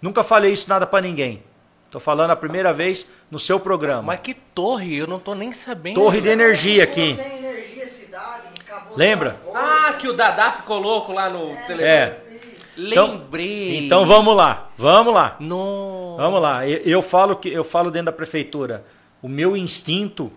[0.00, 1.42] Nunca falei isso nada para ninguém.
[1.88, 4.02] Estou falando a primeira vez no seu programa.
[4.02, 4.94] Mas que torre?
[4.94, 5.94] Eu não tô nem sabendo.
[5.94, 7.14] Torre de energia aqui.
[7.14, 9.36] Sem energia, cidade, que acabou Lembra?
[9.54, 11.82] Ah, que o Dadá ficou louco lá no telefone.
[11.82, 12.24] É.
[12.76, 13.78] Então- Lembrei.
[13.86, 15.36] Então vamos lá, vamos lá.
[15.40, 16.14] No...
[16.18, 18.84] Vamos lá, eu, eu falo que eu falo dentro da prefeitura.
[19.20, 20.30] O meu instinto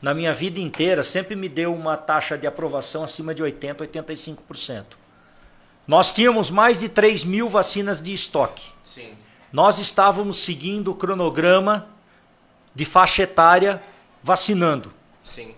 [0.00, 4.84] na minha vida inteira sempre me deu uma taxa de aprovação acima de 80, 85%.
[5.86, 8.64] Nós tínhamos mais de 3 mil vacinas de estoque.
[8.84, 9.10] Sim.
[9.52, 11.86] Nós estávamos seguindo o cronograma
[12.74, 13.82] de faixa etária
[14.22, 14.92] vacinando.
[15.24, 15.54] Sim.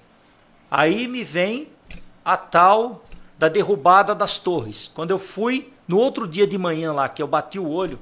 [0.71, 1.69] Aí me vem
[2.25, 3.03] a tal
[3.39, 4.91] da derrubada das torres.
[4.95, 7.99] Quando eu fui no outro dia de manhã lá, que eu bati o olho,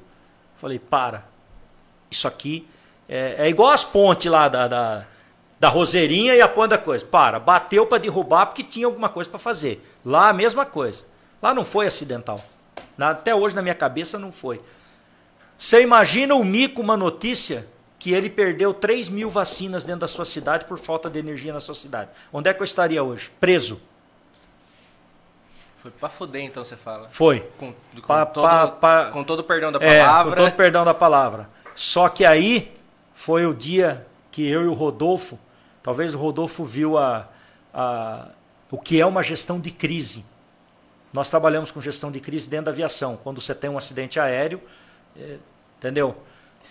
[0.56, 1.24] falei, para,
[2.10, 2.68] isso aqui
[3.08, 5.04] é, é igual as pontes lá da, da,
[5.58, 7.06] da Roseirinha e a ponte da coisa.
[7.06, 9.82] Para, bateu para derrubar porque tinha alguma coisa para fazer.
[10.04, 11.04] Lá a mesma coisa.
[11.40, 12.44] Lá não foi acidental.
[12.96, 14.60] Na- até hoje na minha cabeça não foi.
[15.58, 17.66] Você imagina o Mico uma notícia
[17.98, 21.58] que ele perdeu 3 mil vacinas dentro da sua cidade por falta de energia na
[21.60, 22.10] sua cidade.
[22.32, 23.30] Onde é que eu estaria hoje?
[23.40, 23.80] Preso.
[25.78, 27.08] Foi pra fuder, então, você fala.
[27.08, 27.40] Foi.
[27.58, 30.30] Com, com Pa- todo, pa- pa- com todo o perdão da É, palavra.
[30.36, 31.48] com todo perdão da palavra.
[31.74, 32.76] Só que aí
[33.14, 35.38] foi o dia que eu e o Rodolfo,
[35.82, 37.28] talvez o Rodolfo viu a,
[37.72, 38.28] a,
[38.70, 40.24] o que é uma gestão de crise.
[41.12, 43.16] Nós trabalhamos com gestão de crise dentro da aviação.
[43.22, 44.60] Quando você tem um acidente aéreo,
[45.78, 46.16] entendeu?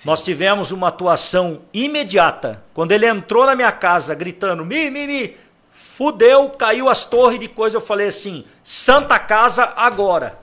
[0.06, 2.64] Nós tivemos uma atuação imediata.
[2.74, 5.38] Quando ele entrou na minha casa gritando, mi, mi, mi,
[5.72, 10.38] fudeu, caiu as torres de coisa, eu falei assim, Santa Casa agora.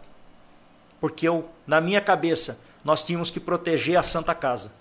[1.01, 4.73] Porque eu, na minha cabeça, nós tínhamos que proteger a Santa Casa.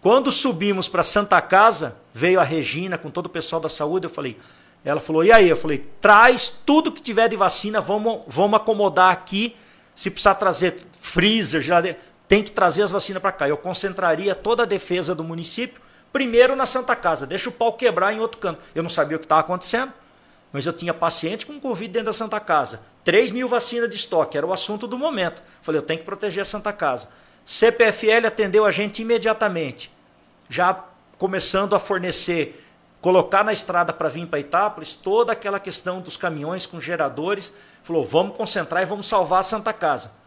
[0.00, 4.10] Quando subimos para Santa Casa, veio a Regina com todo o pessoal da saúde, eu
[4.10, 4.38] falei,
[4.82, 9.12] Ela falou: "E aí?" Eu falei: "Traz tudo que tiver de vacina, vamos vamos acomodar
[9.12, 9.54] aqui.
[9.94, 11.98] Se precisar trazer freezer, geladeira,
[12.28, 13.48] tem que trazer as vacinas para cá.
[13.48, 15.82] Eu concentraria toda a defesa do município
[16.12, 18.60] primeiro na Santa Casa, deixa o pau quebrar em outro canto.
[18.74, 19.92] Eu não sabia o que estava acontecendo,
[20.52, 22.80] mas eu tinha paciente com Covid dentro da Santa Casa.
[23.04, 25.42] 3 mil vacinas de estoque, era o assunto do momento.
[25.62, 27.08] Falei, eu tenho que proteger a Santa Casa.
[27.46, 29.90] CPFL atendeu a gente imediatamente,
[30.48, 30.84] já
[31.18, 32.64] começando a fornecer,
[33.00, 37.52] colocar na estrada para vir para Itápolis toda aquela questão dos caminhões com geradores.
[37.82, 40.19] Falou, vamos concentrar e vamos salvar a Santa Casa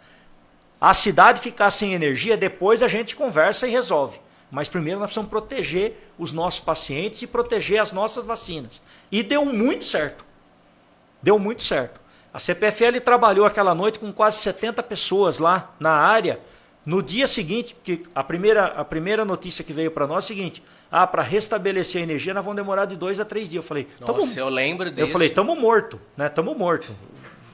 [0.84, 4.20] a cidade ficar sem energia, depois a gente conversa e resolve.
[4.52, 8.82] Mas primeiro nós precisamos proteger os nossos pacientes e proteger as nossas vacinas.
[9.10, 10.26] E deu muito certo.
[11.22, 12.02] Deu muito certo.
[12.34, 16.42] A CPFL trabalhou aquela noite com quase 70 pessoas lá na área.
[16.86, 20.36] No dia seguinte, que a primeira, a primeira notícia que veio para nós é a
[20.36, 20.62] seguinte:
[20.92, 23.64] ah, para restabelecer a energia nós vamos demorar de dois a três dias.
[23.64, 25.00] Eu falei, Nossa, tamo, eu lembro disso.
[25.00, 26.28] Eu falei, estamos morto, né?
[26.28, 26.94] Estamos morto.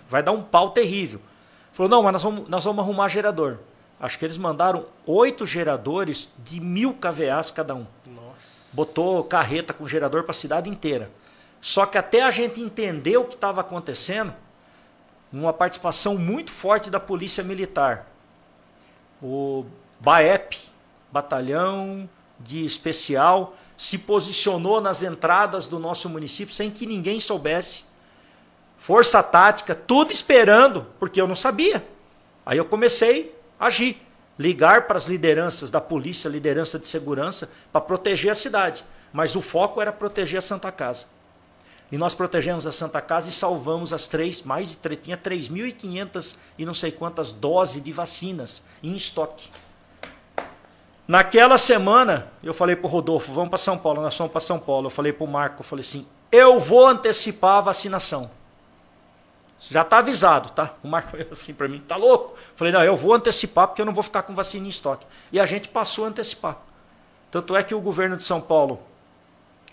[0.10, 1.22] Vai dar um pau terrível.
[1.80, 3.58] Falou, não, mas nós vamos, nós vamos arrumar gerador.
[4.02, 7.88] Acho que eles mandaram oito geradores de mil kVAs cada um.
[8.06, 8.36] Nossa.
[8.74, 11.10] Botou carreta com gerador para a cidade inteira.
[11.62, 14.34] Só que até a gente entender o que estava acontecendo,
[15.32, 18.08] uma participação muito forte da Polícia Militar.
[19.24, 19.66] O
[20.02, 20.58] BAEP,
[21.10, 27.86] Batalhão de Especial, se posicionou nas entradas do nosso município sem que ninguém soubesse
[28.80, 31.86] força tática, tudo esperando, porque eu não sabia.
[32.46, 34.02] Aí eu comecei a agir,
[34.40, 38.84] ligar para as lideranças da polícia, liderança de segurança, para proteger a cidade.
[39.14, 41.06] Mas o foco era proteger a Santa Casa.
[41.92, 46.36] E nós protegemos a Santa Casa e salvamos as três, mais de três, tinha 3.500
[46.58, 49.50] e não sei quantas doses de vacinas em estoque.
[51.08, 54.60] Naquela semana, eu falei para o Rodolfo, vamos para São Paulo, nós vamos para São
[54.60, 54.86] Paulo.
[54.86, 58.30] Eu falei para o Marco, eu falei assim, eu vou antecipar a vacinação.
[59.60, 60.74] Já está avisado, tá?
[60.84, 62.36] O Marco falou assim para mim, tá louco?
[62.56, 65.06] Falei, não, eu vou antecipar porque eu não vou ficar com vacina em estoque.
[65.32, 66.58] E a gente passou a antecipar.
[67.30, 68.80] Tanto é que o governo de São Paulo,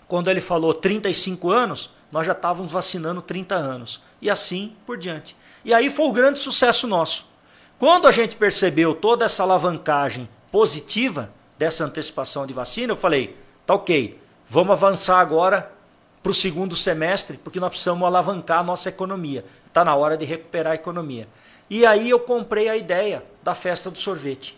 [0.07, 4.01] quando ele falou 35 anos, nós já estávamos vacinando 30 anos.
[4.21, 5.35] E assim por diante.
[5.63, 7.25] E aí foi o grande sucesso nosso.
[7.79, 13.75] Quando a gente percebeu toda essa alavancagem positiva dessa antecipação de vacina, eu falei, tá
[13.75, 14.19] ok,
[14.49, 15.71] vamos avançar agora
[16.23, 19.45] para o segundo semestre, porque nós precisamos alavancar a nossa economia.
[19.77, 21.27] Está na hora de recuperar a economia.
[21.69, 24.57] E aí eu comprei a ideia da festa do sorvete.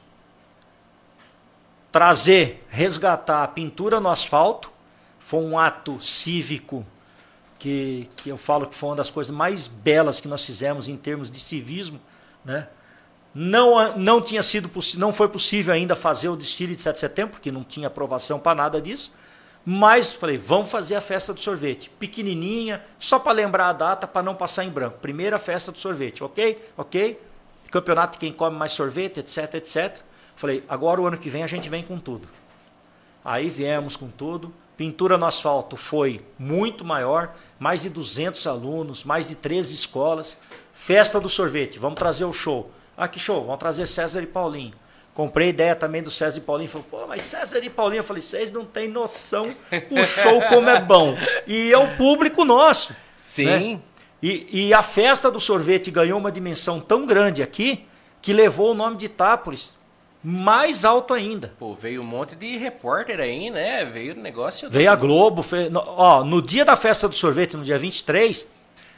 [1.91, 4.71] Trazer, resgatar a pintura no asfalto,
[5.19, 6.85] foi um ato cívico
[7.57, 10.95] que, que eu falo que foi uma das coisas mais belas que nós fizemos em
[10.95, 11.99] termos de civismo,
[12.45, 12.69] né?
[13.35, 17.31] Não, não tinha sido não foi possível ainda fazer o desfile de 7 de setembro,
[17.33, 19.13] porque não tinha aprovação para nada disso.
[19.65, 21.89] Mas falei, vamos fazer a festa do sorvete.
[21.99, 24.99] Pequenininha, só para lembrar a data, para não passar em branco.
[24.99, 26.57] Primeira festa do sorvete, ok?
[26.77, 27.19] Ok?
[27.69, 29.97] Campeonato quem come mais sorvete, etc, etc.
[30.35, 32.27] Falei, agora o ano que vem a gente vem com tudo.
[33.23, 34.53] Aí viemos com tudo.
[34.77, 40.39] Pintura no asfalto foi muito maior, mais de 200 alunos, mais de 13 escolas.
[40.73, 42.71] Festa do sorvete, vamos trazer o show.
[42.95, 44.73] Ah, que show, vamos trazer César e Paulinho.
[45.13, 46.69] Comprei ideia também do César e Paulinho.
[46.69, 47.99] Falou, pô, mas César e Paulinho.
[47.99, 49.55] Eu falei, vocês não têm noção
[49.89, 51.17] o show como é bom.
[51.45, 52.95] E é o público nosso.
[53.21, 53.45] Sim.
[53.45, 53.79] Né?
[54.21, 57.85] E, e, a festa do sorvete ganhou uma dimensão tão grande aqui
[58.21, 59.77] que levou o nome de Itápolis
[60.21, 61.53] mais alto ainda.
[61.57, 63.85] Pô, veio um monte de repórter aí, né?
[63.85, 64.69] Veio o negócio.
[64.69, 65.41] Veio a Globo.
[65.41, 68.45] Fez, ó, no dia da festa do sorvete, no dia 23,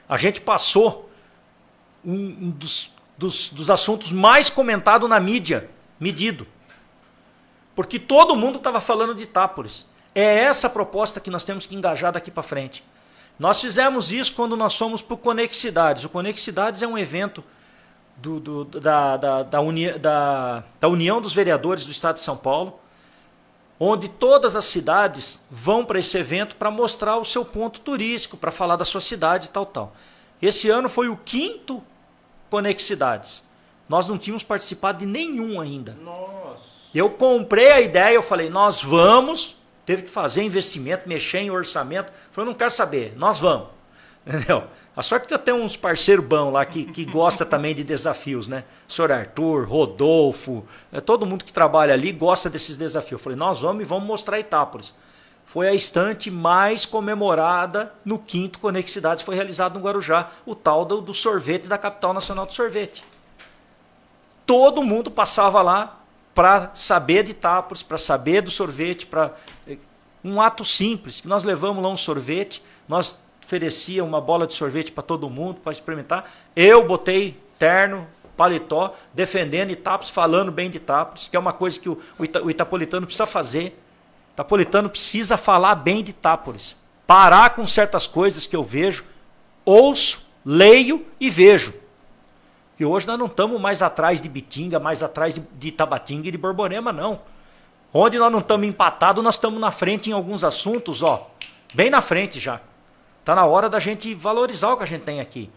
[0.09, 1.09] a gente passou
[2.03, 5.69] um, um dos, dos, dos assuntos mais comentados na mídia
[6.02, 6.48] medido.
[7.76, 9.86] Porque todo mundo estava falando de Itápolis.
[10.14, 12.84] É essa a proposta que nós temos que engajar daqui para frente.
[13.40, 16.03] Nós fizemos isso quando nós fomos para o Conexidades.
[16.03, 17.44] O Conexidades é um evento
[18.18, 22.36] do, do, da, da, da, uni, da, da União dos Vereadores do Estado de São
[22.36, 22.80] Paulo,
[23.80, 28.52] onde todas as cidades vão para esse evento para mostrar o seu ponto turístico, para
[28.52, 29.95] falar da sua cidade e tal, tal.
[30.41, 31.82] Esse ano foi o quinto
[32.49, 33.44] Conexidades.
[33.91, 35.97] Nós não tínhamos participado de nenhum ainda.
[36.01, 36.63] Nossa.
[36.95, 39.57] Eu comprei a ideia, eu falei, nós vamos.
[39.85, 42.09] Teve que fazer investimento, mexer em orçamento.
[42.31, 43.68] Falei, não quero saber, nós vamos.
[44.26, 44.63] Entendeu?
[44.95, 48.47] A sorte que eu tenho uns parceiros bons lá que, que gosta também de desafios,
[48.47, 48.63] né?
[48.88, 53.19] O senhor Arthur, Rodolfo, é, todo mundo que trabalha ali gosta desses desafios.
[53.19, 54.95] Eu falei, nós vamos e vamos mostrar Itápolis.
[55.45, 61.01] Foi a estante mais comemorada no quinto Conexidades, foi realizado no Guarujá, o tal do,
[61.01, 63.03] do sorvete da capital nacional do sorvete
[64.52, 66.02] todo mundo passava lá
[66.36, 69.34] para saber de Itápolis, para saber do sorvete, para
[69.65, 69.78] eh,
[70.22, 74.91] um ato simples, que nós levamos lá um sorvete, nós oferecia uma bola de sorvete
[74.91, 76.30] para todo mundo para experimentar.
[76.53, 78.06] Eu botei terno,
[78.36, 82.44] paletó, defendendo Itápolis, falando bem de Itápolis, que é uma coisa que o, o, Ita,
[82.44, 83.82] o Itapolitano precisa fazer.
[84.32, 86.76] O Itapolitano precisa falar bem de Itápolis.
[87.07, 89.06] Parar com certas coisas que eu vejo,
[89.64, 91.73] ouço, leio e vejo.
[92.81, 96.37] E hoje nós não estamos mais atrás de Bitinga, mais atrás de, Tabatinga e de
[96.39, 97.21] Borborema, não.
[97.93, 101.29] Onde nós não estamos empatados, nós estamos na frente em alguns assuntos, ó.
[101.75, 102.59] Bem na frente já.
[103.19, 105.47] Está na hora da gente valorizar o que a gente tem aqui.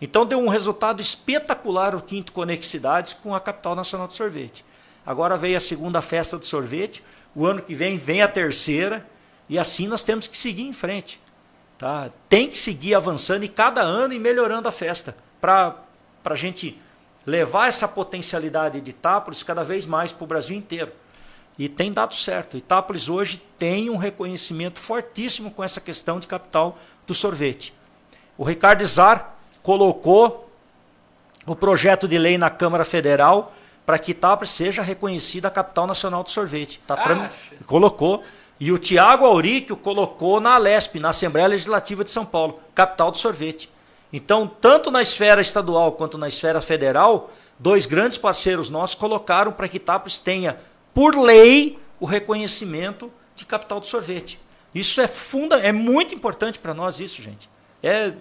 [0.00, 4.64] Então deu um resultado espetacular o Quinto Conexidades com a Capital Nacional do Sorvete.
[5.04, 7.02] Agora veio a segunda festa do sorvete,
[7.34, 9.04] o ano que vem vem a terceira,
[9.48, 11.20] e assim nós temos que seguir em frente.
[11.76, 12.08] Tá?
[12.28, 15.87] Tem que seguir avançando e cada ano e melhorando a festa, para
[16.34, 16.80] a gente
[17.26, 20.92] levar essa potencialidade de Itápolis cada vez mais para o Brasil inteiro.
[21.58, 22.56] E tem dado certo.
[22.56, 27.74] Itápolis hoje tem um reconhecimento fortíssimo com essa questão de capital do sorvete.
[28.36, 30.48] O Ricardo Zar colocou
[31.44, 33.52] o projeto de lei na Câmara Federal
[33.84, 36.80] para que Itápolis seja reconhecida a capital nacional do sorvete.
[36.86, 37.28] Tá tram...
[37.66, 38.22] Colocou.
[38.60, 43.18] E o Tiago Auríquio colocou na Alesp, na Assembleia Legislativa de São Paulo, capital do
[43.18, 43.70] sorvete.
[44.12, 49.68] Então, tanto na esfera estadual quanto na esfera federal, dois grandes parceiros nossos colocaram para
[49.68, 50.58] que Itápolis tenha,
[50.94, 54.40] por lei, o reconhecimento de capital do sorvete.
[54.74, 57.48] Isso é funda, é muito importante para nós isso, gente.
[57.82, 58.12] É,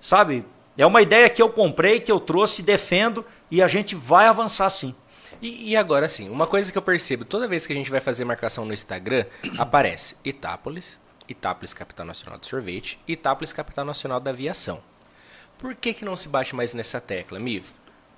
[0.00, 0.44] sabe,
[0.76, 4.68] é uma ideia que eu comprei, que eu trouxe, defendo e a gente vai avançar
[4.70, 4.94] sim.
[5.40, 8.00] E, e, agora sim, uma coisa que eu percebo, toda vez que a gente vai
[8.00, 9.26] fazer marcação no Instagram,
[9.58, 10.98] aparece Itápolis,
[11.28, 14.82] Itápolis Capital Nacional de Sorvete, Itápolis Capital Nacional da Aviação.
[15.58, 17.64] Por que, que não se bate mais nessa tecla, Miv?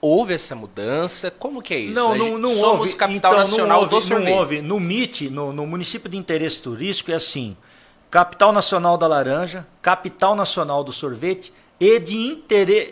[0.01, 1.31] Houve essa mudança?
[1.31, 1.95] Como que é isso?
[1.95, 2.95] Não, não, não Somos houve.
[2.95, 4.15] capital então, nacional não houve.
[4.15, 4.63] Não houve.
[4.63, 7.57] No MIT, no, no município de interesse turístico, é assim:
[8.11, 12.43] capital nacional da laranja, capital nacional do sorvete e de,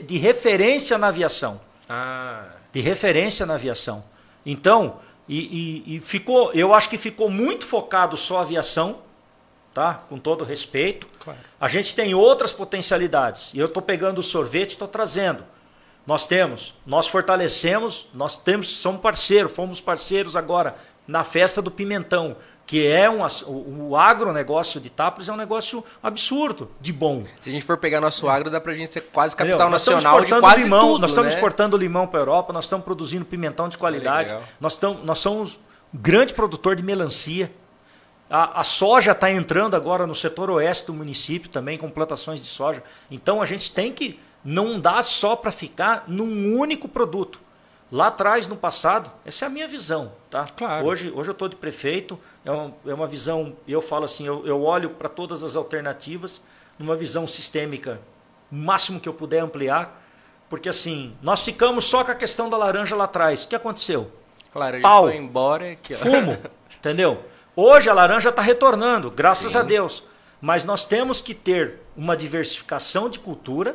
[0.04, 1.60] de referência na aviação.
[1.88, 2.44] Ah.
[2.72, 4.04] De referência na aviação.
[4.44, 4.98] Então,
[5.28, 8.98] e, e, e, ficou, eu acho que ficou muito focado só a aviação,
[9.76, 10.02] tá?
[10.08, 11.06] Com todo respeito.
[11.22, 11.38] Claro.
[11.60, 13.52] A gente tem outras potencialidades.
[13.52, 15.44] E eu estou pegando o sorvete, estou trazendo.
[16.06, 20.76] Nós temos, nós fortalecemos, nós temos, somos parceiros, fomos parceiros agora
[21.06, 22.36] na festa do pimentão
[22.66, 27.24] que é um o, o agronegócio de Itápolis é um negócio absurdo de bom.
[27.40, 30.40] Se a gente for pegar nosso agro, dá pra gente ser quase capital nacional de
[30.40, 31.38] quase limão, tudo, Nós estamos né?
[31.38, 35.54] exportando limão para Europa, nós estamos produzindo pimentão de qualidade, nós, estamos, nós somos
[35.94, 37.52] um grande produtor de melancia.
[38.28, 42.46] A, a soja está entrando agora no setor oeste do município também, com plantações de
[42.46, 42.82] soja.
[43.10, 47.40] Então a gente tem que não dar só para ficar num único produto.
[47.90, 50.12] Lá atrás, no passado, essa é a minha visão.
[50.28, 50.44] Tá?
[50.44, 50.86] Claro.
[50.86, 54.44] Hoje, hoje eu estou de prefeito, é uma, é uma visão, eu falo assim, eu,
[54.44, 56.42] eu olho para todas as alternativas,
[56.78, 58.00] numa visão sistêmica,
[58.50, 60.02] o máximo que eu puder ampliar,
[60.48, 63.44] porque assim, nós ficamos só com a questão da laranja lá atrás.
[63.44, 64.10] O que aconteceu?
[64.52, 65.72] A laranja Pau, foi embora.
[65.72, 65.96] Aqui, ó.
[65.96, 66.36] Fumo,
[66.78, 67.22] entendeu?
[67.58, 69.58] Hoje a laranja está retornando, graças Sim.
[69.58, 70.04] a Deus.
[70.42, 73.74] Mas nós temos que ter uma diversificação de cultura,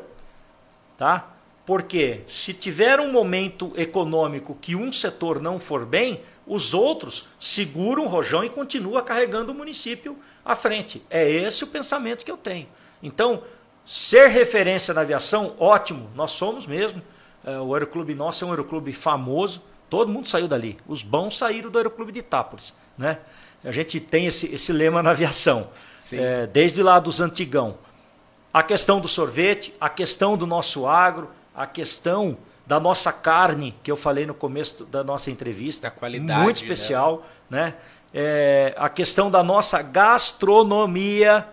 [0.96, 1.32] tá?
[1.66, 8.06] Porque se tiver um momento econômico que um setor não for bem, os outros seguram
[8.06, 11.04] o rojão e continuam carregando o município à frente.
[11.10, 12.68] É esse o pensamento que eu tenho.
[13.02, 13.42] Então,
[13.84, 17.02] ser referência na aviação, ótimo, nós somos mesmo.
[17.44, 20.78] É, o Aeroclube nosso é um aeroclube famoso, todo mundo saiu dali.
[20.88, 22.76] Os bons saíram do Aeroclube de Itápolis.
[22.96, 23.18] Né?
[23.64, 25.70] A gente tem esse, esse lema na aviação,
[26.12, 27.78] é, desde lá dos antigão.
[28.54, 33.92] A questão do sorvete, a questão do nosso agro, a questão da nossa carne, que
[33.92, 37.66] eu falei no começo da nossa entrevista, da qualidade, muito especial, né?
[37.66, 37.74] né?
[38.14, 41.48] É, a questão da nossa gastronomia,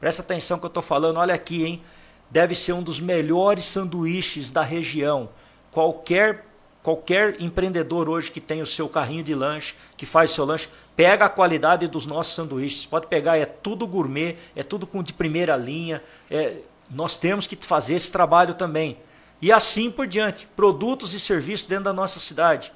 [0.00, 1.82] presta atenção que eu estou falando, olha aqui, hein?
[2.30, 5.28] Deve ser um dos melhores sanduíches da região.
[5.70, 6.46] Qualquer
[6.82, 10.70] qualquer empreendedor hoje que tem o seu carrinho de lanche, que faz o seu lanche,
[10.98, 12.84] pega a qualidade dos nossos sanduíches.
[12.84, 16.02] Pode pegar, é tudo gourmet, é tudo com de primeira linha.
[16.28, 16.56] É,
[16.92, 18.98] nós temos que fazer esse trabalho também.
[19.40, 20.48] E assim por diante.
[20.56, 22.72] Produtos e serviços dentro da nossa cidade.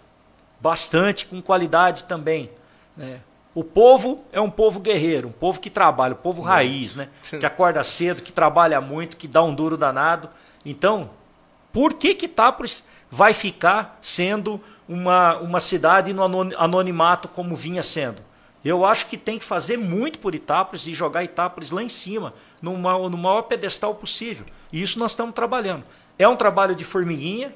[0.61, 2.49] Bastante, com qualidade também.
[2.97, 3.19] Né?
[3.57, 7.09] O povo é um povo guerreiro, um povo que trabalha, um povo raiz, né?
[7.29, 10.31] que acorda cedo, que trabalha muito, que dá um duro danado.
[10.65, 11.11] Então,
[11.73, 14.61] por que que Itápolis vai ficar sendo
[14.93, 16.23] uma, uma cidade no
[16.57, 18.23] anonimato como vinha sendo?
[18.65, 22.33] Eu acho que tem que fazer muito por Itápolis e jogar Itápolis lá em cima,
[22.61, 24.47] no maior, no maior pedestal possível.
[24.73, 25.85] E isso nós estamos trabalhando.
[26.19, 27.53] É um trabalho de formiguinha.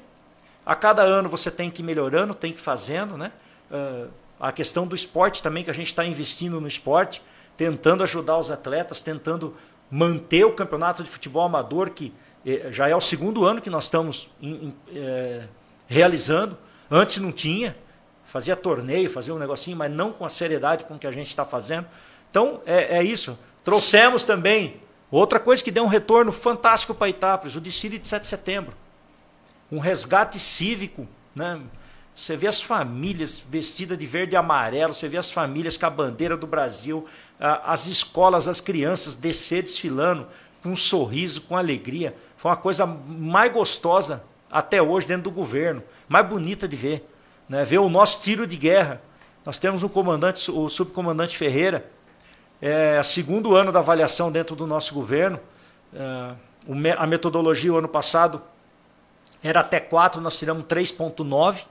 [0.65, 3.31] A cada ano você tem que ir melhorando, tem que ir fazendo, né?
[3.71, 4.09] Uh,
[4.39, 7.21] a questão do esporte também, que a gente está investindo no esporte,
[7.55, 9.55] tentando ajudar os atletas, tentando
[9.89, 12.13] manter o campeonato de futebol amador, que
[12.45, 15.43] eh, já é o segundo ano que nós estamos em, em, eh,
[15.87, 16.57] realizando.
[16.89, 17.75] Antes não tinha,
[18.25, 21.45] fazia torneio, fazia um negocinho, mas não com a seriedade com que a gente está
[21.45, 21.87] fazendo.
[22.29, 23.37] Então, é, é, isso.
[23.63, 24.81] Trouxemos também
[25.11, 28.73] outra coisa que deu um retorno fantástico para Itápolis, o desfile de 7 de setembro.
[29.71, 31.61] Um resgate cívico, né?
[32.17, 35.89] Você vê as famílias vestidas de verde e amarelo, você vê as famílias com a
[35.89, 37.05] bandeira do Brasil,
[37.39, 40.27] as escolas, as crianças descer desfilando
[40.63, 42.15] com um sorriso, com alegria.
[42.35, 47.09] Foi uma coisa mais gostosa até hoje dentro do governo, mais bonita de ver.
[47.47, 47.63] Né?
[47.63, 49.01] Ver o nosso tiro de guerra.
[49.45, 51.89] Nós temos um comandante, o subcomandante Ferreira,
[52.61, 55.39] é segundo ano da avaliação dentro do nosso governo.
[55.93, 58.41] É, a metodologia o ano passado
[59.41, 61.63] era até 4, nós tiramos 3.9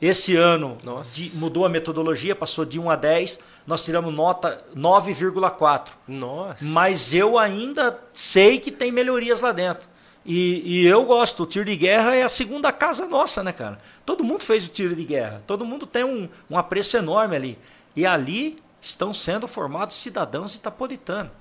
[0.00, 0.76] esse ano
[1.12, 5.88] de, mudou a metodologia, passou de 1 a 10, nós tiramos nota 9,4.
[6.06, 6.64] Nossa.
[6.64, 9.86] Mas eu ainda sei que tem melhorias lá dentro.
[10.24, 13.78] E, e, eu gosto, o tiro de guerra é a segunda casa nossa, né, cara?
[14.06, 17.58] Todo mundo fez o tiro de guerra, todo mundo tem um, um apreço enorme ali.
[17.94, 21.32] E ali estão sendo formados cidadãos itapolitanos.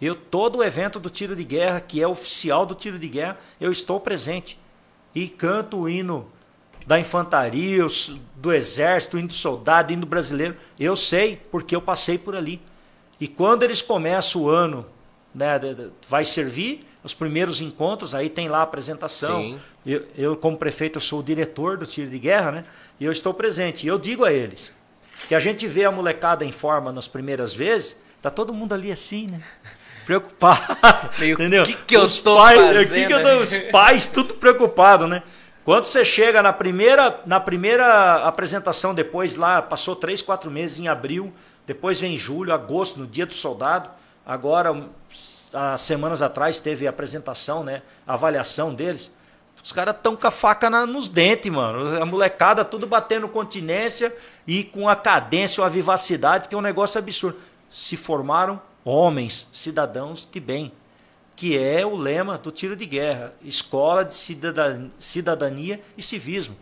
[0.00, 3.38] Eu, todo o evento do tiro de guerra, que é oficial do tiro de guerra,
[3.60, 4.58] eu estou presente.
[5.14, 6.28] E canto o hino
[6.86, 7.86] da infantaria,
[8.36, 10.56] do exército, indo soldado, indo brasileiro.
[10.78, 12.60] Eu sei, porque eu passei por ali.
[13.18, 14.86] E quando eles começam o ano,
[15.34, 15.58] né,
[16.08, 19.60] vai servir os primeiros encontros, aí tem lá a apresentação.
[19.84, 22.64] Eu, eu, como prefeito, eu sou o diretor do tiro de guerra, né?
[22.98, 23.84] E eu estou presente.
[23.84, 24.74] E eu digo a eles
[25.28, 28.90] que a gente vê a molecada em forma nas primeiras vezes, tá todo mundo ali
[28.90, 29.40] assim, né?
[30.06, 30.78] Preocupado.
[31.18, 31.62] Meio, entendeu?
[31.62, 32.88] O que, que eu estou pais, fazendo?
[32.88, 35.22] Que que eu, os pais tudo preocupado, né?
[35.64, 40.88] Quando você chega na primeira, na primeira apresentação, depois lá, passou três, quatro meses em
[40.88, 41.32] abril,
[41.66, 43.88] depois vem julho, agosto, no dia do soldado.
[44.26, 44.74] Agora,
[45.54, 47.82] há semanas atrás, teve a apresentação, né?
[48.06, 49.10] A avaliação deles.
[49.62, 52.00] Os caras estão com a faca na, nos dentes, mano.
[52.02, 54.14] A molecada tudo batendo continência
[54.46, 57.38] e com a cadência, a vivacidade, que é um negócio absurdo.
[57.70, 60.72] Se formaram homens, cidadãos de bem
[61.36, 64.14] que é o lema do tiro de guerra: escola de
[64.98, 66.56] cidadania e civismo.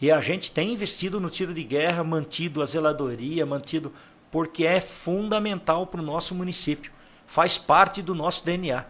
[0.00, 3.92] E a gente tem investido no tiro de guerra, mantido a zeladoria, mantido
[4.30, 6.92] porque é fundamental para o nosso município,
[7.30, 8.84] faz parte do nosso DNA.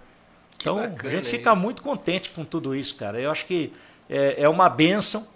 [0.57, 1.61] Então a gente fica isso.
[1.61, 3.21] muito contente com tudo isso, cara.
[3.21, 3.71] Eu acho que
[4.09, 5.27] é, é uma benção.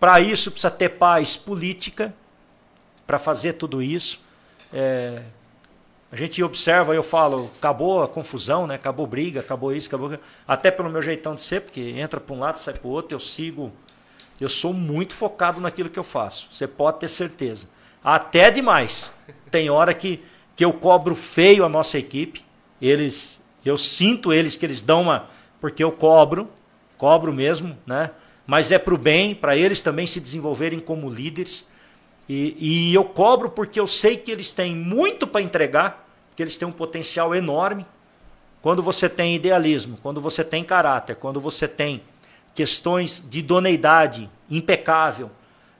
[0.00, 2.12] Para isso precisa ter paz política
[3.06, 4.20] para fazer tudo isso.
[4.72, 5.22] É,
[6.10, 8.74] a gente observa, eu falo, acabou a confusão, né?
[8.74, 12.40] Acabou briga, acabou isso, acabou até pelo meu jeitão de ser, porque entra para um
[12.40, 13.72] lado, sai para o outro, eu sigo,
[14.40, 16.48] eu sou muito focado naquilo que eu faço.
[16.50, 17.68] Você pode ter certeza.
[18.02, 19.12] Até demais.
[19.48, 20.24] Tem hora que
[20.56, 22.44] que eu cobro feio a nossa equipe.
[22.80, 25.28] Eles, eu sinto eles que eles dão uma,
[25.60, 26.50] porque eu cobro,
[26.96, 28.10] cobro mesmo, né?
[28.46, 31.68] Mas é para o bem, para eles também se desenvolverem como líderes.
[32.28, 36.06] E, e eu cobro porque eu sei que eles têm muito para entregar
[36.36, 37.86] que eles têm um potencial enorme.
[38.60, 42.02] Quando você tem idealismo, quando você tem caráter, quando você tem
[42.54, 45.30] questões de idoneidade impecável,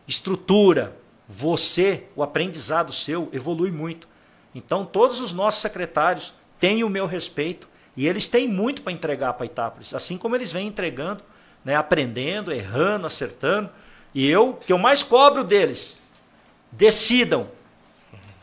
[0.09, 0.97] estrutura,
[1.29, 4.09] você, o aprendizado seu evolui muito.
[4.57, 9.35] Então, todos os nossos secretários têm o meu respeito e eles têm muito para entregar
[9.35, 11.23] para Itápolis, assim como eles vêm entregando,
[11.63, 13.69] né, aprendendo, errando, acertando.
[14.15, 15.99] E eu, que eu mais cobro deles,
[16.73, 17.49] decidam.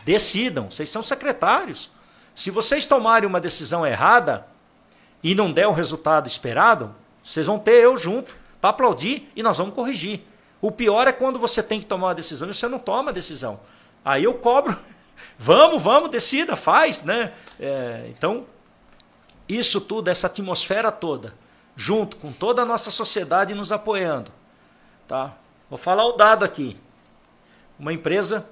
[0.05, 1.89] Decidam, vocês são secretários.
[2.35, 4.45] Se vocês tomarem uma decisão errada
[5.23, 9.57] e não der o resultado esperado, vocês vão ter eu junto para aplaudir e nós
[9.57, 10.21] vamos corrigir.
[10.61, 13.13] O pior é quando você tem que tomar uma decisão e você não toma a
[13.13, 13.59] decisão.
[14.05, 14.77] Aí eu cobro.
[15.37, 17.33] Vamos, vamos, decida, faz, né?
[17.59, 18.45] É, então,
[19.47, 21.33] isso tudo, essa atmosfera toda,
[21.75, 24.31] junto com toda a nossa sociedade nos apoiando,
[25.07, 25.33] tá?
[25.69, 26.77] Vou falar o dado aqui.
[27.79, 28.47] Uma empresa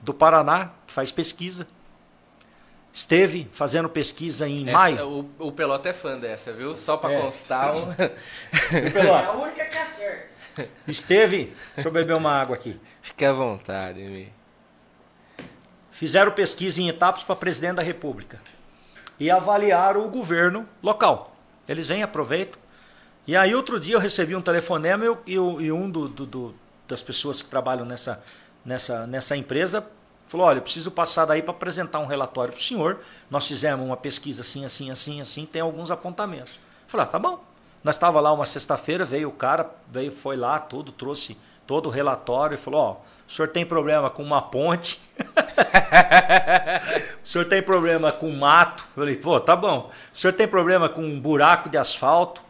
[0.00, 1.66] do Paraná que faz pesquisa
[2.92, 5.30] esteve fazendo pesquisa em Essa, maio.
[5.38, 6.76] O, o Pelota é fã dessa, viu?
[6.76, 7.20] Só para é.
[7.20, 7.74] constar.
[7.76, 7.92] O...
[7.98, 10.32] é a única que acerta.
[10.86, 11.54] Esteve.
[11.74, 12.78] Deixa eu beber uma água aqui.
[13.00, 14.32] Fique à vontade, Mi.
[16.02, 18.40] Fizeram pesquisa em etapas para presidente da República.
[19.20, 21.32] E avaliaram o governo local.
[21.68, 22.60] Eles vêm, aproveitam.
[23.24, 26.54] E aí, outro dia, eu recebi um telefonema e, e um do, do, do,
[26.88, 28.20] das pessoas que trabalham nessa,
[28.64, 29.86] nessa, nessa empresa
[30.26, 32.98] Falou, olha, eu preciso passar daí para apresentar um relatório para o senhor.
[33.30, 36.58] Nós fizemos uma pesquisa assim, assim, assim, assim, tem alguns apontamentos.
[36.88, 37.44] Falei, ah, tá bom.
[37.84, 41.90] Nós estava lá uma sexta-feira, veio o cara, veio, foi lá, tudo, trouxe todo o
[41.90, 42.96] relatório e falou, ó,
[43.28, 45.00] o senhor tem problema com uma ponte.
[47.24, 48.84] o senhor tem problema com mato?
[48.96, 49.90] Eu falei, pô, tá bom.
[50.12, 52.42] O senhor tem problema com um buraco de asfalto?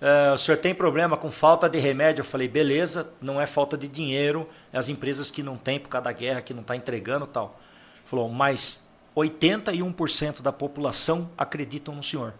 [0.00, 2.22] Uh, o senhor tem problema com falta de remédio?
[2.22, 5.90] Eu falei, beleza, não é falta de dinheiro, é as empresas que não têm por
[5.90, 7.60] causa da guerra, que não está entregando tal.
[8.06, 12.32] Falou, mas 81% da população acreditam no senhor.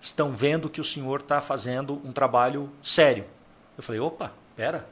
[0.00, 3.26] Estão vendo que o senhor está fazendo um trabalho sério.
[3.76, 4.84] Eu falei, opa, pera,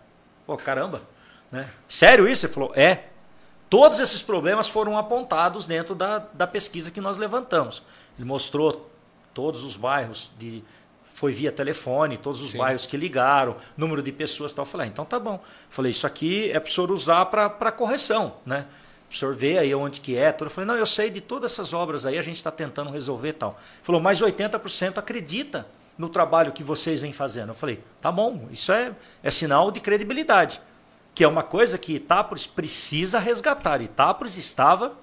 [0.50, 1.02] pô, caramba.
[1.52, 1.68] Né?
[1.88, 2.46] Sério isso?
[2.46, 3.04] Ele falou, é.
[3.68, 7.84] Todos esses problemas foram apontados dentro da, da pesquisa que nós levantamos.
[8.18, 8.90] Ele mostrou
[9.32, 10.64] todos os bairros de
[11.14, 12.58] foi via telefone, todos os Sim.
[12.58, 14.64] bairros que ligaram, número de pessoas tal.
[14.64, 15.34] Eu falei, ah, então tá bom.
[15.34, 18.66] Eu falei, isso aqui é para o senhor usar para correção, né?
[19.08, 20.34] Para o senhor ver aí onde que é.
[20.40, 23.34] Eu falei, não, eu sei de todas essas obras aí, a gente está tentando resolver
[23.34, 23.50] tal.
[23.50, 25.66] Ele falou, mas 80% acredita
[26.00, 27.50] no trabalho que vocês vêm fazendo.
[27.50, 30.58] Eu falei, tá bom, isso é, é sinal de credibilidade.
[31.14, 33.82] Que é uma coisa que Itápolis precisa resgatar.
[33.82, 34.94] Itápolis estava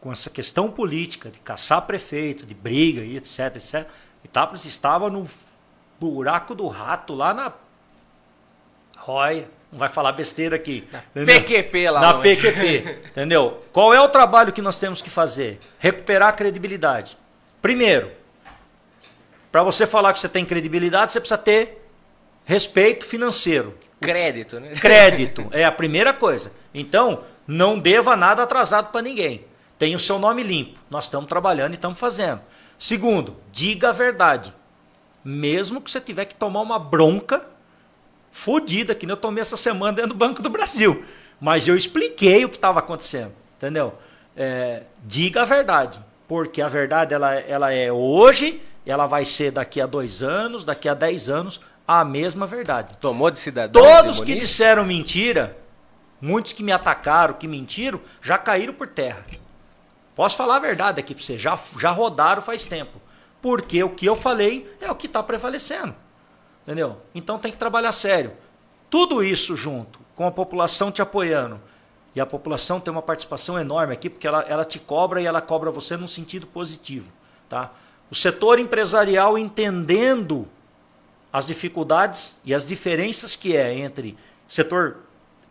[0.00, 3.86] com essa questão política de caçar prefeito, de briga e etc, etc.
[4.24, 5.28] Itápolis estava no
[6.00, 7.52] buraco do rato lá na.
[9.06, 10.84] Olha, não vai falar besteira aqui.
[11.14, 12.00] Na PQP lá.
[12.00, 13.02] Na PQP.
[13.10, 13.62] entendeu?
[13.72, 15.60] Qual é o trabalho que nós temos que fazer?
[15.78, 17.16] Recuperar a credibilidade.
[17.62, 18.10] Primeiro,
[19.50, 21.86] para você falar que você tem credibilidade, você precisa ter
[22.44, 23.76] respeito financeiro.
[24.00, 24.72] Crédito, né?
[24.72, 26.52] Crédito é a primeira coisa.
[26.72, 29.44] Então, não deva nada atrasado para ninguém.
[29.78, 30.78] Tenha o seu nome limpo.
[30.88, 32.40] Nós estamos trabalhando e estamos fazendo.
[32.78, 34.54] Segundo, diga a verdade.
[35.24, 37.44] Mesmo que você tiver que tomar uma bronca
[38.30, 41.04] fodida, que nem eu tomei essa semana dentro do Banco do Brasil.
[41.40, 43.94] Mas eu expliquei o que estava acontecendo, entendeu?
[44.36, 49.80] É, diga a verdade, porque a verdade ela, ela é hoje, ela vai ser daqui
[49.80, 52.96] a dois anos, daqui a dez anos, a mesma verdade.
[52.98, 53.82] Tomou de cidadão?
[53.82, 55.56] Todos que disseram mentira,
[56.20, 59.24] muitos que me atacaram, que mentiram, já caíram por terra.
[60.14, 63.00] Posso falar a verdade aqui para você, já, já rodaram faz tempo.
[63.40, 65.94] Porque o que eu falei é o que está prevalecendo.
[66.62, 66.98] Entendeu?
[67.14, 68.32] Então tem que trabalhar sério.
[68.90, 71.60] Tudo isso junto, com a população te apoiando.
[72.14, 75.40] E a população tem uma participação enorme aqui, porque ela, ela te cobra e ela
[75.40, 77.10] cobra você num sentido positivo.
[77.48, 77.70] Tá?
[78.10, 80.48] O setor empresarial entendendo
[81.32, 84.16] as dificuldades e as diferenças que é entre
[84.48, 84.98] setor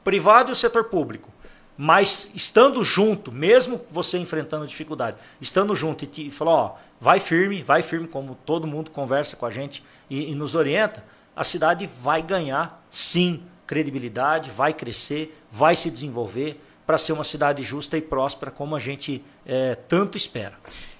[0.04, 1.32] privado e o setor público.
[1.78, 7.64] Mas estando junto, mesmo você enfrentando dificuldade, estando junto e te falar, ó, vai firme,
[7.64, 11.90] vai firme, como todo mundo conversa com a gente e, e nos orienta, a cidade
[12.02, 18.02] vai ganhar sim credibilidade, vai crescer, vai se desenvolver para ser uma cidade justa e
[18.02, 20.58] próspera como a gente é, tanto espera.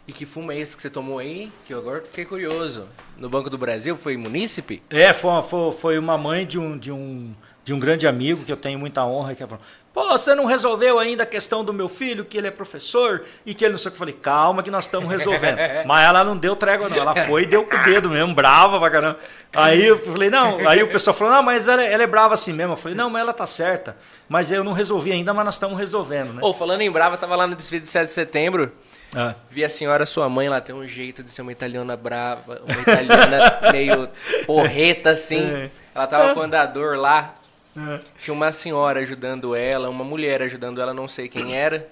[0.10, 1.52] E que fumo é esse que você tomou aí?
[1.68, 2.90] Que eu agora fiquei curioso.
[3.16, 4.82] No Banco do Brasil foi munícipe?
[4.90, 7.32] É, foi, foi, foi uma mãe de um, de um
[7.64, 9.48] de um grande amigo que eu tenho muita honra, que é
[9.94, 13.54] Pô, você não resolveu ainda a questão do meu filho, que ele é professor e
[13.54, 13.96] que ele não sei o que.
[13.98, 15.58] Eu falei, calma que nós estamos resolvendo.
[15.86, 16.98] Mas ela não deu trégua, não.
[16.98, 19.20] Ela foi e deu com o dedo mesmo, brava pra caramba.
[19.54, 20.68] Aí eu falei, não.
[20.68, 22.74] Aí o pessoal falou, não, mas ela, ela é brava assim mesmo.
[22.74, 23.96] Eu falei, não, mas ela tá certa.
[24.28, 26.40] Mas eu não resolvi ainda, mas nós estamos resolvendo, né?
[26.42, 28.72] Ô, falando em brava, eu tava lá no desfile de 7 de setembro.
[29.16, 29.36] Ah.
[29.50, 32.82] Vi a senhora, sua mãe, lá tem um jeito de ser uma italiana brava, uma
[32.82, 34.10] italiana meio
[34.46, 35.42] porreta assim.
[35.42, 35.72] É.
[35.96, 37.36] Ela tava com o andador lá,
[37.76, 38.00] Uhum.
[38.20, 41.88] Tinha uma senhora ajudando ela, uma mulher ajudando ela, não sei quem era.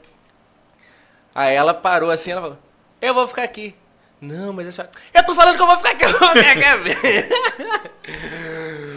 [1.33, 2.57] Aí ela parou assim, ela falou:
[3.01, 3.75] Eu vou ficar aqui.
[4.19, 4.91] Não, mas a senhora.
[5.13, 6.89] Eu tô falando que eu vou ficar aqui, eu vou ficar aqui.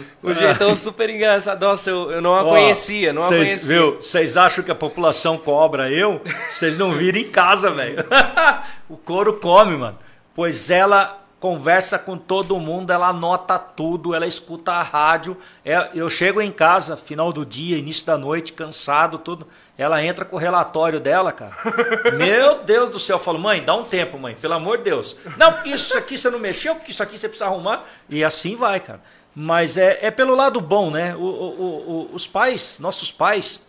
[0.23, 1.61] o jeitão super engraçado.
[1.61, 3.67] Nossa, eu, eu não a conhecia, não cês, a conhecia.
[3.67, 3.95] Viu?
[3.95, 6.21] Vocês acham que a população cobra eu?
[6.49, 8.05] Vocês não viram em casa, velho.
[8.89, 9.97] o couro come, mano.
[10.33, 15.35] Pois ela conversa com todo mundo, ela anota tudo, ela escuta a rádio.
[15.65, 19.47] É, eu chego em casa, final do dia, início da noite, cansado, tudo.
[19.75, 21.53] Ela entra com o relatório dela, cara.
[22.15, 25.15] Meu Deus do céu, eu falo, mãe, dá um tempo, mãe, pelo amor de Deus.
[25.35, 27.85] Não, porque isso aqui você não mexeu, porque isso aqui você precisa arrumar.
[28.07, 29.01] E assim vai, cara.
[29.33, 31.15] Mas é, é pelo lado bom, né?
[31.15, 33.65] O, o, o, os pais, nossos pais,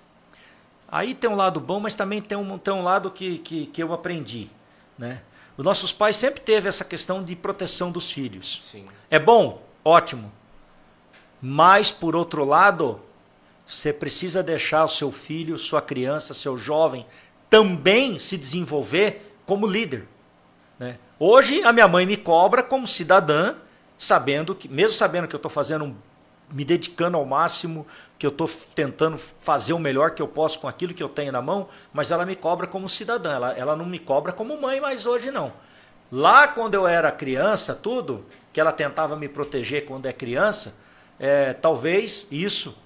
[0.88, 3.82] aí tem um lado bom, mas também tem um, tem um lado que, que, que
[3.82, 4.50] eu aprendi,
[4.98, 5.22] né?
[5.56, 8.60] Os nossos pais sempre teve essa questão de proteção dos filhos.
[8.70, 8.86] Sim.
[9.10, 9.62] É bom?
[9.84, 10.32] Ótimo.
[11.40, 13.00] Mas, por outro lado,
[13.66, 17.06] você precisa deixar o seu filho, sua criança, seu jovem
[17.52, 20.08] também se desenvolver como líder.
[20.78, 20.96] Né?
[21.18, 23.56] Hoje, a minha mãe me cobra como cidadã,
[24.02, 25.94] sabendo que, mesmo sabendo que eu estou fazendo um
[26.50, 27.86] me dedicando ao máximo,
[28.18, 31.30] que eu estou tentando fazer o melhor que eu posso com aquilo que eu tenho
[31.30, 34.80] na mão, mas ela me cobra como cidadã, ela, ela não me cobra como mãe,
[34.80, 35.52] mas hoje não.
[36.10, 40.74] Lá quando eu era criança, tudo, que ela tentava me proteger quando é criança,
[41.18, 42.76] é, talvez isso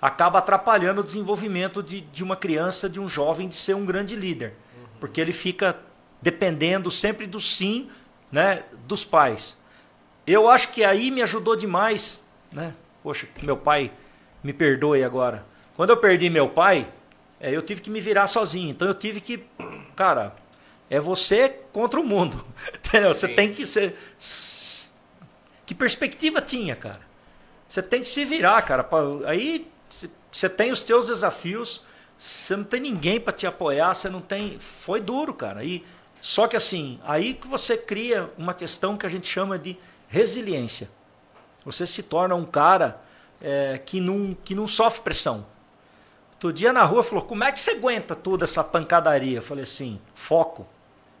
[0.00, 4.16] acaba atrapalhando o desenvolvimento de, de uma criança, de um jovem, de ser um grande
[4.16, 4.54] líder.
[4.76, 4.86] Uhum.
[4.98, 5.76] Porque ele fica
[6.22, 7.90] dependendo sempre do sim
[8.32, 9.62] né, dos pais.
[10.26, 12.20] Eu acho que aí me ajudou demais.
[12.50, 12.74] Né?
[13.02, 13.92] Poxa, meu pai
[14.42, 15.44] me perdoe agora.
[15.76, 16.88] Quando eu perdi meu pai,
[17.40, 18.70] é, eu tive que me virar sozinho.
[18.70, 19.44] Então eu tive que,
[19.94, 20.34] cara,
[20.88, 22.44] é você contra o mundo.
[22.74, 23.12] Entendeu?
[23.12, 23.96] Você tem que ser.
[25.66, 27.00] Que perspectiva tinha, cara?
[27.68, 28.88] Você tem que se virar, cara.
[29.26, 29.66] Aí
[30.30, 31.84] você tem os teus desafios,
[32.16, 34.58] você não tem ninguém para te apoiar, você não tem.
[34.58, 35.64] Foi duro, cara.
[35.64, 35.84] E,
[36.20, 39.76] só que assim, aí que você cria uma questão que a gente chama de
[40.14, 40.88] resiliência.
[41.64, 43.00] Você se torna um cara
[43.42, 45.44] é, que, não, que não sofre pressão.
[46.32, 49.38] Outro dia na rua falou: como é que você aguenta toda essa pancadaria?
[49.38, 50.66] Eu falei assim: foco,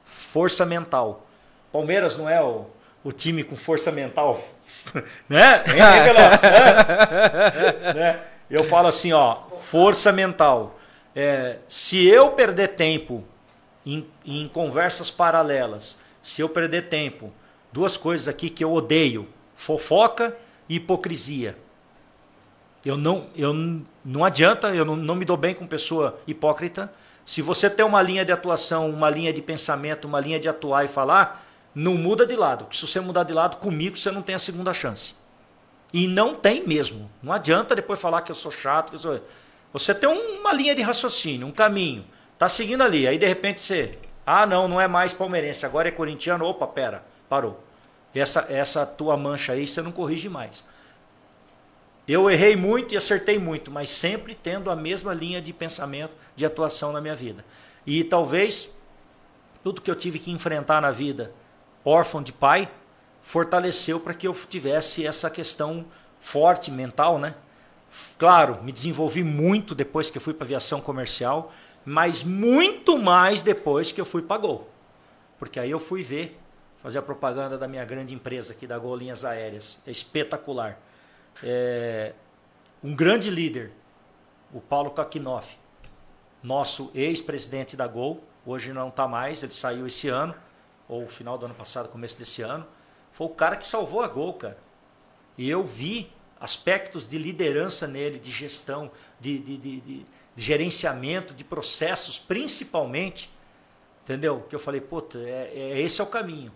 [0.04, 1.26] força mental.
[1.72, 2.66] Palmeiras não é o,
[3.02, 4.40] o time com força mental,
[5.28, 5.64] né?
[7.94, 8.22] né?
[8.48, 10.78] Eu falo assim: ó, força mental.
[11.16, 13.24] É, se eu perder tempo
[13.86, 17.32] em, em conversas paralelas, se eu perder tempo,
[17.74, 20.36] duas coisas aqui que eu odeio: fofoca
[20.68, 21.58] e hipocrisia.
[22.84, 23.52] Eu não, eu
[24.04, 26.92] não adianta, eu não, não me dou bem com pessoa hipócrita.
[27.26, 30.84] Se você tem uma linha de atuação, uma linha de pensamento, uma linha de atuar
[30.84, 31.44] e falar,
[31.74, 32.66] não muda de lado.
[32.70, 35.14] Se você mudar de lado comigo, você não tem a segunda chance.
[35.92, 37.10] E não tem mesmo.
[37.22, 38.92] Não adianta depois falar que eu sou chato.
[38.92, 39.20] Eu sou...
[39.72, 42.04] Você tem uma linha de raciocínio, um caminho.
[42.38, 43.08] Tá seguindo ali.
[43.08, 43.98] Aí de repente você.
[44.26, 46.44] Ah, não, não é mais palmeirense, agora é corintiano.
[46.44, 47.02] Opa, pera,
[47.34, 47.60] parou.
[48.14, 50.64] Essa, essa tua mancha aí você não corrige mais.
[52.06, 56.46] Eu errei muito e acertei muito, mas sempre tendo a mesma linha de pensamento, de
[56.46, 57.44] atuação na minha vida.
[57.84, 58.70] E talvez
[59.64, 61.32] tudo que eu tive que enfrentar na vida,
[61.84, 62.70] órfão de pai,
[63.22, 65.84] fortaleceu para que eu tivesse essa questão
[66.20, 67.34] forte mental, né?
[68.16, 71.52] Claro, me desenvolvi muito depois que eu fui para aviação comercial,
[71.84, 74.70] mas muito mais depois que eu fui para Gol.
[75.36, 76.38] Porque aí eu fui ver,
[76.84, 79.80] fazer a propaganda da minha grande empresa aqui da Gol Linhas Aéreas.
[79.86, 80.78] É espetacular
[81.42, 82.12] é,
[82.82, 83.72] um grande líder,
[84.52, 85.56] o Paulo Kakinoff,
[86.42, 90.34] nosso ex-presidente da Gol, hoje não está mais, ele saiu esse ano,
[90.86, 92.66] ou final do ano passado, começo desse ano,
[93.12, 94.58] foi o cara que salvou a Gol, cara.
[95.38, 100.06] E eu vi aspectos de liderança nele, de gestão, de, de, de, de,
[100.36, 103.30] gerenciamento, de processos, principalmente,
[104.02, 104.44] entendeu?
[104.50, 106.52] Que eu falei, puta, é, é, esse é o caminho.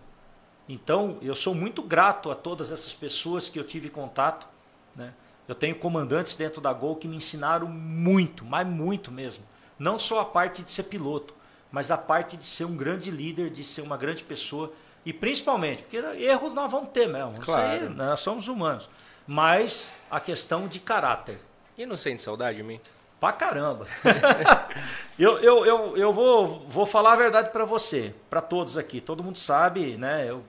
[0.69, 4.47] Então, eu sou muito grato a todas essas pessoas que eu tive contato,
[4.95, 5.13] né?
[5.47, 9.43] Eu tenho comandantes dentro da Gol que me ensinaram muito, mas muito mesmo.
[9.79, 11.33] Não só a parte de ser piloto,
[11.71, 14.71] mas a parte de ser um grande líder, de ser uma grande pessoa.
[15.03, 17.39] E principalmente, porque erros nós vamos ter mesmo.
[17.39, 17.87] Claro.
[17.87, 18.87] Aí, nós somos humanos.
[19.25, 21.39] Mas a questão de caráter.
[21.75, 22.79] E não sente saudade de mim?
[23.19, 23.87] Pra caramba.
[25.17, 29.01] eu eu, eu, eu vou, vou falar a verdade para você, para todos aqui.
[29.01, 30.29] Todo mundo sabe, né?
[30.29, 30.43] Eu,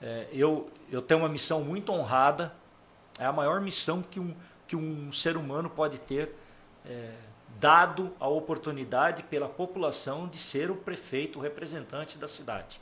[0.00, 2.52] é, eu, eu tenho uma missão muito honrada
[3.20, 4.34] é a maior missão que um,
[4.66, 6.34] que um ser humano pode ter,
[6.86, 7.12] é,
[7.60, 12.80] dado a oportunidade pela população de ser o prefeito, o representante da cidade.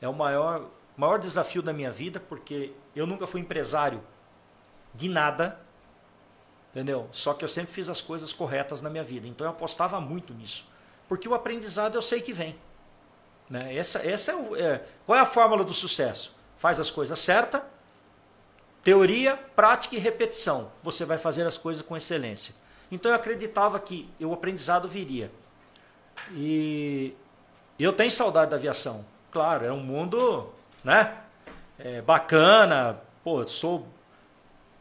[0.00, 4.00] É o maior, maior desafio da minha vida, porque eu nunca fui empresário
[4.94, 5.58] de nada,
[6.70, 7.08] entendeu?
[7.10, 9.26] Só que eu sempre fiz as coisas corretas na minha vida.
[9.26, 10.68] Então eu apostava muito nisso.
[11.08, 12.56] Porque o aprendizado eu sei que vem.
[13.50, 13.74] Né?
[13.76, 16.40] Essa, essa é, o, é qual é a fórmula do sucesso?
[16.62, 17.60] Faz as coisas certas,
[18.84, 20.70] Teoria, prática e repetição.
[20.80, 22.54] Você vai fazer as coisas com excelência.
[22.88, 25.28] Então eu acreditava que o aprendizado viria.
[26.36, 27.16] E
[27.80, 29.04] eu tenho saudade da aviação.
[29.32, 30.52] Claro, é um mundo,
[30.84, 31.16] né?
[31.80, 33.00] É, bacana.
[33.24, 33.88] Pô, sou.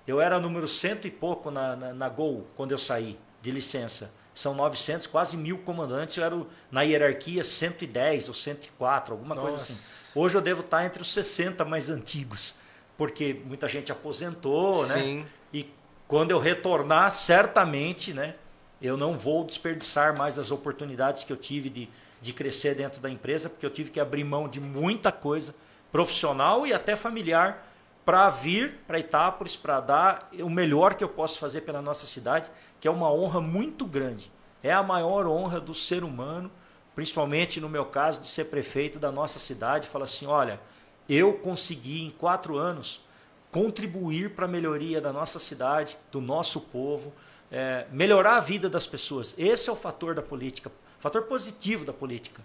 [0.05, 4.11] Eu era número cento e pouco na, na, na Gol quando eu saí de licença.
[4.33, 6.17] São 900, quase mil comandantes.
[6.17, 6.41] Eu era
[6.71, 9.47] na hierarquia 110 ou 104, alguma Nossa.
[9.47, 9.77] coisa assim.
[10.15, 12.55] Hoje eu devo estar entre os 60 mais antigos
[13.01, 14.93] porque muita gente aposentou, né?
[14.93, 15.25] Sim.
[15.51, 15.67] E
[16.07, 18.35] quando eu retornar, certamente, né?
[18.79, 21.89] Eu não vou desperdiçar mais as oportunidades que eu tive de,
[22.21, 25.55] de crescer dentro da empresa, porque eu tive que abrir mão de muita coisa
[25.91, 27.70] profissional e até familiar
[28.05, 32.49] para vir para Itápolis, para dar o melhor que eu posso fazer pela nossa cidade,
[32.79, 34.31] que é uma honra muito grande.
[34.63, 36.51] É a maior honra do ser humano,
[36.95, 39.87] principalmente no meu caso, de ser prefeito da nossa cidade.
[39.87, 40.59] Fala assim: olha,
[41.07, 43.03] eu consegui em quatro anos
[43.51, 47.13] contribuir para a melhoria da nossa cidade, do nosso povo,
[47.51, 49.35] é, melhorar a vida das pessoas.
[49.37, 52.41] Esse é o fator da política, fator positivo da política.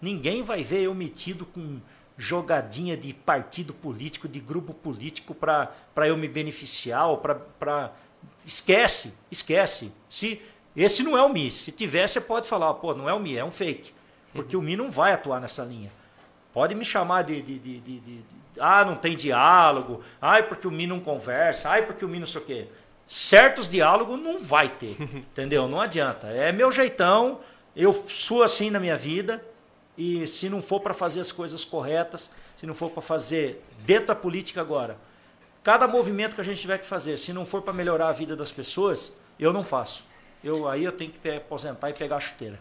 [0.00, 1.80] Ninguém vai ver eu metido com
[2.18, 5.72] jogadinha de partido político, de grupo político para
[6.08, 7.92] eu me beneficiar ou para
[8.44, 9.92] esquece, esquece.
[10.08, 10.42] Se
[10.76, 11.50] esse não é o Mi.
[11.50, 13.92] Se tiver, você pode falar, pô, não é o Mi, é um fake.
[14.32, 15.90] Porque o Mi não vai atuar nessa linha.
[16.52, 18.24] Pode me chamar de, de, de, de, de
[18.58, 22.26] ah, não tem diálogo, ai, porque o Mi não conversa, ai, porque o Mi não
[22.26, 22.66] sei o quê.
[23.06, 25.68] Certos diálogos não vai ter, entendeu?
[25.68, 26.26] Não adianta.
[26.28, 27.40] É meu jeitão,
[27.76, 29.42] eu sou assim na minha vida,
[29.98, 34.06] e se não for para fazer as coisas corretas, se não for para fazer dentro
[34.06, 34.96] da política agora,
[35.64, 38.36] cada movimento que a gente tiver que fazer, se não for para melhorar a vida
[38.36, 40.04] das pessoas, eu não faço.
[40.42, 42.60] Eu, aí eu tenho que aposentar e pegar a chuteira.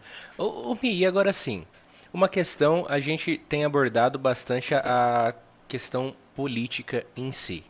[0.82, 1.64] E agora sim,
[2.12, 5.34] uma questão, a gente tem abordado bastante a, a
[5.68, 7.64] questão política em si.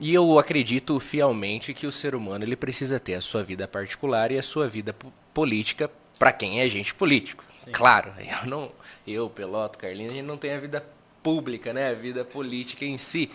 [0.00, 4.32] E eu acredito fielmente que o ser humano ele precisa ter a sua vida particular
[4.32, 4.94] e a sua vida
[5.32, 5.88] política
[6.18, 7.47] para quem é agente político.
[7.72, 8.72] Claro, eu não,
[9.06, 10.84] eu, Peloto, Carlinhos, a gente não tem a vida
[11.22, 13.30] pública, né, a vida política em si,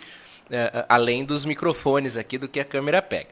[0.49, 3.29] é, além dos microfones aqui do que a câmera pega.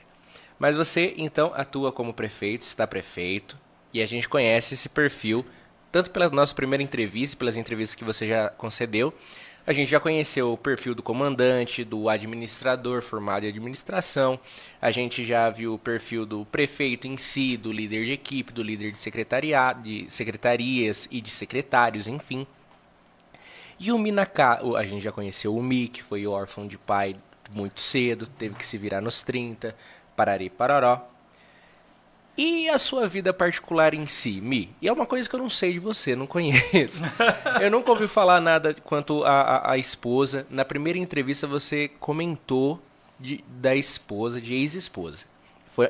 [0.59, 3.57] Mas você então atua como prefeito, está prefeito,
[3.93, 5.45] e a gente conhece esse perfil
[5.91, 9.13] tanto pela nossa primeira entrevista, pelas entrevistas que você já concedeu,
[9.65, 14.39] a gente já conheceu o perfil do comandante, do administrador formado em administração,
[14.81, 18.63] a gente já viu o perfil do prefeito em si, do líder de equipe, do
[18.63, 22.47] líder de, secretariado, de secretarias e de secretários, enfim.
[23.79, 27.15] E o Minaka, a gente já conheceu o Mi, que foi órfão de pai
[27.51, 29.75] muito cedo, teve que se virar nos 30,
[30.15, 31.07] parari pararó.
[32.37, 34.69] E a sua vida particular em si, Mi?
[34.81, 37.03] E é uma coisa que eu não sei de você, não conheço.
[37.59, 40.47] eu nunca ouvi falar nada quanto a, a, a esposa.
[40.49, 42.79] Na primeira entrevista você comentou
[43.19, 45.25] de, da esposa, de ex-esposa.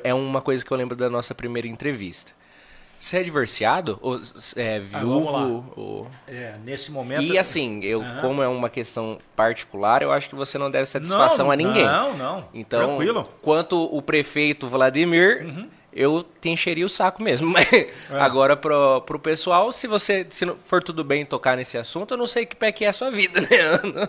[0.04, 2.32] É uma coisa que eu lembro da nossa primeira entrevista.
[2.98, 3.98] Você é divorciado?
[4.00, 4.20] Ou
[4.54, 5.36] é ah, viúvo?
[5.36, 6.10] Ah, ou...
[6.28, 7.22] É, nesse momento.
[7.22, 11.46] E assim, eu, como é uma questão particular, eu acho que você não deve satisfação
[11.46, 11.84] não, a ninguém.
[11.84, 12.44] Não, não.
[12.54, 13.28] Então, Tranquilo.
[13.42, 17.52] quanto o prefeito Vladimir, uhum eu te encheria o saco mesmo.
[18.10, 18.20] É.
[18.20, 22.26] Agora, pro, pro pessoal, se você se for tudo bem tocar nesse assunto, eu não
[22.26, 24.08] sei que pé que é a sua vida, né?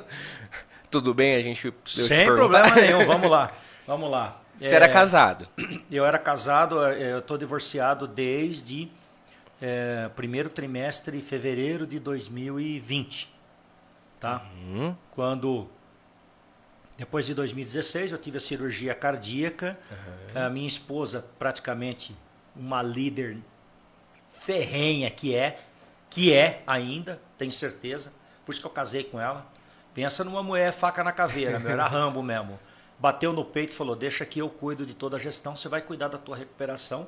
[0.92, 1.74] tudo bem a gente.
[1.86, 3.52] Sem problema nenhum, vamos lá.
[3.88, 4.42] Vamos lá.
[4.60, 5.48] Você é, era casado?
[5.92, 8.90] Eu era casado, é, eu estou divorciado desde
[9.62, 13.34] é, primeiro trimestre, fevereiro de 2020.
[14.20, 14.46] Tá?
[14.68, 14.96] Uhum.
[15.12, 15.68] Quando
[16.98, 19.78] depois de 2016, eu tive a cirurgia cardíaca.
[19.92, 20.46] Uhum.
[20.46, 22.16] A minha esposa, praticamente
[22.56, 23.38] uma líder
[24.42, 25.60] ferrenha que é,
[26.10, 28.14] que é ainda, tenho certeza.
[28.46, 29.46] Por isso que eu casei com ela.
[29.94, 32.60] Pensa numa mulher faca na caveira, meu, era Rambo mesmo.
[33.00, 35.82] Bateu no peito e falou: Deixa que eu cuido de toda a gestão, você vai
[35.82, 37.08] cuidar da tua recuperação.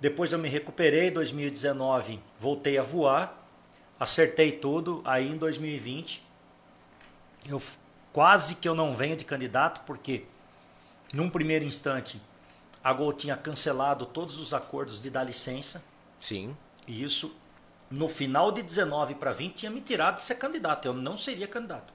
[0.00, 3.36] Depois eu me recuperei, em 2019 voltei a voar,
[3.98, 5.02] acertei tudo.
[5.04, 6.24] Aí em 2020
[7.48, 7.60] eu
[8.18, 10.24] Quase que eu não venho de candidato, porque
[11.12, 12.20] num primeiro instante
[12.82, 15.80] a Gol tinha cancelado todos os acordos de dar licença.
[16.18, 16.56] Sim.
[16.84, 17.32] E isso,
[17.88, 20.88] no final de 19 para 20, tinha me tirado de ser candidato.
[20.88, 21.94] Eu não seria candidato.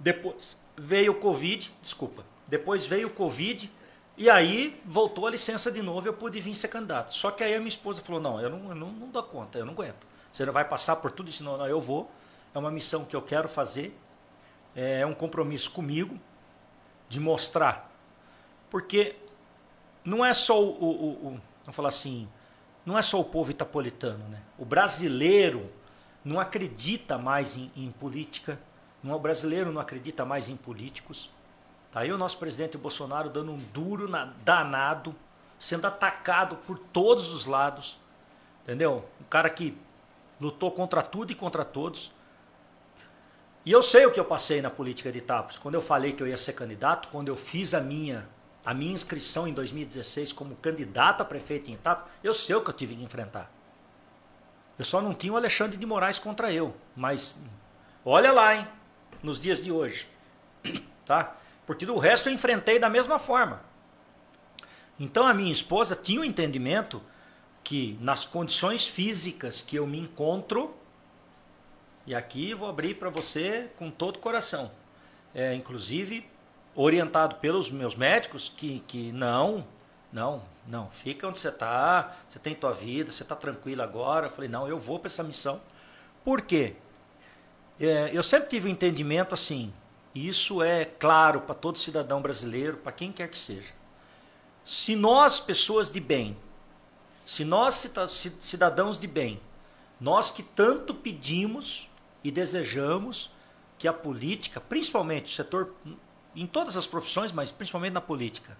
[0.00, 2.24] Depois veio o Covid, desculpa.
[2.48, 3.70] Depois veio o Covid
[4.16, 7.14] e aí voltou a licença de novo e eu pude vir ser candidato.
[7.14, 9.60] Só que aí a minha esposa falou: não, eu não, eu não, não dou conta,
[9.60, 10.08] eu não aguento.
[10.32, 12.10] Você não vai passar por tudo isso, não, não, eu vou.
[12.52, 13.96] É uma missão que eu quero fazer
[14.74, 16.18] é um compromisso comigo
[17.08, 17.90] de mostrar.
[18.70, 19.16] Porque
[20.04, 22.28] não é só o, o, o vamos falar assim,
[22.84, 24.40] não é só o povo itapolitano, né?
[24.58, 25.70] O brasileiro
[26.24, 28.58] não acredita mais em, em política,
[29.02, 31.30] não, o brasileiro não acredita mais em políticos.
[31.92, 35.14] Tá aí o nosso presidente Bolsonaro dando um duro na, danado,
[35.58, 37.98] sendo atacado por todos os lados,
[38.62, 39.04] entendeu?
[39.20, 39.76] Um cara que
[40.40, 42.10] lutou contra tudo e contra todos.
[43.64, 45.58] E eu sei o que eu passei na política de Itapos.
[45.58, 48.28] Quando eu falei que eu ia ser candidato, quando eu fiz a minha,
[48.64, 52.68] a minha inscrição em 2016 como candidato a prefeito em Itapos, eu sei o que
[52.68, 53.50] eu tive que enfrentar.
[54.78, 56.74] Eu só não tinha o Alexandre de Moraes contra eu.
[56.94, 57.40] Mas
[58.04, 58.68] olha lá, hein?
[59.22, 60.08] Nos dias de hoje.
[61.04, 61.36] Tá?
[61.66, 63.60] Porque do resto eu enfrentei da mesma forma.
[64.98, 67.02] Então a minha esposa tinha o um entendimento
[67.62, 70.74] que nas condições físicas que eu me encontro,
[72.06, 74.70] e aqui vou abrir para você com todo o coração.
[75.34, 76.26] É, inclusive,
[76.74, 79.66] orientado pelos meus médicos que, que não,
[80.12, 84.26] não, não, fica onde você está, você tem tua vida, você está tranquilo agora.
[84.26, 85.60] Eu falei, não, eu vou para essa missão.
[86.24, 86.76] Por quê?
[87.80, 89.72] É, eu sempre tive um entendimento assim,
[90.14, 93.72] isso é claro para todo cidadão brasileiro, para quem quer que seja.
[94.64, 96.36] Se nós, pessoas de bem,
[97.26, 97.90] se nós,
[98.40, 99.40] cidadãos de bem,
[100.00, 101.88] nós que tanto pedimos
[102.24, 103.30] e desejamos
[103.78, 105.74] que a política, principalmente o setor
[106.34, 108.56] em todas as profissões, mas principalmente na política,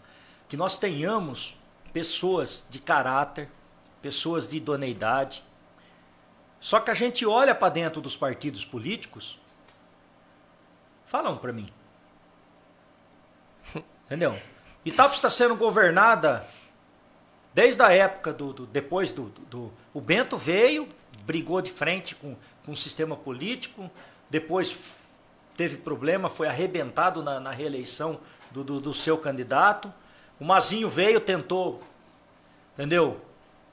[0.46, 1.56] que nós tenhamos
[1.92, 3.48] pessoas de caráter,
[4.02, 5.42] pessoas de idoneidade.
[6.60, 9.40] Só que a gente olha para dentro dos partidos políticos,
[11.06, 11.72] falam para mim.
[14.06, 14.38] Entendeu?
[14.84, 16.46] Itápolis está sendo governada
[17.54, 20.88] desde a época do, do depois do, do, do, O Bento veio,
[21.24, 23.90] brigou de frente com, com o sistema político,
[24.30, 24.76] depois
[25.56, 28.18] teve problema, foi arrebentado na, na reeleição
[28.50, 29.92] do, do, do, seu candidato.
[30.38, 31.82] O Mazinho veio, tentou,
[32.74, 33.20] entendeu?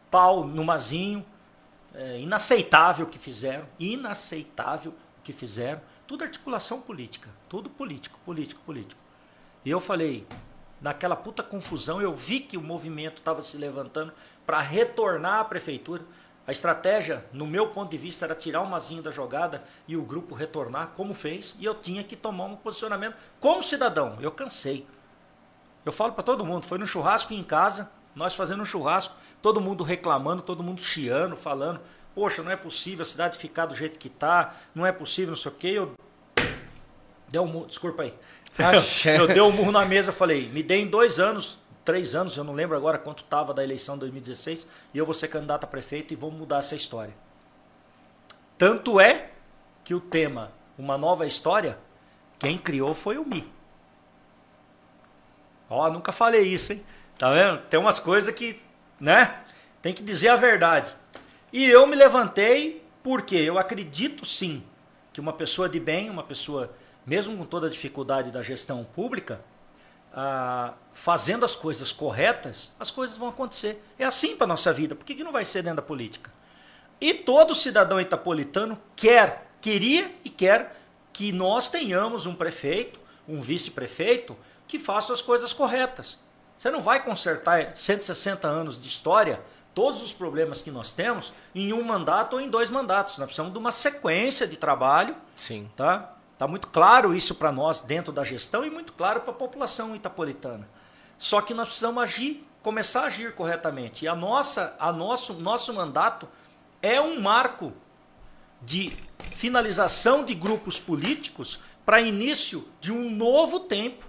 [0.09, 1.25] Pau no Mazinho.
[1.93, 5.81] É, inaceitável o que fizeram, inaceitável o que fizeram.
[6.07, 9.01] Tudo articulação política, tudo político, político, político.
[9.65, 10.25] E eu falei,
[10.79, 14.13] naquela puta confusão, eu vi que o movimento estava se levantando
[14.45, 16.03] para retornar à prefeitura.
[16.47, 20.01] A estratégia, no meu ponto de vista, era tirar o Mazinho da jogada e o
[20.01, 24.17] grupo retornar, como fez, e eu tinha que tomar um posicionamento como cidadão.
[24.19, 24.87] Eu cansei.
[25.85, 29.61] Eu falo para todo mundo, foi no churrasco em casa, nós fazendo um churrasco, todo
[29.61, 31.79] mundo reclamando, todo mundo chiando, falando,
[32.13, 35.37] poxa, não é possível a cidade ficar do jeito que tá, não é possível, não
[35.37, 35.67] sei o quê.
[35.67, 35.93] Eu
[37.29, 38.13] deu um, desculpa aí.
[39.17, 42.53] eu dei um murro na mesa, falei, me deem dois anos, três anos, eu não
[42.53, 46.13] lembro agora quanto estava da eleição de 2016, e eu vou ser candidato a prefeito
[46.13, 47.13] e vamos mudar essa história.
[48.57, 49.31] Tanto é
[49.83, 51.77] que o tema Uma Nova História,
[52.37, 53.51] quem criou foi o Mi.
[55.69, 56.83] Ó, nunca falei isso, hein?
[57.17, 57.61] Tá vendo?
[57.69, 58.61] Tem umas coisas que,
[58.99, 59.41] né?
[59.81, 60.93] Tem que dizer a verdade.
[61.51, 64.63] E eu me levantei porque eu acredito sim
[65.11, 66.71] que uma pessoa de bem, uma pessoa
[67.05, 69.41] mesmo com toda a dificuldade da gestão pública,
[70.13, 73.83] ah, fazendo as coisas corretas, as coisas vão acontecer.
[73.97, 74.95] É assim para a nossa vida.
[74.95, 76.31] Por que, que não vai ser dentro da política?
[76.99, 80.77] E todo cidadão itapolitano quer, queria e quer
[81.11, 86.19] que nós tenhamos um prefeito, um vice-prefeito, que faça as coisas corretas.
[86.57, 89.41] Você não vai consertar 160 anos de história,
[89.73, 93.17] todos os problemas que nós temos, em um mandato ou em dois mandatos.
[93.17, 95.15] Nós precisamos de uma sequência de trabalho.
[95.35, 95.69] Sim.
[95.75, 96.15] Tá?
[96.41, 99.95] Está muito claro isso para nós dentro da gestão e muito claro para a população
[99.95, 100.67] itapolitana.
[101.15, 104.05] Só que nós precisamos agir, começar a agir corretamente.
[104.05, 106.27] E a nossa, a nosso, nosso mandato
[106.81, 107.71] é um marco
[108.59, 108.91] de
[109.35, 114.07] finalização de grupos políticos para início de um novo tempo.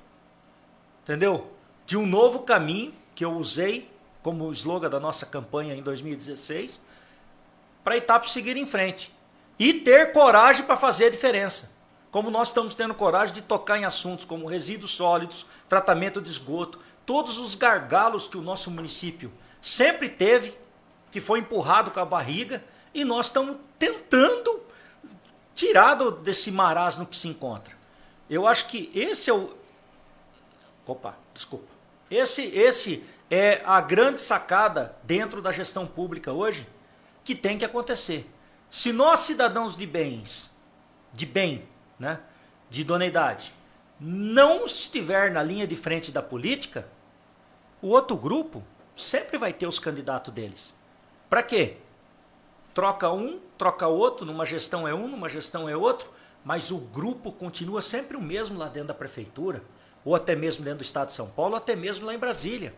[1.02, 1.52] Entendeu?
[1.84, 3.90] De um novo caminho que eu usei
[4.22, 6.80] como slogan da nossa campanha em 2016
[7.84, 9.14] para a etapa seguir em frente.
[9.59, 11.81] E ter coragem para fazer a diferença
[12.12, 16.78] como nós estamos tendo coragem de tocar em assuntos como resíduos sólidos, tratamento de esgoto,
[17.06, 19.32] todos os gargalos que o nosso município
[19.62, 20.55] sempre teve,
[21.10, 22.62] que foi empurrado com a barriga,
[22.93, 24.62] e nós estamos tentando
[25.55, 27.74] tirar desse marasmo que se encontra.
[28.28, 29.56] Eu acho que esse é o.
[30.86, 31.72] Opa, desculpa.
[32.10, 36.68] Esse, esse é a grande sacada dentro da gestão pública hoje
[37.24, 38.30] que tem que acontecer.
[38.70, 40.51] Se nós, cidadãos de bens,
[41.14, 41.72] de bem,
[42.03, 42.19] né,
[42.69, 43.55] de idoneidade,
[44.01, 46.85] não estiver na linha de frente da política,
[47.81, 48.62] o outro grupo
[48.97, 50.74] sempre vai ter os candidatos deles.
[51.31, 51.77] Para quê?
[52.74, 56.11] Troca um, troca outro, numa gestão é um, numa gestão é outro,
[56.45, 59.62] mas o grupo continua sempre o mesmo lá dentro da prefeitura,
[60.05, 62.74] ou até mesmo dentro do estado de São Paulo, ou até mesmo lá em Brasília.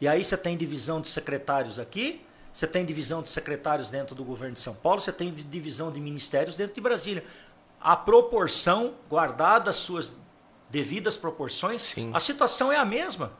[0.00, 4.24] E aí você tem divisão de secretários aqui, você tem divisão de secretários dentro do
[4.24, 7.22] governo de São Paulo, você tem divisão de ministérios dentro de Brasília
[7.80, 10.12] a proporção, guardada as suas
[10.70, 12.10] devidas proporções, Sim.
[12.12, 13.32] a situação é a mesma.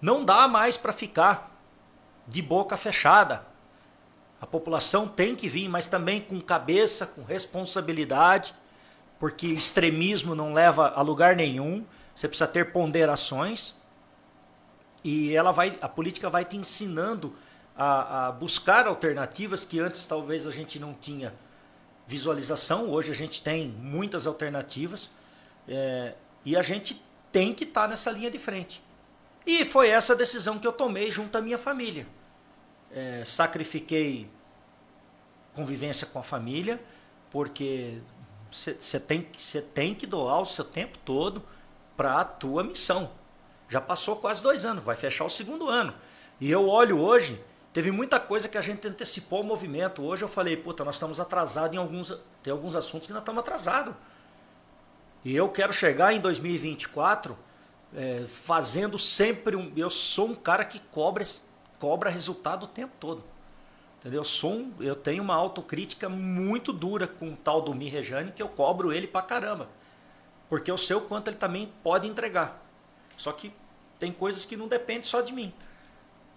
[0.00, 1.50] Não dá mais para ficar
[2.26, 3.46] de boca fechada.
[4.40, 8.54] A população tem que vir, mas também com cabeça, com responsabilidade,
[9.18, 11.86] porque extremismo não leva a lugar nenhum.
[12.14, 13.74] Você precisa ter ponderações
[15.02, 17.34] e ela vai, a política vai te ensinando
[17.76, 21.32] a, a buscar alternativas que antes talvez a gente não tinha
[22.06, 22.88] visualização.
[22.90, 25.10] Hoje a gente tem muitas alternativas
[25.68, 26.14] é,
[26.44, 27.02] e a gente
[27.32, 28.82] tem que estar tá nessa linha de frente.
[29.46, 32.06] E foi essa decisão que eu tomei junto à minha família.
[32.92, 34.28] É, sacrifiquei
[35.54, 36.80] convivência com a família,
[37.30, 37.98] porque
[38.50, 39.26] você tem,
[39.74, 41.42] tem que doar o seu tempo todo
[41.96, 43.10] para a tua missão.
[43.68, 45.94] Já passou quase dois anos, vai fechar o segundo ano.
[46.40, 47.40] E eu olho hoje
[47.76, 50.02] Teve muita coisa que a gente antecipou o movimento.
[50.02, 52.18] Hoje eu falei, puta, nós estamos atrasados em alguns.
[52.42, 53.94] Tem alguns assuntos que nós estamos atrasados.
[55.22, 57.36] E eu quero chegar em 2024
[57.94, 59.70] é, fazendo sempre um.
[59.76, 61.22] Eu sou um cara que cobra,
[61.78, 63.22] cobra resultado o tempo todo.
[64.00, 64.20] Entendeu?
[64.20, 68.32] Eu, sou um, eu tenho uma autocrítica muito dura com o tal do Mi Rejane,
[68.32, 69.68] que eu cobro ele pra caramba.
[70.48, 72.66] porque eu sei o quanto ele também pode entregar.
[73.18, 73.52] Só que
[73.98, 75.52] tem coisas que não dependem só de mim.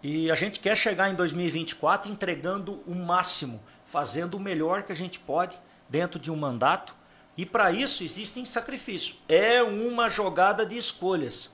[0.02, 4.96] E a gente quer chegar em 2024 entregando o máximo, fazendo o melhor que a
[4.96, 5.60] gente pode
[5.90, 6.96] dentro de um mandato.
[7.36, 9.22] E para isso existem sacrifícios.
[9.28, 11.54] É uma jogada de escolhas.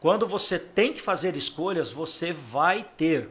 [0.00, 3.28] Quando você tem que fazer escolhas, você vai ter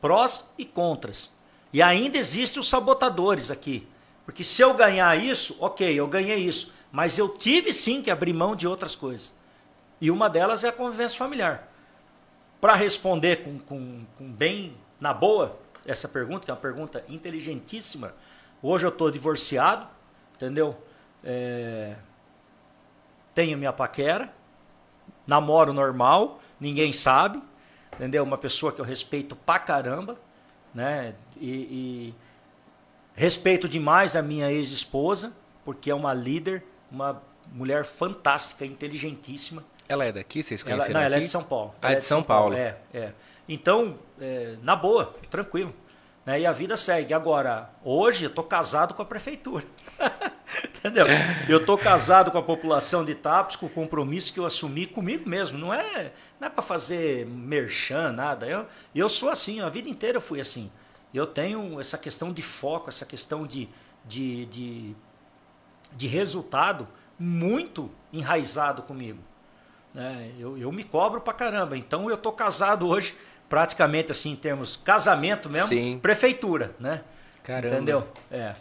[0.00, 1.32] prós e contras.
[1.72, 3.86] E ainda existem os sabotadores aqui.
[4.24, 6.72] Porque se eu ganhar isso, ok, eu ganhei isso.
[6.90, 9.32] Mas eu tive sim que abrir mão de outras coisas.
[10.00, 11.73] E uma delas é a convivência familiar.
[12.64, 18.14] Para responder com, com, com, bem na boa essa pergunta, que é uma pergunta inteligentíssima,
[18.62, 19.86] hoje eu estou divorciado,
[20.34, 20.74] entendeu?
[21.22, 21.94] É...
[23.34, 24.32] Tenho minha paquera,
[25.26, 27.42] namoro normal, ninguém sabe,
[27.96, 28.24] entendeu?
[28.24, 30.18] Uma pessoa que eu respeito pra caramba,
[30.74, 31.14] né?
[31.36, 32.14] E, e
[33.14, 35.34] respeito demais a minha ex-esposa,
[35.66, 37.22] porque é uma líder, uma
[37.52, 39.62] mulher fantástica, inteligentíssima.
[39.88, 41.22] Ela é daqui, vocês conheceram ela, Não, ela aqui?
[41.22, 41.74] é de São Paulo.
[41.80, 42.54] Ah, é de São, São Paulo.
[42.54, 42.56] Paulo.
[42.56, 43.12] É, é.
[43.48, 45.74] Então, é, na boa, tranquilo.
[46.24, 46.40] Né?
[46.40, 47.12] E a vida segue.
[47.12, 49.64] Agora, hoje eu tô casado com a prefeitura.
[50.64, 51.06] Entendeu?
[51.48, 55.28] Eu tô casado com a população de Tapos, com o compromisso que eu assumi comigo
[55.28, 55.58] mesmo.
[55.58, 58.46] Não é, não é para fazer merchan, nada.
[58.46, 60.70] Eu, eu sou assim, a vida inteira eu fui assim.
[61.12, 63.68] Eu tenho essa questão de foco, essa questão de,
[64.04, 64.96] de, de,
[65.92, 66.88] de resultado
[67.18, 69.22] muito enraizado comigo.
[69.94, 70.30] Né?
[70.38, 71.76] Eu, eu me cobro pra caramba.
[71.76, 73.14] Então eu tô casado hoje,
[73.48, 75.98] praticamente assim, em termos casamento mesmo, Sim.
[76.02, 77.00] prefeitura, né?
[77.44, 77.74] Caramba.
[77.76, 78.08] Entendeu?
[78.30, 78.52] É.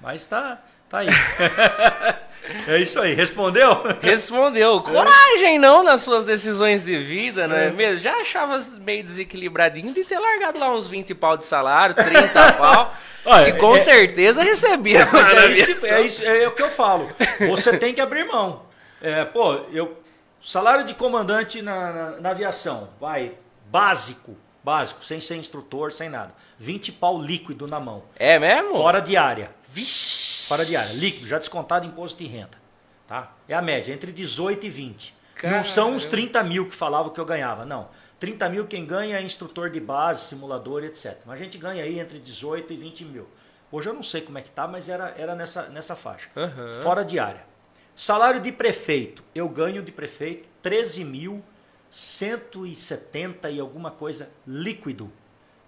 [0.00, 0.60] Mas tá,
[0.90, 1.08] tá aí.
[2.68, 3.14] é isso aí.
[3.14, 3.82] Respondeu?
[4.02, 4.80] Respondeu.
[4.82, 7.70] Coragem, não, nas suas decisões de vida, não é, É.
[7.70, 8.02] mesmo?
[8.02, 12.94] Já achava meio desequilibradinho de ter largado lá uns 20 pau de salário, 30 pau.
[13.24, 15.06] Olha, que com é- certeza recebia.
[15.06, 17.08] Na é, isso é, isso, é o que eu falo.
[17.48, 18.64] Você tem que abrir mão.
[19.00, 20.01] É, pô, eu
[20.42, 23.34] salário de comandante na, na, na aviação, vai
[23.66, 26.34] básico, básico, sem ser instrutor, sem nada.
[26.58, 28.02] 20 pau líquido na mão.
[28.16, 28.72] É mesmo?
[28.74, 29.50] Fora diária.
[29.68, 30.46] Vixe.
[30.46, 32.60] Fora diária, líquido, já descontado imposto de renda.
[33.06, 33.32] Tá?
[33.48, 35.14] É a média, entre 18 e 20.
[35.42, 35.64] Não Caramba.
[35.64, 37.88] são os 30 mil que falavam que eu ganhava, não.
[38.20, 41.16] 30 mil quem ganha é instrutor de base, simulador, etc.
[41.26, 43.28] Mas a gente ganha aí entre 18 e 20 mil.
[43.70, 46.28] Hoje eu não sei como é que tá, mas era, era nessa, nessa faixa.
[46.36, 46.80] Aham.
[46.82, 47.51] Fora diária.
[47.94, 49.22] Salário de prefeito.
[49.34, 55.12] Eu ganho de prefeito 13.170 e alguma coisa líquido.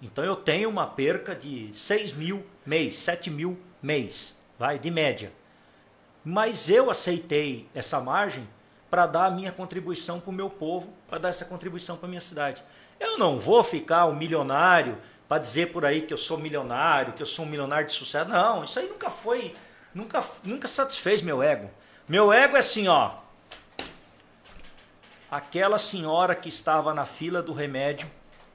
[0.01, 5.33] Então eu tenho uma perca de 6 mil mês, 7 mil mês, vai, de média.
[6.25, 8.47] Mas eu aceitei essa margem
[8.91, 12.09] para dar a minha contribuição para o meu povo, para dar essa contribuição para a
[12.09, 12.63] minha cidade.
[12.99, 14.97] Eu não vou ficar um milionário
[15.29, 18.31] para dizer por aí que eu sou milionário, que eu sou um milionário de sucesso.
[18.31, 19.55] Não, isso aí nunca foi,
[19.95, 21.71] nunca, nunca satisfez meu ego.
[22.07, 23.13] Meu ego é assim, ó.
[25.31, 28.11] Aquela senhora que estava na fila do remédio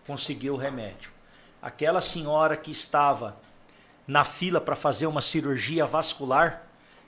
[0.06, 1.12] conseguiu o remédio.
[1.60, 3.36] Aquela senhora que estava
[4.08, 6.64] na fila para fazer uma cirurgia vascular,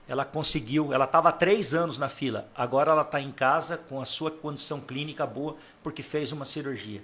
[0.07, 0.91] ela conseguiu.
[0.91, 2.49] Ela estava há três anos na fila.
[2.55, 7.03] Agora ela está em casa com a sua condição clínica boa porque fez uma cirurgia.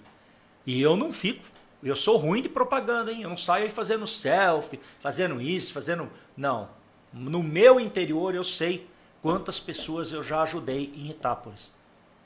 [0.65, 1.43] E eu não fico.
[1.83, 3.21] Eu sou ruim de propaganda, hein?
[3.21, 6.11] Eu não saio aí fazendo selfie, fazendo isso, fazendo.
[6.35, 6.69] Não.
[7.13, 8.89] No meu interior eu sei
[9.21, 11.73] quantas pessoas eu já ajudei em Itápolis.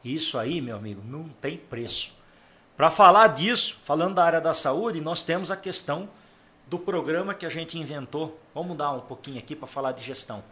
[0.04, 2.14] Isso aí, meu amigo, não tem preço.
[2.76, 6.10] Para falar disso, falando da área da saúde, nós temos a questão
[6.68, 8.40] do programa que a gente inventou.
[8.54, 10.44] Vamos mudar um pouquinho aqui para falar de gestão.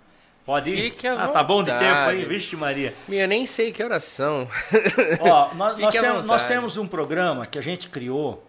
[0.45, 0.91] Pode ir?
[0.91, 2.17] Fique à ah, tá bom de tempo aí?
[2.17, 2.25] vontade.
[2.25, 2.93] Vixe Maria.
[3.07, 4.47] Eu nem sei que horas são.
[5.21, 6.47] Ó, nós, nós nós vontade.
[6.47, 8.43] temos um programa que a gente criou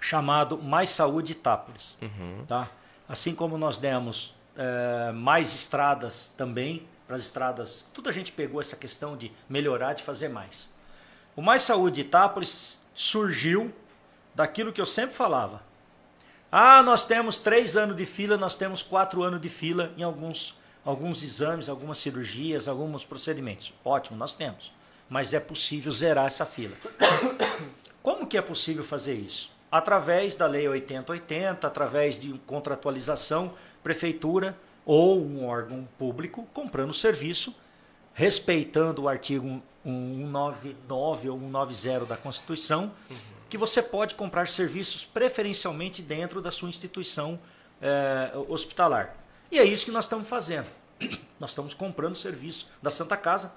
[0.00, 1.96] chamado Mais Saúde Itápolis.
[2.02, 2.44] Uhum.
[2.46, 2.68] Tá?
[3.08, 8.60] Assim como nós demos eh, mais estradas também, para as estradas, tudo a gente pegou
[8.60, 10.72] essa questão de melhorar, de fazer mais.
[11.36, 13.74] O Mais Saúde Itápolis surgiu
[14.34, 15.62] daquilo que eu sempre falava.
[16.50, 20.56] Ah, nós temos três anos de fila, nós temos quatro anos de fila em alguns,
[20.84, 23.74] alguns exames, algumas cirurgias, alguns procedimentos.
[23.84, 24.72] Ótimo, nós temos.
[25.08, 26.76] Mas é possível zerar essa fila.
[28.02, 29.50] Como que é possível fazer isso?
[29.70, 33.52] Através da Lei 8080, através de contratualização,
[33.84, 37.54] prefeitura ou um órgão público comprando serviço,
[38.14, 42.90] respeitando o artigo 199 ou 190 da Constituição,
[43.48, 47.38] que você pode comprar serviços preferencialmente dentro da sua instituição
[47.80, 49.14] eh, hospitalar.
[49.52, 50.66] E é isso que nós estamos fazendo.
[51.38, 53.52] Nós estamos comprando serviço da Santa Casa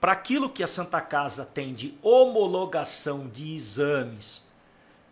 [0.00, 4.42] para aquilo que a Santa Casa tem de homologação de exames,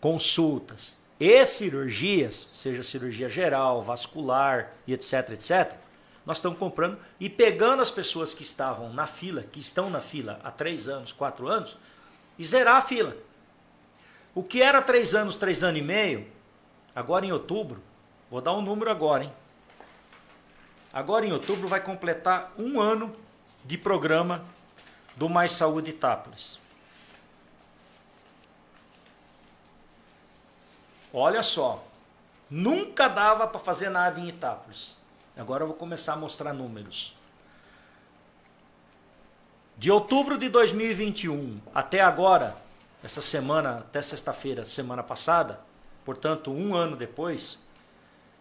[0.01, 5.75] consultas e cirurgias, seja cirurgia geral, vascular e etc, etc,
[6.25, 10.39] nós estamos comprando e pegando as pessoas que estavam na fila, que estão na fila
[10.45, 11.77] há três anos, quatro anos,
[12.39, 13.17] e zerar a fila.
[14.35, 16.27] O que era três anos, três anos e meio,
[16.95, 17.83] agora em outubro,
[18.31, 19.33] vou dar um número agora, hein?
[20.93, 23.15] Agora em outubro vai completar um ano
[23.65, 24.45] de programa
[25.17, 26.61] do Mais Saúde Itápolis.
[31.13, 31.85] Olha só,
[32.51, 34.97] nunca dava para fazer nada em Itápolis.
[35.37, 37.17] Agora eu vou começar a mostrar números.
[39.77, 42.57] De outubro de 2021 até agora,
[43.03, 45.61] essa semana, até sexta-feira, semana passada,
[46.05, 47.59] portanto, um ano depois,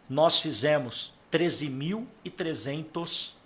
[0.10, 3.38] nós fizemos 13.300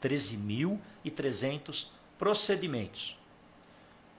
[0.00, 1.86] 13.300
[2.18, 3.16] procedimentos.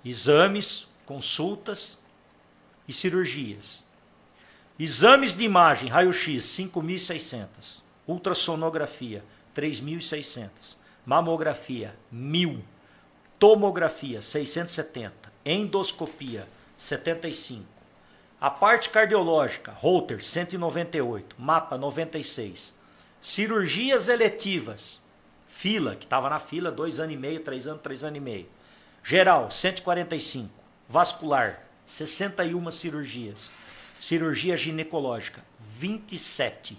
[0.06, 2.00] Exames, consultas
[2.88, 3.84] e cirurgias.
[4.84, 7.84] Exames de imagem, raio-x, 5.600.
[8.08, 9.24] Ultrassonografia,
[9.56, 10.76] 3.600.
[11.06, 12.62] Mamografia, 1.000.
[13.38, 15.14] Tomografia, 670.
[15.46, 16.48] Endoscopia,
[16.80, 17.64] 75.
[18.40, 21.36] A parte cardiológica, Holter, 198.
[21.38, 22.76] Mapa, 96.
[23.22, 25.00] Cirurgias eletivas,
[25.48, 28.48] fila, que estava na fila, dois anos e meio, três anos, três anos e meio.
[29.04, 30.50] Geral, 145.
[30.90, 33.52] Vascular, 61 cirurgias.
[34.02, 35.46] Cirurgia ginecológica,
[35.78, 36.76] 27.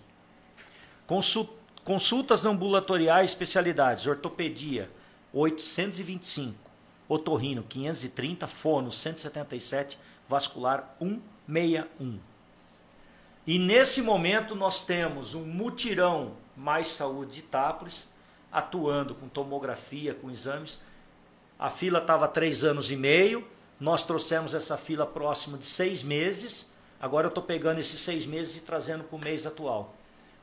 [1.85, 4.91] Consultas ambulatoriais especialidades, ortopedia,
[5.33, 6.59] 825.
[7.09, 8.49] Otorrino, 530.
[8.49, 10.01] Fono, 177.
[10.29, 12.19] Vascular, 161.
[13.47, 18.13] E nesse momento nós temos um mutirão mais saúde de Itápolis,
[18.51, 20.81] atuando com tomografia, com exames.
[21.57, 23.47] A fila estava três anos e meio,
[23.79, 26.72] nós trouxemos essa fila próximo de seis meses
[27.03, 29.95] Agora eu estou pegando esses seis meses e trazendo para o mês atual.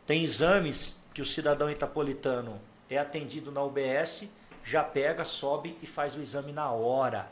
[0.05, 4.25] Tem exames que o cidadão itapolitano é atendido na UBS,
[4.63, 7.31] já pega, sobe e faz o exame na hora.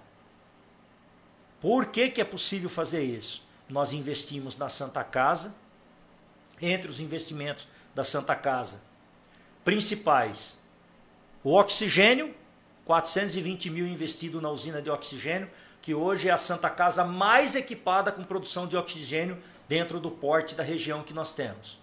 [1.60, 3.44] Por que, que é possível fazer isso?
[3.68, 5.54] Nós investimos na Santa Casa,
[6.62, 8.88] entre os investimentos da Santa Casa
[9.68, 10.58] principais,
[11.44, 12.34] o oxigênio,
[12.86, 15.50] 420 mil investido na usina de oxigênio,
[15.88, 19.38] que hoje é a Santa Casa mais equipada com produção de oxigênio
[19.70, 21.80] dentro do porte da região que nós temos.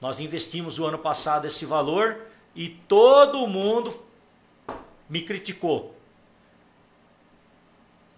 [0.00, 2.16] Nós investimos o ano passado esse valor
[2.54, 4.02] e todo mundo
[5.10, 5.94] me criticou.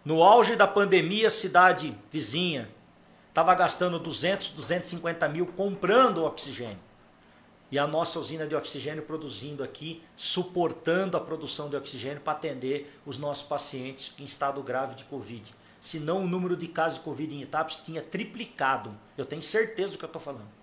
[0.04, 2.68] No auge da pandemia, a cidade vizinha
[3.30, 6.78] estava gastando 200, 250 mil comprando oxigênio
[7.70, 12.98] e a nossa usina de oxigênio produzindo aqui, suportando a produção de oxigênio para atender
[13.04, 15.54] os nossos pacientes em estado grave de Covid.
[15.80, 18.92] Senão o número de casos de Covid em Itapes tinha triplicado.
[19.16, 20.58] Eu tenho certeza do que eu estou falando.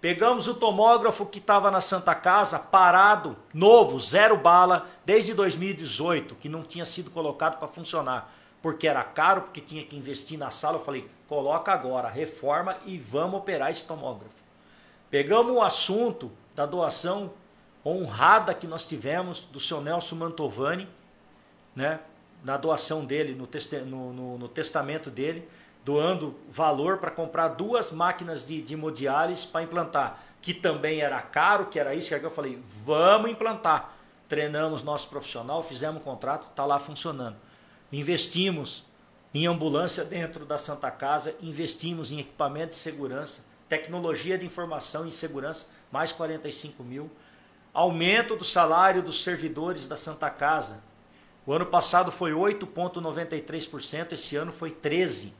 [0.00, 6.48] Pegamos o tomógrafo que estava na Santa Casa, parado, novo, zero bala, desde 2018, que
[6.48, 10.78] não tinha sido colocado para funcionar, porque era caro, porque tinha que investir na sala.
[10.78, 14.41] Eu falei, coloca agora, reforma e vamos operar esse tomógrafo.
[15.12, 17.34] Pegamos o assunto da doação
[17.84, 20.88] honrada que nós tivemos do seu Nelson Mantovani,
[21.76, 22.00] né,
[22.42, 23.46] na doação dele, no,
[23.84, 25.46] no, no, no testamento dele,
[25.84, 31.66] doando valor para comprar duas máquinas de, de hemodiálise para implantar, que também era caro,
[31.66, 33.94] que era isso, que eu falei, vamos implantar.
[34.30, 37.36] Treinamos nosso profissional, fizemos um contrato, está lá funcionando.
[37.92, 38.82] Investimos
[39.34, 45.10] em ambulância dentro da Santa Casa, investimos em equipamento de segurança, tecnologia de informação e
[45.10, 47.10] segurança, mais 45 mil.
[47.72, 50.82] Aumento do salário dos servidores da Santa Casa.
[51.46, 55.32] O ano passado foi 8,93%, esse ano foi 13%.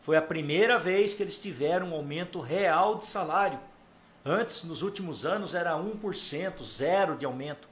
[0.00, 3.60] Foi a primeira vez que eles tiveram um aumento real de salário.
[4.24, 7.68] Antes, nos últimos anos, era 1%, zero de aumento.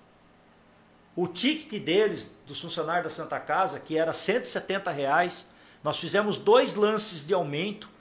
[1.16, 5.48] O ticket deles, dos funcionários da Santa Casa, que era 170 reais,
[5.82, 7.95] nós fizemos dois lances de aumento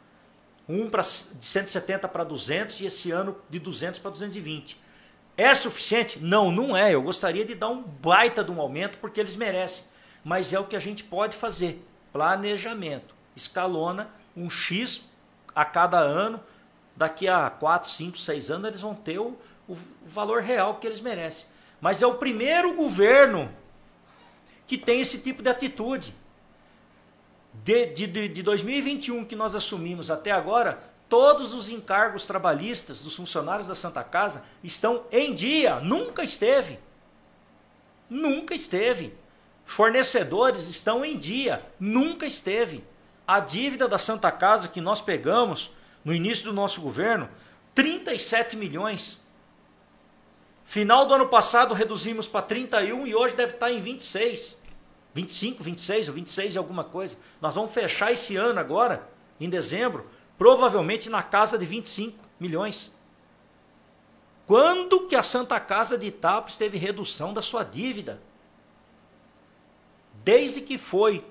[0.68, 4.80] um pra, de 170 para 200 e esse ano de 200 para 220.
[5.38, 6.20] É suficiente?
[6.20, 6.94] Não, não é.
[6.94, 9.86] Eu gostaria de dar um baita de um aumento porque eles merecem.
[10.24, 11.86] Mas é o que a gente pode fazer.
[12.12, 13.14] Planejamento.
[13.36, 15.10] Escalona um X
[15.54, 16.42] a cada ano.
[16.96, 19.38] Daqui a 4, 5, 6 anos eles vão ter o,
[19.68, 21.48] o valor real que eles merecem.
[21.82, 23.52] Mas é o primeiro governo
[24.66, 26.16] que tem esse tipo de atitude
[27.64, 33.68] de, de, de 2021 que nós assumimos até agora, todos os encargos trabalhistas dos funcionários
[33.68, 35.80] da Santa Casa estão em dia.
[35.80, 36.80] Nunca esteve.
[38.10, 39.14] Nunca esteve.
[39.66, 41.66] Fornecedores estão em dia.
[41.80, 42.84] Nunca esteve.
[43.28, 45.72] A dívida da Santa Casa que nós pegamos
[46.04, 47.28] no início do nosso governo,
[47.74, 49.20] 37 milhões.
[50.66, 54.58] Final do ano passado reduzimos para 31 e hoje deve estar em 26.
[55.16, 57.18] 25, 26 ou 26 e alguma coisa.
[57.42, 59.08] Nós vamos fechar esse ano agora,
[59.40, 60.06] em dezembro,
[60.38, 62.94] provavelmente na casa de 25 milhões.
[64.46, 68.20] Quando que a Santa Casa de Itápolis teve redução da sua dívida?
[70.24, 71.24] Desde que foi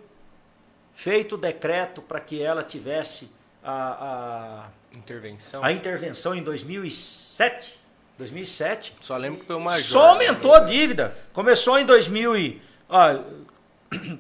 [0.94, 3.30] feito o decreto para que ela tivesse
[3.62, 5.62] a, a, intervenção.
[5.62, 7.78] a intervenção em 2007.
[8.16, 8.94] 2007.
[9.02, 11.16] Só lembro que foi uma Só aumentou a dívida.
[11.34, 12.62] Começou em 2000 e...
[12.88, 13.18] Ó,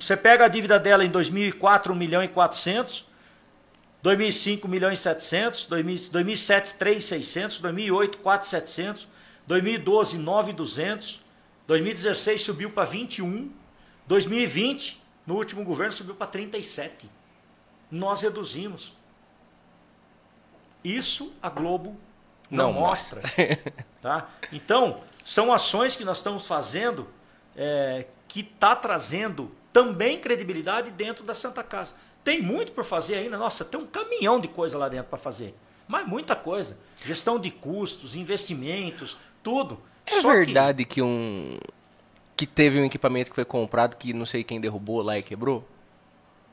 [0.00, 3.06] você pega a dívida dela em 2004, 1 milhão e 400.
[4.02, 5.66] 2005, 1 milhão e 700.
[5.66, 7.60] 2007, 3,600.
[7.60, 9.08] 2008, 4,700.
[9.46, 11.20] 2012, 9,200.
[11.66, 13.50] 2016 subiu para 21.
[14.06, 17.10] 2020, no último governo, subiu para 37.
[17.90, 18.92] Nós reduzimos.
[20.82, 21.96] Isso a Globo
[22.50, 23.22] não, não mostra.
[24.02, 24.28] tá?
[24.52, 27.08] Então, são ações que nós estamos fazendo
[27.56, 31.94] é, que está trazendo também credibilidade dentro da Santa Casa.
[32.22, 33.36] Tem muito por fazer ainda.
[33.36, 35.52] Nossa, tem um caminhão de coisa lá dentro para fazer.
[35.88, 36.78] Mas muita coisa.
[37.04, 39.80] Gestão de custos, investimentos, tudo.
[40.06, 40.94] É Só verdade que...
[40.94, 41.58] que um
[42.36, 45.64] que teve um equipamento que foi comprado que não sei quem derrubou lá e quebrou?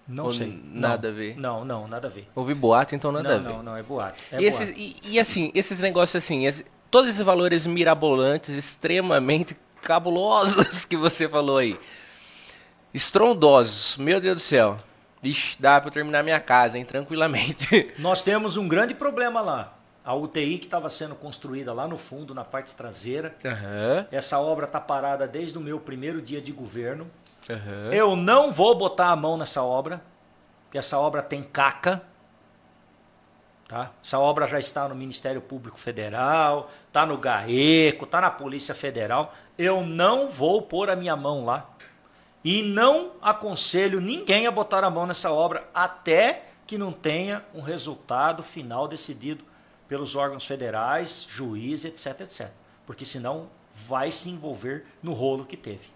[0.08, 0.62] Não Ou sei.
[0.64, 1.38] Nada não, a ver.
[1.38, 2.28] Não, não, nada a ver.
[2.36, 3.50] Houve boato, então nada não, a ver.
[3.50, 4.22] Não, não, é boato.
[4.32, 9.58] É e, esses, e, e, assim, esses negócios assim, esse, todos esses valores mirabolantes, extremamente
[9.82, 11.80] cabulosos que você falou aí.
[12.94, 14.78] Estrondosos, meu Deus do céu.
[15.24, 17.94] Ixi, dá para terminar minha casa, hein, tranquilamente.
[18.00, 19.74] Nós temos um grande problema lá.
[20.04, 23.36] A UTI que estava sendo construída lá no fundo, na parte traseira.
[23.46, 24.06] Uhum.
[24.12, 27.10] Essa obra está parada desde o meu primeiro dia de governo.
[27.48, 27.94] Uhum.
[27.94, 30.02] Eu não vou botar a mão nessa obra,
[30.64, 32.02] porque essa obra tem caca.
[33.68, 33.92] Tá?
[34.04, 39.34] Essa obra já está no Ministério Público Federal, está no GAECO, está na Polícia Federal.
[39.56, 41.70] Eu não vou pôr a minha mão lá.
[42.44, 47.62] E não aconselho ninguém a botar a mão nessa obra até que não tenha um
[47.62, 49.44] resultado final decidido
[49.88, 52.50] pelos órgãos federais, juiz, etc, etc.
[52.86, 53.50] Porque senão
[53.88, 55.90] vai se envolver no rolo que teve.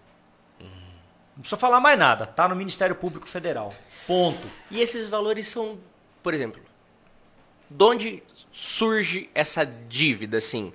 [0.60, 3.72] Não precisa falar mais nada, tá no Ministério Público Federal.
[4.06, 4.46] Ponto.
[4.70, 5.78] E esses valores são,
[6.22, 6.62] por exemplo,
[7.68, 10.72] de onde surge essa dívida, assim?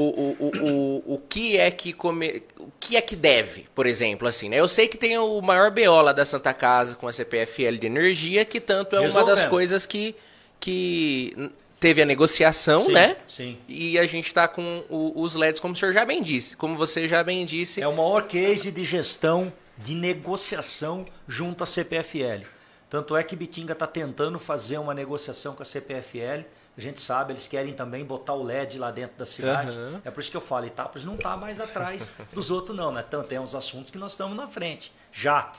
[0.00, 4.28] O, o, o, o, que é que come, o que é que deve, por exemplo,
[4.28, 4.60] assim, né?
[4.60, 7.86] Eu sei que tem o maior BO lá da Santa Casa com a CPFL de
[7.88, 10.14] energia, que tanto é uma das coisas que,
[10.60, 13.16] que teve a negociação, sim, né?
[13.26, 13.58] Sim.
[13.66, 16.56] E a gente está com o, os LEDs, como o senhor já bem disse.
[16.56, 17.82] Como você já bem disse.
[17.82, 22.46] É o maior case de gestão, de negociação junto à CPFL.
[22.88, 26.44] Tanto é que Bitinga está tentando fazer uma negociação com a CPFL.
[26.78, 29.76] A gente sabe, eles querem também botar o LED lá dentro da cidade.
[29.76, 30.00] Uhum.
[30.04, 32.92] É por isso que eu falo, Itápolis não está mais atrás dos outros, não.
[32.92, 33.04] Né?
[33.06, 35.52] Então, tem uns assuntos que nós estamos na frente, já.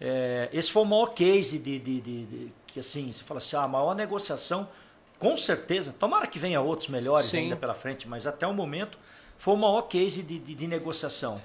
[0.00, 3.54] É, esse foi o maior case de, de, de, de, que assim, você fala assim,
[3.54, 4.66] ah, a maior negociação
[5.22, 7.38] com certeza, tomara que venha outros melhores Sim.
[7.38, 8.98] ainda pela frente, mas até o momento
[9.38, 11.40] foi o maior case de, de, de negociação.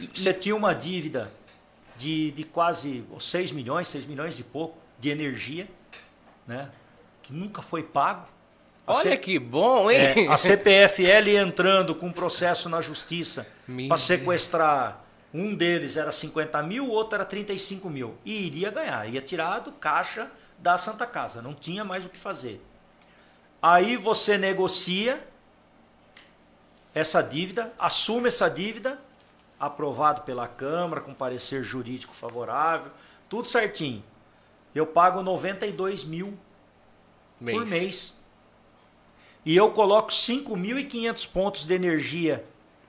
[0.00, 1.30] E, Você tinha uma dívida
[1.98, 5.68] de, de quase 6 milhões, 6 milhões e pouco de energia,
[6.46, 6.70] né?
[7.22, 8.26] que nunca foi pago.
[8.88, 9.16] Olha C...
[9.16, 10.26] que bom, hein?
[10.26, 13.46] É, a CPFL entrando com um processo na justiça
[13.86, 15.04] para sequestrar.
[15.32, 18.16] Um deles era 50 mil, o outro era 35 mil.
[18.24, 22.18] E iria ganhar, ia tirar do caixa da Santa Casa, não tinha mais o que
[22.18, 22.64] fazer.
[23.60, 25.22] Aí você negocia
[26.94, 28.98] essa dívida, assume essa dívida,
[29.58, 32.90] aprovado pela Câmara, com parecer jurídico favorável,
[33.28, 34.02] tudo certinho.
[34.74, 36.38] Eu pago 92 mil
[37.40, 37.58] mês.
[37.58, 38.17] por mês.
[39.48, 42.44] E eu coloco 5.500 pontos de energia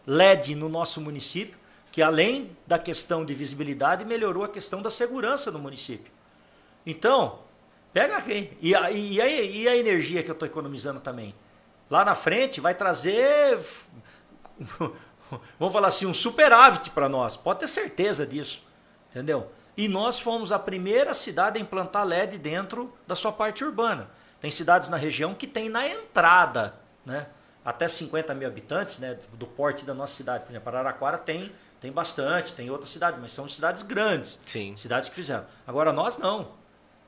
[0.06, 1.58] LED no nosso município,
[1.90, 6.12] que além da questão de visibilidade, melhorou a questão da segurança no município.
[6.86, 7.40] Então,
[7.94, 8.56] Pega aqui.
[8.62, 11.34] E a, e, a, e a energia que eu estou economizando também?
[11.90, 13.60] Lá na frente vai trazer,
[15.60, 17.36] vamos falar assim, um superávit para nós.
[17.36, 18.64] Pode ter certeza disso.
[19.10, 19.52] Entendeu?
[19.76, 24.10] E nós fomos a primeira cidade a implantar LED dentro da sua parte urbana.
[24.40, 27.27] Tem cidades na região que tem na entrada, né?
[27.64, 29.18] Até 50 mil habitantes, né?
[29.34, 30.45] Do porte da nossa cidade.
[30.45, 31.51] Por exemplo, Araraquara tem,
[31.82, 34.40] tem bastante, tem outras cidades, mas são cidades grandes.
[34.45, 34.76] Sim.
[34.77, 35.45] Cidades que fizeram.
[35.68, 36.53] Agora nós não.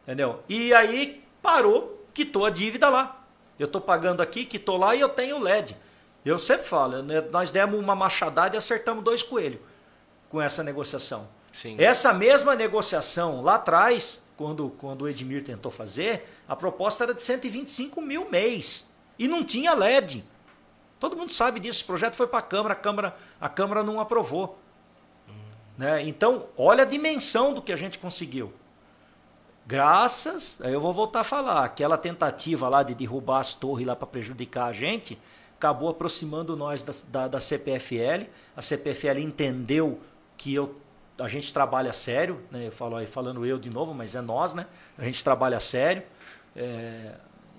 [0.03, 0.43] Entendeu?
[0.49, 3.23] E aí parou, quitou a dívida lá.
[3.57, 5.77] Eu estou pagando aqui, quitou lá e eu tenho LED.
[6.23, 9.59] Eu sempre falo, né, nós demos uma machadada e acertamos dois coelhos
[10.29, 11.27] com essa negociação.
[11.51, 11.75] Sim.
[11.79, 17.21] Essa mesma negociação lá atrás, quando, quando o Edmir tentou fazer, a proposta era de
[17.21, 18.89] 125 mil mês.
[19.19, 20.23] E não tinha LED.
[20.99, 21.83] Todo mundo sabe disso.
[21.83, 24.57] O projeto foi para a Câmara, a Câmara, a Câmara não aprovou.
[25.77, 26.07] Né?
[26.07, 28.51] Então, olha a dimensão do que a gente conseguiu.
[29.65, 33.95] Graças, aí eu vou voltar a falar, aquela tentativa lá de derrubar as torres lá
[33.95, 35.19] para prejudicar a gente,
[35.55, 38.25] acabou aproximando nós da, da, da, CPFL.
[38.57, 39.99] A CPFL entendeu
[40.35, 40.75] que eu,
[41.21, 42.67] a gente trabalha sério, né?
[42.67, 44.65] eu falo aí, falando eu de novo, mas é nós, né?
[44.97, 46.03] A gente trabalha sério.
[46.55, 47.13] É,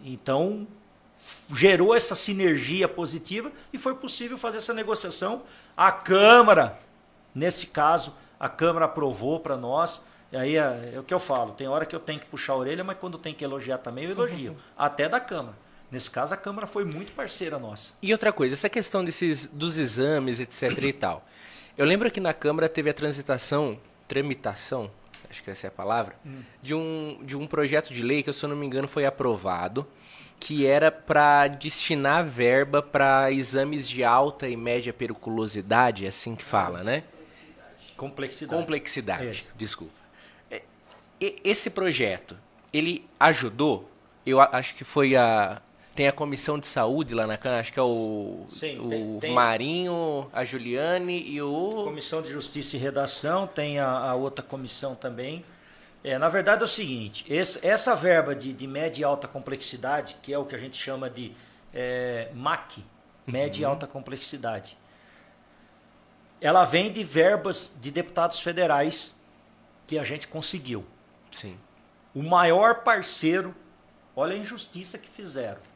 [0.04, 0.66] então,
[1.54, 5.42] gerou essa sinergia positiva e foi possível fazer essa negociação.
[5.76, 6.78] A Câmara,
[7.34, 10.02] nesse caso, a Câmara aprovou para nós.
[10.30, 12.54] E aí é, é, o que eu falo, tem hora que eu tenho que puxar
[12.54, 14.52] a orelha, mas quando tem que elogiar também, eu elogio.
[14.52, 14.58] Uhum.
[14.76, 15.56] Até da Câmara.
[15.90, 17.92] Nesse caso, a Câmara foi muito parceira nossa.
[18.00, 21.22] E outra coisa, essa questão desses, dos exames, etc e tal.
[21.76, 24.90] Eu lembro que na Câmara teve a transitação, tramitação,
[25.30, 26.42] acho que essa é a palavra, hum.
[26.60, 29.86] de, um, de um projeto de lei que, se eu não me engano, foi aprovado,
[30.38, 36.44] que era para destinar verba para exames de alta e média periculosidade, é assim que
[36.44, 37.04] fala, né?
[37.96, 38.60] Complexidade.
[38.60, 39.94] Complexidade, desculpa.
[40.50, 40.62] É,
[41.20, 42.36] esse projeto,
[42.72, 43.88] ele ajudou?
[44.26, 45.62] Eu acho que foi a,
[45.94, 49.18] tem a comissão de saúde lá na Câmara, acho que é o, Sim, o tem,
[49.20, 49.34] tem...
[49.34, 51.84] Marinho, a Juliane e o.
[51.84, 55.44] Comissão de Justiça e Redação, tem a, a outra comissão também.
[56.02, 60.16] É, na verdade é o seguinte: esse, essa verba de, de, média e alta complexidade,
[60.22, 61.32] que é o que a gente chama de
[61.74, 62.82] é, MAC,
[63.26, 63.70] média uhum.
[63.70, 64.78] e alta complexidade,
[66.40, 69.14] ela vem de verbas de deputados federais
[69.86, 70.86] que a gente conseguiu.
[71.30, 71.58] Sim.
[72.14, 73.54] O maior parceiro,
[74.16, 75.71] olha a injustiça que fizeram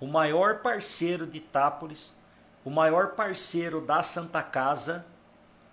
[0.00, 2.14] o maior parceiro de Itápolis,
[2.64, 5.04] o maior parceiro da Santa Casa,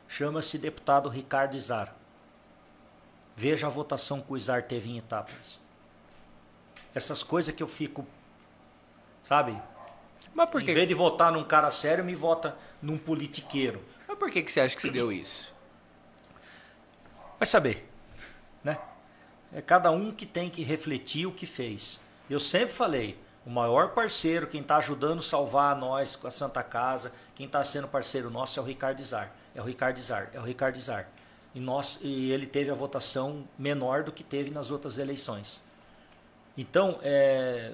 [0.08, 1.96] chama-se deputado Ricardo Izar.
[3.36, 5.60] Veja a votação que o Izar teve em Itápolis.
[6.94, 8.06] Essas coisas que eu fico,
[9.24, 9.60] sabe?
[10.34, 10.72] Mas por que...
[10.72, 13.84] Em vez de votar num cara sério, me vota num politiqueiro.
[14.08, 15.54] Mas por que, que você acha que se deu isso?
[17.40, 17.90] Vai saber,
[18.64, 18.78] né?
[19.54, 22.00] É cada um que tem que refletir o que fez.
[22.30, 26.62] Eu sempre falei, o maior parceiro, quem está ajudando a salvar nós com a Santa
[26.62, 29.32] Casa, quem está sendo parceiro nosso é o Ricardo Izar.
[29.56, 31.08] É o Ricardo Izar, é o Ricardo Izar.
[31.54, 35.62] E, nós, e ele teve a votação menor do que teve nas outras eleições.
[36.58, 37.74] Então, é,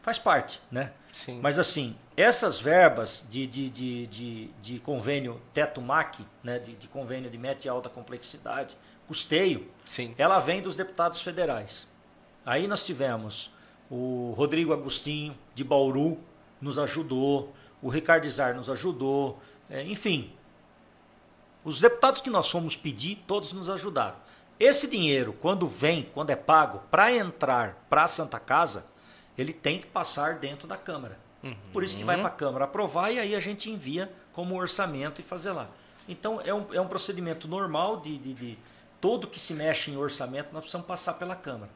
[0.00, 0.92] faz parte, né?
[1.12, 1.40] Sim.
[1.40, 7.28] Mas assim, essas verbas de, de, de, de, de convênio teto-MAC, né, de, de convênio
[7.28, 8.76] de média e alta complexidade,
[9.08, 10.14] custeio, Sim.
[10.16, 11.88] ela vem dos deputados federais.
[12.46, 13.52] Aí nós tivemos
[13.90, 16.18] o Rodrigo Agostinho, de Bauru,
[16.60, 17.52] nos ajudou.
[17.82, 19.40] O Ricardo Izar nos ajudou.
[19.68, 20.32] É, enfim,
[21.64, 24.16] os deputados que nós fomos pedir, todos nos ajudaram.
[24.58, 28.84] Esse dinheiro, quando vem, quando é pago, para entrar para a Santa Casa,
[29.36, 31.18] ele tem que passar dentro da Câmara.
[31.42, 31.56] Uhum.
[31.72, 35.20] Por isso que vai para a Câmara aprovar e aí a gente envia como orçamento
[35.20, 35.68] e fazer lá.
[36.08, 38.58] Então é um, é um procedimento normal de, de, de
[39.00, 41.70] todo que se mexe em orçamento, nós precisamos passar pela Câmara.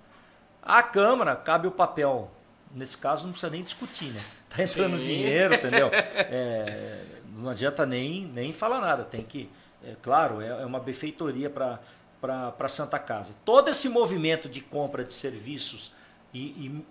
[0.65, 2.31] A Câmara cabe o papel.
[2.75, 4.21] Nesse caso não precisa nem discutir, né?
[4.55, 5.07] Tá entrando Sim.
[5.07, 5.91] dinheiro, entendeu?
[5.93, 7.03] É,
[7.37, 9.03] não adianta nem, nem falar nada.
[9.05, 9.51] Tem que.
[9.85, 11.81] É, claro, é, é uma benfeitoria para
[12.21, 13.35] para Santa Casa.
[13.45, 15.93] Todo esse movimento de compra de serviços
[16.33, 16.41] e,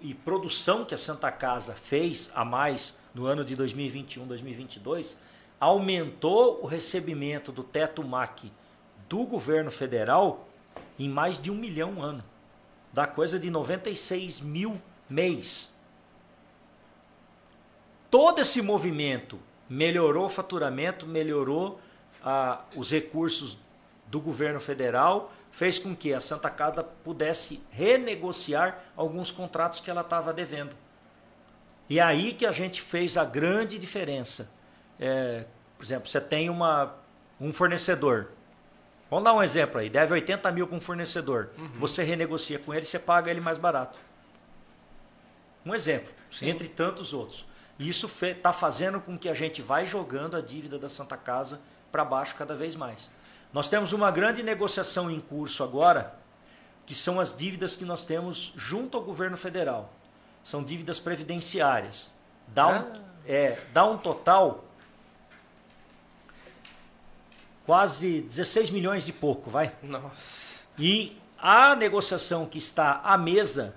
[0.02, 5.20] e, e, produção que a Santa Casa fez a mais no ano de 2021, 2022,
[5.60, 8.52] aumentou o recebimento do teto MAC
[9.10, 10.48] do governo federal
[11.00, 12.24] em mais de um milhão ano
[12.94, 15.74] dá coisa de 96 mil mês.
[18.10, 21.82] Todo esse movimento melhorou o faturamento, melhorou
[22.24, 23.58] ah, os recursos
[24.06, 30.02] do governo federal, fez com que a Santa Casa pudesse renegociar alguns contratos que ela
[30.02, 30.76] estava devendo.
[31.90, 34.50] E aí que a gente fez a grande diferença.
[35.00, 35.46] É,
[35.78, 36.96] por exemplo, você tem uma,
[37.42, 38.30] um fornecedor,
[39.14, 39.92] Vamos dar um exemplo aí.
[39.92, 41.52] Deve 80 mil para um fornecedor.
[41.56, 41.70] Uhum.
[41.78, 44.00] Você renegocia com ele, você paga ele mais barato.
[45.64, 46.50] Um exemplo, Sim.
[46.50, 47.46] entre tantos outros.
[47.78, 51.62] Isso está fazendo com que a gente vai jogando a dívida da Santa Casa
[51.92, 53.12] para baixo cada vez mais.
[53.54, 56.16] Nós temos uma grande negociação em curso agora,
[56.84, 59.94] que são as dívidas que nós temos junto ao governo federal.
[60.44, 62.12] São dívidas previdenciárias.
[62.48, 63.00] Dá um, ah.
[63.28, 64.66] é, dá um total
[67.66, 69.74] quase 16 milhões e pouco, vai?
[69.84, 70.66] Nossa.
[70.78, 73.76] E a negociação que está à mesa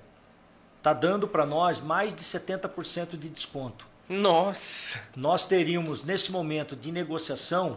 [0.78, 3.86] está dando para nós mais de 70% de desconto.
[4.08, 5.00] Nossa!
[5.16, 7.76] Nós teríamos, nesse momento de negociação,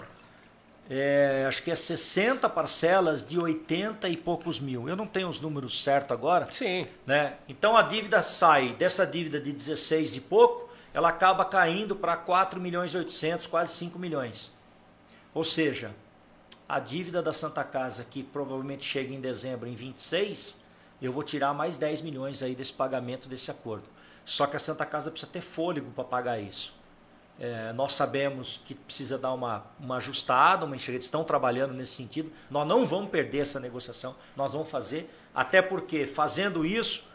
[0.89, 4.87] é, acho que é 60 parcelas de 80 e poucos mil.
[4.87, 6.51] Eu não tenho os números certos agora.
[6.51, 6.87] Sim.
[7.05, 7.33] Né?
[7.47, 12.59] Então a dívida sai dessa dívida de 16 e pouco ela acaba caindo para 4
[12.59, 14.51] milhões e 800, quase 5 milhões.
[15.33, 15.93] Ou seja,
[16.67, 20.61] a dívida da Santa Casa, que provavelmente chega em dezembro em 26,
[21.01, 23.85] eu vou tirar mais 10 milhões aí desse pagamento desse acordo.
[24.25, 26.77] Só que a Santa Casa precisa ter fôlego para pagar isso.
[27.39, 32.31] É, nós sabemos que precisa dar uma, uma ajustada, uma enxerga, estão trabalhando nesse sentido.
[32.49, 37.05] Nós não vamos perder essa negociação, nós vamos fazer, até porque fazendo isso,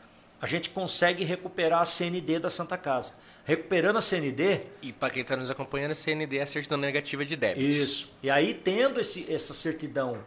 [0.41, 3.13] a gente consegue recuperar a CND da Santa Casa.
[3.45, 4.61] Recuperando a CND.
[4.81, 7.75] E para quem está nos acompanhando, a CND é a certidão negativa de débitos.
[7.75, 8.13] Isso.
[8.23, 10.19] E aí, tendo esse, essa certidão,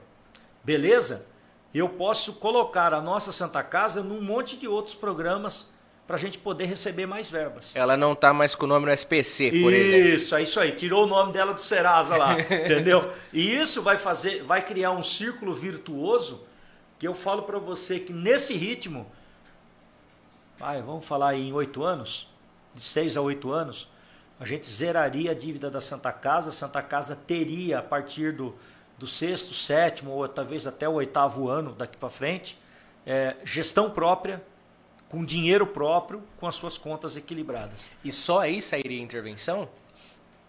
[0.64, 1.26] beleza?
[1.74, 5.70] Eu posso colocar a nossa Santa Casa num monte de outros programas
[6.08, 7.76] para a gente poder receber mais verbas.
[7.76, 10.08] Ela não está mais com o nome no SPC, por exemplo.
[10.08, 10.72] Isso, é isso aí.
[10.72, 13.12] Tirou o nome dela do Serasa lá, entendeu?
[13.34, 16.48] E isso vai fazer, vai criar um círculo virtuoso
[16.98, 19.06] que eu falo para você que nesse ritmo,
[20.58, 22.30] vai, vamos falar aí em oito anos,
[22.78, 23.90] de seis a oito anos,
[24.40, 26.50] a gente zeraria a dívida da Santa Casa.
[26.50, 28.56] A Santa Casa teria a partir do,
[28.98, 32.58] do sexto, sétimo ou talvez até o oitavo ano daqui para frente,
[33.06, 34.42] é, gestão própria
[35.10, 37.90] com dinheiro próprio, com as suas contas equilibradas.
[38.04, 39.70] E só aí sairia a intervenção?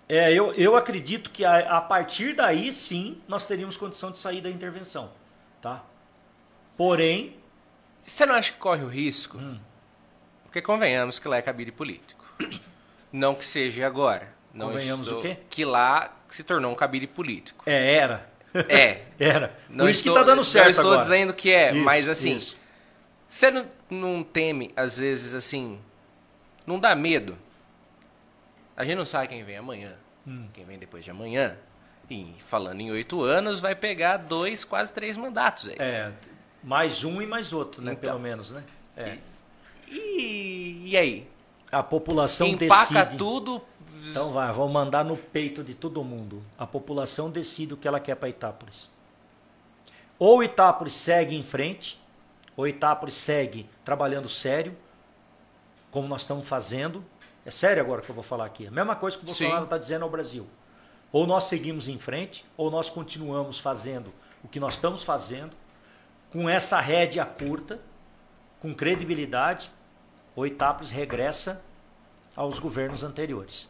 [0.08, 4.40] É, eu, eu acredito que a, a partir daí sim nós teríamos condição de sair
[4.40, 5.10] da intervenção,
[5.60, 5.84] tá?
[6.76, 7.36] Porém,
[8.02, 9.39] você não acha que corre o risco?
[9.39, 9.60] Hum.
[10.44, 12.17] Porque convenhamos que lá é cabide político.
[13.12, 14.28] Não que seja agora.
[14.52, 15.36] Não convenhamos estou, o quê?
[15.49, 17.62] Que lá se tornou um cabide político.
[17.67, 18.28] É, era.
[18.68, 19.02] É.
[19.18, 19.57] era.
[19.68, 21.02] Não Por isso estou, que tá dando certo Não estou agora.
[21.02, 22.58] dizendo que é, Isso, mas assim, isso.
[23.28, 25.78] você não, não teme, às vezes, assim,
[26.67, 27.36] não dá medo?
[28.76, 29.94] A gente não sabe quem vem amanhã,
[30.26, 30.47] Hum.
[30.52, 31.57] quem vem depois de amanhã.
[32.10, 35.76] E falando em oito anos, vai pegar dois, quase três mandatos aí.
[35.78, 36.10] É,
[36.62, 37.92] mais um e mais outro, né?
[37.92, 38.10] Então.
[38.12, 38.65] Pelo menos, né?
[38.97, 39.18] É.
[39.86, 41.28] E, e aí?
[41.70, 43.18] A população Empaca decide.
[43.18, 43.62] tudo.
[44.10, 46.42] Então vai, vamos mandar no peito de todo mundo.
[46.58, 48.88] A população decide o que ela quer para Itápolis.
[50.18, 52.00] Ou Itápolis segue em frente,
[52.56, 54.76] ou Itápolis segue trabalhando sério,
[55.90, 57.05] como nós estamos fazendo.
[57.44, 58.66] É sério agora que eu vou falar aqui.
[58.66, 59.26] A mesma coisa que o.
[59.26, 60.47] Bolsonaro está dizendo ao Brasil.
[61.12, 65.56] Ou nós seguimos em frente, ou nós continuamos fazendo o que nós estamos fazendo,
[66.30, 67.80] com essa rédea curta,
[68.60, 69.70] com credibilidade,
[70.39, 71.60] ou Itápolis regressa
[72.36, 73.68] aos governos anteriores.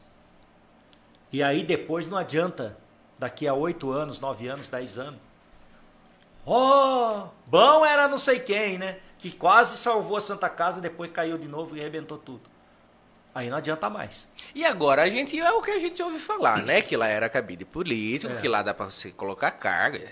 [1.32, 2.76] E aí depois não adianta,
[3.18, 5.18] daqui a oito anos, nove anos, dez anos.
[6.44, 8.98] Oh, bom era não sei quem, né?
[9.18, 12.42] Que quase salvou a Santa Casa, depois caiu de novo e arrebentou tudo.
[13.34, 14.28] Aí não adianta mais.
[14.55, 16.82] E agora a gente é o que a gente ouve falar, né?
[16.82, 18.36] Que lá era cabide político, É.
[18.36, 20.06] que lá dá pra você colocar carga.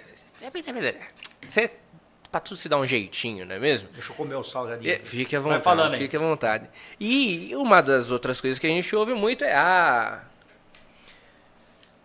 [1.47, 1.71] Você,
[2.37, 3.89] pra tudo se dar um jeitinho, não é mesmo?
[3.93, 4.93] Deixa eu comer o salgadinho.
[4.93, 6.67] É, Fique à Vai vontade, falando fique à vontade.
[7.01, 10.21] E uma das outras coisas que a gente ouve muito é ah,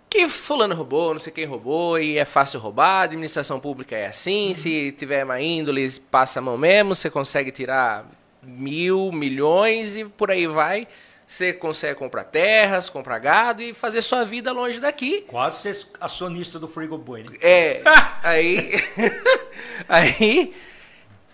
[0.10, 4.08] que fulano roubou, não sei quem roubou, e é fácil roubar, a administração pública é
[4.08, 4.56] assim, Uhum.
[4.56, 8.06] se tiver má índole, passa a mão mesmo, você consegue tirar
[8.44, 10.88] mil, milhões e por aí vai.
[11.32, 15.22] Você consegue comprar terras, comprar gado e fazer sua vida longe daqui.
[15.22, 17.38] Quase ser acionista do Frigoboi, né?
[17.42, 17.82] É,
[18.22, 18.74] aí.
[19.88, 20.54] aí.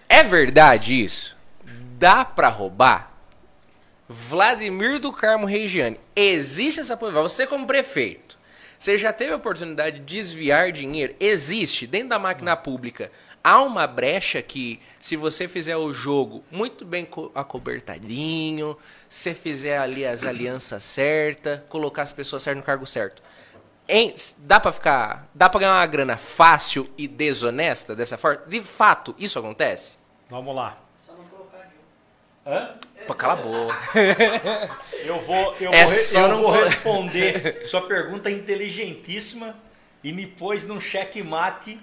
[0.08, 1.36] É verdade isso?
[1.98, 3.12] Dá pra roubar?
[4.08, 7.34] Vladimir do Carmo Regiane, existe essa possibilidade?
[7.34, 8.38] Você, como prefeito,
[8.78, 11.16] você já teve a oportunidade de desviar dinheiro?
[11.20, 13.12] Existe, dentro da máquina pública.
[13.44, 19.78] Há uma brecha que, se você fizer o jogo muito bem co- acobertadinho, se fizer
[19.78, 23.22] ali as alianças certas, colocar as pessoas certas no cargo certo,
[23.90, 24.14] Hein?
[24.40, 25.30] Dá pra ficar.
[25.34, 28.44] Dá pra ganhar uma grana fácil e desonesta dessa forma?
[28.46, 29.96] De fato, isso acontece?
[30.30, 30.78] Vamos lá.
[30.98, 31.72] Só não colocar.
[32.46, 32.76] Hã?
[33.08, 33.78] Pô, cala a boca.
[35.06, 39.56] Eu vou, eu É vou, eu não vou vou- responder sua pergunta inteligentíssima
[40.04, 41.80] e me pôs num checkmate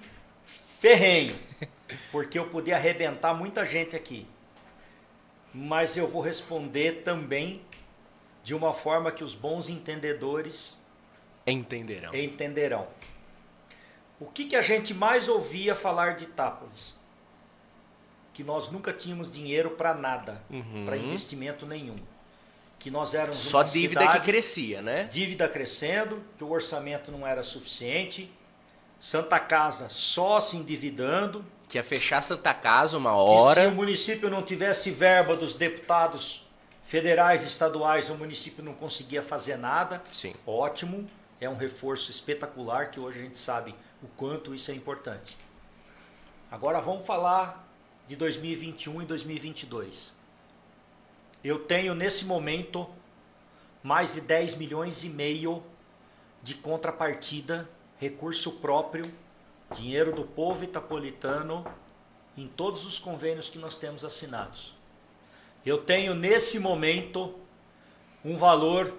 [0.85, 1.39] ferrenho,
[2.13, 4.27] porque eu podia arrebentar muita gente aqui.
[5.53, 7.63] Mas eu vou responder também
[8.43, 10.85] de uma forma que os bons entendedores
[11.47, 12.15] Entenderão.
[12.15, 12.87] entenderão.
[14.21, 16.95] O que, que a gente mais ouvia falar de Itápolis?
[18.35, 20.85] Que nós nunca tínhamos dinheiro para nada, Uhum.
[20.85, 21.97] para investimento nenhum.
[22.79, 25.05] Que nós éramos Só dívida cidade, que crescia, né?
[25.05, 28.31] dívida crescendo, que o orçamento não era suficiente,
[29.05, 33.69] Santa Casa só se endividando, Que ia fechar Santa Casa uma que se hora.
[33.69, 36.49] o município não tivesse verba dos deputados
[36.87, 40.03] federais e estaduais, o município não conseguia fazer nada.
[40.11, 40.33] Sim.
[40.47, 41.07] Ótimo,
[41.39, 45.37] é um reforço espetacular que hoje a gente sabe o quanto isso é importante.
[46.51, 47.69] Agora vamos falar
[48.09, 50.15] de 2021 e 2022.
[51.45, 52.89] Eu tenho nesse momento
[53.83, 55.63] mais de 10 milhões e meio
[56.43, 59.05] de contrapartida, recurso próprio,
[59.75, 61.65] dinheiro do povo itapolitano
[62.37, 64.75] em todos os convênios que nós temos assinados.
[65.65, 67.35] Eu tenho nesse momento
[68.25, 68.93] um valor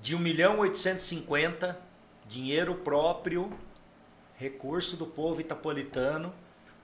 [0.00, 1.86] de 1 milhão 850
[2.26, 3.52] dinheiro próprio,
[4.36, 6.34] recurso do povo itapolitano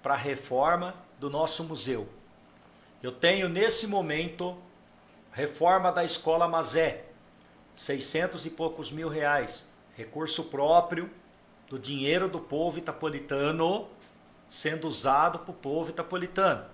[0.02, 2.09] para a reforma do nosso museu.
[3.02, 4.57] Eu tenho nesse momento
[5.33, 7.05] reforma da escola Mazé,
[7.75, 11.11] 600 e poucos mil reais, recurso próprio
[11.73, 13.89] do dinheiro do povo itapolitano
[14.47, 16.67] sendo usado para o povo itapolitano.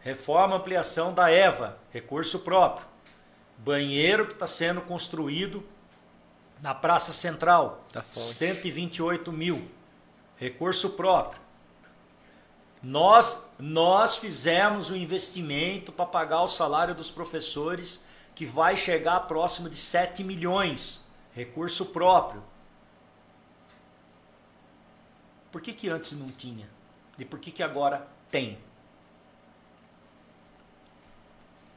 [0.00, 2.86] Reforma ampliação da EVA, recurso próprio.
[3.58, 5.62] Banheiro que está sendo construído
[6.62, 8.32] na Praça Central, Da fonte.
[8.32, 9.68] 128 mil,
[10.38, 11.42] recurso próprio.
[12.82, 18.02] Nós, nós fizemos o investimento para pagar o salário dos professores,
[18.34, 22.42] que vai chegar próximo de 7 milhões, recurso próprio.
[25.50, 26.68] Por que, que antes não tinha?
[27.18, 28.58] E por que, que agora tem?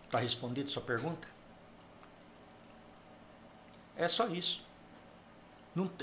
[0.06, 1.28] Está respondida sua pergunta?
[3.96, 4.64] É só isso.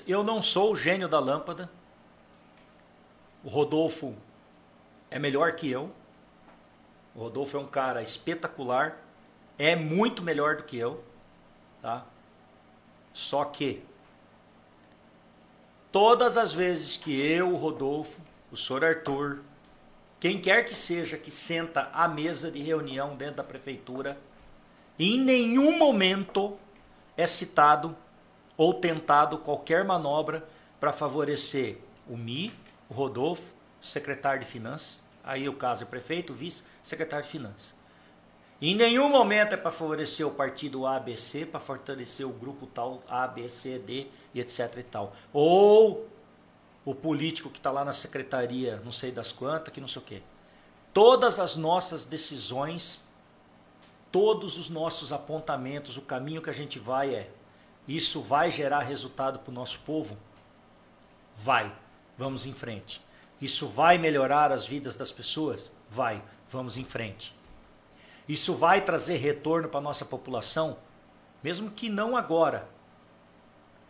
[0.06, 1.70] Eu não sou o gênio da lâmpada.
[3.44, 4.16] O Rodolfo
[5.10, 5.92] é melhor que eu.
[7.14, 8.98] O Rodolfo é um cara espetacular.
[9.58, 11.04] É muito melhor do que eu.
[11.82, 12.06] Tá?
[13.12, 13.84] Só que
[15.90, 19.40] todas as vezes que eu, o Rodolfo, o senhor Arthur,
[20.20, 24.18] quem quer que seja que senta à mesa de reunião dentro da prefeitura,
[24.98, 26.58] em nenhum momento
[27.16, 27.96] é citado
[28.56, 30.48] ou tentado qualquer manobra
[30.80, 32.52] para favorecer o Mi,
[32.88, 33.44] o Rodolfo,
[33.80, 37.77] o secretário de Finanças, aí o caso é prefeito, vice, secretário de Finanças.
[38.60, 43.26] Em nenhum momento é para favorecer o partido ABC, para fortalecer o grupo tal A,
[43.28, 45.14] B, C, D e etc e tal.
[45.32, 46.08] Ou
[46.84, 50.04] o político que está lá na secretaria, não sei das quantas, que não sei o
[50.04, 50.22] quê.
[50.92, 53.00] Todas as nossas decisões,
[54.10, 57.30] todos os nossos apontamentos, o caminho que a gente vai é:
[57.86, 60.16] isso vai gerar resultado para o nosso povo?
[61.36, 61.72] Vai,
[62.16, 63.00] vamos em frente.
[63.40, 65.72] Isso vai melhorar as vidas das pessoas?
[65.88, 66.20] Vai,
[66.50, 67.37] vamos em frente.
[68.28, 70.76] Isso vai trazer retorno para a nossa população?
[71.42, 72.68] Mesmo que não agora,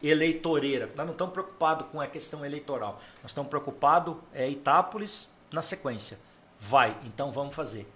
[0.03, 0.89] eleitoreira.
[0.95, 3.01] Nós não estamos preocupados com a questão eleitoral.
[3.23, 6.19] Nós estamos preocupados é Itápolis na sequência.
[6.61, 7.91] Vai, então vamos fazer.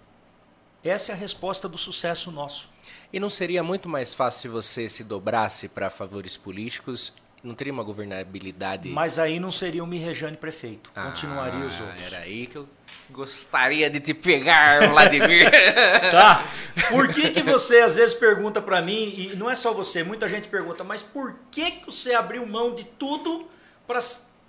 [0.83, 2.69] Essa é a resposta do sucesso nosso.
[3.11, 7.13] E não seria muito mais fácil se você se dobrasse para favores políticos?
[7.41, 8.89] Não teria uma governabilidade?
[8.89, 10.91] Mas aí não seria o Mirrejane prefeito.
[10.95, 12.03] Ah, Continuaria os outros.
[12.03, 12.67] Era aí que eu
[13.09, 15.51] gostaria de te pegar, Vladimir.
[16.11, 16.45] Tá?
[16.89, 20.27] Por que, que você às vezes pergunta pra mim, e não é só você, muita
[20.27, 23.49] gente pergunta, mas por que, que você abriu mão de tudo
[23.87, 23.99] para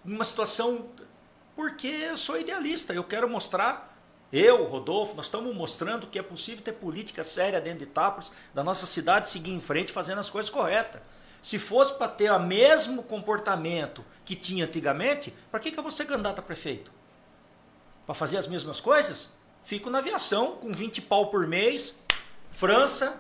[0.05, 0.87] uma situação.
[1.57, 3.97] Porque eu sou idealista, eu quero mostrar,
[4.33, 8.65] eu, Rodolfo, nós estamos mostrando que é possível ter política séria dentro de Itápolis, da
[8.65, 11.01] nossa cidade seguir em frente fazendo as coisas corretas.
[11.41, 15.93] Se fosse para ter o mesmo comportamento que tinha antigamente, para que, que eu vou
[15.93, 16.91] ser candidato a prefeito?
[18.07, 19.31] Para fazer as mesmas coisas?
[19.65, 21.99] Fico na aviação com 20 pau por mês,
[22.53, 23.15] França,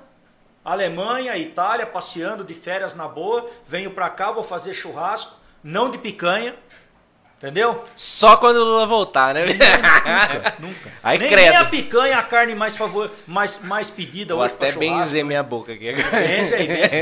[0.64, 5.96] Alemanha, Itália, passeando de férias na boa, venho para cá, vou fazer churrasco, não de
[5.96, 6.54] picanha,
[7.38, 7.82] entendeu?
[7.96, 9.46] Só quando o Lula voltar, né?
[9.46, 10.92] Nunca, nunca.
[11.02, 11.48] Aí, nem, credo.
[11.48, 15.42] nem a picanha a carne mais, favor, mais, mais pedida Vou hoje até benzer minha
[15.42, 15.92] boca aqui.
[15.92, 16.96] Benze aí, benze.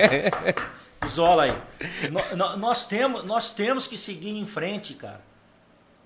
[1.05, 1.55] Isola aí.
[2.36, 5.20] No- nós, temos, nós temos que seguir em frente, cara.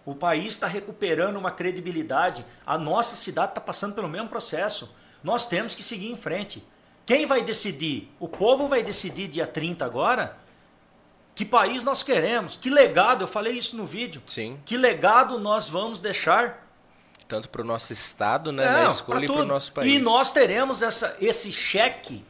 [0.06, 2.46] O país está recuperando uma credibilidade.
[2.64, 4.94] A nossa cidade está passando pelo mesmo processo.
[5.22, 6.64] Nós temos que seguir em frente.
[7.04, 8.08] Quem vai decidir?
[8.20, 10.38] O povo vai decidir dia 30 agora?
[11.34, 12.56] Que país nós queremos?
[12.56, 13.24] Que legado?
[13.24, 14.22] Eu falei isso no vídeo.
[14.26, 16.64] Sim, Que legado nós vamos deixar?
[17.28, 19.92] tanto para o nosso estado, né, Não, na escolha e para o nosso país.
[19.92, 22.24] E nós teremos essa, esse cheque,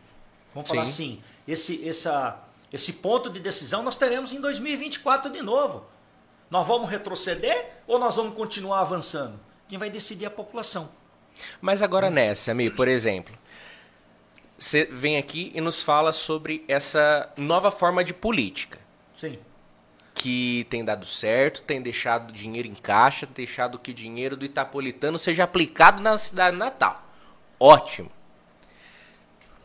[0.54, 0.90] vamos falar Sim.
[0.90, 5.84] assim, esse, essa, esse ponto de decisão nós teremos em 2024 de novo.
[6.50, 9.38] Nós vamos retroceder ou nós vamos continuar avançando?
[9.68, 10.88] Quem vai decidir é a população.
[11.60, 13.36] Mas agora nessa, amigo, por exemplo,
[14.58, 18.78] você vem aqui e nos fala sobre essa nova forma de política
[19.14, 19.38] Sim.
[20.14, 24.44] que tem dado certo, tem deixado dinheiro em caixa, tem deixado que o dinheiro do
[24.44, 27.04] Itapolitano seja aplicado na cidade natal.
[27.58, 28.10] Ótimo.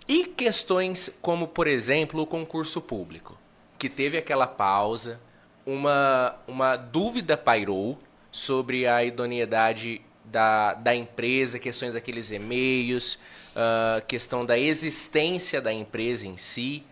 [0.07, 3.37] E questões como, por exemplo, o concurso público,
[3.77, 5.21] que teve aquela pausa,
[5.65, 7.97] uma, uma dúvida pairou
[8.31, 13.19] sobre a idoneidade da, da empresa, questões daqueles e-mails,
[13.55, 16.83] ah, questão da existência da empresa em si.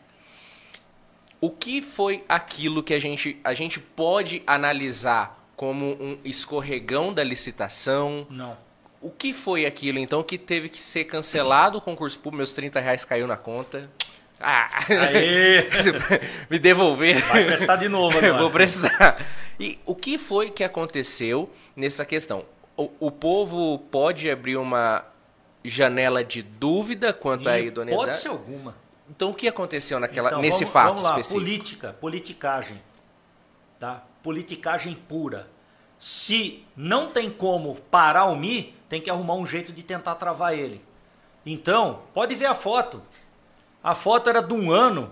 [1.42, 7.24] O que foi aquilo que a gente, a gente pode analisar como um escorregão da
[7.24, 8.28] licitação?
[8.30, 8.58] Não.
[9.02, 12.38] O que foi aquilo, então, que teve que ser cancelado o concurso público?
[12.38, 13.90] Meus 30 reais caiu na conta.
[14.40, 14.70] Ah!
[14.90, 15.68] Aê!
[16.50, 17.22] Me devolver.
[17.26, 18.38] Vai prestar de novo agora.
[18.40, 19.26] vou prestar.
[19.60, 22.46] E o que foi que aconteceu nessa questão?
[22.78, 25.04] O, o povo pode abrir uma
[25.64, 28.06] janela de dúvida quanto à E idoneidade?
[28.08, 28.76] Pode ser alguma.
[29.10, 31.40] Então o que aconteceu naquela, Então, nesse vamos, fato vamos lá, específico?
[31.40, 32.82] política, politicagem.
[33.80, 34.04] Tá?
[34.24, 35.48] Politicagem pura.
[35.98, 40.54] Se não tem como parar o Mi, tem que arrumar um jeito de tentar travar
[40.54, 40.82] ele.
[41.46, 43.02] Então, pode ver a foto.
[43.84, 45.12] A foto era de um ano.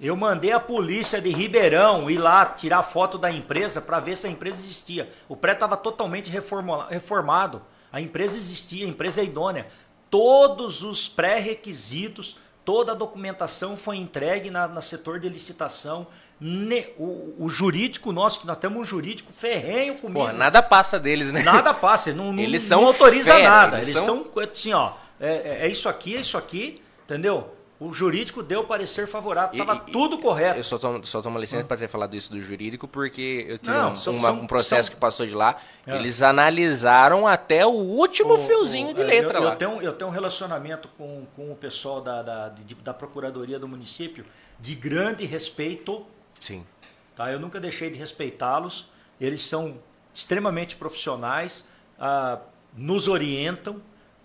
[0.00, 4.26] Eu mandei a polícia de Ribeirão ir lá tirar foto da empresa para ver se
[4.26, 5.10] a empresa existia.
[5.28, 7.60] O prédio estava totalmente reforma- reformado.
[7.92, 9.66] A empresa existia, a empresa é idônea.
[10.08, 16.06] Todos os pré-requisitos, toda a documentação foi entregue na, na setor de licitação.
[16.40, 20.20] Ne- o, o jurídico nosso, que nós temos um jurídico ferrenho comigo.
[20.20, 21.42] Porra, nada passa deles, né?
[21.42, 23.76] Nada passa, não, não, Eles não são autoriza fera, nada.
[23.78, 27.54] eles Eles, são- são assim, ó, é, é- é isso aqui, é isso aqui, entendeu?
[27.80, 30.58] O jurídico deu parecer favorável, estava tudo correto.
[30.58, 33.76] Eu só tomo, só tomo licença para ter falado isso do jurídico, porque eu tive
[33.76, 35.56] Não, um, são- uma- um processo são- que passou de lá.
[35.86, 35.94] É.
[35.94, 39.52] Eles analisaram até o último O- fiozinho o- de é, letra eu, lá.
[39.52, 43.68] Eu tenho, eu tenho um relacionamento com, com o pessoal da, da, da Procuradoria do
[43.68, 44.24] município
[44.58, 46.04] de grande respeito.
[46.40, 46.66] Sim.
[47.14, 47.30] Tá?
[47.30, 48.90] Eu nunca deixei de respeitá-los.
[49.20, 49.76] Eles são
[50.12, 51.64] extremamente profissionais,
[51.98, 52.38] ah,
[52.76, 53.80] nos orientam,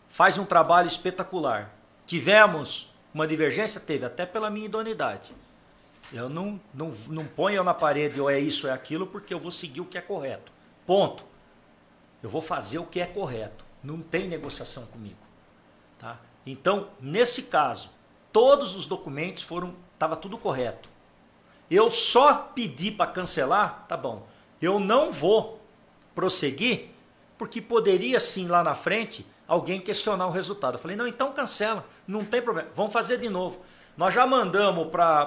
[0.10, 1.72] faz um trabalho espetacular.
[2.14, 3.82] Tivemos uma divergência?
[3.82, 5.33] Teve, até pela minha idoneidade.
[6.11, 9.40] Eu não, não, não ponho na parede ou é isso ou é aquilo, porque eu
[9.40, 10.51] vou seguir o que é correto.
[10.85, 11.25] Ponto.
[12.22, 13.66] Eu vou fazer o que é correto.
[13.83, 15.17] Não tem negociação comigo.
[15.98, 16.19] Tá?
[16.45, 17.90] Então, nesse caso,
[18.32, 19.74] todos os documentos foram.
[19.95, 20.88] Estava tudo correto.
[21.67, 24.27] Eu só pedi para cancelar, tá bom.
[24.61, 25.59] Eu não vou
[26.14, 26.92] prosseguir,
[27.40, 30.75] porque poderia sim lá na frente alguém questionar o resultado.
[30.75, 33.64] Eu falei, não, então cancela, não tem problema, vamos fazer de novo.
[33.95, 35.25] Nós já mandamos para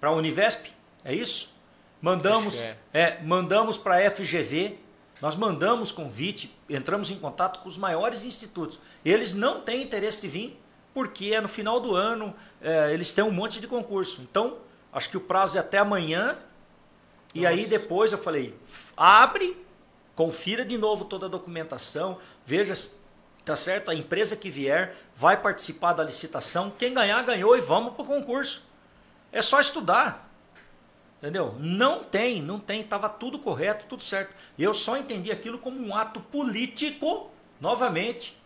[0.00, 0.66] para a Univesp,
[1.04, 1.52] é isso?
[2.00, 4.78] Mandamos, que é, mandamos para a FGV,
[5.20, 8.78] nós mandamos convite, entramos em contato com os maiores institutos.
[9.04, 10.60] Eles não têm interesse de vir,
[10.94, 14.22] porque é no final do ano, é, eles têm um monte de concurso.
[14.22, 14.58] Então,
[14.92, 16.38] acho que o prazo é até amanhã.
[17.34, 18.54] E aí depois eu falei,
[18.96, 19.56] abre,
[20.14, 22.74] confira de novo toda a documentação, veja
[23.48, 27.94] tá certo, a empresa que vier vai participar da licitação, quem ganhar ganhou e vamos
[27.94, 28.62] para o concurso.
[29.32, 30.28] É só estudar.
[31.18, 31.56] Entendeu?
[31.58, 34.34] Não tem, não tem, estava tudo correto, tudo certo.
[34.56, 38.36] Eu só entendi aquilo como um ato político, novamente,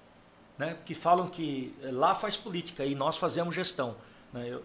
[0.57, 3.97] né, que falam que eh, lá faz política e nós fazemos gestão.
[4.33, 4.63] né, eu-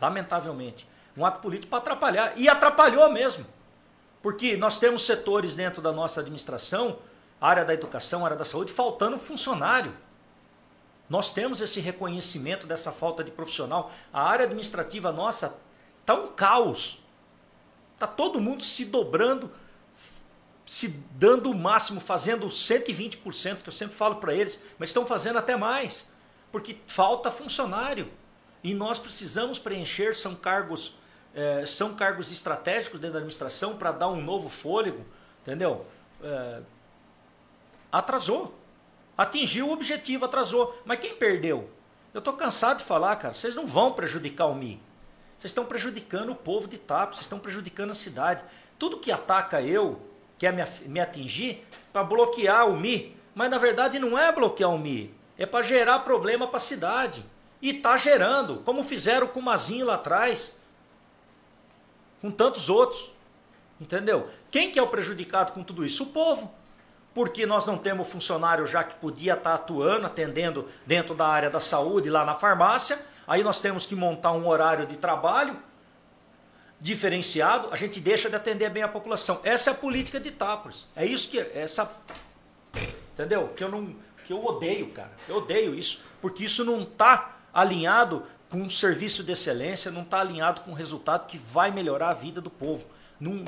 [0.00, 0.86] lamentavelmente.
[1.16, 2.32] Um ato político para atrapalhar.
[2.36, 3.46] E atrapalhou mesmo.
[4.22, 6.98] Porque nós temos setores dentro da nossa administração,
[7.40, 9.94] área da educação, área da saúde, faltando funcionário.
[11.08, 13.90] Nós temos esse reconhecimento dessa falta de profissional.
[14.12, 15.56] A área administrativa nossa
[16.00, 17.00] está um caos.
[17.94, 19.50] Está todo mundo se dobrando,
[20.64, 25.38] se dando o máximo, fazendo 120%, que eu sempre falo para eles, mas estão fazendo
[25.38, 26.08] até mais,
[26.52, 28.08] porque falta funcionário.
[28.62, 30.94] E nós precisamos preencher, são cargos,
[31.34, 35.04] eh, são cargos estratégicos dentro da administração para dar um novo fôlego,
[35.42, 35.86] entendeu?
[36.22, 36.60] Eh,
[37.90, 38.54] atrasou.
[39.16, 40.80] Atingiu o objetivo, atrasou.
[40.84, 41.68] Mas quem perdeu?
[42.12, 44.80] Eu estou cansado de falar, cara, vocês não vão prejudicar o Mi.
[45.36, 48.42] Vocês estão prejudicando o povo de Itapos, vocês estão prejudicando a cidade.
[48.78, 50.00] Tudo que ataca eu,
[50.38, 53.16] quer me, af- me atingir, para bloquear o Mi.
[53.34, 57.24] Mas na verdade não é bloquear o Mi, é para gerar problema para a cidade.
[57.62, 60.56] E está gerando, como fizeram com o Mazinho lá atrás,
[62.20, 63.12] com tantos outros.
[63.80, 64.28] Entendeu?
[64.50, 66.02] Quem que é o prejudicado com tudo isso?
[66.02, 66.52] O povo.
[67.14, 71.60] Porque nós não temos funcionário já que podia estar atuando, atendendo dentro da área da
[71.60, 72.98] saúde, lá na farmácia.
[73.26, 75.56] Aí nós temos que montar um horário de trabalho
[76.80, 79.40] diferenciado, a gente deixa de atender bem a população.
[79.44, 80.88] Essa é a política de Itápolis.
[80.96, 81.90] É isso que essa
[83.12, 83.48] entendeu?
[83.48, 85.10] Que eu não que eu odeio, cara.
[85.28, 90.20] Eu odeio isso, porque isso não está alinhado com um serviço de excelência, não está
[90.20, 92.86] alinhado com um resultado que vai melhorar a vida do povo.
[93.18, 93.44] Não,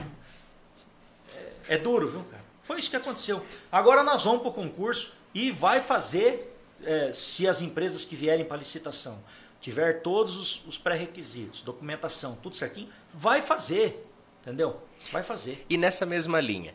[1.34, 2.41] é, é duro, viu, cara?
[2.72, 3.44] Foi isso que aconteceu.
[3.70, 8.46] Agora nós vamos para o concurso e vai fazer, é, se as empresas que vierem
[8.46, 9.22] para licitação
[9.60, 14.08] tiver todos os, os pré-requisitos, documentação, tudo certinho, vai fazer,
[14.40, 14.80] entendeu?
[15.12, 15.66] Vai fazer.
[15.68, 16.74] E nessa mesma linha,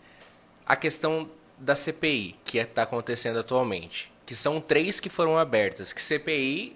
[0.67, 1.27] a questão
[1.57, 6.75] da CPI, que está acontecendo atualmente, que são três que foram abertas, que CPI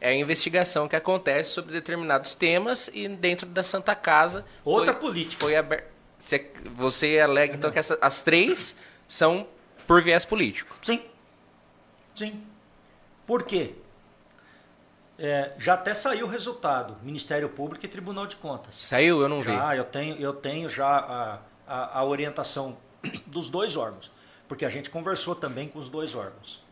[0.00, 4.46] é a investigação que acontece sobre determinados temas e dentro da Santa Casa.
[4.64, 5.44] Outra foi, política.
[5.44, 5.91] Foi aber...
[6.22, 8.76] Você, você alega então que essa, as três
[9.08, 9.44] são
[9.88, 10.76] por viés político.
[10.80, 11.02] Sim.
[12.14, 12.46] Sim.
[13.26, 13.74] Por quê?
[15.18, 18.76] É, já até saiu o resultado, Ministério Público e Tribunal de Contas.
[18.76, 19.20] Saiu?
[19.20, 19.52] Eu não vi.
[19.52, 22.76] Já, eu tenho, eu tenho já a, a, a orientação
[23.26, 24.08] dos dois órgãos,
[24.46, 26.62] porque a gente conversou também com os dois órgãos.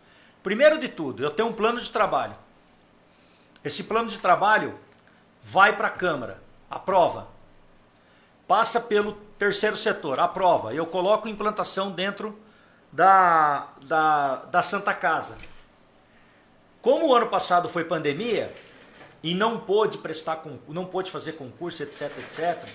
[0.45, 2.37] Primeiro de tudo, eu tenho um plano de trabalho.
[3.65, 4.79] Esse plano de trabalho
[5.43, 7.27] vai para a Câmara, aprova.
[8.47, 10.75] Passa pelo terceiro setor, aprova.
[10.75, 12.39] Eu coloco implantação dentro
[12.93, 15.39] da, da, da Santa Casa.
[16.83, 18.55] Como o ano passado foi pandemia
[19.23, 22.69] e não pôde prestar não pôde fazer concurso, etc, etc.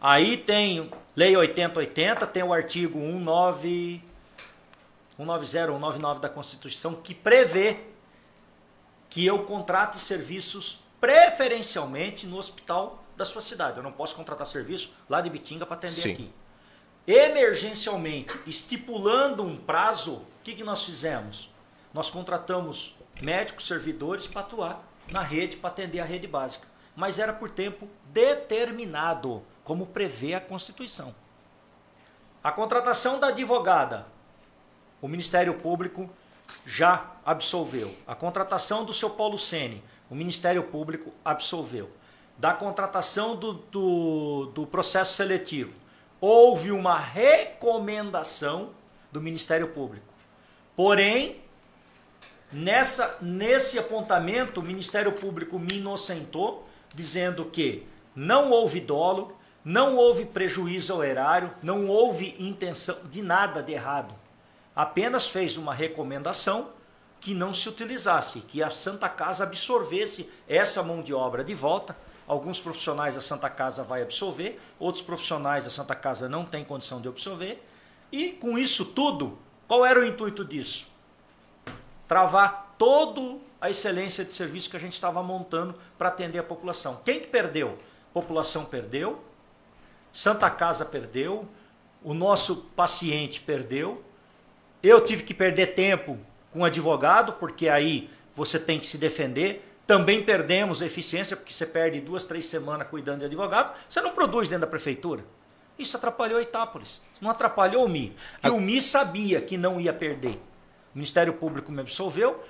[0.00, 4.00] Aí tem Lei 8080, tem o artigo 19
[5.16, 7.78] 190, 199 da Constituição que prevê
[9.10, 13.76] que eu contrate serviços preferencialmente no hospital da sua cidade.
[13.76, 16.12] Eu não posso contratar serviço lá de Bitinga para atender Sim.
[16.12, 16.32] aqui.
[17.06, 21.50] Emergencialmente, estipulando um prazo, o que, que nós fizemos?
[21.92, 26.66] Nós contratamos médicos, servidores para atuar na rede, para atender a rede básica.
[26.94, 31.14] Mas era por tempo determinado, como prevê a Constituição.
[32.42, 34.06] A contratação da advogada,
[35.00, 36.10] o Ministério Público
[36.64, 37.94] já absolveu.
[38.06, 41.90] A contratação do seu Paulo Sene, o Ministério Público absolveu.
[42.42, 45.72] Da contratação do, do, do processo seletivo,
[46.20, 48.70] houve uma recomendação
[49.12, 50.12] do Ministério Público.
[50.74, 51.40] Porém,
[52.50, 60.24] nessa, nesse apontamento, o Ministério Público me inocentou, dizendo que não houve dolo, não houve
[60.24, 64.16] prejuízo ao erário, não houve intenção de nada de errado.
[64.74, 66.70] Apenas fez uma recomendação
[67.20, 71.96] que não se utilizasse, que a Santa Casa absorvesse essa mão de obra de volta.
[72.26, 77.00] Alguns profissionais da Santa Casa vai absorver, outros profissionais da Santa Casa não têm condição
[77.00, 77.62] de absorver.
[78.10, 80.86] E com isso tudo, qual era o intuito disso?
[82.06, 87.00] Travar toda a excelência de serviço que a gente estava montando para atender a população.
[87.04, 87.78] Quem que perdeu?
[88.10, 89.22] A população perdeu,
[90.12, 91.48] Santa Casa perdeu,
[92.02, 94.04] o nosso paciente perdeu,
[94.82, 96.18] eu tive que perder tempo
[96.50, 99.71] com advogado, porque aí você tem que se defender.
[99.86, 103.76] Também perdemos a eficiência, porque você perde duas, três semanas cuidando de advogado.
[103.88, 105.24] Você não produz dentro da prefeitura.
[105.78, 107.00] Isso atrapalhou Itápolis.
[107.20, 108.14] Não atrapalhou o Mi.
[108.42, 110.40] E o Mi sabia que não ia perder.
[110.94, 112.44] O Ministério Público me absolveu.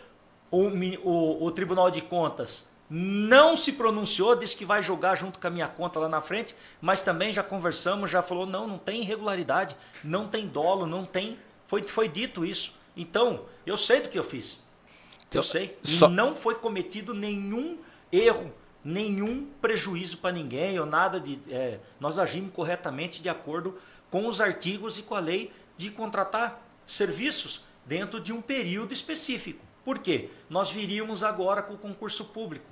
[0.51, 0.69] O,
[1.03, 5.51] o, o Tribunal de Contas não se pronunciou, disse que vai julgar junto com a
[5.51, 9.75] minha conta lá na frente, mas também já conversamos, já falou, não, não tem irregularidade,
[10.05, 11.39] não tem dolo, não tem.
[11.67, 12.75] Foi, foi dito isso.
[12.95, 14.63] Então, eu sei do que eu fiz.
[15.39, 15.77] Eu sei.
[15.83, 17.79] Só- não foi cometido nenhum
[18.11, 18.53] erro,
[18.85, 21.39] nenhum prejuízo para ninguém ou nada de.
[21.51, 23.79] é, nós agimos corretamente de acordo
[24.11, 29.65] com os artigos e com a lei de contratar serviços dentro de um período específico.
[29.85, 30.29] Por quê?
[30.49, 32.67] Nós viríamos agora com o concurso público.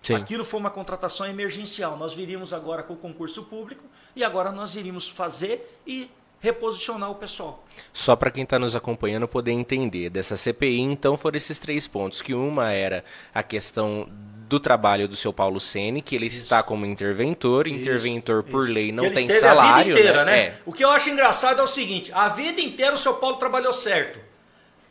[0.00, 0.14] Sim.
[0.14, 1.96] Aquilo foi uma contratação emergencial.
[1.96, 6.08] Nós viríamos agora com o concurso público e agora nós iríamos fazer e
[6.40, 7.64] reposicionar o pessoal.
[7.92, 12.22] Só para quem está nos acompanhando poder entender dessa CPI, então foram esses três pontos,
[12.22, 14.08] que uma era a questão
[14.48, 18.72] do trabalho do seu Paulo Sene, que ele está como interventor, interventor por Isso.
[18.72, 20.38] lei não ele tem salário, a vida inteira, né?
[20.38, 20.54] É.
[20.64, 23.72] O que eu acho engraçado é o seguinte: a vida inteira o seu Paulo trabalhou
[23.74, 24.18] certo.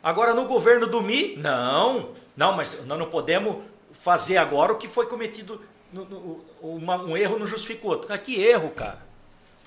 [0.00, 3.56] Agora no governo do Mi, não, não, mas nós não podemos
[4.00, 5.60] fazer agora o que foi cometido,
[5.92, 8.12] no- no- uma- um erro não justifica o outro.
[8.12, 9.07] Ah, que erro, cara?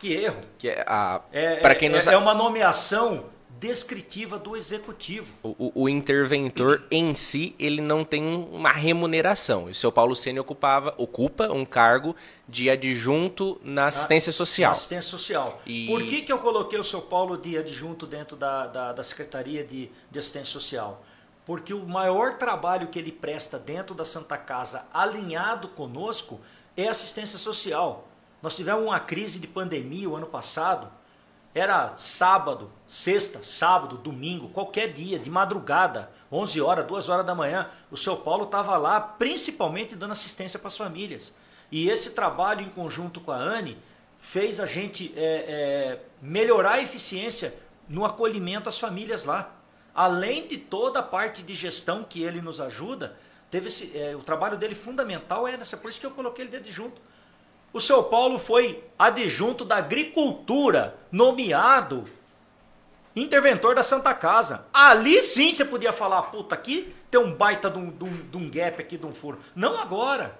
[0.01, 0.41] Que erro?
[0.57, 3.25] Que é a, É, para é- quem não é, sabe, é uma nomeação
[3.59, 5.31] descritiva do executivo.
[5.43, 9.67] o, o- interventor em si, ele não tem um- uma remuneração.
[9.69, 12.15] E o seu Paulo Sene ocupava, ocupa um cargo
[12.49, 14.71] de adjunto na assistência social.
[14.71, 15.61] Assistência social.
[15.67, 19.03] E- Por que, que eu coloquei o seu Paulo de adjunto dentro da, da, da
[19.03, 21.03] Secretaria de, de Assistência Social?
[21.45, 26.41] Porque o maior trabalho que ele presta dentro da Santa Casa, alinhado conosco,
[26.75, 28.07] é assistência social.
[28.41, 30.91] Nós tivemos uma crise de pandemia o ano passado.
[31.53, 37.69] Era sábado, sexta, sábado, domingo, qualquer dia, de madrugada, 11 horas, 2 horas da manhã,
[37.91, 41.33] o seu Paulo estava lá, principalmente dando assistência para as famílias.
[41.69, 43.77] E esse trabalho em conjunto com a Anne
[44.17, 47.53] fez a gente é, é, melhorar a eficiência
[47.87, 49.51] no acolhimento às famílias lá.
[49.93, 53.17] Além de toda a parte de gestão que ele nos ajuda,
[53.49, 56.51] teve esse, é, o trabalho dele fundamental é nessa, por isso que eu coloquei ele
[56.51, 57.01] dentro junto.
[57.73, 62.07] O seu Paulo foi adjunto da agricultura, nomeado
[63.15, 64.65] Interventor da Santa Casa.
[64.73, 68.37] Ali sim você podia falar, puta, aqui tem um baita de um, de um, de
[68.37, 69.39] um gap aqui, de um furo.
[69.55, 70.37] Não agora.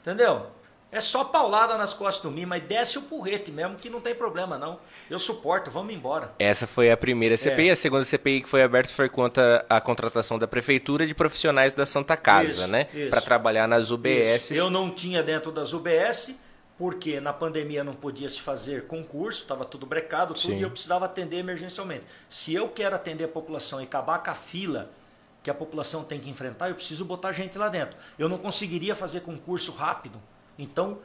[0.00, 0.46] Entendeu?
[0.90, 4.14] É só paulada nas costas do mim, mas desce o porrete mesmo, que não tem
[4.14, 4.80] problema não.
[5.10, 6.32] Eu suporto, vamos embora.
[6.38, 7.68] Essa foi a primeira CPI.
[7.68, 7.72] É.
[7.72, 11.84] A segunda CPI que foi aberta foi contra a contratação da prefeitura de profissionais da
[11.84, 12.84] Santa Casa, isso, né?
[13.10, 14.52] Para trabalhar nas UBS.
[14.52, 16.34] Eu não tinha dentro das UBS,
[16.78, 21.04] porque na pandemia não podia se fazer concurso, estava tudo brecado, tudo, e eu precisava
[21.04, 22.04] atender emergencialmente.
[22.30, 24.90] Se eu quero atender a população e acabar com a fila
[25.42, 27.98] que a população tem que enfrentar, eu preciso botar gente lá dentro.
[28.18, 30.18] Eu não conseguiria fazer concurso rápido
[30.58, 30.98] então,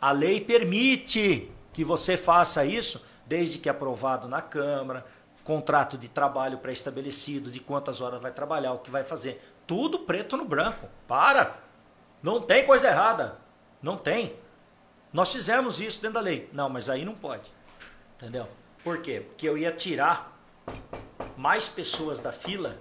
[0.00, 5.06] a lei permite que você faça isso, desde que aprovado na Câmara,
[5.44, 9.42] contrato de trabalho pré-estabelecido, de quantas horas vai trabalhar, o que vai fazer.
[9.66, 10.86] Tudo preto no branco.
[11.06, 11.56] Para!
[12.22, 13.38] Não tem coisa errada.
[13.82, 14.36] Não tem.
[15.12, 16.50] Nós fizemos isso dentro da lei.
[16.52, 17.50] Não, mas aí não pode.
[18.16, 18.46] Entendeu?
[18.84, 19.22] Por quê?
[19.26, 20.36] Porque eu ia tirar
[21.36, 22.76] mais pessoas da fila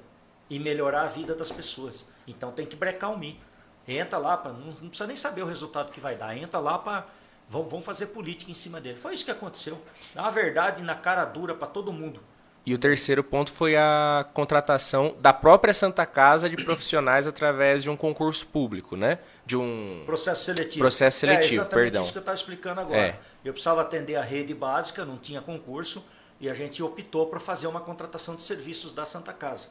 [0.49, 2.05] e melhorar a vida das pessoas.
[2.27, 3.39] Então tem que brecar o mim.
[3.87, 6.35] Entra lá, pra, não, não, precisa nem saber o resultado que vai dar.
[6.35, 7.05] Entra lá para.
[7.49, 8.97] Vamos, vamos fazer política em cima dele.
[8.97, 9.81] Foi isso que aconteceu.
[10.13, 12.21] Na verdade, na cara dura para todo mundo.
[12.67, 17.89] E o terceiro ponto foi a contratação da própria Santa Casa de profissionais através de
[17.89, 19.19] um concurso público, né?
[19.45, 20.79] De um processo seletivo.
[20.79, 22.01] Processo seletivo, é perdão.
[22.01, 22.99] isso que eu estava explicando agora.
[22.99, 23.19] É.
[23.45, 26.03] Eu precisava atender a rede básica, não tinha concurso,
[26.41, 29.69] e a gente optou para fazer uma contratação de serviços da Santa Casa,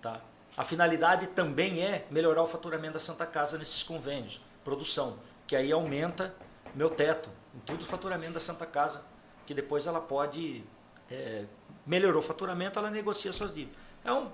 [0.00, 0.20] tá?
[0.62, 5.72] A finalidade também é melhorar o faturamento da Santa Casa nesses convênios, produção, que aí
[5.72, 6.32] aumenta
[6.72, 9.02] meu teto, em tudo o faturamento da Santa Casa,
[9.44, 10.62] que depois ela pode,
[11.10, 11.46] é,
[11.84, 13.76] melhorou o faturamento, ela negocia suas dívidas.
[14.04, 14.30] É, um,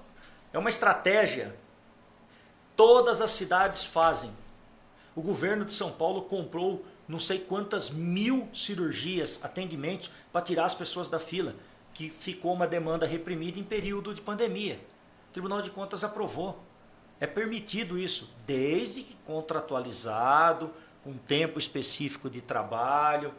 [0.52, 1.56] é uma estratégia,
[2.76, 4.30] todas as cidades fazem.
[5.16, 10.74] O governo de São Paulo comprou não sei quantas mil cirurgias, atendimentos, para tirar as
[10.74, 11.54] pessoas da fila,
[11.94, 14.78] que ficou uma demanda reprimida em período de pandemia.
[15.28, 16.58] O Tribunal de Contas aprovou.
[17.20, 23.34] É permitido isso, desde que contratualizado, com tempo específico de trabalho.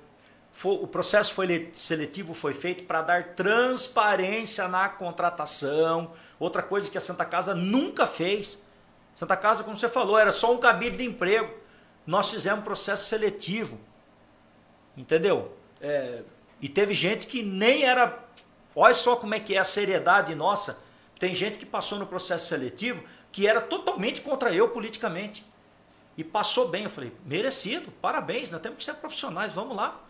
[0.63, 6.11] O processo foi seletivo foi feito para dar transparência na contratação.
[6.37, 8.61] Outra coisa que a Santa Casa nunca fez.
[9.15, 11.53] Santa Casa, como você falou, era só um cabide de emprego.
[12.05, 13.79] Nós fizemos processo seletivo.
[14.97, 15.55] Entendeu?
[15.79, 16.23] É,
[16.61, 18.19] e teve gente que nem era.
[18.75, 20.77] Olha só como é que é a seriedade nossa
[21.19, 25.45] tem gente que passou no processo seletivo que era totalmente contra eu politicamente.
[26.17, 26.85] E passou bem.
[26.85, 30.01] Eu falei, merecido, parabéns, nós temos que ser profissionais, vamos lá.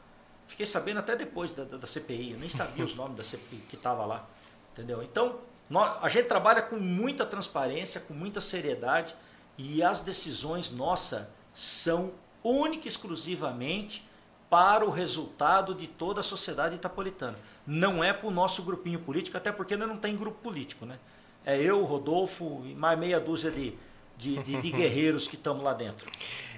[0.48, 3.64] Fiquei sabendo até depois da, da, da CPI, eu nem sabia os nomes da CPI
[3.68, 4.28] que estava lá.
[4.72, 5.04] Entendeu?
[5.04, 5.40] Então,
[5.70, 9.16] nós, a gente trabalha com muita transparência, com muita seriedade,
[9.58, 12.14] e as decisões nossas são
[12.44, 14.09] única e exclusivamente
[14.50, 17.38] para o resultado de toda a sociedade itapolitana.
[17.66, 20.86] Não é para o nosso grupinho político, até porque ainda não tem grupo político.
[20.86, 20.98] Né?
[21.46, 23.74] É eu, Rodolfo e mais meia dúzia de,
[24.18, 26.10] de, de, de guerreiros que estamos lá dentro.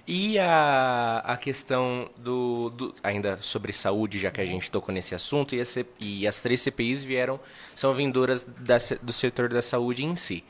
[0.08, 5.14] E a, a questão do, do, Ainda sobre saúde, já que a gente tocou nesse
[5.14, 7.40] assunto, e, C, e as três CPIs vieram,
[7.76, 10.44] são vindoras da, do setor da saúde em si.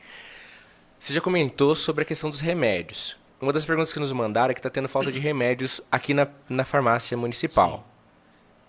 [0.97, 3.17] Você já comentou sobre a questão dos remédios.
[3.41, 6.27] Uma das perguntas que nos mandaram é que está tendo falta de remédios aqui na,
[6.47, 7.77] na farmácia municipal.
[7.77, 7.83] Sim.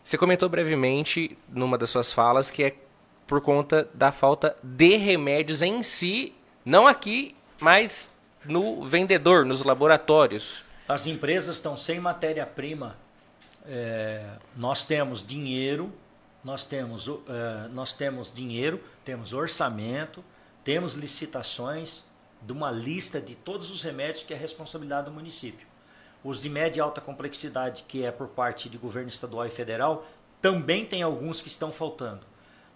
[0.04, 2.74] Você comentou brevemente, numa das suas falas, que é
[3.26, 6.34] por conta da falta de remédios em si,
[6.64, 10.64] não aqui, mas no vendedor, nos laboratórios.
[10.88, 12.96] As empresas estão sem matéria-prima.
[13.64, 14.24] É,
[14.56, 15.92] nós temos dinheiro,
[16.42, 20.24] nós temos, é, nós temos dinheiro, temos orçamento,
[20.64, 22.04] temos licitações,
[22.44, 25.66] de uma lista de todos os remédios que é responsabilidade do município.
[26.24, 30.06] Os de média e alta complexidade, que é por parte de governo estadual e federal,
[30.40, 32.20] também tem alguns que estão faltando.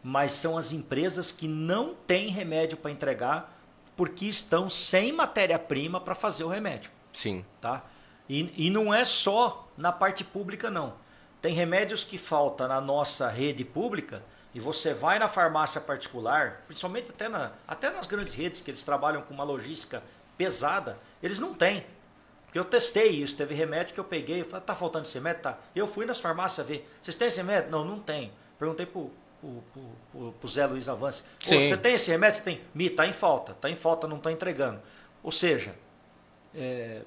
[0.02, 3.56] Mas são as empresas que não têm remédio para entregar
[3.96, 6.90] porque estão sem matéria-prima para fazer o remédio.
[7.12, 7.44] Sim.
[7.60, 7.84] Tá?
[8.28, 10.94] E, e não é só na parte pública, não.
[11.40, 14.22] Tem remédios que faltam na nossa rede pública
[14.56, 18.82] e você vai na farmácia particular, principalmente até, na, até nas grandes redes que eles
[18.82, 20.02] trabalham com uma logística
[20.34, 21.84] pesada, eles não têm.
[22.46, 25.42] Porque eu testei isso, teve remédio que eu peguei, eu falei, tá faltando esse remédio?
[25.42, 25.58] Tá.
[25.74, 27.70] Eu fui nas farmácias ver, vocês têm esse remédio?
[27.70, 28.32] Não, não tem.
[28.58, 29.12] Perguntei pro,
[29.42, 29.62] pro,
[30.10, 32.38] pro, pro Zé Luiz Avance, você tem esse remédio?
[32.38, 32.62] Você tem?
[32.74, 34.80] Mi, tá em falta, tá em falta, não tá entregando.
[35.22, 35.74] Ou seja,
[36.54, 37.02] é,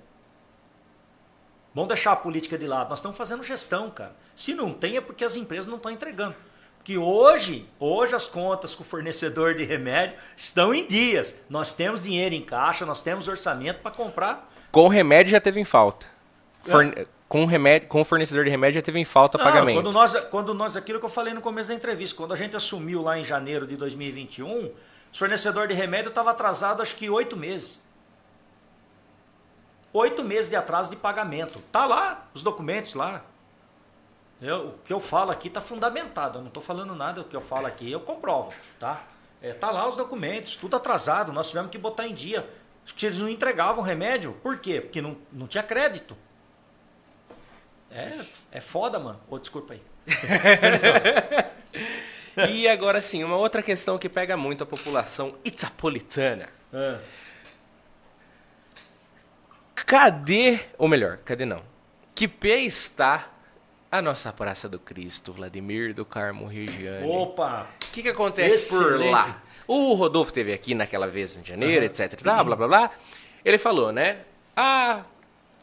[1.74, 4.16] vamos deixar a política de lado, nós estamos fazendo gestão, cara.
[4.36, 6.36] Se não tem é porque as empresas não estão entregando
[6.84, 11.36] que hoje, hoje as contas com o fornecedor de remédio estão em dias.
[11.50, 14.52] Nós temos dinheiro em caixa, nós temos orçamento para comprar.
[14.72, 16.06] Com remédio já teve em falta.
[16.68, 17.08] É.
[17.28, 19.76] com, remédio, com o fornecedor de remédio já teve em falta Não, pagamento.
[19.76, 22.56] Quando nós, quando nós, aquilo que eu falei no começo da entrevista, quando a gente
[22.56, 24.74] assumiu lá em janeiro de 2021, o
[25.14, 27.82] fornecedor de remédio estava atrasado acho que oito meses.
[29.92, 31.60] Oito meses de atraso de pagamento.
[31.72, 33.24] Tá lá, os documentos lá.
[34.42, 36.38] Eu, o que eu falo aqui está fundamentado.
[36.38, 39.04] Eu não estou falando nada, o que eu falo aqui eu comprovo, tá?
[39.42, 41.32] É, tá lá os documentos, tudo atrasado.
[41.32, 42.48] Nós tivemos que botar em dia.
[43.02, 44.34] Eles não entregavam remédio.
[44.42, 44.82] Por quê?
[44.82, 46.18] Porque não, não tinha crédito.
[47.92, 49.20] É, é foda, mano.
[49.30, 49.82] Ô, desculpa aí.
[52.48, 56.48] E agora sim, uma outra questão que pega muito a população itapolitana.
[56.72, 56.98] É.
[59.76, 61.64] Cadê, ou melhor, cadê não?
[62.16, 63.28] Que pé está
[63.92, 67.08] a nossa Praça do Cristo, Vladimir do Carmo Regiane?
[67.10, 67.68] Opa!
[67.76, 69.12] O que, que acontece por Excelente.
[69.12, 69.42] lá?
[69.68, 72.14] O Rodolfo teve aqui naquela vez em janeiro, etc.
[72.14, 72.92] e tal, blá blá blá.
[73.44, 74.20] Ele falou, né?
[74.56, 75.04] Ah,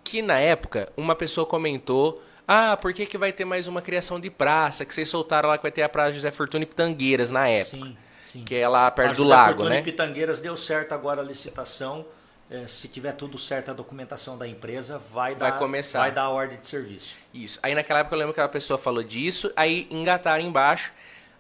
[0.03, 2.23] que na época uma pessoa comentou.
[2.49, 4.85] Ah, por que, que vai ter mais uma criação de praça?
[4.85, 7.77] Que vocês soltaram lá que vai ter a Praça José Fortuna e Pitangueiras na época.
[7.77, 8.45] Sim, sim.
[8.45, 9.81] Que é lá perto A do José lago, Fortuna né?
[9.81, 12.07] e Pitangueiras deu certo agora a licitação.
[12.49, 15.99] É, se tiver tudo certo a documentação da empresa, vai, Vai dar, começar.
[15.99, 17.17] vai dar a ordem de serviço.
[17.35, 17.59] Isso.
[17.63, 20.93] Aí naquela época eu lembro que a pessoa falou disso, aí engataram embaixo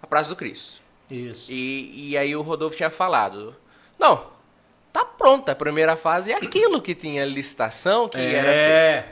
[0.03, 0.81] a Praça do Cristo.
[1.09, 1.51] Isso.
[1.53, 3.55] E, e aí o Rodolfo tinha falado,
[3.97, 4.27] não,
[4.93, 9.09] tá pronta a primeira fase, é aquilo que tinha licitação, que era é,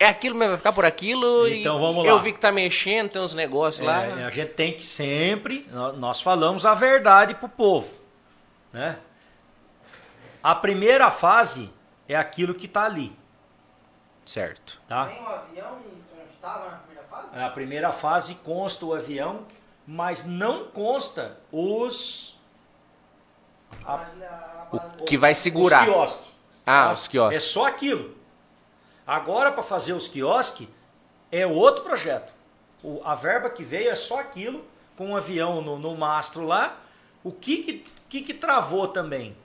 [0.00, 1.46] É aquilo mesmo, vai ficar por aquilo.
[1.46, 2.20] Então, vamos Eu lá.
[2.22, 4.02] vi que tá mexendo, tem uns negócios lá.
[4.04, 7.88] É, a gente tem que sempre, nó- nós falamos a verdade pro povo,
[8.72, 8.96] né?
[10.42, 11.70] A primeira fase
[12.08, 13.16] é aquilo que está ali,
[14.24, 14.80] Certo.
[14.88, 15.06] tá?
[15.06, 15.78] Nem o avião
[16.16, 17.38] constava na primeira fase?
[17.40, 19.46] A primeira fase consta o avião,
[19.86, 22.36] mas não consta os
[23.84, 24.00] A
[25.00, 25.82] O que vai segurar.
[25.82, 26.32] Os quiosques.
[26.66, 26.92] Ah, tá?
[26.92, 27.36] os quiosques.
[27.36, 28.16] É só aquilo.
[29.06, 30.68] Agora, para fazer os quiosques,
[31.30, 32.32] é outro projeto.
[32.82, 34.64] O- a verba que veio é só aquilo,
[34.96, 36.76] com um avião no, no mastro lá.
[37.24, 39.36] O que que, que que travou também?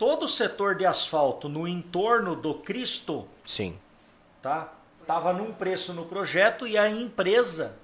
[0.00, 3.78] Todo o setor de asfalto no entorno do Cristo Sim.
[4.40, 4.72] tá?
[5.06, 7.76] Tava num preço no projeto e a empresa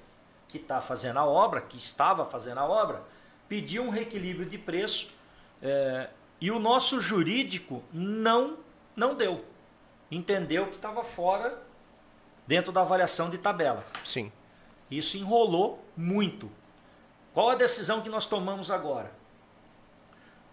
[0.49, 3.03] que está fazendo a obra, que estava fazendo a obra,
[3.47, 5.11] pediu um reequilíbrio de preço
[5.61, 6.09] é,
[6.41, 8.57] e o nosso jurídico não
[8.97, 9.45] não deu,
[10.11, 11.63] entendeu que estava fora
[12.47, 13.85] dentro da avaliação de tabela.
[14.03, 14.33] Sim.
[14.91, 16.51] Isso enrolou muito.
[17.35, 19.13] Qual a decisão que nós tomamos agora?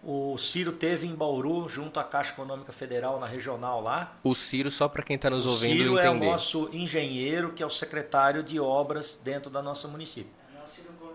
[0.06, 4.70] O Ciro teve em Bauru, junto à Caixa Econômica Federal, na regional lá, O Ciro,
[4.70, 6.30] só para quem tá nos o ouvindo Ciro é o entender.
[6.30, 10.30] nosso engenheiro, que é o secretário de obras dentro da nossa município.
[10.52, 11.14] Não é o Ciro Gomes.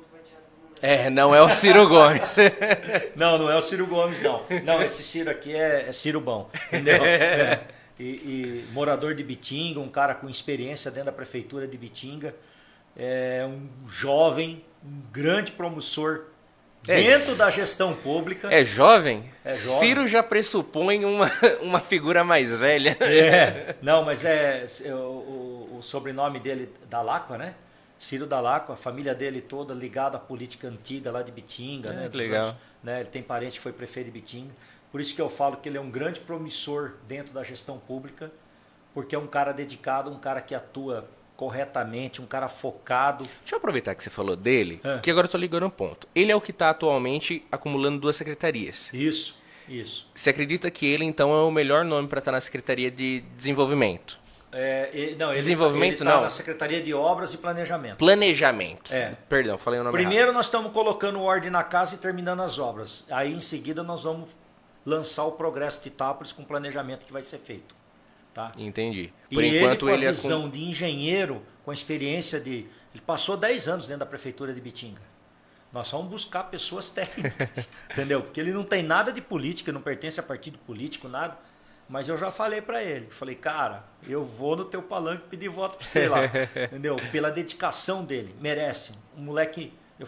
[0.81, 2.35] É, não é o Ciro Gomes.
[3.15, 4.43] Não, não é o Ciro Gomes, não.
[4.63, 7.03] Não, esse Ciro aqui é, é Ciro Bom, entendeu?
[7.03, 7.67] É.
[7.99, 12.33] E, e morador de Bitinga, um cara com experiência dentro da prefeitura de Bitinga,
[12.95, 16.27] é um jovem, um grande promissor
[16.87, 16.95] É.
[17.03, 18.51] dentro da gestão pública.
[18.51, 19.29] É jovem?
[19.43, 19.79] É jovem.
[19.79, 22.97] Ciro já pressupõe uma, uma figura mais velha.
[23.01, 24.97] É, não, mas é, é o,
[25.77, 27.53] o- sobrenome dele, Dalacqua, né?
[27.97, 32.09] Ciro Dalacqua, a família dele toda ligada à política antiga lá de Bitinga, É, né?
[32.13, 32.43] legal.
[32.45, 32.99] anos- né?
[33.01, 34.51] Ele tem parente que foi prefeito de Bitinga.
[34.91, 38.31] Por isso que eu falo que ele é um grande promissor dentro da gestão pública,
[38.93, 41.07] porque é um cara dedicado, um cara que atua
[41.39, 43.23] corretamente, um cara focado.
[43.39, 44.99] Deixa eu aproveitar que você falou dele, É.
[44.99, 46.05] que agora eu tô ligando um ponto.
[46.13, 48.89] Ele é o que tá atualmente acumulando duas secretarias.
[48.93, 50.05] Isso, isso.
[50.13, 54.19] Você acredita que ele, então, é o melhor nome para estar na Secretaria de Desenvolvimento?
[54.51, 56.21] É, e- não, ele, Desenvolvimento, ele tá não.
[56.23, 57.95] na Secretaria de Obras e Planejamento.
[57.99, 58.93] Planejamento.
[58.93, 59.15] É.
[59.29, 63.05] Perdão, falei o nome Primeiro nós estamos colocando ordem na casa e terminando as obras.
[63.09, 64.29] Aí em seguida nós vamos
[64.85, 67.78] lançar o progresso de Itápolis com o planejamento que vai ser feito.
[68.39, 68.53] Tá?
[68.57, 69.11] Entendi.
[69.29, 70.49] Por e enquanto ele com a é visão com...
[70.49, 72.65] de engenheiro, com experiência de...
[72.93, 75.01] Ele passou 10 anos dentro da prefeitura de Bitinga.
[75.73, 78.21] Nós vamos buscar pessoas técnicas, entendeu?
[78.21, 81.37] Porque ele não tem nada de política, não pertence a partido político, nada.
[81.89, 85.75] Mas eu já falei para ele, falei, cara, eu vou no teu palanque pedir voto
[85.75, 86.21] para você lá,
[86.71, 86.95] entendeu?
[87.11, 88.93] Pela dedicação dele, merece.
[89.17, 90.07] Um moleque, eu,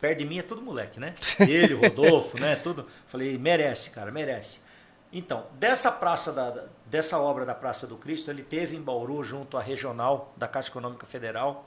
[0.00, 1.14] perto de mim é tudo moleque, né?
[1.38, 2.56] Ele, o Rodolfo, né?
[2.56, 2.88] Tudo.
[3.06, 4.58] Falei, merece, cara, merece.
[5.12, 9.56] Então, dessa praça da- dessa obra da Praça do Cristo, ele teve em Bauru junto
[9.56, 11.66] à regional da Caixa Econômica Federal.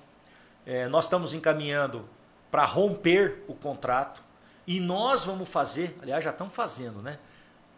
[0.65, 2.05] É, nós estamos encaminhando
[2.49, 4.21] para romper o contrato
[4.65, 7.19] e nós vamos fazer, aliás, já estamos fazendo, né?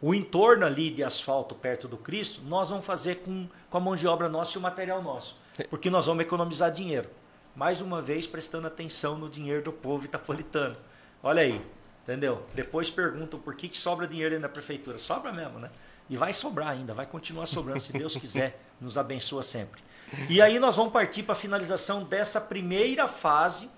[0.02, 3.95] O entorno ali de asfalto perto do Cristo, nós vamos fazer com, com a mão
[3.95, 5.38] de obra nossa e o material nosso,
[5.70, 7.08] porque nós vamos economizar dinheiro.
[7.56, 10.76] Mais uma vez prestando atenção no dinheiro do povo itapolitano.
[11.22, 11.61] Olha aí,
[12.03, 12.44] entendeu?
[12.56, 14.98] Depois perguntam por que, que sobra dinheiro aí na prefeitura.
[14.98, 15.70] Sobra mesmo, né?
[16.11, 19.81] E vai sobrar ainda, vai continuar sobrando, se Deus quiser, nos abençoa sempre.
[20.30, 23.72] E aí nós vamos partir para a finalização dessa primeira fase,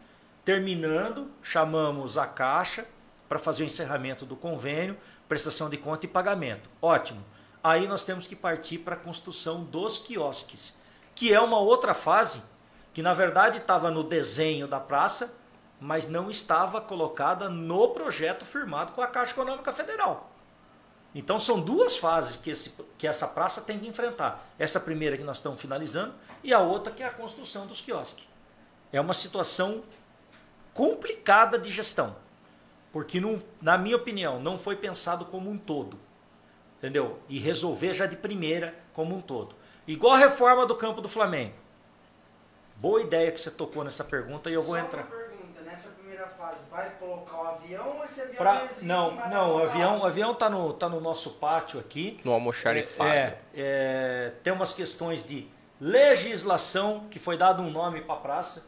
[0.43, 2.87] terminando, chamamos a Caixa
[3.29, 4.97] para fazer o encerramento do convênio,
[5.29, 6.71] prestação de conta e pagamento.
[6.81, 7.23] Ótimo.
[7.63, 10.75] Aí nós temos que partir para a construção dos quiosques,
[11.13, 12.41] que é uma outra fase
[12.95, 15.31] que na verdade estava no desenho da praça,
[15.79, 20.32] mas não estava colocada no projeto firmado com a Caixa Econômica Federal.
[21.16, 24.48] Então são duas fases que, esse, que essa praça tem que enfrentar.
[24.58, 28.27] Essa primeira que nós estamos finalizando e a outra que é a construção dos quiosques.
[28.92, 29.83] É uma situação
[30.74, 32.16] complicada de gestão,
[32.92, 36.00] porque não, na minha opinião não foi pensado como um todo,
[36.77, 37.19] entendeu?
[37.30, 39.56] E resolver já de primeira como um todo.
[39.88, 41.53] Igual a reforma do campo do Flamengo.
[42.75, 45.08] Boa ideia que você tocou nessa pergunta e eu vou Só entrar.
[46.72, 48.85] Vai colocar o avião ou esse avião Pra- não existe?
[48.85, 52.19] não, não, o avião, o avião tá no, tá no nosso pátio aqui.
[52.23, 53.09] No almoxarifado.
[53.09, 55.47] É, é, tem umas questões de
[55.80, 58.65] legislação que foi dado um nome para a praça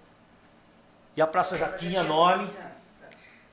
[1.15, 2.49] e a praça já tinha nome.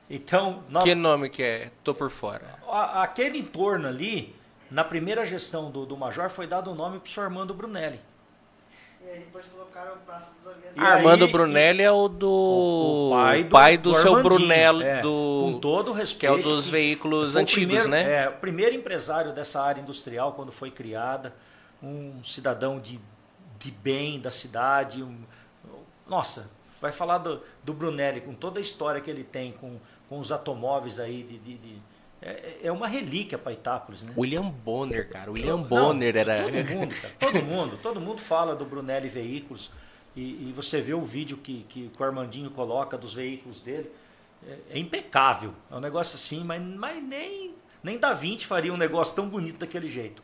[0.09, 1.71] Então, nós- Que nome que é?
[1.83, 2.55] Tô por fora.
[2.69, 4.35] a- aquele entorno ali,
[4.69, 7.99] na primeira gestão do, do Major, foi dado o nome para o senhor Armando Brunelli.
[9.05, 10.77] E aí depois colocaram o Praça dos Aviadores.
[10.77, 13.09] Armando aí- Brunelli é o do O-
[13.41, 16.33] o pai do, seu Armandinho, Brunello, é, do com todo o que é respeito.
[16.35, 18.23] o dos veículos antigos, primeiro- né?
[18.23, 21.33] É, o primeiro empresário dessa área industrial quando foi criada,
[21.81, 22.99] um cidadão de,
[23.59, 25.03] de bem da cidade.
[25.03, 25.23] um-
[26.07, 26.49] nossa,
[26.81, 29.77] vai falar do, do Brunelli com toda a história que ele tem com,
[30.09, 31.81] com os automóveis aí de, de- de-
[32.23, 34.13] é, é uma relíquia para Itápolis, né?
[34.17, 35.29] William Bonner, cara.
[35.31, 36.43] William Não, Bonner era.
[36.43, 39.69] Todo mundo, cara, todo mundo, todo mundo fala do Brunelli Veículos.
[40.15, 43.91] E, e você vê o vídeo que, que, que o Armandinho coloca dos veículos dele.
[44.47, 45.53] É, é impecável.
[45.69, 49.57] É um negócio assim, mas, mas nem, nem Da Vinci faria um negócio tão bonito
[49.57, 50.21] daquele jeito.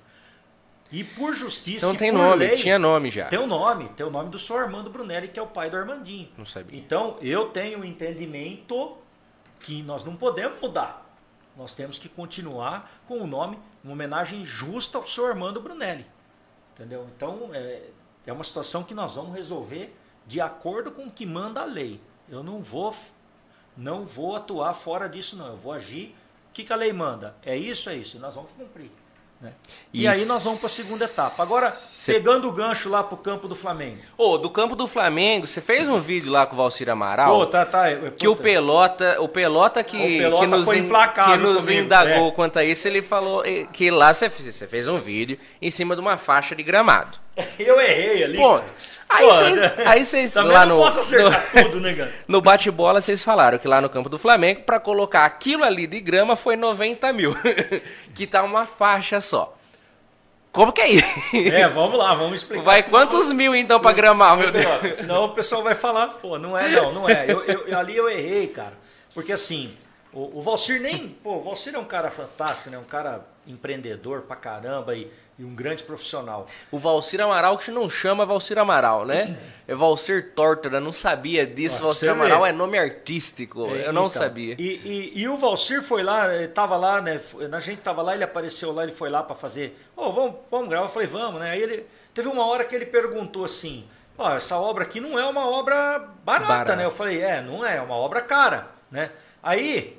[0.91, 1.85] E por justiça.
[1.85, 3.27] Então tem nome, lei, tinha nome já.
[3.27, 5.77] Tem o nome, tem o nome do senhor Armando Brunelli, que é o pai do
[5.77, 6.29] Armandinho.
[6.37, 6.79] Não sabia.
[6.79, 8.97] Então, eu tenho um entendimento
[9.59, 11.08] que nós não podemos mudar.
[11.59, 16.05] Nós temos que continuar com o nome, uma homenagem justa ao senhor Armando Brunelli.
[16.73, 17.05] Entendeu?
[17.13, 17.89] Então, é,
[18.25, 19.93] é uma situação que nós vamos resolver
[20.25, 21.99] de acordo com o que manda a lei.
[22.29, 22.95] Eu não vou,
[23.75, 25.47] não vou atuar fora disso, não.
[25.47, 26.15] Eu vou agir.
[26.49, 27.35] O que, que a lei manda?
[27.43, 28.17] É isso, é isso.
[28.19, 28.89] Nós vamos cumprir.
[29.41, 29.51] Né?
[29.93, 31.41] E, aí nós vamos para a segunda etapa.
[31.41, 33.97] Agora, Cê- pegando o gancho lá para o campo do Flamengo.
[34.17, 37.31] Ô, do campo do Flamengo, você fez um vídeo lá com o Valcir Amaral?
[37.39, 38.35] Pô, tá, tá, eu- Que o.
[38.35, 42.31] Pelota, o Pelota que, O Pelota que nos, que nos comigo, indagou é.
[42.31, 43.43] quanto a isso, ele falou
[43.73, 47.17] que lá você fez, um vídeo em cima de uma faixa de gramado.
[47.57, 48.37] Eu errei ali.
[48.37, 48.65] Cara.
[49.09, 52.11] Aí vocês- aí vocês lá não no- posso acertar tudo, né?
[52.27, 55.99] No bate-bola, vocês falaram que lá no campo do Flamengo, pra colocar aquilo ali de
[55.99, 57.35] grama, foi 90 mil.
[58.13, 59.55] que tá uma faixa só.
[60.51, 61.05] Como que é isso?
[61.35, 62.63] É, vamos lá, vamos explicar.
[62.63, 64.65] Vai Senão- quantos mil então pra gramar, meu Deus?
[64.65, 67.25] Ó, Senão o pessoal vai falar, pô, não é não, não é.
[67.27, 68.73] Eu, eu- ali eu errei, cara.
[69.13, 69.71] Porque assim,
[70.11, 71.09] o, o Valcir nem.
[71.23, 72.77] Pô, o Valcir é um cara fantástico, né?
[72.79, 76.45] Um cara empreendedor pra caramba e, e um grande profissional.
[76.69, 79.37] O Valcir Amaral que não chama Valcir Amaral, né?
[79.65, 81.79] É Valcir Tórtora, não sabia disso.
[81.79, 82.09] Ó, Valcir.
[82.09, 84.55] Amaral é nome artístico, É, eu não então, sabia.
[84.59, 84.63] E,
[85.15, 87.21] e- e o Valcir foi lá, ele tava lá, né?
[87.53, 89.79] A gente tava lá, ele apareceu lá, ele foi lá pra fazer.
[89.95, 90.85] Ô, vamos, vamos gravar.
[90.87, 91.51] Eu falei, vamos, né?
[91.51, 91.85] Aí ele.
[92.13, 93.85] Teve uma hora que ele perguntou assim:
[94.17, 96.75] Ó, essa obra aqui não é uma obra barata, Barata.
[96.75, 96.83] né?
[96.83, 99.11] Eu falei, é, não é, é uma obra cara, né?
[99.41, 99.97] Aí,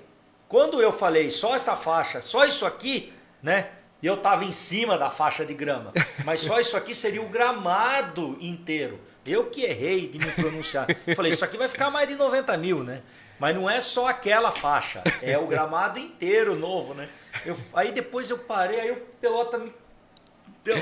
[0.49, 3.11] quando eu falei só essa faixa, só isso aqui,
[3.43, 3.69] né?
[4.03, 5.93] E eu tava em cima da faixa de grama.
[6.25, 8.99] Mas só isso aqui seria o gramado inteiro.
[9.27, 10.87] Eu que errei de me pronunciar.
[11.07, 13.03] Eu falei, isso aqui vai ficar mais de 90 mil, né?
[13.39, 17.09] Mas não é só aquela faixa, é o gramado inteiro novo, né?
[17.47, 19.73] Eu- aí depois eu parei, aí o pelota me.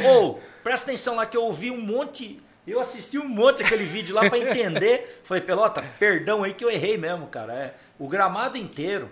[0.06, 2.40] Ô, presta atenção lá que eu ouvi um monte.
[2.66, 5.22] Eu assisti um monte aquele vídeo lá para entender.
[5.24, 7.52] Falei, pelota, perdão aí que eu errei mesmo, cara.
[7.54, 9.10] É, o gramado inteiro.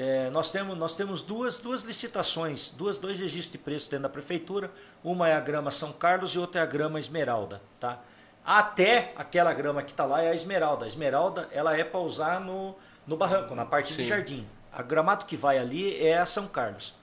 [0.00, 4.08] É, nós temos, nós temos duas, duas licitações, duas, dois registros de preço dentro da
[4.08, 4.70] prefeitura.
[5.02, 7.98] Uma é a grama São Carlos e outra é a grama Esmeralda, tá?
[8.44, 10.84] Até aquela grama que está lá é a Esmeralda.
[10.84, 12.76] A Esmeralda, ela é para usar no,
[13.08, 14.08] no barranco, na parte de Sim.
[14.08, 14.46] jardim.
[14.72, 16.94] A gramado que vai ali é a São Carlos.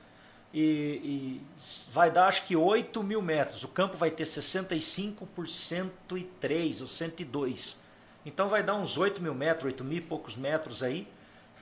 [0.53, 1.41] E, e
[1.91, 3.61] vai dar acho que 8 mil metros.
[3.65, 7.77] O campo vai ter 65 por 103 ou 102.
[8.25, 11.05] Então vai dar uns 8 mil metros, 8 mil e poucos metros aí.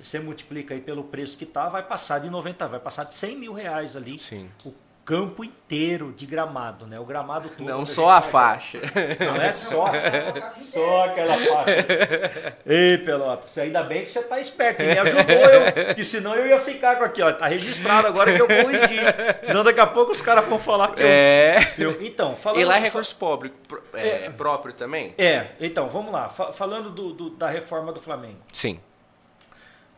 [0.03, 3.37] Você multiplica aí pelo preço que tá, vai passar de 90, vai passar de 100
[3.37, 4.49] mil reais ali Sim.
[4.65, 4.73] o,
[5.05, 6.97] campo inteiro de gramado, né?
[6.97, 7.67] O gramado todo.
[7.67, 8.79] Não só a faixa.
[9.19, 9.87] Não é só,
[10.47, 12.55] só aquela faixa.
[12.65, 16.33] Ei, Pelota, você ainda bem que você tá esperto, que me ajudou eu, que senão
[16.35, 18.99] eu ia ficar com aqui, ó, tá registrado agora que eu corrigi.
[19.41, 21.73] Senão daqui a pouco os caras vão falar que eu, É.
[21.77, 24.29] eu- Então, falando E lá é recurso pobre, pro- é, É.
[24.29, 25.13] próprio também?
[25.17, 26.29] É, então, vamos lá.
[26.29, 28.37] Fa- falando do- do- da reforma do Flamengo.
[28.53, 28.79] Sim.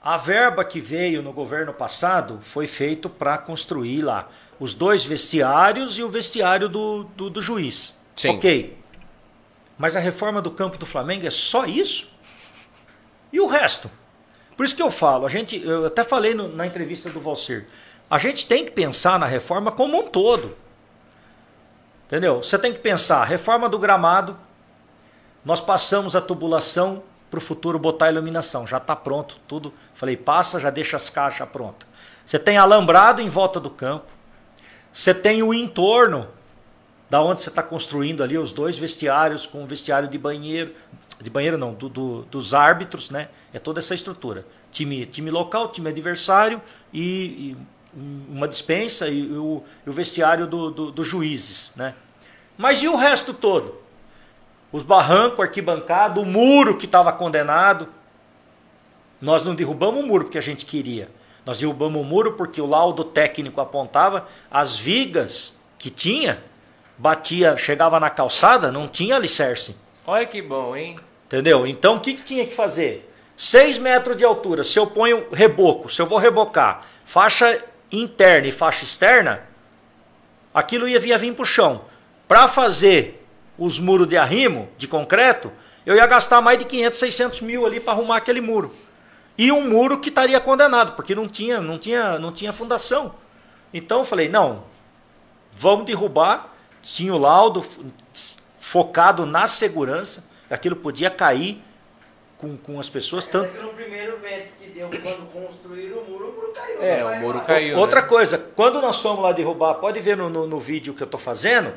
[0.06, 5.98] A verba que veio no governo passado foi feito para construir lá os dois vestiários
[5.98, 7.98] e o vestiário do, do, do juiz.
[8.16, 8.30] Sim.
[8.30, 8.78] Ok.
[9.80, 12.08] Mas a reforma do campo do Flamengo é só isso?
[13.34, 13.90] E o resto?
[14.56, 17.68] Por isso que eu falo, a gente, eu até falei no- na entrevista do Valcir,
[18.08, 20.56] a gente tem que pensar na reforma como um todo.
[22.06, 22.44] Entendeu?
[22.44, 24.38] Você tem que pensar, reforma do gramado,
[25.44, 27.02] nós passamos a tubulação
[27.36, 28.66] para o futuro botar iluminação.
[28.66, 29.74] Já está pronto, tudo.
[29.94, 31.86] Falei, passa, já deixa as caixas prontas.
[32.26, 34.06] Você tem alambrado em volta do campo.
[34.94, 36.28] Você tem o entorno
[37.10, 40.74] da onde você está construindo ali os dois vestiários com o vestiário de banheiro.
[41.22, 43.28] De banheiro não, do- do- dos árbitros, né?
[43.54, 44.46] É toda essa estrutura.
[44.72, 46.62] Time, time local, time adversário
[46.94, 47.58] e, e
[47.98, 51.94] um- uma dispensa e, o, e o vestiário do- do- dos juízes, né?
[52.58, 53.85] Mas e o resto todo?
[54.76, 57.88] Os barrancos, arquibancada, o muro que estava condenado.
[59.22, 61.10] Nós não derrubamos o muro porque a gente queria.
[61.46, 66.44] Nós derrubamos o muro porque o laudo técnico apontava as vigas que tinha,
[66.98, 69.78] batia, chegava na calçada, não tinha alicerce.
[70.06, 70.98] Olha que bom, hein?
[71.28, 71.66] Entendeu?
[71.66, 73.10] Então o que, que tinha que fazer?
[73.38, 78.52] 6 metros de altura, se eu ponho reboco, se eu vou rebocar, faixa interna e
[78.52, 79.48] faixa externa,
[80.54, 81.86] aquilo ia, ia vir para o chão.
[82.28, 83.25] Para fazer
[83.58, 85.52] os muros de arrimo, de concreto,
[85.86, 88.72] eu ia gastar mais de 500, 600 mil ali para arrumar aquele muro.
[89.38, 93.16] E um muro que estaria condenado, porque não tinha, não tinha, não tinha fundação.
[93.74, 94.64] Então eu falei, não,
[95.52, 96.54] vamos derrubar.
[96.82, 97.66] Tinha o laudo
[98.60, 101.62] focado na segurança, aquilo podia cair
[102.38, 103.26] com, com as pessoas.
[103.28, 106.82] Tanto no primeiro vento que deu quando construíram o muro, o muro caiu.
[106.82, 107.48] É, Não o muro mais.
[107.48, 107.78] caiu.
[107.78, 108.08] Outra né?
[108.08, 111.20] coisa, quando nós fomos lá derrubar, pode ver no, no, no vídeo que eu estou
[111.20, 111.74] fazendo,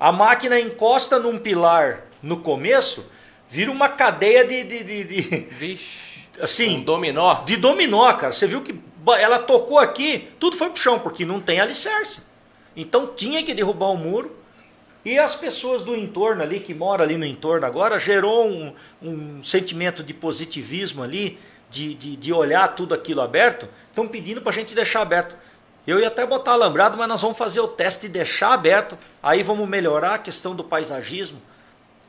[0.00, 3.04] a máquina encosta num pilar no começo,
[3.48, 5.20] vira uma cadeia de, de, de- de-
[5.50, 6.26] Vixe.
[6.40, 7.44] assim, Um dominó.
[7.44, 8.32] de dominó, cara.
[8.32, 8.74] Você viu que
[9.18, 12.22] ela tocou aqui, tudo foi pro chão, porque não tem alicerce.
[12.74, 14.36] Então tinha que derrubar o muro.
[15.04, 19.42] E as pessoas do entorno ali, que moram ali no entorno agora, gerou um, um
[19.42, 21.38] sentimento de positivismo ali,
[21.70, 25.34] de, de, de olhar tudo aquilo aberto, estão pedindo para a gente deixar aberto.
[25.90, 28.96] Eu ia até botar alambrado, mas nós vamos fazer o teste e deixar aberto.
[29.20, 31.42] Aí vamos melhorar a questão do paisagismo.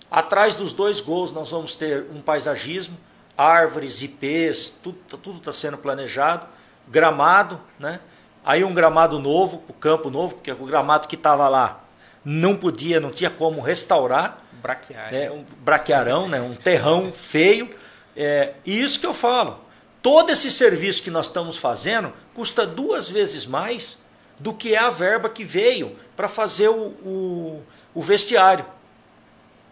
[0.09, 2.95] Atrás dos dois gols nós vamos ter um paisagismo,
[3.35, 6.45] árvores, ipês, tudo está sendo planejado,
[6.87, 7.99] gramado, né?
[8.45, 11.81] Aí um gramado novo, o campo novo, porque o gramado que estava lá
[12.23, 15.19] não podia, não tinha como restaurar, Braquiária.
[15.21, 15.31] né?
[15.31, 16.39] um braquearão, né?
[16.39, 17.73] um terrão feio.
[18.15, 19.59] É, e isso que eu falo,
[20.01, 24.01] todo esse serviço que nós estamos fazendo custa duas vezes mais
[24.39, 27.63] do que é a verba que veio para fazer o, o,
[27.93, 28.65] o vestiário.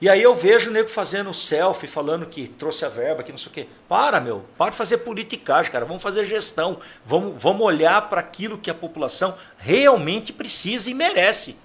[0.01, 3.37] E aí eu vejo o nego fazendo selfie, falando que trouxe a verba, que não
[3.37, 3.67] sei o quê.
[3.87, 5.83] Para, meu, para de fazer politicagem, cara.
[5.83, 6.79] Vamos fazer gestão.
[7.05, 11.57] Vamos, vamos olhar para aquilo que a população realmente precisa e merece.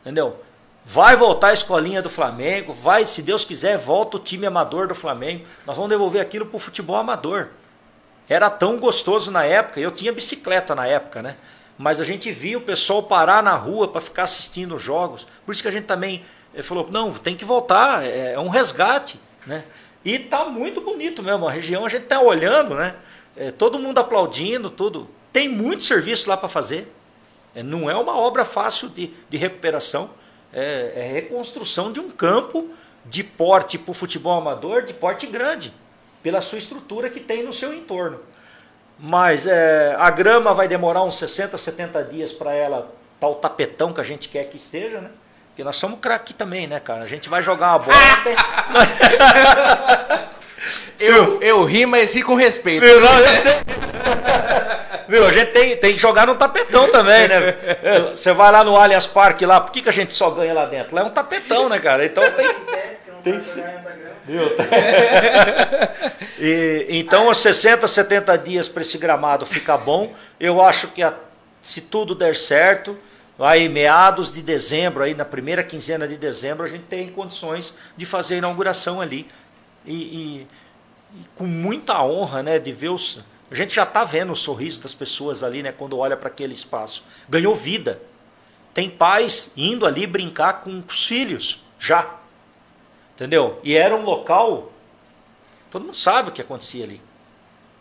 [0.00, 0.42] Entendeu?
[0.84, 4.94] Vai voltar a escolinha do Flamengo, vai, se Deus quiser, volta o time amador do
[4.94, 5.44] Flamengo.
[5.66, 7.50] Nós vamos devolver aquilo para o futebol amador.
[8.28, 11.36] Era tão gostoso na época, eu tinha bicicleta na época, né?
[11.78, 15.26] Mas a gente via o pessoal parar na rua para ficar assistindo os jogos.
[15.46, 16.24] Por isso que a gente também
[16.54, 19.64] eh, falou, não, tem que voltar, é é um resgate, né?
[20.04, 22.94] E tá muito bonito mesmo, a região a gente tá olhando, né?
[23.36, 25.08] É, todo mundo aplaudindo, tudo.
[25.32, 26.92] Tem muito serviço lá para fazer.
[27.54, 30.10] É, não é uma obra fácil de, de recuperação.
[30.52, 32.68] É, é reconstrução de um campo
[33.04, 35.72] de porte para o futebol amador, de porte grande,
[36.22, 38.20] pela sua estrutura que tem no seu entorno.
[38.98, 43.92] Mas é, a grama vai demorar uns 60, 70 dias para ela estar o tapetão
[43.92, 45.10] que a gente quer que esteja, né?
[45.50, 47.02] Porque nós somos craque também, né, cara?
[47.02, 47.96] A gente vai jogar uma bola.
[48.24, 48.36] tem-
[50.98, 52.84] Eu, eu ri, mas ri com respeito.
[52.84, 53.00] Viu?
[53.00, 53.52] Não, eu sei.
[55.08, 55.26] Viu?
[55.26, 57.54] A gente tem, tem que jogar no tapetão também, né?
[58.10, 60.64] Você vai lá no Allianz Parque lá, por que, que a gente só ganha lá
[60.66, 60.94] dentro?
[60.96, 62.04] Lá é um tapetão, né, cara?
[62.04, 62.46] Então tem.
[63.22, 63.88] Tem que grama.
[64.26, 64.42] Viu?
[66.40, 71.14] E, então, os 60, 70 dias para esse gramado ficar bom, eu acho que a-
[71.62, 72.96] se tudo der certo,
[73.38, 78.06] aí meados de dezembro, aí na primeira quinzena de dezembro, a gente tem condições de
[78.06, 79.26] fazer a inauguração ali.
[79.84, 80.46] E, e-
[81.14, 83.18] e com muita honra, né, de ver os.
[83.50, 86.54] A gente já está vendo o sorriso das pessoas ali, né, quando olha para aquele
[86.54, 87.02] espaço.
[87.28, 88.00] Ganhou vida.
[88.74, 92.14] tem pais indo ali brincar com os filhos, já.
[93.18, 93.58] Entendeu?
[93.64, 94.70] E era um local.
[95.72, 97.02] Todo mundo sabe o que acontecia ali.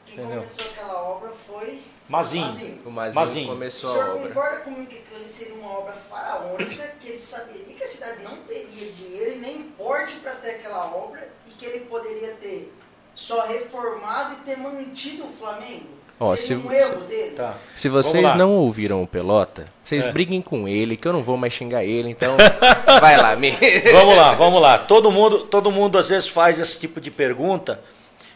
[0.03, 0.37] Quem Entendeu?
[0.39, 2.45] começou aquela obra foi Mazinho.
[2.45, 2.81] Mazinho.
[2.87, 3.45] O Mazinho, Mazinho.
[3.45, 4.27] O começou a senhor obra.
[4.29, 8.37] concorda comigo que aquilo seria uma obra faraônica, que ele saberia que a cidade não
[8.45, 12.73] teria dinheiro e nem porte para ter aquela obra e que ele poderia ter
[13.13, 15.96] só reformado e ter mantido o Flamengo?
[16.19, 16.61] Ó, se- um
[17.07, 17.31] dele?
[17.35, 17.55] Tá.
[17.75, 20.11] Se vocês não ouviram o Pelota, vocês É.
[20.11, 22.35] briguem com ele, que eu não vou mais xingar ele, então
[22.99, 23.51] vai lá, me.
[23.91, 24.77] Vamos lá, vamos lá.
[24.79, 27.79] Todo mundo, todo mundo às vezes faz esse tipo de pergunta,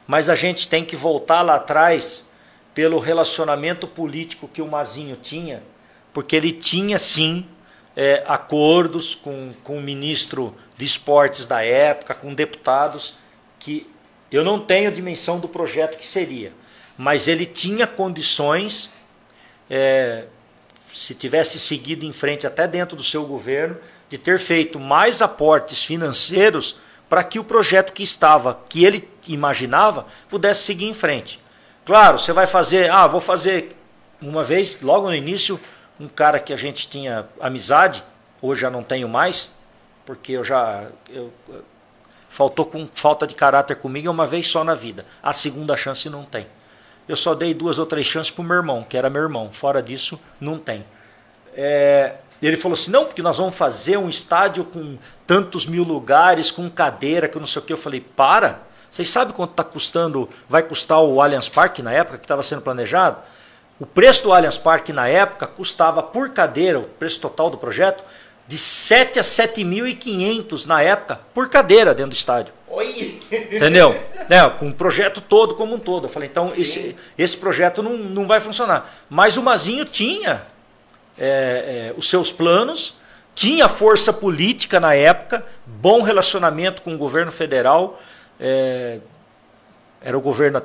[0.06, 2.24] mas a gente tem que voltar lá atrás
[2.76, 5.64] pelo relacionamento político que o Mazinho tinha,
[6.14, 7.46] porque ele tinha sim
[7.96, 13.16] é, acordos com, com o ministro de esportes da época, com deputados,
[13.60, 13.90] que
[14.32, 16.54] eu não tenho dimensão do projeto que seria,
[16.98, 18.90] mas ele tinha condições
[19.70, 20.26] é,
[20.94, 23.78] se tivesse seguido em frente até dentro do seu governo,
[24.10, 26.78] de ter feito mais aportes financeiros
[27.10, 31.40] para que o projeto que estava, que ele imaginava, pudesse seguir em frente.
[31.86, 33.76] Claro, você vai fazer, ah, vou fazer
[34.22, 35.60] uma vez, logo no início,
[36.00, 38.04] um cara que a gente tinha amizade,
[38.42, 39.50] hoje já não tenho mais,
[40.06, 41.32] porque eu já eu,
[42.30, 45.06] faltou com falta de caráter comigo uma vez só na vida.
[45.22, 46.48] A segunda chance não tem.
[47.12, 49.50] Eu só dei duas ou três chances pro meu irmão, que era meu irmão.
[49.52, 50.86] Fora disso, não tem.
[51.54, 56.52] É, ele falou assim: não, porque nós vamos fazer um estádio com tantos mil lugares,
[56.52, 57.74] com cadeira, que não sei o que.
[57.74, 58.62] Eu falei: para.
[58.90, 62.62] Vocês sabem quanto está custando, vai custar o Allianz Parque na época que estava sendo
[62.62, 63.18] planejado?
[63.78, 68.06] O preço do Allianz Parque na época custava por cadeira, o preço total do projeto,
[68.52, 72.54] de 7 a 7.500 na época por cadeira dentro do estádio.
[72.68, 73.18] Oi!
[73.32, 73.96] Entendeu?
[74.30, 76.08] Né, com o projeto todo como um todo.
[76.08, 78.94] Eu falei, então esse, esse projeto não, não vai funcionar.
[79.10, 80.42] Mas o Mazinho tinha
[81.18, 82.98] é, é, os seus planos,
[83.34, 88.02] tinha força política na época, bom relacionamento com o governo federal.
[88.38, 89.00] é,
[90.02, 90.62] era o governo.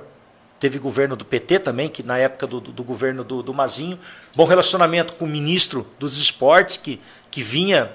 [0.58, 3.98] Teve governo do PT também, que na época do, do- do governo do, do Mazinho.
[4.34, 6.98] Bom relacionamento com o ministro dos esportes, que,
[7.36, 7.90] que vinha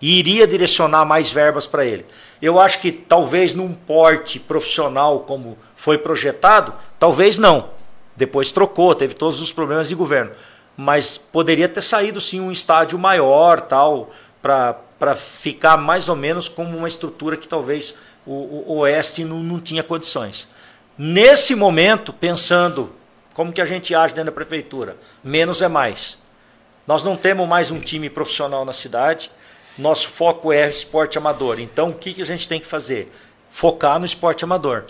[0.00, 2.06] e iria direcionar mais verbas para ele.
[2.40, 7.70] Eu acho que talvez num porte profissional como foi projetado, talvez não.
[8.14, 10.30] Depois trocou, teve todos os problemas de governo.
[10.76, 16.78] Mas poderia ter saído sim um estádio maior, tal, para ficar mais ou menos como
[16.78, 20.48] uma estrutura que talvez o, o Oeste não, não tinha condições.
[20.96, 22.92] Nesse momento, pensando
[23.32, 26.22] como que a gente age dentro da prefeitura, menos é mais.
[26.86, 29.30] Nós não temos mais um time profissional na cidade.
[29.78, 31.58] Nosso foco é esporte amador.
[31.58, 33.10] Então, o que, que a gente tem que fazer?
[33.50, 34.84] Focar no esporte amador.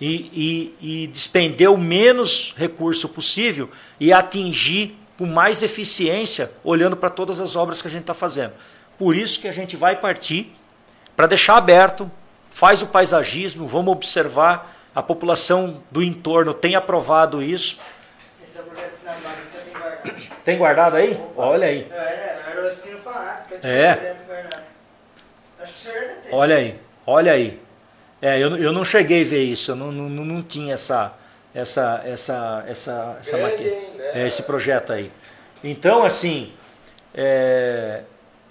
[0.00, 7.10] E, e, e despender o menos recurso possível e atingir com mais eficiência, olhando para
[7.10, 8.54] todas as obras que a gente está fazendo.
[8.98, 10.50] Por isso que a gente vai partir
[11.14, 12.10] para deixar aberto,
[12.50, 14.72] faz o paisagismo, vamos observar.
[14.94, 17.78] A população do entorno tem aprovado isso.
[18.42, 20.33] Esse é o projeto final base que eu tenho guardado.
[20.44, 21.20] Tem guardado aí?
[21.36, 21.88] Olha aí.
[21.90, 24.16] Eu era, eu era o falar porque eu tinha É.
[24.26, 24.62] guardado.
[25.60, 26.34] Acho que o senhor ainda tem.
[26.34, 27.60] Olha aí, olha aí.
[28.20, 31.12] É, eu, eu não cheguei a ver isso, eu não, não, não tinha essa,
[31.54, 34.10] essa, essa, essa, essa hein, né?
[34.22, 35.10] é, esse projeto aí.
[35.62, 36.52] Então, assim,
[37.14, 38.02] é,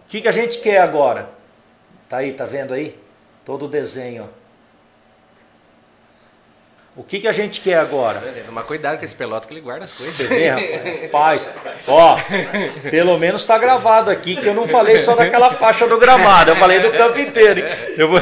[0.06, 1.30] o que, que a gente quer agora?
[2.10, 3.00] Tá aí, tá vendo aí?
[3.46, 4.30] Todo o desenho.
[4.30, 4.43] ó.
[6.96, 8.22] O que, que a gente quer agora?
[8.46, 10.16] Toma cuidado com esse pelota que ele guarda as coisas.
[10.16, 11.50] Você vê, rapaz?
[11.88, 12.18] Ó,
[12.92, 16.56] pelo menos está gravado aqui que eu não falei só daquela faixa do gramado, eu
[16.56, 17.64] falei do campo inteiro.
[18.08, 18.20] vou-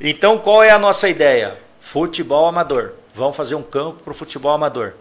[0.00, 1.58] Então, qual é a nossa ideia?
[1.78, 2.92] Futebol amador.
[3.14, 4.94] Vamos fazer um campo para o futebol amador.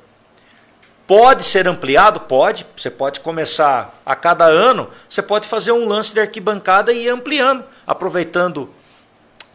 [1.07, 2.19] Pode ser ampliado?
[2.19, 2.65] Pode.
[2.75, 7.09] Você pode começar a cada ano, você pode fazer um lance de arquibancada e ir
[7.09, 8.69] ampliando, aproveitando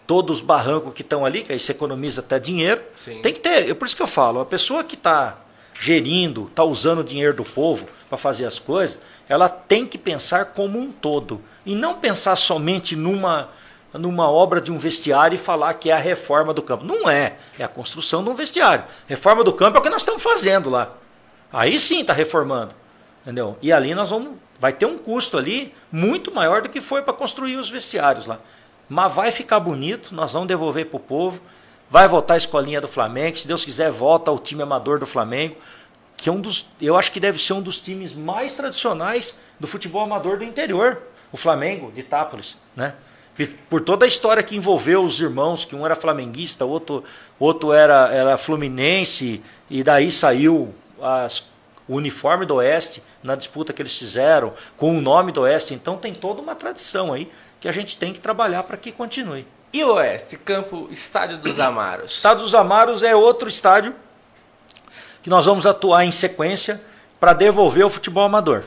[0.07, 2.83] todos os barrancos que estão ali, que aí você economiza até dinheiro.
[2.95, 3.21] Sim.
[3.23, 5.39] Tem que ter, é por isso que eu falo, a pessoa que está
[5.79, 10.47] gerindo, está usando o dinheiro do povo para fazer as coisas, ela tem que pensar
[10.47, 11.41] como um todo.
[11.67, 13.49] E não pensar somente numa,
[13.93, 16.85] numa obra de um vestiário e falar que é a reforma do campo.
[16.85, 18.85] Não é, é a construção de um vestiário.
[19.07, 20.93] Reforma do campo é o que nós estamos fazendo lá.
[21.53, 22.75] Aí sim está reformando.
[23.23, 23.57] Entendeu?
[23.63, 24.35] E ali nós vamos.
[24.61, 28.39] Vai ter um custo ali muito maior do que foi para construir os vestiários lá.
[28.89, 31.41] Mas vai ficar bonito, nós vamos devolver para o povo.
[31.91, 33.37] Vai voltar a escolinha do Flamengo.
[33.37, 35.57] Se Deus quiser, volta o time amador do Flamengo.
[36.17, 36.67] Que é um dos.
[36.81, 41.03] Eu acho que deve ser um dos times mais tradicionais do futebol amador do interior.
[41.33, 42.57] O Flamengo, de Itápolis.
[42.77, 42.95] Né?
[43.69, 47.03] Por- toda a história que envolveu os irmãos, que um era flamenguista, outro,
[47.39, 50.73] outro era, era fluminense, e daí saiu
[51.03, 51.49] as,
[51.89, 55.75] o uniforme do Oeste na disputa que eles fizeram, com o nome do Oeste.
[55.75, 57.29] Então tem toda uma tradição aí
[57.65, 59.47] que a gente tem que trabalhar para que continue.
[59.73, 62.13] E o Oeste, campo Estádio dos Amaros?
[62.13, 63.95] Estádio dos Amaros é outro estádio
[65.23, 66.79] que nós vamos atuar em sequência
[67.19, 68.65] para devolver o futebol amador.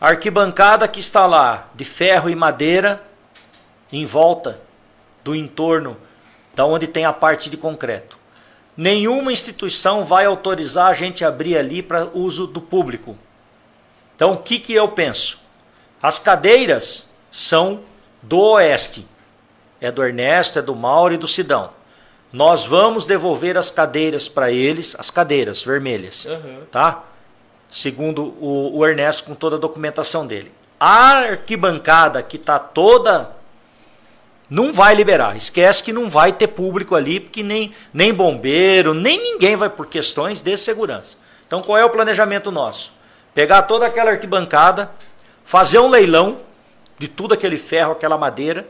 [0.00, 3.04] A arquibancada que está lá, de ferro e madeira,
[3.92, 4.58] em volta
[5.22, 5.98] do entorno
[6.54, 8.16] da onde tem a parte de concreto.
[8.74, 13.18] Nenhuma instituição vai autorizar a gente abrir ali para uso do público.
[14.14, 15.38] Então, o que, que eu penso?
[16.02, 17.06] As cadeiras
[17.36, 17.80] são
[18.22, 19.06] do Oeste.
[19.78, 21.70] É do Ernesto, é do Mauro e do Sidão.
[22.32, 26.62] Nós vamos devolver as cadeiras para eles, as cadeiras vermelhas, uhum.
[26.72, 27.04] tá?
[27.70, 30.50] Segundo o, o Ernesto, com toda a documentação dele.
[30.80, 33.30] A arquibancada que está toda
[34.48, 35.36] não vai liberar.
[35.36, 39.86] Esquece que não vai ter público ali, porque nem, nem bombeiro, nem ninguém vai por
[39.86, 41.18] questões de segurança.
[41.46, 42.92] Então qual é o planejamento nosso?
[43.34, 44.90] Pegar toda aquela arquibancada,
[45.44, 46.46] fazer um leilão
[46.98, 48.68] de tudo aquele ferro, aquela madeira,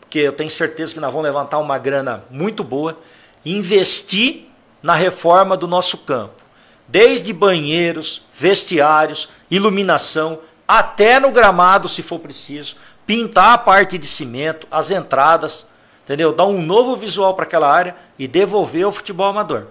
[0.00, 2.98] porque eu tenho certeza que nós vamos levantar uma grana muito boa,
[3.44, 4.46] investir
[4.82, 6.42] na reforma do nosso campo.
[6.86, 12.76] Desde banheiros, vestiários, iluminação, até no gramado, se for preciso
[13.08, 15.66] pintar a parte de cimento, as entradas,
[16.04, 16.30] entendeu?
[16.30, 19.68] Dar um novo visual para aquela área e devolver ao futebol amador.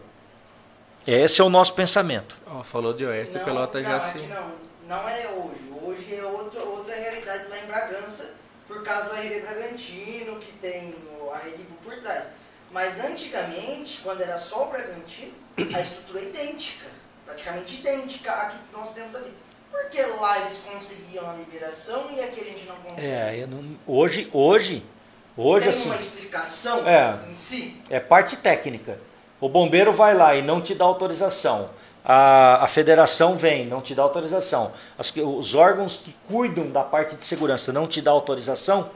[1.05, 2.35] Esse é o nosso pensamento.
[2.51, 4.17] Oh, falou de Oeste, não, Pelota já se.
[4.17, 5.71] Não, não é hoje.
[5.81, 8.35] Hoje é outra, outra realidade lá em Bragança,
[8.67, 10.93] por causa do RB Bragantino, que tem
[11.33, 12.25] a Rede por trás.
[12.71, 16.85] Mas antigamente, quando era só o Bragantino, a estrutura é idêntica,
[17.25, 19.33] praticamente idêntica à que nós temos ali.
[19.69, 23.07] Por que lá eles conseguiam a liberação e aqui a gente não consegue?
[23.07, 24.85] É, não, hoje, hoje,
[25.35, 25.85] hoje Tem assim.
[25.89, 27.81] uma explicação é, em si?
[27.89, 28.97] É parte técnica.
[29.39, 31.69] O bombeiro vai lá e não te dá autorização.
[32.09, 34.71] A, a federação vem, não te dá autorização.
[34.97, 38.89] As, os órgãos que cuidam da parte de segurança não te dá autorização.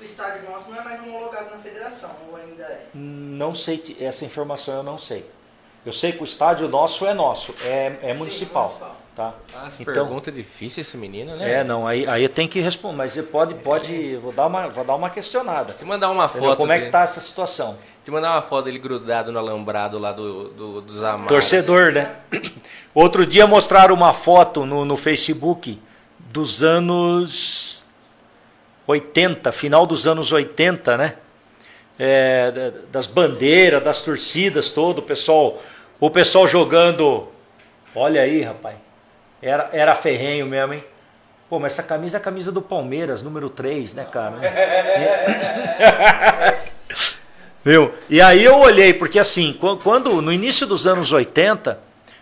[0.00, 2.86] O estádio nosso não é mais homologado na federação, ou ainda é?
[2.94, 5.28] Não sei, essa informação eu não sei.
[5.84, 8.70] Eu sei que o estádio nosso é nosso, é, é municipal.
[8.70, 8.96] Sim, municipal.
[9.14, 9.34] Tá?
[9.54, 11.60] Ah, essa então, pergunta é difícil esse menino, né?
[11.60, 14.84] É, não, aí, aí eu tenho que responder, mas pode, pode, vou dar uma, vou
[14.84, 15.72] dar uma questionada.
[15.72, 16.50] Te mandar uma entendeu?
[16.50, 16.58] foto.
[16.58, 17.78] Como é que tá essa situação?
[18.06, 21.26] Te mandar uma foto dele grudado no alambrado lá do, do, dos amados.
[21.26, 22.14] Torcedor, né?
[22.94, 25.82] Outro dia mostraram uma foto no, no Facebook
[26.20, 27.84] dos anos
[28.86, 31.14] 80, final dos anos 80, né?
[31.98, 35.60] É, das bandeiras, das torcidas, todo, o pessoal,
[35.98, 37.26] o pessoal jogando.
[37.92, 38.76] Olha aí, rapaz.
[39.42, 40.84] Era, era ferrenho mesmo, hein?
[41.50, 44.36] Pô, mas essa camisa é a camisa do Palmeiras, número 3, né, cara?
[47.66, 47.92] Viu?
[48.08, 51.80] E aí eu olhei, porque assim, quando no início dos anos 80,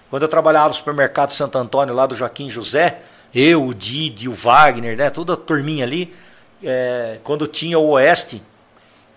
[0.08, 3.00] quando eu trabalhava no supermercado Santo Antônio, lá do Joaquim José,
[3.34, 6.14] eu, o Didi, o Wagner, né, toda a turminha ali,
[6.62, 8.42] é, quando tinha o Oeste,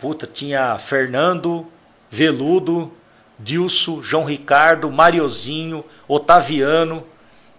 [0.01, 1.65] puta, tinha Fernando,
[2.11, 2.91] Veludo,
[3.39, 7.05] Dilso, João Ricardo, Mariozinho, Otaviano,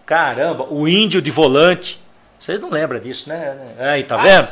[0.05, 1.99] Caramba, o índio de volante.
[2.39, 3.57] Vocês não lembram disso, né?
[3.79, 4.49] Aí, tá vendo?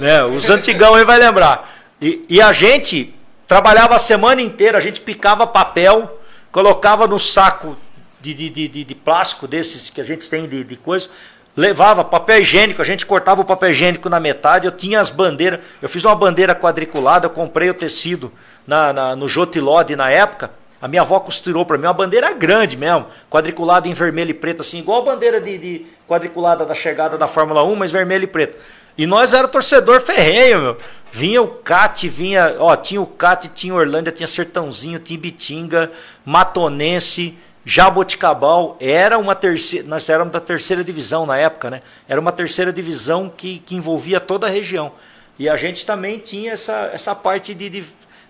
[0.00, 0.24] né?
[0.24, 1.72] Os antigão aí vai lembrar.
[2.00, 3.14] E, e, a gente
[3.50, 6.20] trabalhava a semana inteira, a gente picava papel,
[6.52, 7.76] colocava no saco
[8.20, 11.08] de, de, de, de plástico desses que a gente tem de, de coisa,
[11.56, 15.58] levava papel higiênico, a gente cortava o papel higiênico na metade, eu tinha as bandeiras,
[15.82, 18.32] eu fiz uma bandeira quadriculada, eu comprei o tecido
[18.64, 22.76] na, na no Jotilode na época, a minha avó costurou para mim uma bandeira grande
[22.76, 27.18] mesmo, quadriculada em vermelho e preto, assim, igual a bandeira de, de, quadriculada da chegada
[27.18, 28.56] da Fórmula 1, mas vermelho e preto.
[29.00, 30.76] E nós era torcedor ferrenho, meu.
[31.10, 35.90] Vinha o Cat, vinha, ó, tinha o Cat, tinha Orlândia, tinha Sertãozinho, tinha Bitinga,
[36.22, 38.76] Matonense, Jaboticabal.
[38.78, 41.80] Era uma terceira, nós éramos da terceira divisão na época, né?
[42.06, 44.92] Era uma terceira divisão que, que envolvia toda a região.
[45.38, 47.84] E a gente também tinha essa, essa parte de, de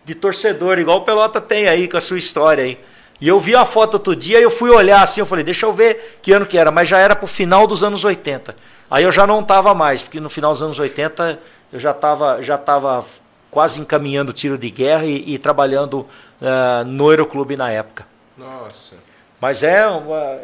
[0.05, 2.79] de torcedor, igual o Pelota tem aí com a sua história aí.
[3.21, 5.67] E eu vi a foto outro dia e eu fui olhar assim, eu falei, deixa
[5.67, 8.57] eu ver que ano que era, mas já era pro final dos anos 80.
[8.91, 11.39] Aí eu já não tava mais, porque no final dos anos 80
[11.73, 13.05] eu já tava, já tava
[13.51, 16.07] quase encaminhando tiro de guerra e, e trabalhando
[16.41, 18.07] uh, no Aeroclube na época.
[18.39, 18.97] Nossa.
[19.41, 19.85] Mas é,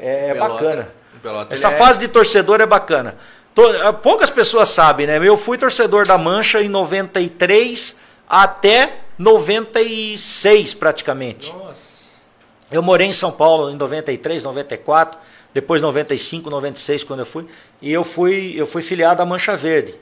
[0.01, 0.89] é, é bacana.
[1.51, 1.77] Essa é...
[1.77, 3.17] fase de torcedor é bacana.
[4.03, 5.19] Poucas pessoas sabem, né?
[5.23, 7.99] Eu fui torcedor da Mancha em 93
[8.29, 11.53] até 96 praticamente.
[11.53, 11.86] Nossa.
[12.71, 15.19] Eu morei em São Paulo em 93, 94,
[15.55, 17.47] depois 95, 96 quando eu fui,
[17.81, 19.95] e eu fui eu fui filiado à Mancha Verde.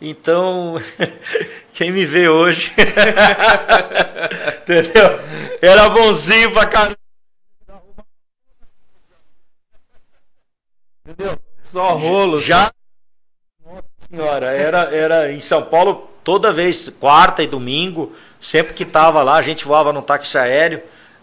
[0.00, 0.76] Então,
[1.74, 2.72] quem me vê hoje,
[4.62, 5.20] entendeu?
[5.60, 6.96] Era bonzinho pra caramba.
[11.06, 11.38] Entendeu?
[11.70, 12.44] Só rolos.
[12.44, 12.72] Já.
[13.64, 19.22] Nossa senhora, era, era em São Paulo toda vez, quarta e domingo, sempre que tava
[19.22, 20.82] lá, a gente voava num táxi aéreo.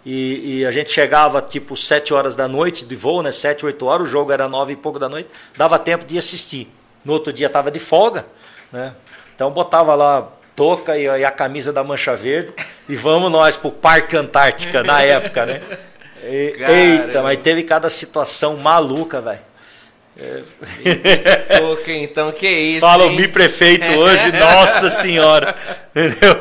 [0.09, 3.29] E, e, a gente chegava tipo 7 horas da noite de voo, né?
[3.29, 5.27] 7, 8 horas, o jogo era 9 e pouco da noite,
[5.57, 6.71] dava tempo de assistir.
[7.03, 8.25] No outro dia tava de folga,
[8.71, 8.93] né?
[9.35, 12.53] Então botava lá touca e, e a camisa da Mancha Verde
[12.87, 15.61] e vamos nós pro Parque Antártica na época, né?
[16.23, 19.41] E, eita, mas teve cada situação maluca, velho.
[21.87, 22.79] Então, que isso?
[22.79, 25.55] Fala o Mi prefeito hoje, nossa senhora.
[25.89, 26.35] Entendeu?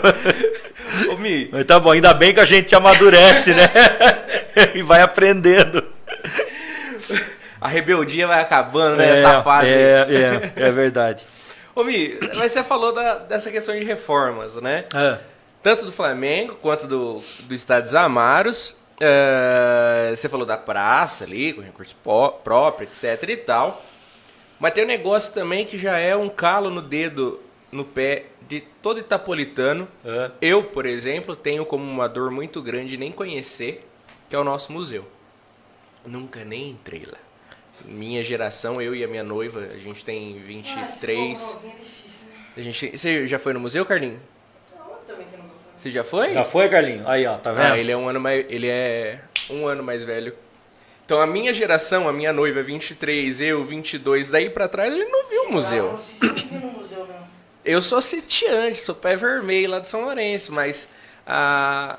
[1.10, 1.49] Ô, Mi.
[1.52, 3.70] Mas tá bom, ainda bem que a gente amadurece, né?
[4.75, 5.84] e vai aprendendo.
[7.60, 9.70] A rebeldia vai acabando né, é, fase.
[9.70, 11.26] É, é, é verdade.
[11.75, 14.84] Ô, Mi, mas você falou da, dessa questão de reformas, né?
[14.94, 15.18] É.
[15.62, 18.76] Tanto do Flamengo quanto do, do Estádio dos Amaros.
[19.00, 21.94] É, você falou da praça ali, com recurso
[22.42, 23.83] próprio, etc e tal.
[24.58, 28.60] Mas tem um negócio também que já é um calo no dedo, no pé de
[28.83, 29.89] todo itapolitano.
[30.05, 30.31] É.
[30.41, 33.86] Eu, por exemplo, tenho como uma dor muito grande nem conhecer,
[34.28, 35.07] que é o nosso museu.
[36.05, 37.18] Nunca nem entrei lá.
[37.84, 41.57] Minha geração, eu e a minha noiva, a gente tem 23.
[41.62, 42.34] Ah, é difícil, né?
[42.57, 44.20] A gente, você já foi no museu, Carlinhos?
[44.73, 45.73] Eu também que nunca fui.
[45.76, 46.33] Você já foi?
[46.33, 47.07] Já foi, Carlinho?
[47.07, 47.73] Aí, ó, tá vendo?
[47.73, 50.33] Ah, ele é um ano mais, ele é um ano mais velho.
[51.05, 55.28] Então a minha geração, a minha noiva 23, eu 22, daí pra trás ele não
[55.28, 55.83] viu o Eu museu.
[55.84, 57.15] não consegui ir no museu mesmo.
[57.66, 60.86] Eu sou sitiante, sou pé vermelho lá de São Lourenço, mas
[61.26, 61.98] ah,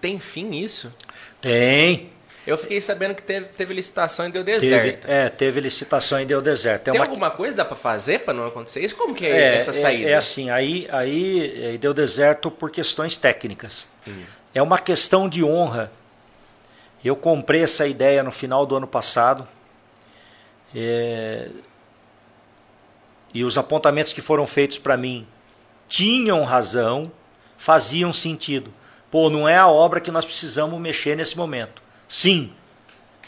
[0.00, 0.92] tem fim isso?
[1.40, 2.10] Tem.
[2.46, 5.06] Eu fiquei sabendo que teve, teve licitação e deu Teve, deserto.
[5.10, 6.84] é, teve licitação e deu deserto.
[6.84, 8.94] Tem, Tem uma, alguma coisa que dá pra fazer pra não acontecer isso?
[8.94, 10.10] Como que é, essa saída?
[10.10, 13.88] É, assim, aí, aí eh, deu deserto por questões técnicas.
[14.54, 15.90] É uma questão de honra.
[17.02, 19.48] Eu comprei essa ideia no final do ano passado.
[20.74, 21.48] é,
[23.34, 25.26] e os apontamentos que foram feitos para mim
[25.88, 27.10] tinham razão,
[27.58, 28.72] faziam sentido.
[29.10, 31.82] Pô, não é a obra que nós precisamos mexer nesse momento.
[32.08, 32.52] Sim,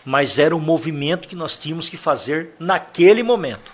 [0.05, 3.73] mas era o movimento que nós tínhamos que fazer naquele momento.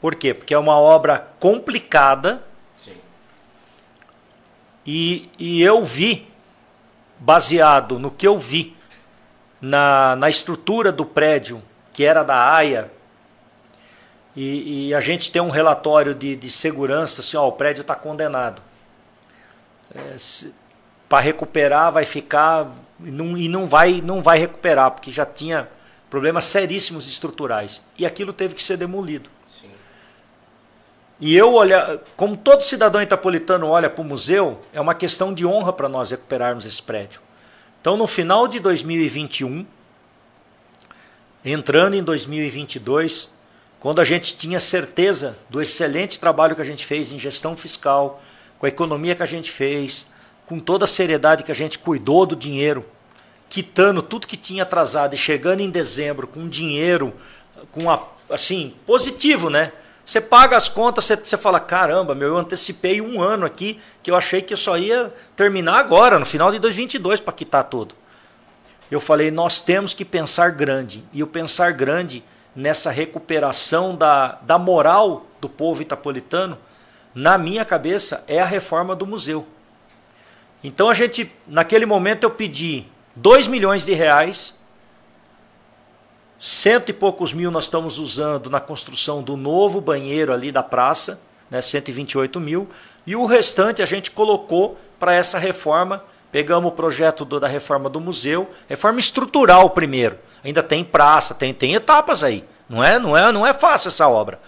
[0.00, 0.32] Por quê?
[0.32, 2.44] Porque é uma obra complicada
[2.78, 2.96] Sim.
[4.86, 6.28] e, e eu vi,
[7.18, 8.76] baseado no que eu vi,
[9.60, 11.62] na, na estrutura do prédio,
[11.92, 12.92] que era da AIA,
[14.36, 17.94] e, e a gente tem um relatório de, de segurança, assim, ó, o prédio está
[17.94, 18.60] condenado.
[21.08, 25.68] Para recuperar vai ficar e não, e não vai não vai recuperar, porque já tinha
[26.10, 27.84] problemas seríssimos estruturais.
[27.98, 29.30] E aquilo teve que ser demolido.
[29.46, 29.70] Sim.
[31.20, 35.46] E eu olhar, como todo cidadão itapolitano olha para o museu, é uma questão de
[35.46, 37.20] honra para nós recuperarmos esse prédio.
[37.80, 39.66] Então, no final de 2021,
[41.44, 43.33] entrando em 2022,
[43.84, 48.22] quando a gente tinha certeza do excelente trabalho que a gente fez em gestão fiscal,
[48.58, 50.06] com a economia que a gente fez,
[50.46, 52.82] com toda a seriedade que a gente cuidou do dinheiro,
[53.50, 57.12] quitando tudo que tinha atrasado e chegando em dezembro com dinheiro,
[57.72, 59.70] com a, assim, positivo, né?
[60.02, 64.10] Você paga as contas, você, você fala, caramba, meu, eu antecipei um ano aqui, que
[64.10, 67.94] eu achei que eu só ia terminar agora, no final de 2022, para quitar tudo.
[68.90, 71.04] Eu falei, nós temos que pensar grande.
[71.12, 72.24] E o pensar grande
[72.54, 76.58] nessa recuperação da, da moral do povo itapolitano,
[77.14, 79.46] na minha cabeça, é a reforma do museu.
[80.62, 84.54] Então a gente, naquele momento eu pedi 2 milhões de reais,
[86.38, 91.20] cento e poucos mil nós estamos usando na construção do novo banheiro ali da praça,
[91.50, 92.68] né, 128 mil,
[93.06, 96.02] e o restante a gente colocou para essa reforma.
[96.34, 100.18] Pegamos o projeto do, da reforma do museu, reforma estrutural primeiro.
[100.42, 102.44] Ainda tem praça, tem, tem etapas aí.
[102.68, 104.40] Não é, não é, não é fácil essa obra.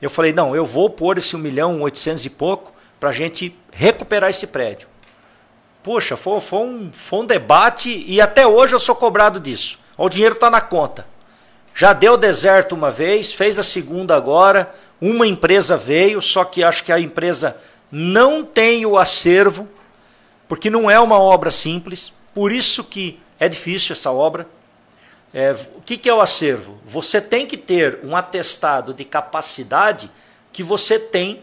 [0.00, 3.52] Eu falei, não, eu vou pôr esse 1 milhão 800 e pouco para a gente
[3.72, 4.86] recuperar esse prédio.
[5.82, 9.76] Poxa, foi, foi, um, foi um debate e até hoje eu sou cobrado disso.
[9.96, 11.04] O dinheiro está na conta.
[11.74, 14.72] Já deu deserto uma vez, fez a segunda agora.
[15.00, 17.56] Uma empresa veio, só que acho que a empresa
[17.90, 19.66] não tem o acervo,
[20.48, 22.12] porque não é uma obra simples.
[22.34, 24.48] Por isso que é difícil essa obra.
[25.32, 26.78] É, o que, que é o acervo?
[26.86, 30.10] Você tem que ter um atestado de capacidade
[30.52, 31.42] que você tem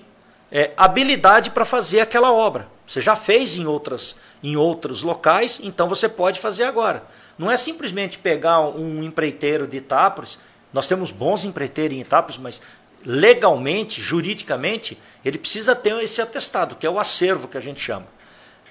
[0.52, 2.68] é, habilidade para fazer aquela obra.
[2.88, 7.04] Você já fez em, outras, em outros locais, então você pode fazer agora.
[7.38, 10.40] Não é simplesmente pegar um empreiteiro de Itápolis,
[10.72, 12.62] nós temos bons empreiteiros em Itápolis, mas
[13.06, 18.08] legalmente, juridicamente, ele precisa ter esse atestado, que é o acervo que a gente chama.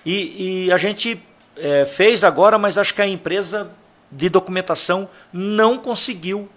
[0.05, 1.23] E, e a gente
[1.57, 3.71] é, fez agora, mas acho que a empresa
[4.11, 6.49] de documentação não conseguiu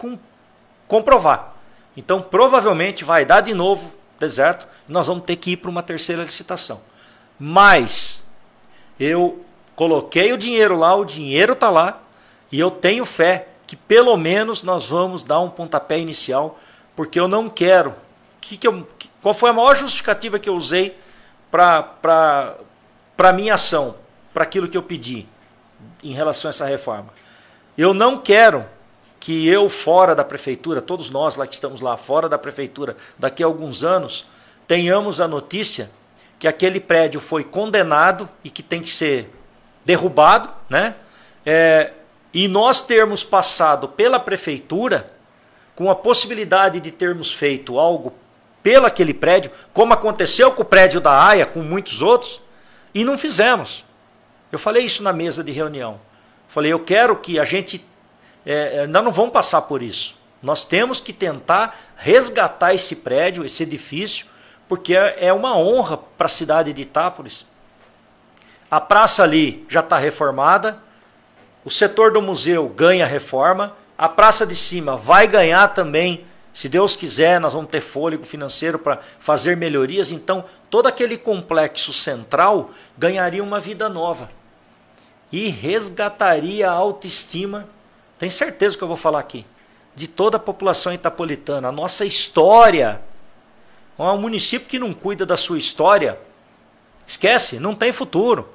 [0.87, 1.55] comprovar.
[1.95, 6.23] Então, provavelmente vai dar de novo deserto, nós vamos ter que ir para uma terceira
[6.23, 6.81] licitação.
[7.39, 8.25] Mas
[8.99, 9.43] eu
[9.75, 12.01] coloquei o dinheiro lá, o dinheiro está lá,
[12.51, 16.59] e eu tenho fé que pelo menos nós vamos dar um pontapé inicial,
[16.95, 17.93] porque eu não quero.
[18.39, 18.87] Que que eu,
[19.21, 20.97] qual foi a maior justificativa que eu usei
[21.51, 22.55] para
[23.17, 23.95] a minha ação,
[24.33, 25.25] para aquilo que eu pedi
[26.03, 27.13] em relação a essa reforma?
[27.77, 28.65] Eu não quero
[29.19, 33.43] que eu, fora da prefeitura, todos nós lá que estamos lá fora da prefeitura, daqui
[33.43, 34.27] a alguns anos,
[34.67, 35.89] tenhamos a notícia
[36.37, 39.33] que aquele prédio foi condenado e que tem que ser
[39.83, 40.95] derrubado, né?
[41.45, 41.93] É,
[42.33, 45.05] e nós termos passado pela prefeitura
[45.75, 48.13] com a possibilidade de termos feito algo
[48.61, 52.41] pelo aquele prédio, como aconteceu com o prédio da AIA, com muitos outros,
[53.01, 53.85] e não fizemos.
[54.51, 55.99] Eu falei isso na mesa de reunião.
[56.47, 57.85] Falei, eu quero que a gente
[58.49, 60.17] é, é, nós não vamos passar por isso.
[60.41, 64.25] Nós temos que tentar resgatar esse prédio, esse edifício,
[64.69, 67.45] porque é, é uma honra para a cidade de Itápolis.
[68.71, 70.81] A praça ali já está reformada,
[71.65, 76.25] o setor do museu ganha reforma, a praça de cima vai ganhar também.
[76.57, 80.09] Se Deus quiser, nós vamos ter fôlego financeiro para fazer melhorias.
[80.09, 84.27] Então, todo aquele complexo central ganharia uma vida nova
[85.31, 87.69] e resgataria a autoestima
[88.17, 89.45] tem certeza que eu vou falar aqui.
[89.95, 91.67] De toda a população itapolitana.
[91.67, 93.01] A nossa história.
[93.95, 96.17] É um município que não cuida da sua história.
[97.05, 98.49] Esquece, não tem futuro.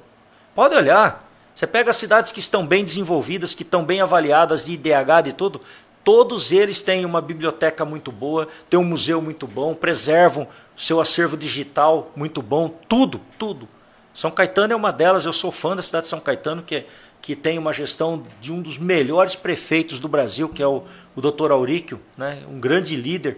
[0.53, 1.25] Pode olhar.
[1.55, 5.31] Você pega as cidades que estão bem desenvolvidas, que estão bem avaliadas de IDH, de
[5.33, 5.61] tudo.
[6.03, 11.37] Todos eles têm uma biblioteca muito boa, têm um museu muito bom, preservam seu acervo
[11.37, 13.67] digital muito bom, tudo, tudo.
[14.13, 16.85] São Caetano é uma delas, eu sou fã da cidade de São Caetano, que é
[17.23, 20.83] que tem uma gestão de um dos melhores prefeitos do Brasil, que é o,
[21.15, 22.43] o doutor Auríquio, né?
[22.49, 23.37] um grande líder,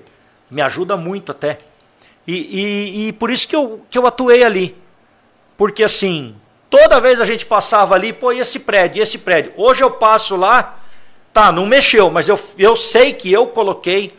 [0.49, 1.59] me ajuda muito até.
[2.25, 4.75] E, e, e, por isso que eu, que eu atuei ali.
[5.55, 6.35] Porque assim,
[6.67, 9.53] toda vez a gente passava ali, pô, e esse prédio, e esse prédio.
[9.55, 10.79] Hoje eu passo lá,
[11.35, 14.17] tá, não mexeu, mas eu, eu sei que eu coloquei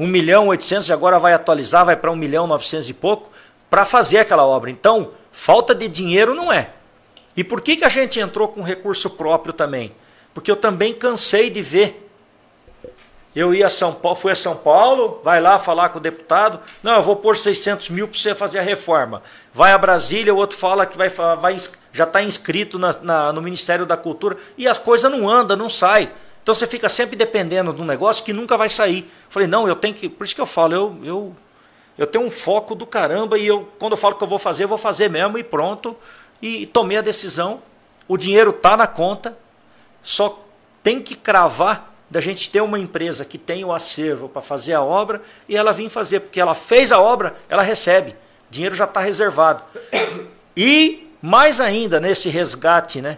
[0.00, 3.30] 1 milhão 800 e agora vai atualizar, vai para 1 milhão 900 e pouco,
[3.68, 4.70] para fazer aquela obra.
[4.70, 6.70] Então, falta de dinheiro não é.
[7.36, 9.94] E por que, que a gente entrou com recurso próprio também?
[10.32, 12.10] Porque eu também cansei de ver.
[13.36, 16.60] Eu ia a São Paulo, fui a São Paulo, vai lá falar com o deputado,
[16.82, 19.22] não, eu vou pôr 600 mil para você fazer a reforma.
[19.52, 21.58] Vai a Brasília, o outro fala que vai, vai
[21.92, 25.68] já está inscrito na, na, no Ministério da Cultura e a coisa não anda, não
[25.68, 26.10] sai.
[26.44, 29.10] Então você fica sempre dependendo de um negócio que nunca vai sair.
[29.30, 30.10] Falei, não, eu tenho que.
[30.10, 31.36] Por isso que eu falo, eu, eu,
[31.96, 34.64] eu tenho um foco do caramba e eu, quando eu falo que eu vou fazer,
[34.64, 35.96] eu vou fazer mesmo e pronto
[36.42, 37.62] e tomei a decisão.
[38.06, 39.34] O dinheiro está na conta,
[40.02, 40.44] só
[40.82, 44.82] tem que cravar da gente ter uma empresa que tem o acervo para fazer a
[44.82, 48.10] obra e ela vir fazer, porque ela fez a obra, ela recebe.
[48.10, 48.16] O
[48.50, 49.64] dinheiro já está reservado.
[50.54, 53.16] E mais ainda nesse resgate, né?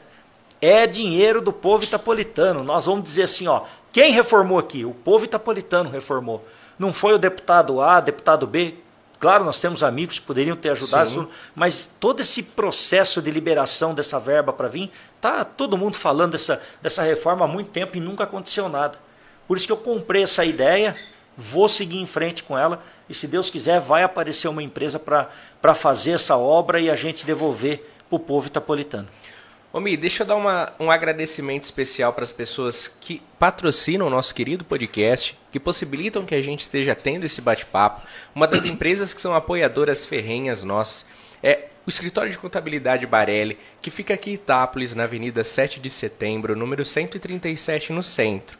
[0.66, 2.64] É dinheiro do povo itapolitano.
[2.64, 3.62] Nós vamos dizer assim, ó,
[3.92, 4.84] quem reformou aqui?
[4.84, 6.44] O povo itapolitano reformou.
[6.78, 8.74] Não foi o deputado A, deputado B,
[9.18, 11.28] Claro, nós temos amigos que poderiam ter ajudado, Sim.
[11.54, 16.60] mas todo esse processo de liberação dessa verba para vir, tá todo mundo falando dessa,
[16.82, 18.98] dessa reforma há muito tempo e nunca aconteceu nada.
[19.48, 20.94] Por isso que eu comprei essa ideia,
[21.36, 25.74] vou seguir em frente com ela e, se Deus quiser, vai aparecer uma empresa para
[25.74, 29.08] fazer essa obra e a gente devolver para o povo itapolitano.
[29.76, 34.10] Ô Mi, deixa eu dar uma, um agradecimento especial para as pessoas que patrocinam o
[34.10, 38.00] nosso querido podcast, que possibilitam que a gente esteja tendo esse bate-papo.
[38.34, 41.04] Uma das empresas que são apoiadoras ferrenhas nossas
[41.42, 45.90] é o Escritório de Contabilidade Barelli, que fica aqui em Itápolis, na Avenida 7 de
[45.90, 48.56] Setembro, número 137, no centro.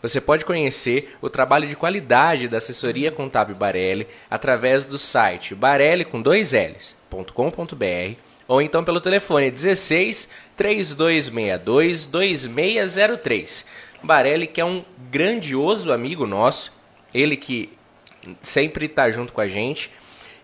[0.00, 6.06] Você pode conhecer o trabalho de qualidade da assessoria contábil Barelli através do site barelli
[6.06, 13.66] com dois L's.com.br ou então pelo telefone 16 3262 2603.
[14.02, 16.72] Barelli, que é um grandioso amigo nosso,
[17.12, 17.70] ele que
[18.40, 19.90] sempre está junto com a gente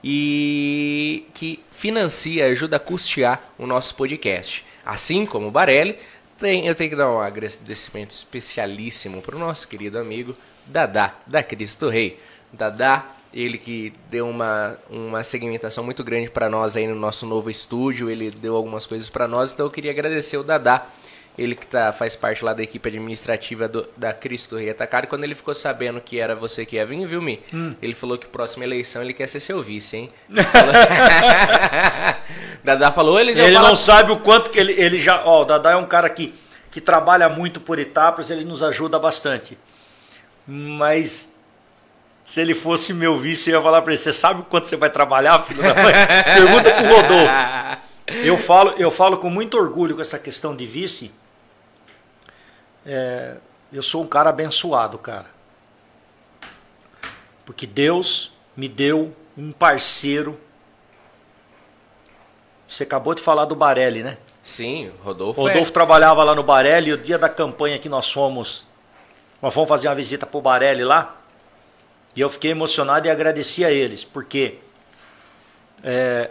[0.03, 4.65] e que financia, ajuda a custear o nosso podcast.
[4.85, 5.99] Assim como o Barelli,
[6.39, 10.35] tem, eu tenho que dar um agradecimento especialíssimo para o nosso querido amigo
[10.67, 12.19] Dadá, da Cristo Rei.
[12.53, 17.51] Dadá, ele que deu uma, uma segmentação muito grande para nós aí no nosso novo
[17.51, 20.87] estúdio, ele deu algumas coisas para nós, então eu queria agradecer o Dadá,
[21.39, 25.25] ele que tá, faz parte lá da equipe administrativa do, da Cristo Rei Atacado, quando
[25.25, 27.41] ele ficou sabendo que era você que ia vir, viu, Mi?
[27.55, 27.75] Hum.
[27.81, 30.11] Ele falou que próxima eleição ele quer ser seu vice, hein?
[32.65, 35.25] Dadá falou, eles Ele não sabe o quanto que ele, ele já.
[35.25, 36.35] Ó, o Dadá é um cara que,
[36.71, 39.57] que trabalha muito por etapas, ele nos ajuda bastante.
[40.47, 41.33] Mas
[42.31, 44.89] se ele fosse meu vice, eu ia falar para ele: você sabe quanto você vai
[44.89, 45.93] trabalhar, filho da mãe?
[46.33, 47.83] Pergunta pro Rodolfo.
[48.07, 51.11] Eu falo, eu falo com muito orgulho com essa questão de vice.
[52.87, 53.39] É,
[53.73, 55.27] eu sou um cara abençoado, cara.
[57.45, 60.39] Porque Deus me deu um parceiro.
[62.69, 64.19] Você acabou de falar do Barelli, né?
[64.41, 65.41] Sim, Rodolfo.
[65.41, 65.75] Rodolfo é...
[65.75, 66.91] trabalhava lá no Barelli.
[66.91, 68.69] E o dia da campanha que nós fomos,
[69.43, 71.17] nós fomos fazer uma visita pro Barelli lá.
[72.15, 74.59] E eu fiquei emocionado e agradeci a eles, porque
[75.83, 76.31] é,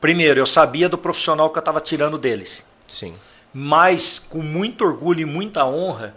[0.00, 2.64] primeiro eu sabia do profissional que eu estava tirando deles.
[2.88, 3.14] Sim.
[3.52, 6.14] Mas com muito orgulho e muita honra,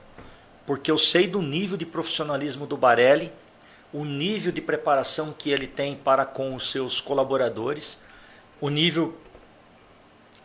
[0.65, 3.32] porque eu sei do nível de profissionalismo do Barelli,
[3.91, 8.01] o nível de preparação que ele tem para com os seus colaboradores,
[8.59, 9.17] o nível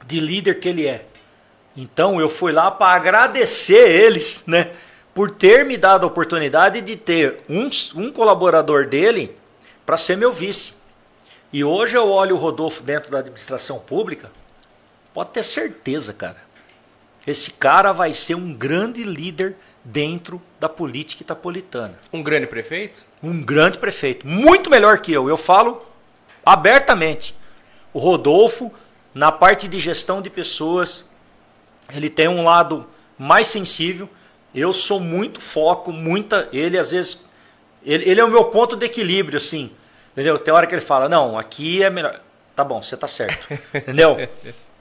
[0.06, 1.06] de líder que ele é.
[1.76, 4.72] Então eu fui lá para agradecer eles, né?
[5.18, 9.36] Por ter me dado a oportunidade de ter um, um colaborador dele
[9.84, 10.74] para ser meu vice.
[11.52, 14.30] E hoje eu olho o Rodolfo dentro da administração pública,
[15.12, 16.36] pode ter certeza, cara.
[17.26, 21.98] Esse cara vai ser um grande líder dentro da política itapolitana.
[22.12, 23.04] Um grande prefeito?
[23.20, 24.24] Um grande prefeito.
[24.24, 25.28] Muito melhor que eu.
[25.28, 25.84] Eu falo
[26.46, 27.34] abertamente.
[27.92, 28.72] O Rodolfo,
[29.12, 31.04] na parte de gestão de pessoas,
[31.92, 32.86] ele tem um lado
[33.18, 34.08] mais sensível.
[34.54, 36.48] Eu sou muito foco, muita.
[36.52, 37.24] Ele às vezes.
[37.84, 39.70] Ele, ele é o meu ponto de equilíbrio, assim.
[40.12, 40.38] Entendeu?
[40.38, 42.20] Tem hora que ele fala, não, aqui é melhor.
[42.56, 43.46] Tá bom, você tá certo.
[43.72, 44.28] Entendeu?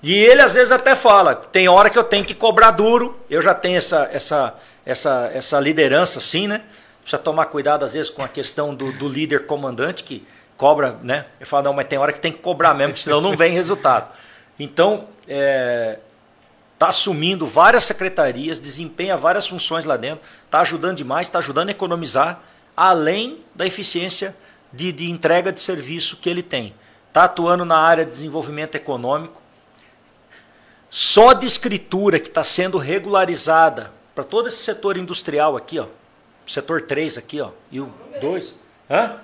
[0.01, 3.19] E ele às vezes até fala, tem hora que eu tenho que cobrar duro.
[3.29, 4.55] Eu já tenho essa, essa,
[4.85, 6.63] essa, essa liderança, assim, né?
[7.01, 10.25] Precisa tomar cuidado, às vezes, com a questão do, do líder comandante, que
[10.57, 11.25] cobra, né?
[11.39, 14.09] Eu falo, não, mas tem hora que tem que cobrar mesmo, senão não vem resultado.
[14.59, 15.99] Então, é,
[16.77, 21.71] está assumindo várias secretarias, desempenha várias funções lá dentro, está ajudando demais, está ajudando a
[21.71, 22.39] economizar,
[22.75, 24.35] além da eficiência
[24.71, 26.75] de, de entrega de serviço que ele tem.
[27.07, 29.41] Está atuando na área de desenvolvimento econômico.
[30.87, 35.87] Só de escritura que está sendo regularizada para todo esse setor industrial aqui, ó,
[36.45, 37.91] setor 3 aqui, ó, e o
[38.21, 38.53] 2.
[38.89, 39.15] Hã?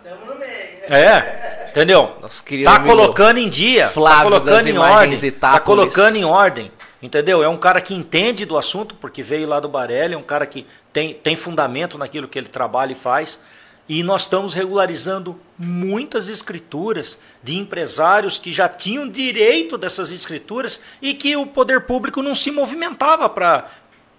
[0.90, 2.18] É, entendeu?
[2.50, 6.72] Está colocando em dia, está colocando em ordem, está colocando em ordem
[7.04, 7.44] Entendeu?
[7.44, 10.46] É um cara que entende do assunto, porque veio lá do Barelli, é um cara
[10.46, 13.42] que tem, tem fundamento naquilo que ele trabalha e faz.
[13.90, 21.14] E nós estamos regularizando muitas escrituras de empresários que já tinham direito dessas escrituras e
[21.14, 23.68] que o poder público não se movimentava para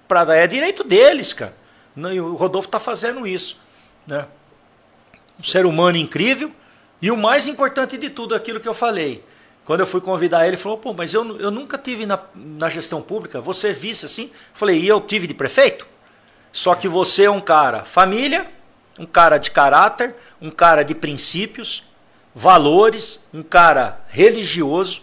[0.07, 0.37] dar.
[0.37, 1.57] É direito deles, cara.
[1.97, 3.59] E o Rodolfo está fazendo isso.
[4.07, 4.27] Né?
[5.41, 6.53] Um ser humano incrível.
[7.01, 9.25] E o mais importante de tudo, aquilo que eu falei
[9.65, 12.69] quando eu fui convidar ele, ele falou, pô, mas eu, eu nunca tive na, na
[12.69, 14.25] gestão pública, você vice assim?
[14.25, 15.87] Eu falei, e eu tive de prefeito?
[16.53, 18.47] Só que você é um cara família,
[18.99, 21.85] um cara de caráter, um cara de princípios,
[22.35, 25.03] valores, um cara religioso,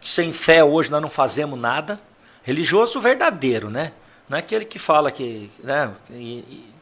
[0.00, 2.00] sem fé hoje nós não fazemos nada.
[2.42, 3.92] Religioso verdadeiro, né?
[4.28, 6.74] Não é aquele que fala que, né, e, e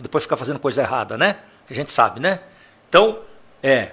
[0.00, 1.36] depois fica fazendo coisa errada, né?
[1.66, 2.40] Que a gente sabe, né?
[2.88, 3.20] Então,
[3.62, 3.92] é,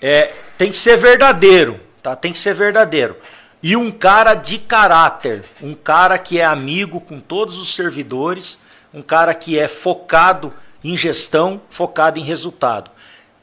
[0.00, 1.80] é tem que ser verdadeiro.
[2.02, 2.16] Tá?
[2.16, 3.16] Tem que ser verdadeiro.
[3.62, 8.60] E um cara de caráter, um cara que é amigo com todos os servidores,
[8.92, 12.90] um cara que é focado em gestão, focado em resultado.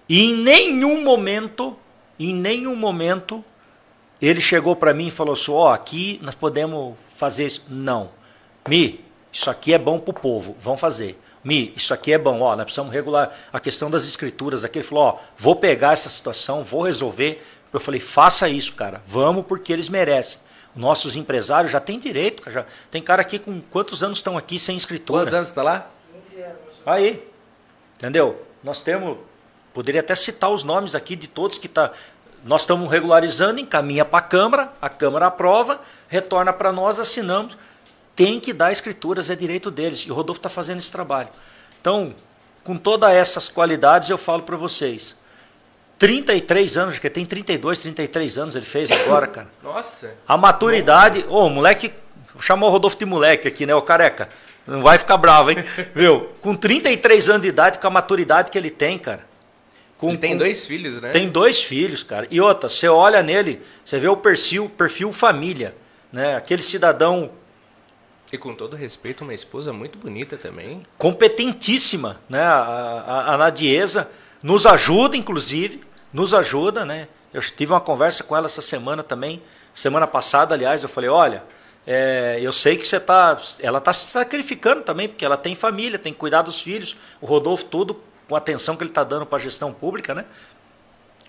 [0.07, 1.77] E em nenhum momento,
[2.19, 3.43] em nenhum momento,
[4.21, 7.63] ele chegou para mim e falou assim: ó, oh, aqui nós podemos fazer isso.
[7.69, 8.11] Não.
[8.67, 11.19] Mi, isso aqui é bom para o povo, vamos fazer.
[11.41, 14.79] Mi, isso aqui é bom, ó, nós precisamos regular a questão das escrituras aqui.
[14.79, 17.41] Ele falou: ó, vou pegar essa situação, vou resolver,
[17.72, 19.01] eu falei, faça isso, cara.
[19.06, 20.39] Vamos porque eles merecem.
[20.75, 22.49] Nossos empresários já têm direito.
[22.49, 22.65] Já.
[22.89, 25.23] Tem cara aqui com quantos anos estão aqui sem escritura?
[25.23, 25.88] Quantos anos está lá?
[26.30, 26.57] 15 anos.
[26.85, 27.27] Aí.
[27.98, 28.45] Entendeu?
[28.64, 29.17] Nós temos.
[29.73, 31.91] Poderia até citar os nomes aqui de todos que tá.
[32.43, 37.57] Nós estamos regularizando, encaminha para a Câmara, a Câmara aprova, retorna para nós, assinamos.
[38.15, 39.99] Tem que dar escrituras, é direito deles.
[39.99, 41.30] E o Rodolfo está fazendo esse trabalho.
[41.81, 42.15] Então,
[42.64, 45.18] com todas essas qualidades, eu falo para vocês
[45.99, 49.49] 33 anos, que tem 32, 33 anos ele fez agora, cara.
[49.61, 50.15] Nossa.
[50.25, 51.25] A maturidade.
[51.27, 51.93] Ô, o moleque.
[52.39, 53.75] Chamou o Rodolfo de moleque aqui, né?
[53.75, 54.29] O careca.
[54.65, 55.57] Não vai ficar bravo, hein?
[55.93, 56.29] Viu?
[56.39, 59.27] Com 33 anos de idade, com a maturidade que ele tem, cara.
[59.97, 60.37] Com, ele tem com...
[60.37, 61.09] dois filhos, né?
[61.09, 62.25] Tem dois filhos, cara.
[62.31, 65.75] E outra, você olha nele, você vê o perfil, perfil família,
[66.13, 66.37] né?
[66.37, 67.31] Aquele cidadão.
[68.31, 70.83] E com todo respeito, uma esposa muito bonita também.
[70.97, 72.41] Competentíssima, né?
[72.41, 72.53] A,
[73.05, 74.09] a, a Nadiesa
[74.41, 77.07] nos ajuda, inclusive nos ajuda, né?
[77.33, 79.41] Eu tive uma conversa com ela essa semana também,
[79.73, 81.43] semana passada, aliás, eu falei, olha,
[81.85, 85.97] é, eu sei que você está, ela está se sacrificando também, porque ela tem família,
[85.97, 89.25] tem que cuidar dos filhos, o Rodolfo tudo com a atenção que ele está dando
[89.25, 90.25] para a gestão pública, né?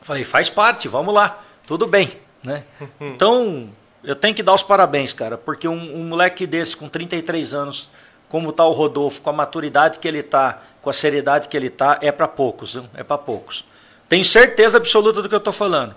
[0.03, 2.11] Falei, faz parte, vamos lá, tudo bem,
[2.43, 2.65] né?
[3.01, 3.71] Então,
[4.03, 7.91] eu tenho que dar os parabéns, cara, porque um, um moleque desse com 33 anos,
[8.29, 11.69] como tá o Rodolfo, com a maturidade que ele tá, com a seriedade que ele
[11.69, 12.85] tá, é para poucos, viu?
[12.95, 13.65] é para poucos.
[14.11, 15.95] Tenho certeza absoluta do que eu estou falando.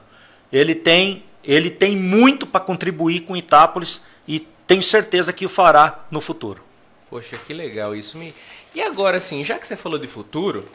[0.51, 6.05] Ele tem, ele tem muito para contribuir com Itápolis e tenho certeza que o fará
[6.11, 6.63] no futuro.
[7.09, 8.31] Poxa, que legal isso me.
[8.75, 10.65] E agora, assim, já que você falou de futuro,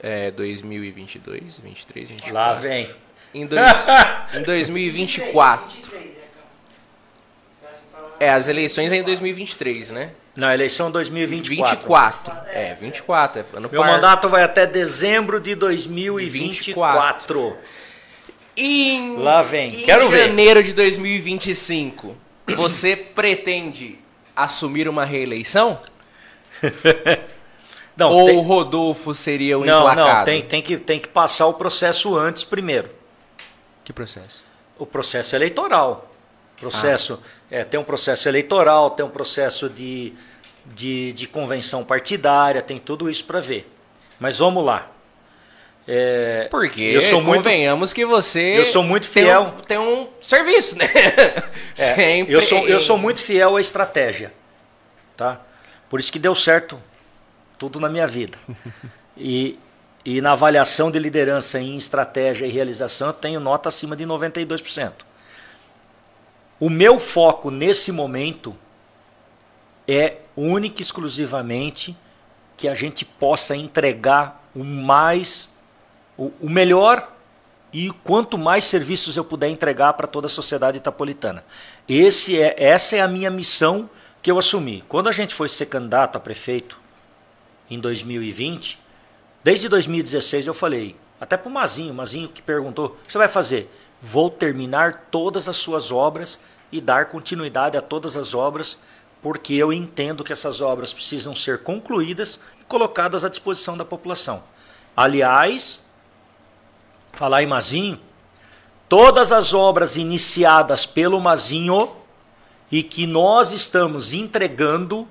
[0.00, 2.34] é 2022, 23, 24.
[2.34, 2.92] Lá vem.
[3.32, 3.62] Em, dois,
[4.34, 5.76] em 2024.
[5.76, 6.20] 23, é,
[7.92, 8.10] calma.
[8.18, 10.12] É, as eleições é em 2023, né?
[10.34, 11.76] Na eleição 2024.
[11.76, 12.34] 24.
[12.50, 13.40] É, 24.
[13.40, 13.86] É Meu par.
[13.92, 17.56] mandato vai até dezembro de 2024.
[18.56, 19.80] E em, Lá vem.
[19.80, 20.28] em Quero ver.
[20.28, 22.16] janeiro de 2025,
[22.56, 23.98] você pretende
[24.34, 25.78] assumir uma reeleição?
[27.94, 30.16] Não, Ou tem- o Rodolfo seria o não, emplacado?
[30.18, 32.88] não tem, tem, que, tem que passar o processo antes primeiro.
[33.84, 34.42] Que processo?
[34.78, 36.10] O processo eleitoral.
[36.58, 37.22] Processo,
[37.52, 40.14] é, tem um processo eleitoral, tem um processo de,
[40.74, 43.70] de, de convenção partidária, tem tudo isso para ver.
[44.18, 44.90] Mas vamos lá.
[45.86, 49.42] É, Porque eu sou muito, convenhamos que você eu sou muito tem fiel.
[49.42, 50.88] um, tem um serviço, né?
[51.76, 54.32] É, Sempre eu, sou, eu sou muito fiel à estratégia.
[55.16, 55.40] Tá?
[55.88, 56.78] Por isso que deu certo
[57.58, 58.38] tudo na minha vida.
[59.14, 59.58] E,
[60.06, 64.92] e na avaliação de liderança em estratégia e realização, eu tenho nota acima de 92%.
[66.62, 68.54] O meu foco nesse momento
[69.88, 71.96] é única e exclusivamente
[72.56, 75.52] que a gente possa entregar o mais,
[76.16, 77.16] o, o melhor
[77.72, 81.44] e quanto mais serviços eu puder entregar para toda a sociedade itapolitana.
[81.88, 83.90] Esse é, essa é a minha missão
[84.22, 84.84] que eu assumi.
[84.88, 86.80] Quando a gente foi ser candidato a prefeito
[87.68, 88.78] em 2020,
[89.42, 93.26] desde 2016 eu falei, até para o Mazinho, Mazinho que perguntou, o que você vai
[93.26, 93.68] fazer?
[94.02, 96.40] Vou terminar todas as suas obras
[96.72, 98.80] e dar continuidade a todas as obras,
[99.22, 104.42] porque eu entendo que essas obras precisam ser concluídas e colocadas à disposição da população.
[104.96, 105.84] Aliás,
[107.12, 108.00] falar em Mazinho,
[108.88, 111.90] todas as obras iniciadas pelo Mazinho
[112.70, 115.06] e que nós estamos entregando,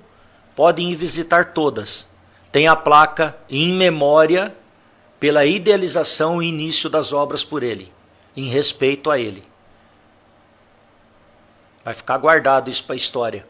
[0.56, 2.08] podem ir visitar todas.
[2.50, 4.54] Tem a placa em memória
[5.18, 7.91] pela idealização e início das obras por ele,
[8.36, 9.44] em respeito a ele.
[11.84, 13.46] Vai ficar guardado isso para a história.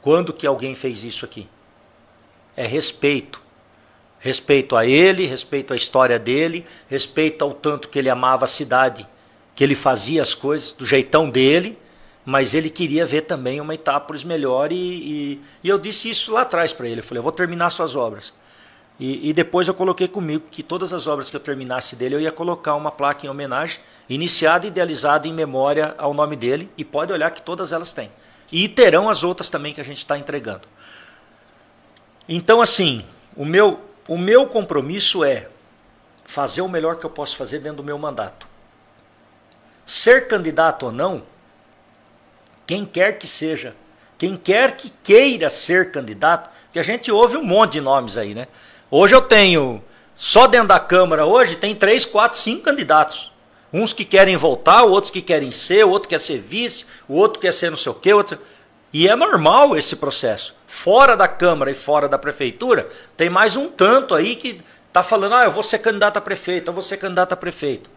[0.00, 1.48] Quando que alguém fez isso aqui?
[2.56, 3.42] É respeito.
[4.18, 9.06] Respeito a ele, respeito à história dele, respeito ao tanto que ele amava a cidade,
[9.54, 11.78] que ele fazia as coisas do jeitão dele,
[12.24, 16.42] mas ele queria ver também uma Itápolis melhor e, e, e eu disse isso lá
[16.42, 17.00] atrás para ele.
[17.00, 18.32] Eu falei, eu vou terminar suas obras.
[18.98, 22.20] E, e depois eu coloquei comigo que todas as obras que eu terminasse dele, eu
[22.20, 26.84] ia colocar uma placa em homenagem, iniciada e idealizada em memória ao nome dele, e
[26.84, 28.10] pode olhar que todas elas têm.
[28.50, 30.62] E terão as outras também que a gente está entregando.
[32.28, 33.04] Então, assim,
[33.36, 35.48] o meu, o meu compromisso é
[36.24, 38.48] fazer o melhor que eu posso fazer dentro do meu mandato.
[39.84, 41.22] Ser candidato ou não,
[42.66, 43.76] quem quer que seja,
[44.18, 48.34] quem quer que queira ser candidato, que a gente ouve um monte de nomes aí,
[48.34, 48.48] né?
[48.90, 49.82] Hoje eu tenho,
[50.14, 53.32] só dentro da Câmara, hoje tem três, quatro, cinco candidatos.
[53.72, 57.52] Uns que querem voltar, outros que querem ser, outro quer ser vice, o outro quer
[57.52, 58.12] ser não sei o quê.
[58.12, 58.38] Outro...
[58.92, 60.54] E é normal esse processo.
[60.66, 65.34] Fora da Câmara e fora da Prefeitura, tem mais um tanto aí que está falando,
[65.34, 67.90] ah, eu vou ser candidato a prefeito, eu vou ser candidato a prefeito.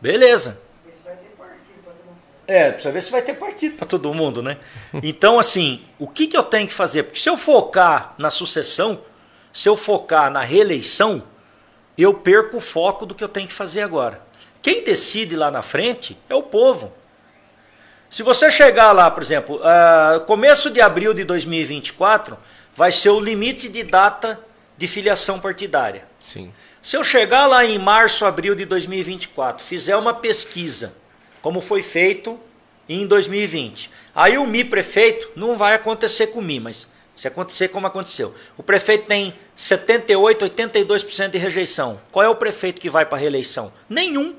[0.00, 2.16] Beleza, Ver se vai ter partido pra todo mundo.
[2.48, 4.56] é, precisa ver se vai ter partido para todo mundo, né?
[5.02, 7.04] Então, assim, o que, que eu tenho que fazer?
[7.04, 8.98] Porque se eu focar na sucessão,
[9.52, 11.22] se eu focar na reeleição,
[11.96, 14.20] eu perco o foco do que eu tenho que fazer agora.
[14.62, 16.92] Quem decide lá na frente é o povo.
[18.08, 22.38] Se você chegar lá, por exemplo, ah, começo de abril de 2024,
[22.74, 24.38] vai ser o limite de data
[24.76, 26.04] de filiação partidária.
[26.20, 26.52] Sim.
[26.82, 30.94] Se eu chegar lá em março, abril de 2024, fizer uma pesquisa,
[31.40, 32.38] como foi feito
[32.88, 37.68] em 2020, aí o Mi prefeito não vai acontecer com o Mi, mas se acontecer
[37.68, 38.34] como aconteceu.
[38.56, 42.00] O prefeito tem 78, 82% de rejeição.
[42.10, 43.72] Qual é o prefeito que vai para reeleição?
[43.88, 44.34] Nenhum.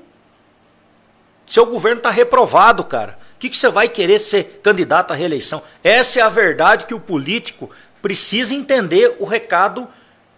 [1.46, 3.18] Seu governo está reprovado, cara.
[3.36, 5.62] O que, que você vai querer ser candidato à reeleição?
[5.82, 7.70] Essa é a verdade que o político
[8.00, 9.88] precisa entender o recado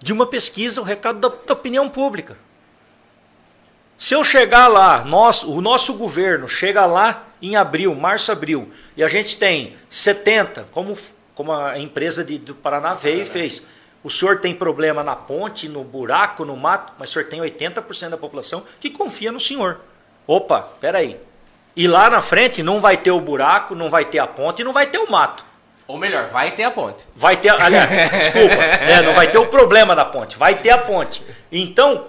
[0.00, 2.36] de uma pesquisa, o recado da, da opinião pública.
[3.98, 9.02] Se eu chegar lá, nosso, o nosso governo chega lá em abril, março, abril, e
[9.02, 10.98] a gente tem 70, como,
[11.34, 13.62] como a empresa de, do Paraná veio e fez,
[14.06, 18.10] O senhor tem problema na ponte, no buraco, no mato, mas o senhor tem 80%
[18.10, 19.80] da população que confia no senhor.
[20.28, 21.20] Opa, peraí.
[21.74, 24.64] E lá na frente não vai ter o buraco, não vai ter a ponte e
[24.64, 25.44] não vai ter o mato.
[25.88, 27.04] Ou melhor, vai ter a ponte.
[27.16, 30.78] Vai ter, aliás, desculpa, é, não vai ter o problema da ponte, vai ter a
[30.78, 31.20] ponte.
[31.50, 32.06] Então,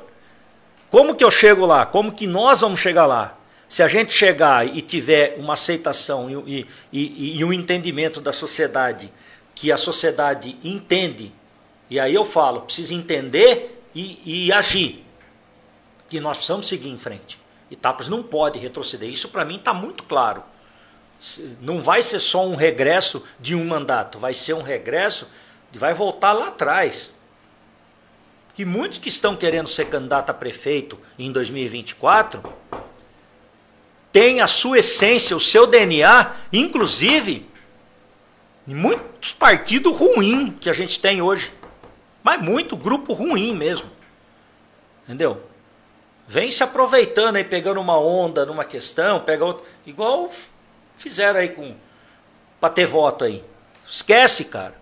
[0.92, 1.84] como que eu chego lá?
[1.84, 3.40] Como que nós vamos chegar lá?
[3.68, 8.32] Se a gente chegar e tiver uma aceitação e, e, e, e um entendimento da
[8.32, 9.12] sociedade,
[9.56, 11.34] que a sociedade entende,
[11.90, 15.04] e aí eu falo, precisa entender e, agir,
[16.10, 17.40] que nós precisamos seguir em frente.
[17.72, 19.10] Etapas não pode retroceder.
[19.10, 20.44] Isso para mim está muito claro.
[21.60, 25.32] Não vai ser só um regresso de um mandato, vai ser um regresso,
[25.74, 27.14] vai voltar lá atrás.
[28.54, 32.42] Que muitos que estão querendo ser candidato a prefeito em 2024
[34.12, 37.48] têm a sua essência, o seu DNA, inclusive
[38.68, 41.52] em muitos partidos ruins que a gente tem hoje.
[42.24, 43.90] Mas muito grupo ruim mesmo.
[45.04, 45.44] Entendeu?
[46.28, 49.66] Vem se aproveitando aí, pegando uma onda numa questão, pega outra.
[49.86, 50.30] Igual
[50.98, 51.76] fizeram aí com.
[52.60, 53.44] para ter voto aí.
[53.88, 54.76] Esquece, cara.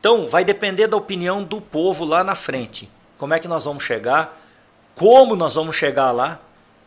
[0.00, 2.90] Então, vai depender da opinião do povo lá na frente.
[3.16, 4.36] Como é que nós vamos chegar?
[4.96, 6.40] Como nós vamos chegar lá?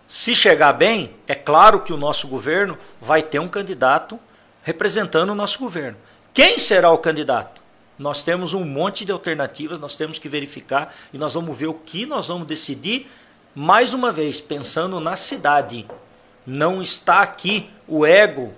[0.05, 4.19] Se chegar bem, é claro que o nosso governo vai ter um candidato
[4.61, 5.97] representando o nosso governo.
[6.33, 7.61] Quem será o candidato?
[7.97, 11.73] Nós temos um monte de alternativas, nós temos que verificar e nós vamos ver o
[11.73, 13.07] que nós vamos decidir
[13.55, 15.85] mais uma vez, pensando na cidade,
[16.45, 18.53] não está aqui o ego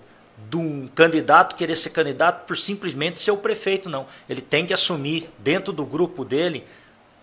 [0.49, 4.07] de um candidato querer ser candidato por simplesmente ser o prefeito, não.
[4.27, 6.65] Ele tem que assumir dentro do grupo dele,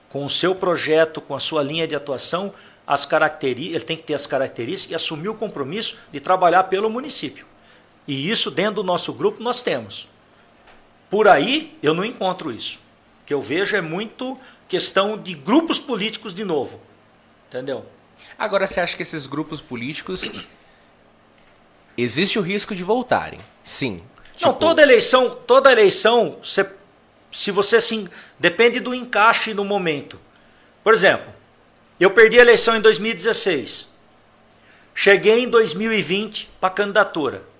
[0.08, 2.54] com o seu projeto, com a sua linha de atuação,
[2.86, 6.88] as características, ele tem que ter as características e assumir o compromisso de trabalhar pelo
[6.88, 7.44] município.
[8.06, 10.08] E isso dentro do nosso grupo nós temos.
[11.14, 12.80] Por aí eu não encontro isso.
[13.22, 14.36] O que eu vejo é muito
[14.66, 16.80] questão de grupos políticos de novo.
[17.46, 17.86] Entendeu?
[18.36, 20.28] Agora, você acha que esses grupos políticos.
[21.96, 23.38] Existe o risco de voltarem?
[23.62, 24.02] Sim.
[24.40, 24.54] Não, tipo...
[24.54, 26.68] toda eleição, toda eleição, você,
[27.30, 28.08] se você assim.
[28.36, 30.18] Depende do encaixe no momento.
[30.82, 31.32] Por exemplo,
[32.00, 33.86] eu perdi a eleição em 2016.
[34.92, 37.53] Cheguei em 2020 para candidatura.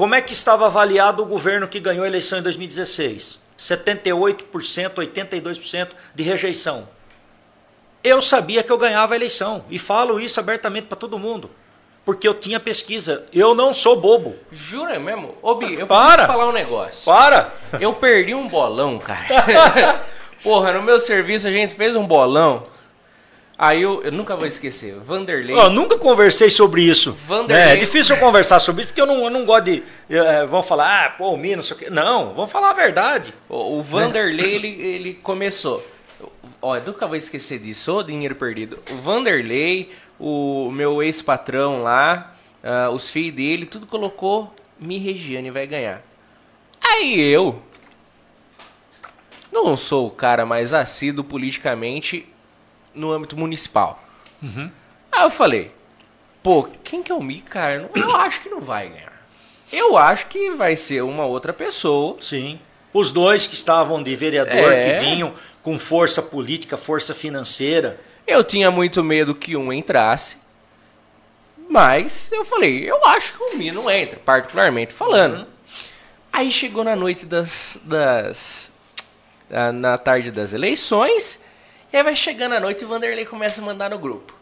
[0.00, 3.38] Como é que estava avaliado o governo que ganhou a eleição em 2016?
[3.58, 6.88] 78%, 82% de rejeição
[8.02, 9.64] eu sabia que eu ganhava a eleição.
[9.68, 11.50] E falo isso abertamente para todo mundo.
[12.04, 13.26] Porque eu tinha pesquisa.
[13.32, 14.34] Eu não sou bobo.
[14.50, 15.34] Jura mesmo?
[15.42, 16.06] Ô, Bi, eu para.
[16.06, 17.04] preciso falar um negócio.
[17.04, 17.52] Para!
[17.78, 20.02] Eu perdi um bolão, cara.
[20.42, 22.62] Porra, no meu serviço a gente fez um bolão.
[23.62, 24.94] Aí eu, eu nunca vou esquecer.
[24.94, 25.54] Vanderlei.
[25.54, 27.12] Eu nunca conversei sobre isso.
[27.12, 27.62] Vanderlei.
[27.62, 29.82] É, é difícil eu conversar sobre isso porque eu não, eu não gosto de.
[30.08, 31.90] É, vão falar, ah, pô, o Minas, não sei o quê.
[31.90, 33.34] Não, vamos falar a verdade.
[33.50, 35.86] O, o Vanderlei, ele, ele começou.
[36.62, 38.78] Ó, eu nunca vou esquecer disso, ô dinheiro perdido.
[38.92, 45.66] O Vanderlei, o meu ex-patrão lá, uh, os filhos dele, tudo colocou Mi Regiane vai
[45.66, 46.02] ganhar.
[46.82, 47.62] Aí eu
[49.52, 52.26] não sou o cara mais assíduo politicamente
[52.94, 54.02] no âmbito municipal.
[54.42, 54.70] Uhum.
[55.10, 55.72] Aí eu falei,
[56.42, 57.90] pô, quem que é o Mi, cara?
[57.94, 59.20] Eu acho que não vai ganhar.
[59.72, 62.16] Eu acho que vai ser uma outra pessoa.
[62.20, 62.58] Sim.
[62.92, 64.82] Os dois que estavam de vereador, é...
[64.82, 68.00] que vinham com força política, força financeira.
[68.26, 70.38] Eu tinha muito medo que um entrasse.
[71.68, 75.38] Mas eu falei, eu acho que o Mi não entra, particularmente falando.
[75.38, 75.46] Uhum.
[76.32, 77.78] Aí chegou na noite das.
[77.84, 78.72] das
[79.74, 81.44] na tarde das eleições.
[81.92, 84.34] E aí vai chegando a noite e o Vanderlei começa a mandar no grupo.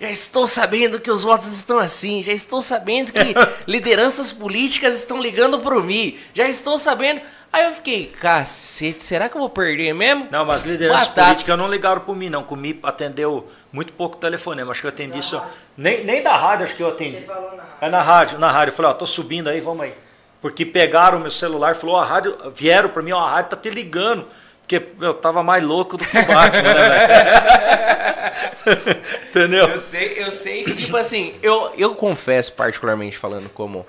[0.00, 2.22] Já estou sabendo que os votos estão assim.
[2.22, 3.20] Já estou sabendo que
[3.66, 6.18] lideranças políticas estão ligando para o Mi.
[6.34, 7.20] Já estou sabendo.
[7.52, 10.26] Aí eu fiquei, cacete, será que eu vou perder mesmo?
[10.28, 11.26] Não, mas liderança Batata.
[11.26, 12.42] política não ligaram por mim, não.
[12.42, 14.72] Comigo atendeu muito pouco telefonema.
[14.72, 15.40] Acho que eu atendi isso.
[15.76, 17.18] Nem, nem da rádio acho que eu atendi.
[17.18, 17.76] Você falou na rádio.
[17.80, 18.72] É na rádio, na rádio.
[18.72, 19.94] Eu falei, ó, tô subindo aí, vamos aí.
[20.40, 23.56] Porque pegaram o meu celular, falou, a rádio, vieram para mim, ó, a rádio tá
[23.56, 24.26] te ligando.
[24.66, 28.32] Porque eu tava mais louco do que o Batman, né,
[29.28, 29.68] Entendeu?
[29.68, 33.86] Eu sei, eu sei que, tipo assim, eu, eu confesso, particularmente falando como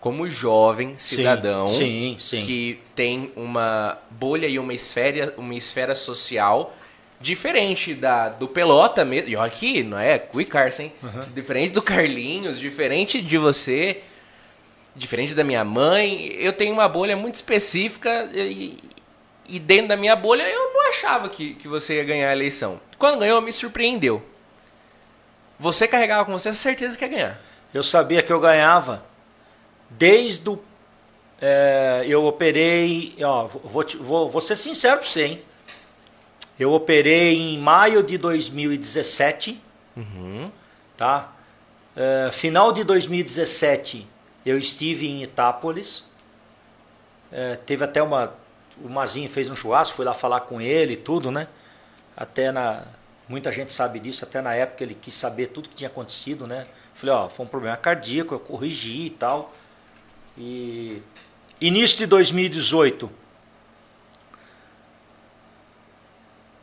[0.00, 2.46] como jovem cidadão sim, sim, sim.
[2.46, 6.72] que tem uma bolha e uma esfera, uma esfera social
[7.20, 9.30] diferente da do Pelota mesmo.
[9.30, 10.18] E aqui, não é?
[10.18, 11.20] Cui Carson, uhum.
[11.34, 14.02] diferente do Carlinhos, diferente de você,
[14.94, 16.26] diferente da minha mãe.
[16.38, 18.78] Eu tenho uma bolha muito específica e,
[19.48, 22.80] e dentro da minha bolha eu não achava que, que você ia ganhar a eleição.
[22.98, 24.22] Quando ganhou, me surpreendeu.
[25.58, 27.40] Você carregava com você a certeza que ia ganhar.
[27.72, 29.04] Eu sabia que eu ganhava
[29.90, 30.58] desde o.
[31.40, 33.14] É, eu operei.
[33.22, 35.42] Ó, vou, vou, vou ser sincero para você, hein?
[36.58, 39.62] Eu operei em maio de 2017,
[39.96, 40.50] Uhum.
[40.96, 41.32] tá?
[41.94, 44.06] É, final de 2017
[44.44, 46.04] eu estive em Itápolis.
[47.32, 48.34] É, teve até uma.
[48.82, 51.48] O Mazinho fez um churrasco, fui lá falar com ele e tudo, né?
[52.16, 52.82] Até na.
[53.28, 56.66] Muita gente sabe disso, até na época ele quis saber tudo que tinha acontecido, né?
[56.94, 59.52] Falei, ó, foi um problema cardíaco, eu corrigi e tal.
[60.38, 61.02] E
[61.60, 63.10] início de 2018,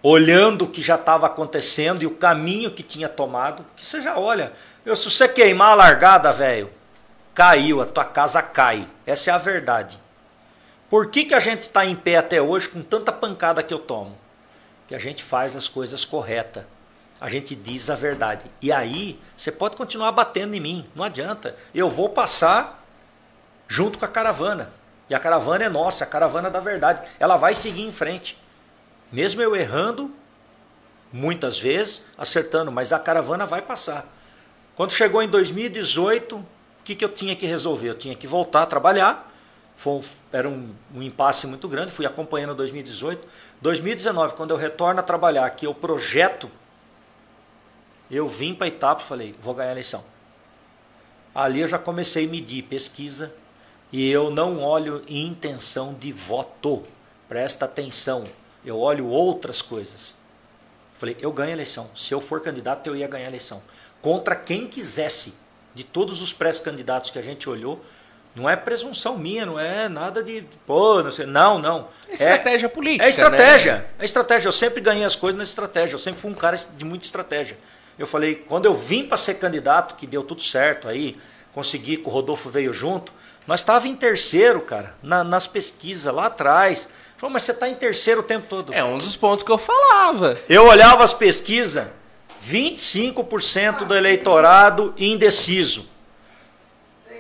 [0.02, 4.18] olhando o que já estava acontecendo e o caminho que tinha tomado, que você já
[4.18, 4.52] olha,
[4.86, 6.70] meu, se você queimar a largada, velho,
[7.34, 8.88] caiu, a tua casa cai.
[9.06, 10.00] Essa é a verdade.
[10.94, 13.80] Por que, que a gente está em pé até hoje com tanta pancada que eu
[13.80, 14.16] tomo?
[14.88, 16.66] Que a gente faz as coisas corretas.
[17.20, 18.46] A gente diz a verdade.
[18.62, 21.56] E aí, você pode continuar batendo em mim, não adianta.
[21.74, 22.86] Eu vou passar
[23.68, 24.72] junto com a caravana.
[25.10, 27.10] E a caravana é nossa, a caravana da verdade.
[27.20, 28.38] Ela vai seguir em frente.
[29.12, 30.12] Mesmo eu errando,
[31.12, 34.06] muitas vezes, acertando, mas a caravana vai passar.
[34.76, 36.46] Quando chegou em 2018, o
[36.84, 37.90] que, que eu tinha que resolver?
[37.90, 39.33] Eu tinha que voltar a trabalhar.
[39.76, 43.28] Foi um, era um, um impasse muito grande, fui acompanhando 2018.
[43.62, 46.50] 2019, quando eu retorno a trabalhar, que eu projeto,
[48.10, 50.04] eu vim para Itapa e falei, vou ganhar a eleição.
[51.34, 53.34] Ali eu já comecei a medir pesquisa
[53.92, 56.84] e eu não olho intenção de voto.
[57.28, 58.26] Presta atenção,
[58.64, 60.18] eu olho outras coisas.
[61.00, 61.90] Falei, eu ganho a eleição.
[61.96, 63.62] Se eu for candidato, eu ia ganhar a eleição.
[64.02, 65.34] Contra quem quisesse.
[65.76, 67.84] De todos os pré-candidatos que a gente olhou,
[68.36, 70.44] não é presunção minha, não é nada de.
[70.66, 71.26] Pô, não sei.
[71.26, 71.88] Não, não.
[72.10, 73.06] É estratégia política.
[73.06, 73.76] É estratégia.
[73.76, 73.86] Né?
[74.00, 74.48] É estratégia.
[74.48, 75.96] Eu sempre ganhei as coisas na estratégia.
[75.96, 77.58] Eu sempre fui um cara de muita estratégia.
[77.98, 81.16] Eu falei, quando eu vim para ser candidato, que deu tudo certo aí,
[81.54, 83.14] consegui, que o Rodolfo veio junto,
[83.46, 86.90] nós estava em terceiro, cara, na, nas pesquisas lá atrás.
[87.18, 88.74] Falei, mas você está em terceiro o tempo todo.
[88.74, 90.34] É um dos pontos que eu falava.
[90.50, 91.86] Eu olhava as pesquisas,
[92.50, 95.93] 25% do eleitorado indeciso.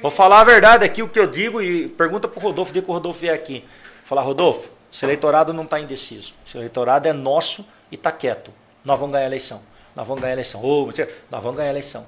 [0.04, 2.84] Vou falar a verdade aqui, o que eu digo, e pergunta para o Rodolfo, diga
[2.84, 3.64] que o Rodolfo vier aqui.
[4.04, 6.34] Falar, Rodolfo, esse eleitorado não está indeciso.
[6.46, 8.52] Esse eleitorado é nosso e está quieto.
[8.84, 9.62] Nós vamos ganhar a eleição.
[9.96, 10.62] Nós vamos ganhar a eleição.
[10.62, 10.88] Oh,
[11.32, 12.06] nós vamos ganhar a eleição.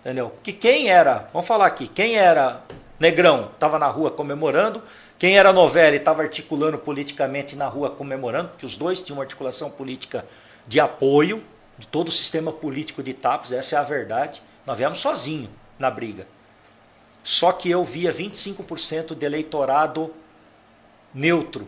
[0.00, 0.32] Entendeu?
[0.42, 2.62] Que quem era, vamos falar aqui, quem era
[2.98, 4.82] negrão, estava na rua comemorando,
[5.18, 9.68] quem era novela estava articulando politicamente na rua comemorando, que os dois tinham uma articulação
[9.68, 10.24] política
[10.66, 11.44] de apoio
[11.76, 14.40] de todo o sistema político de Itapos, essa é a verdade.
[14.64, 16.26] Nós viemos sozinhos na briga.
[17.26, 20.14] Só que eu via 25% de eleitorado
[21.12, 21.66] neutro.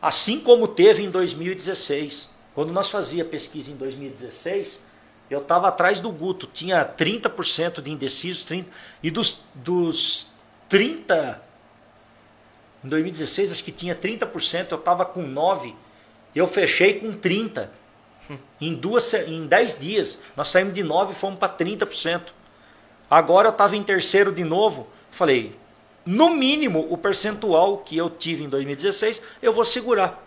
[0.00, 2.30] Assim como teve em 2016.
[2.54, 4.80] Quando nós fazia pesquisa em 2016,
[5.28, 6.46] eu estava atrás do Guto.
[6.46, 8.70] Tinha 30% de indecisos, 30,
[9.02, 10.28] e dos, dos
[10.70, 11.40] 30%,
[12.82, 15.74] em 2016 acho que tinha 30%, eu estava com 9%,
[16.34, 17.68] eu fechei com 30%.
[18.58, 22.32] Em, duas, em 10 dias, nós saímos de 9% e fomos para 30%.
[23.10, 24.88] Agora eu estava em terceiro de novo.
[25.10, 25.54] Falei,
[26.04, 30.24] no mínimo, o percentual que eu tive em 2016, eu vou segurar.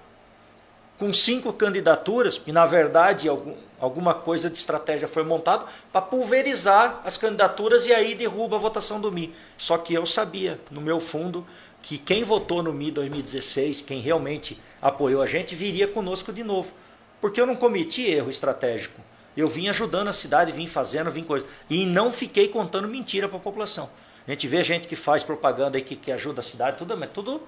[0.98, 7.02] Com cinco candidaturas, e na verdade algum, alguma coisa de estratégia foi montada para pulverizar
[7.06, 9.34] as candidaturas e aí derruba a votação do Mi.
[9.58, 11.48] Só que eu sabia, no meu fundo,
[11.82, 16.74] que quem votou no Mi 2016, quem realmente apoiou a gente, viria conosco de novo.
[17.22, 19.02] Porque eu não cometi erro estratégico.
[19.40, 21.46] Eu vim ajudando a cidade, vim fazendo, vim coisa.
[21.70, 23.90] E não fiquei contando mentira para a população.
[24.28, 27.10] A gente vê gente que faz propaganda aí que, que ajuda a cidade, tudo, mas
[27.14, 27.42] tudo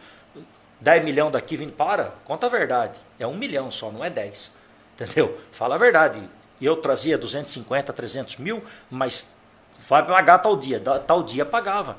[0.79, 1.73] 10 milhões daqui vindo.
[1.73, 2.97] Para, conta a verdade.
[3.19, 4.55] É um milhão só, não é 10.
[4.95, 5.37] Entendeu?
[5.51, 6.23] Fala a verdade.
[6.61, 9.29] Eu trazia 250, 300 mil, mas
[9.89, 10.79] vai pagar tal dia.
[11.05, 11.97] Tal dia pagava.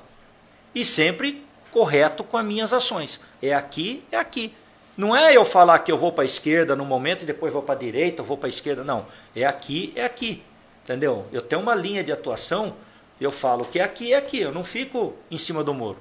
[0.75, 3.21] E sempre correto com as minhas ações.
[3.43, 4.55] É aqui, é aqui.
[4.97, 7.63] Não é eu falar que eu vou para a esquerda no momento e depois vou
[7.63, 8.85] para a direita, vou para a esquerda.
[8.85, 9.07] Não.
[9.35, 10.43] É aqui, é aqui.
[10.85, 11.27] Entendeu?
[11.33, 12.75] Eu tenho uma linha de atuação,
[13.21, 14.41] eu falo que é aqui, é aqui.
[14.41, 15.99] Eu não fico em cima do muro.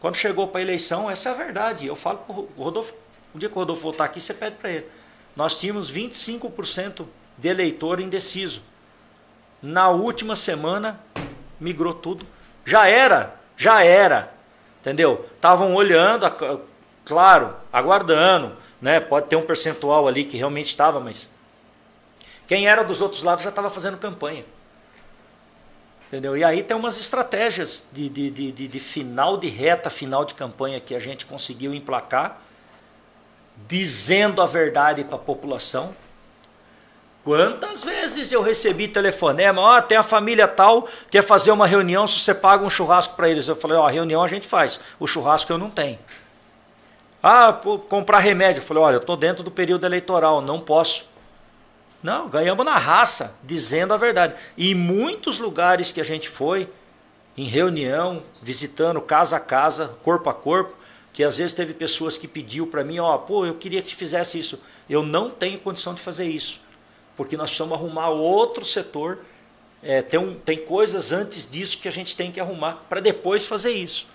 [0.00, 1.86] Quando chegou para a eleição, essa é a verdade.
[1.86, 2.94] Eu falo para o Rodolfo,
[3.34, 4.86] o dia que o Rodolfo voltar aqui, você pede para ele.
[5.36, 7.04] Nós tínhamos 25%
[7.36, 8.62] de eleitor indeciso.
[9.62, 10.98] Na última semana,
[11.60, 12.26] migrou tudo.
[12.64, 14.32] Já era, já era.
[14.80, 15.26] Entendeu?
[15.36, 16.26] Estavam olhando,
[17.04, 19.00] claro, aguardando, né?
[19.00, 21.28] Pode ter um percentual ali que realmente estava, mas
[22.46, 24.44] quem era dos outros lados já estava fazendo campanha.
[26.08, 26.36] Entendeu?
[26.36, 30.80] E aí tem umas estratégias de, de, de, de, final de reta, final de campanha
[30.80, 32.40] que a gente conseguiu emplacar,
[33.68, 35.94] dizendo a verdade para a população.
[37.22, 42.04] Quantas vezes eu recebi telefonema, ó, oh, tem a família tal, quer fazer uma reunião,
[42.08, 43.46] se você paga um churrasco para eles.
[43.46, 46.00] Eu falei, ó, oh, a reunião a gente faz, o churrasco eu não tenho.
[47.22, 47.52] Ah,
[47.88, 48.60] comprar remédio.
[48.60, 51.08] Eu falei, olha, eu estou dentro do período eleitoral, não posso.
[52.02, 54.34] Não, ganhamos na raça, dizendo a verdade.
[54.56, 56.68] E em muitos lugares que a gente foi,
[57.36, 60.74] em reunião, visitando casa a casa, corpo a corpo,
[61.12, 64.38] que às vezes teve pessoas que pediu para mim, ó, pô, eu queria que fizesse
[64.38, 64.62] isso.
[64.88, 66.60] Eu não tenho condição de fazer isso,
[67.16, 69.18] porque nós precisamos arrumar outro setor.
[69.82, 73.44] É, tem, um, tem coisas antes disso que a gente tem que arrumar para depois
[73.44, 74.06] fazer isso.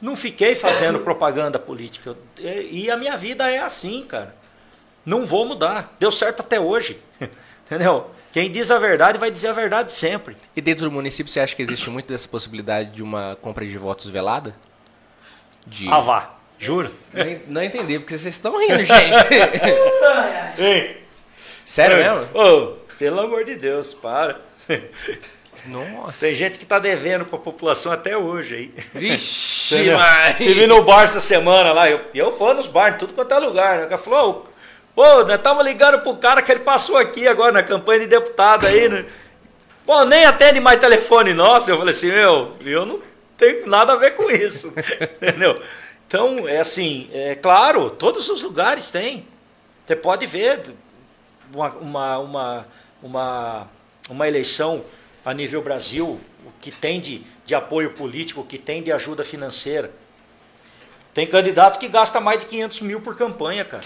[0.00, 2.16] Não fiquei fazendo propaganda política.
[2.38, 4.34] E a minha vida é assim, cara.
[5.04, 5.94] Não vou mudar.
[5.98, 7.00] Deu certo até hoje.
[7.66, 8.10] Entendeu?
[8.32, 10.36] Quem diz a verdade vai dizer a verdade sempre.
[10.54, 13.76] E dentro do município você acha que existe muito dessa possibilidade de uma compra de
[13.76, 14.54] votos velada?
[15.66, 15.88] De...
[15.88, 16.34] Ah, vá.
[16.58, 16.94] Juro.
[17.12, 19.14] Não, não entendi, porque vocês estão rindo, gente.
[20.58, 21.02] Ei.
[21.64, 22.28] Sério mesmo?
[22.34, 24.40] Oh, pelo amor de Deus, para.
[25.66, 26.26] Nossa.
[26.26, 28.74] Tem gente que está devendo para a população até hoje aí.
[28.94, 30.34] Vixe, mãe.
[30.38, 33.78] Tive no bar essa semana lá, eu, eu fui nos bar, tudo quanto é lugar.
[33.78, 33.84] Né?
[33.84, 34.48] O cara falou,
[34.94, 38.66] pô, nós estamos ligando pro cara que ele passou aqui agora na campanha de deputado
[38.66, 39.04] aí, né?
[39.84, 41.70] Pô, nem atende mais telefone nosso.
[41.70, 43.00] Eu falei assim, meu, eu não
[43.36, 44.72] tenho nada a ver com isso.
[45.20, 45.60] Entendeu?
[46.06, 49.26] Então, é assim, é claro, todos os lugares tem.
[49.86, 50.60] Você pode ver
[51.52, 52.66] uma, uma, uma,
[53.02, 53.68] uma,
[54.08, 54.84] uma eleição
[55.24, 59.24] a nível Brasil, o que tem de, de apoio político, o que tem de ajuda
[59.24, 59.90] financeira.
[61.12, 63.84] Tem candidato que gasta mais de 500 mil por campanha, cara.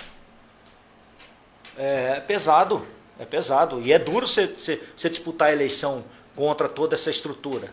[1.77, 2.87] É pesado,
[3.19, 3.81] é pesado.
[3.81, 6.05] E é duro você disputar a eleição
[6.37, 7.71] contra toda essa estrutura.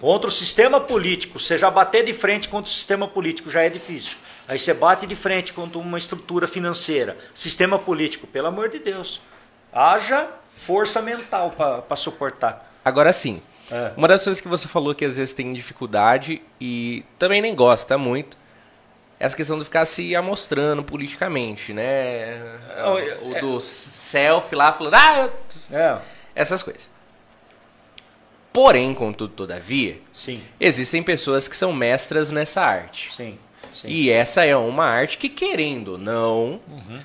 [0.00, 3.68] Contra o sistema político, você já bater de frente contra o sistema político já é
[3.68, 4.16] difícil.
[4.46, 9.20] Aí você bate de frente contra uma estrutura financeira, sistema político, pelo amor de Deus.
[9.72, 12.72] Haja força mental para suportar.
[12.84, 13.40] Agora sim.
[13.70, 13.92] É.
[13.96, 17.96] Uma das coisas que você falou que às vezes tem dificuldade e também nem gosta
[17.96, 18.36] muito
[19.18, 22.58] é essa questão de ficar se amostrando politicamente, né?
[22.76, 25.30] Não, é, o do selfie lá falando, ah,
[25.70, 25.78] eu...
[25.78, 25.98] é.
[26.34, 26.90] essas coisas.
[28.52, 30.42] Porém, contudo, todavia, sim.
[30.60, 33.12] existem pessoas que são mestras nessa arte.
[33.14, 33.38] Sim,
[33.72, 33.88] sim.
[33.88, 37.00] E essa é uma arte que, querendo ou não, uhum.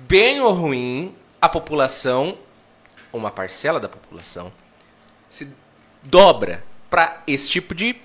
[0.00, 2.38] bem ou ruim, a população,
[3.12, 4.52] uma parcela da população,
[5.28, 5.48] se
[6.00, 7.96] dobra para esse tipo de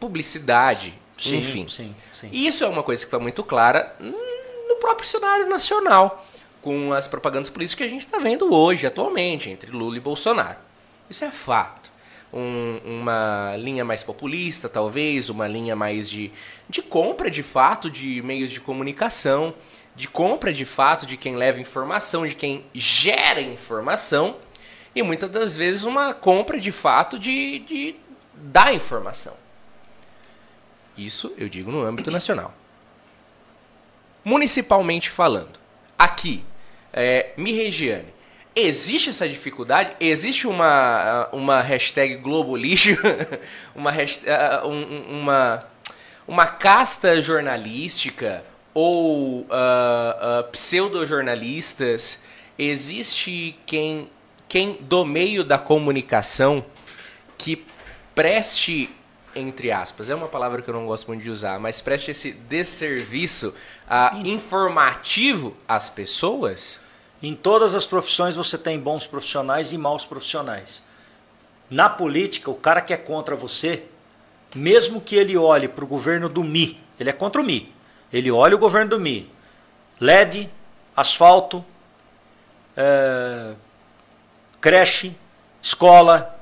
[0.00, 1.68] publicidade, sim, enfim.
[1.68, 2.28] Sim, sim.
[2.32, 6.26] E isso é uma coisa que foi muito clara no próprio cenário nacional,
[6.60, 10.58] com as propagandas políticas que a gente está vendo hoje, atualmente, entre Lula e Bolsonaro.
[11.08, 11.92] Isso é fato.
[12.32, 16.32] Um, uma linha mais populista, talvez, uma linha mais de,
[16.68, 19.54] de compra de fato de meios de comunicação,
[19.94, 24.36] de compra de fato de quem leva informação, de quem gera informação,
[24.94, 27.96] e muitas das vezes uma compra de fato de, de
[28.34, 29.36] da informação.
[30.96, 32.54] Isso eu digo no âmbito nacional.
[34.24, 35.58] Municipalmente falando,
[35.98, 36.44] aqui,
[36.92, 38.12] é, me regiane,
[38.54, 39.92] Existe essa dificuldade?
[40.00, 42.90] Existe uma, uma hashtag Globo Lixo?
[43.74, 45.60] uma, hashtag, uma,
[46.26, 48.44] uma casta jornalística?
[48.72, 52.22] Ou uh, uh, pseudojornalistas?
[52.58, 54.08] Existe quem,
[54.48, 56.64] quem do meio da comunicação
[57.36, 57.64] que
[58.14, 58.90] preste
[59.34, 62.32] entre aspas, é uma palavra que eu não gosto muito de usar, mas preste esse
[62.32, 63.54] desserviço
[63.88, 66.82] uh, informativo às pessoas?
[67.22, 70.82] Em todas as profissões você tem bons profissionais e maus profissionais.
[71.68, 73.84] Na política, o cara que é contra você,
[74.54, 77.72] mesmo que ele olhe para o governo do Mi, ele é contra o Mi.
[78.12, 79.30] Ele olha o governo do Mi.
[80.00, 80.50] LED,
[80.96, 81.64] asfalto,
[82.76, 83.52] é,
[84.60, 85.14] creche,
[85.62, 86.38] escola,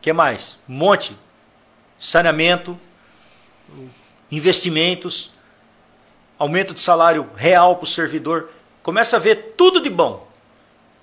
[0.00, 0.58] que mais?
[0.68, 1.16] Um monte.
[1.98, 2.78] Saneamento,
[4.30, 5.32] investimentos,
[6.38, 8.48] aumento de salário real para o servidor
[8.82, 10.26] começa a ver tudo de bom.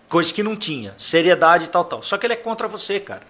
[0.10, 2.02] Coisa que não tinha, seriedade e tal, tal.
[2.02, 3.24] Só que ele é contra você, cara.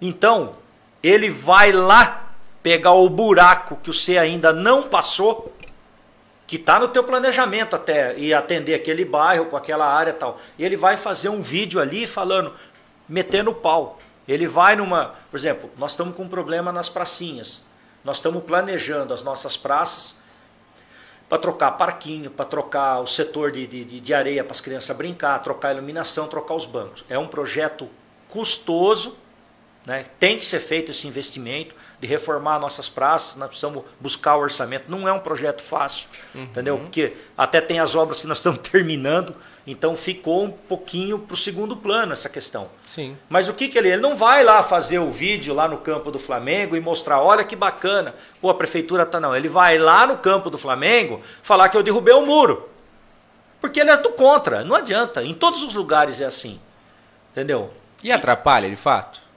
[0.00, 0.54] Então,
[1.02, 2.32] ele vai lá
[2.62, 5.52] pegar o buraco que você ainda não passou,
[6.48, 10.40] que está no teu planejamento até, e atender aquele bairro com aquela área tal.
[10.58, 12.54] E ele vai fazer um vídeo ali falando,
[13.06, 13.98] metendo o pau.
[14.26, 17.62] Ele vai numa, por exemplo, nós estamos com um problema nas pracinhas.
[18.02, 20.14] Nós estamos planejando as nossas praças
[21.28, 25.38] para trocar parquinho, para trocar o setor de, de, de areia para as crianças brincar,
[25.42, 27.04] trocar a iluminação, trocar os bancos.
[27.10, 27.90] É um projeto
[28.30, 29.18] custoso,
[29.84, 30.06] né?
[30.18, 34.84] tem que ser feito esse investimento de reformar nossas praças, nós precisamos buscar o orçamento.
[34.88, 36.44] Não é um projeto fácil, uhum.
[36.44, 36.78] entendeu?
[36.78, 39.34] Porque até tem as obras que nós estamos terminando
[39.66, 42.68] Então ficou um pouquinho para o segundo plano essa questão.
[42.86, 43.16] Sim.
[43.28, 43.88] Mas o que, que ele.
[43.88, 47.44] Ele não vai lá fazer o vídeo lá no campo do Flamengo e mostrar, olha
[47.44, 49.34] que bacana, pô, a prefeitura tá não.
[49.34, 52.68] Ele vai lá no campo do Flamengo falar que eu derrubei o muro.
[53.60, 55.22] Porque ele é do contra, não adianta.
[55.22, 56.60] Em todos os lugares é assim.
[57.32, 57.72] Entendeu?
[58.02, 59.27] E atrapalha, de fato?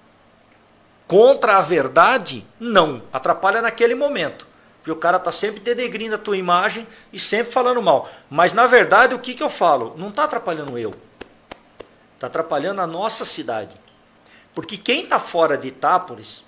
[1.12, 3.02] Contra a verdade, não.
[3.12, 4.48] Atrapalha naquele momento.
[4.78, 8.10] Porque o cara tá sempre denegrindo a tua imagem e sempre falando mal.
[8.30, 9.94] Mas na verdade, o que, que eu falo?
[9.98, 10.96] Não está atrapalhando eu.
[12.16, 13.76] Está atrapalhando a nossa cidade.
[14.56, 16.46] Porque quem está fora de Itápolis,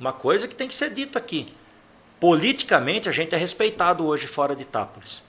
[0.00, 1.54] uma coisa que tem que ser dita aqui.
[2.18, 5.22] Politicamente, a gente é respeitado hoje fora de Itápolis.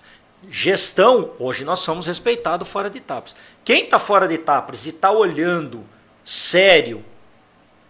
[0.47, 3.35] Gestão, hoje nós somos respeitados fora de Itápolis.
[3.65, 5.83] Quem está fora de Itápolis e está olhando
[6.23, 7.03] sério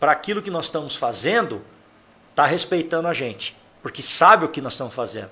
[0.01, 1.63] para aquilo que nós estamos fazendo,
[2.31, 5.31] está respeitando a gente porque sabe o que nós estamos fazendo.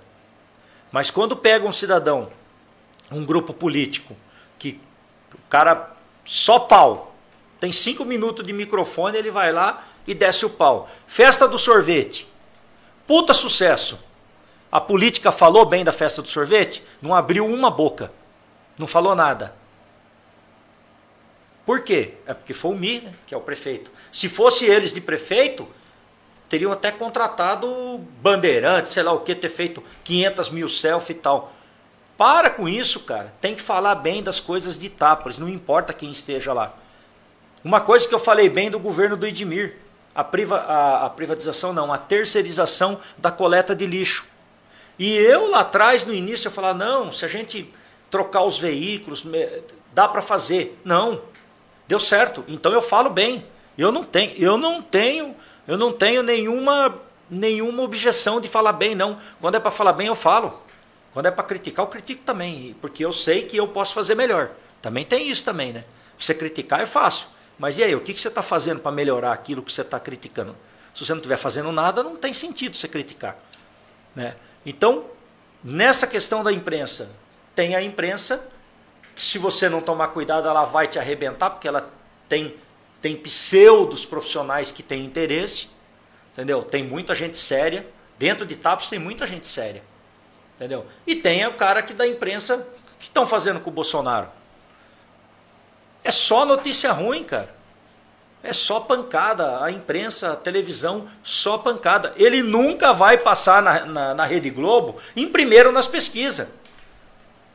[0.91, 2.31] Mas quando pega um cidadão,
[3.11, 4.15] um grupo político,
[4.57, 4.79] que
[5.33, 7.15] o cara só pau,
[7.59, 10.89] tem cinco minutos de microfone, ele vai lá e desce o pau.
[11.05, 12.27] Festa do sorvete.
[13.05, 14.03] Puta sucesso.
[14.71, 16.83] A política falou bem da festa do sorvete?
[17.01, 18.11] Não abriu uma boca.
[18.77, 19.53] Não falou nada.
[21.65, 22.15] Por quê?
[22.25, 23.91] É porque foi o Mi, né, que é o prefeito.
[24.11, 25.67] Se fosse eles de prefeito,
[26.47, 31.53] teriam até contratado bandeirantes, sei lá o que, ter feito 500 mil selfie e tal.
[32.17, 33.33] Para com isso, cara.
[33.39, 36.73] Tem que falar bem das coisas de Itápolis, não importa quem esteja lá.
[37.63, 39.77] Uma coisa que eu falei bem do governo do Edmir,
[40.13, 44.25] a, priva, a, a privatização não, a terceirização da coleta de lixo.
[44.97, 47.73] E eu lá atrás, no início, eu falava, não, se a gente
[48.11, 49.25] trocar os veículos,
[49.93, 50.77] dá para fazer.
[50.83, 51.21] Não,
[51.87, 52.43] deu certo.
[52.47, 53.45] Então eu falo bem.
[53.79, 55.35] Eu não tenho, eu não tenho
[55.69, 56.99] eu não tenho nenhuma,
[57.29, 59.19] nenhuma objeção de falar bem, não.
[59.39, 60.59] Quando é para falar bem, eu falo.
[61.13, 64.49] Quando é para criticar, eu critico também, porque eu sei que eu posso fazer melhor.
[64.81, 65.83] Também tem isso também, né?
[66.17, 67.27] Você criticar é fácil.
[67.59, 69.99] Mas e aí, o que, que você está fazendo para melhorar aquilo que você está
[69.99, 70.55] criticando?
[70.91, 73.37] Se você não estiver fazendo nada, não tem sentido você criticar.
[74.15, 74.33] Né?
[74.65, 75.05] Então,
[75.63, 77.11] nessa questão da imprensa,
[77.55, 78.43] tem a imprensa,
[79.15, 81.87] se você não tomar cuidado, ela vai te arrebentar, porque ela
[82.27, 82.55] tem
[83.01, 85.69] tem pseudos profissionais que têm interesse,
[86.33, 86.63] entendeu?
[86.63, 87.87] Tem muita gente séria.
[88.17, 89.81] Dentro de TAPS tem muita gente séria,
[90.55, 90.85] entendeu?
[91.07, 92.67] E tem o cara que da imprensa
[92.99, 94.27] que estão fazendo com o Bolsonaro.
[96.03, 97.55] É só notícia ruim, cara.
[98.43, 99.63] É só pancada.
[99.63, 102.13] A imprensa, a televisão, só pancada.
[102.17, 106.47] Ele nunca vai passar na, na, na Rede Globo em primeiro nas pesquisas.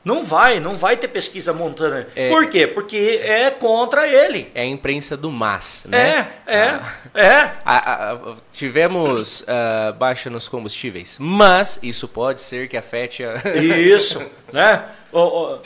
[0.05, 2.07] Não vai, não vai ter pesquisa montana.
[2.15, 2.67] É, Por quê?
[2.67, 4.51] Porque é contra ele.
[4.55, 6.29] É a imprensa do MAS, né?
[6.47, 7.51] É, é, ah, é.
[7.65, 13.37] A, a, tivemos uh, baixa nos combustíveis, mas isso pode ser que afete a...
[13.57, 14.85] Isso, né?
[15.11, 15.61] O, o,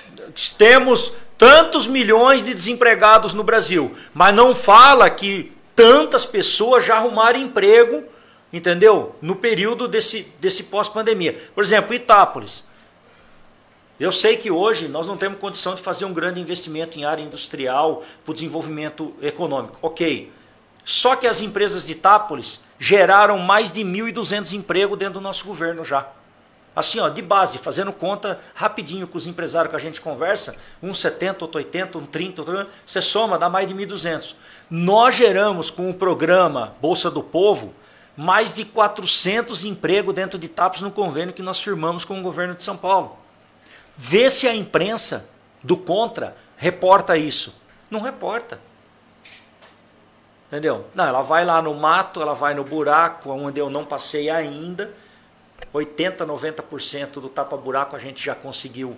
[0.56, 7.40] temos tantos milhões de desempregados no Brasil, mas não fala que tantas pessoas já arrumaram
[7.40, 8.04] emprego,
[8.52, 9.16] entendeu?
[9.20, 11.36] No período desse, desse pós-pandemia.
[11.54, 12.66] Por exemplo, Itápolis.
[13.98, 17.22] Eu sei que hoje nós não temos condição de fazer um grande investimento em área
[17.22, 19.78] industrial para o desenvolvimento econômico.
[19.82, 20.32] Ok.
[20.84, 25.84] Só que as empresas de Itápolis geraram mais de 1.200 empregos dentro do nosso governo
[25.84, 26.08] já.
[26.76, 31.00] Assim, ó, de base, fazendo conta rapidinho com os empresários que a gente conversa, uns
[31.00, 34.36] 70, outro 80, um 30, outro, você soma, dá mais de 1.200.
[34.70, 37.74] Nós geramos com o programa Bolsa do Povo
[38.16, 42.54] mais de 400 empregos dentro de Itápolis no convênio que nós firmamos com o governo
[42.54, 43.17] de São Paulo.
[44.00, 45.28] Vê se a imprensa
[45.60, 47.60] do contra reporta isso.
[47.90, 48.60] Não reporta.
[50.46, 50.86] Entendeu?
[50.94, 54.94] Não, ela vai lá no mato, ela vai no buraco onde eu não passei ainda.
[55.72, 58.96] 80, 90% do tapa-buraco a gente já conseguiu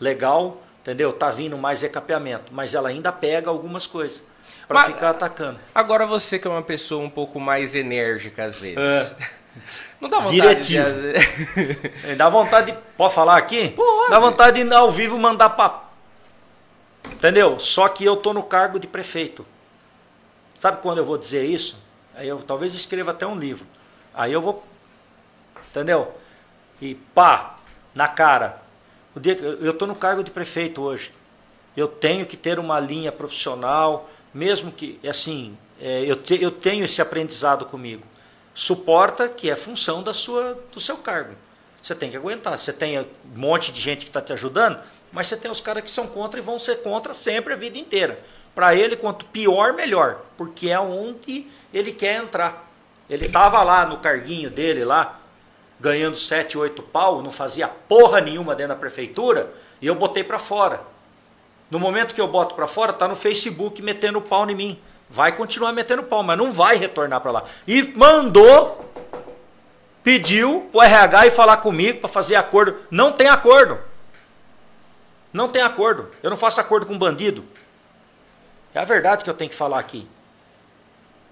[0.00, 1.12] legal, entendeu?
[1.12, 4.24] Tá vindo mais recapeamento, mas ela ainda pega algumas coisas
[4.66, 5.60] para ficar atacando.
[5.74, 8.78] Agora você que é uma pessoa um pouco mais enérgica às vezes.
[8.78, 9.28] É.
[10.00, 10.88] Não dá vontade Diretivo.
[10.88, 12.14] de...
[12.16, 12.78] Dá vontade de...
[12.96, 13.70] Pode falar aqui?
[13.70, 14.10] Pode.
[14.10, 15.84] Dá vontade de ao vivo mandar pra...
[17.12, 17.58] Entendeu?
[17.58, 19.44] Só que eu tô no cargo de prefeito.
[20.58, 21.78] Sabe quando eu vou dizer isso?
[22.14, 23.66] Aí eu talvez escreva até um livro.
[24.14, 24.64] Aí eu vou...
[25.70, 26.14] Entendeu?
[26.80, 27.56] E pá,
[27.94, 28.62] na cara.
[29.14, 31.12] O dia que eu tô no cargo de prefeito hoje.
[31.76, 36.84] Eu tenho que ter uma linha profissional, mesmo que, assim, é, eu, te, eu tenho
[36.84, 38.04] esse aprendizado comigo
[38.60, 41.32] suporta que é função da sua, do seu cargo.
[41.82, 42.58] Você tem que aguentar.
[42.58, 44.78] Você tem um monte de gente que está te ajudando,
[45.10, 47.78] mas você tem os caras que são contra e vão ser contra sempre a vida
[47.78, 48.22] inteira.
[48.54, 52.70] Para ele, quanto pior, melhor, porque é onde ele quer entrar.
[53.08, 55.18] Ele estava lá no carguinho dele lá,
[55.80, 60.38] ganhando 7, 8 pau, não fazia porra nenhuma dentro da prefeitura, e eu botei para
[60.38, 60.82] fora.
[61.70, 64.78] No momento que eu boto para fora, tá no Facebook metendo pau em mim.
[65.10, 67.44] Vai continuar metendo pau, mas não vai retornar para lá.
[67.66, 68.88] E mandou,
[70.04, 72.76] pediu o RH ir falar comigo para fazer acordo.
[72.90, 73.78] Não tem acordo.
[75.32, 76.10] Não tem acordo.
[76.22, 77.44] Eu não faço acordo com bandido.
[78.72, 80.06] É a verdade que eu tenho que falar aqui.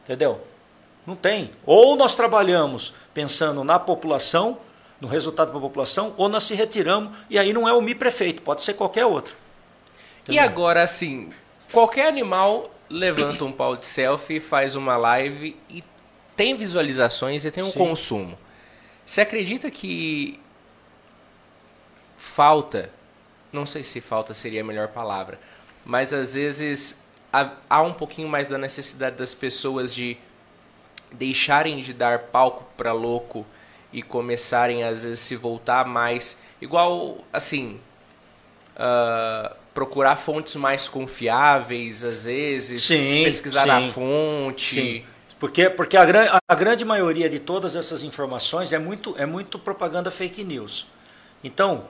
[0.04, 0.44] Entendeu?
[1.06, 1.52] Não tem.
[1.64, 4.58] Ou nós trabalhamos pensando na população,
[5.00, 7.94] no resultado para a população, ou nós se retiramos, e aí não é o Mi
[7.94, 9.36] prefeito, pode ser qualquer outro.
[10.22, 10.42] Entendeu?
[10.42, 11.30] E agora, assim,
[11.72, 15.84] qualquer animal levanta um pau de selfie, faz uma live e
[16.36, 17.78] tem visualizações e tem um Sim.
[17.78, 18.38] consumo.
[19.04, 20.40] Você acredita que
[22.16, 22.90] falta,
[23.52, 25.38] não sei se falta seria a melhor palavra,
[25.84, 30.16] mas às vezes há um pouquinho mais da necessidade das pessoas de
[31.12, 33.46] deixarem de dar palco para louco
[33.92, 37.80] e começarem às vezes se voltar mais igual assim
[38.76, 45.04] uh, procurar fontes mais confiáveis às vezes sim, pesquisar sim, a fonte sim.
[45.38, 46.02] porque porque a,
[46.48, 50.88] a grande maioria de todas essas informações é muito é muito propaganda fake news
[51.44, 51.84] então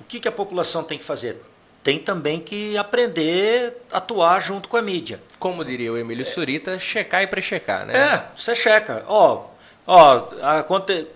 [0.00, 1.42] o que, que a população tem que fazer
[1.84, 5.20] tem também que aprender a atuar junto com a mídia.
[5.38, 7.96] Como diria o Emílio Surita, checar e prechecar, né?
[7.96, 9.04] É, você checa.
[9.06, 9.44] Ó,
[9.86, 10.26] ó,
[10.58, 11.06] aconte...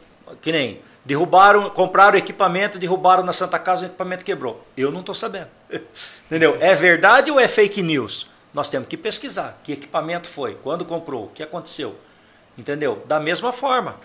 [0.40, 4.64] que nem derrubaram, compraram equipamento, derrubaram na Santa Casa, o equipamento quebrou.
[4.76, 5.48] Eu não estou sabendo.
[6.26, 6.56] Entendeu?
[6.60, 8.28] É verdade ou é fake news?
[8.52, 11.96] Nós temos que pesquisar que equipamento foi, quando comprou, o que aconteceu.
[12.58, 13.02] Entendeu?
[13.06, 13.96] Da mesma forma,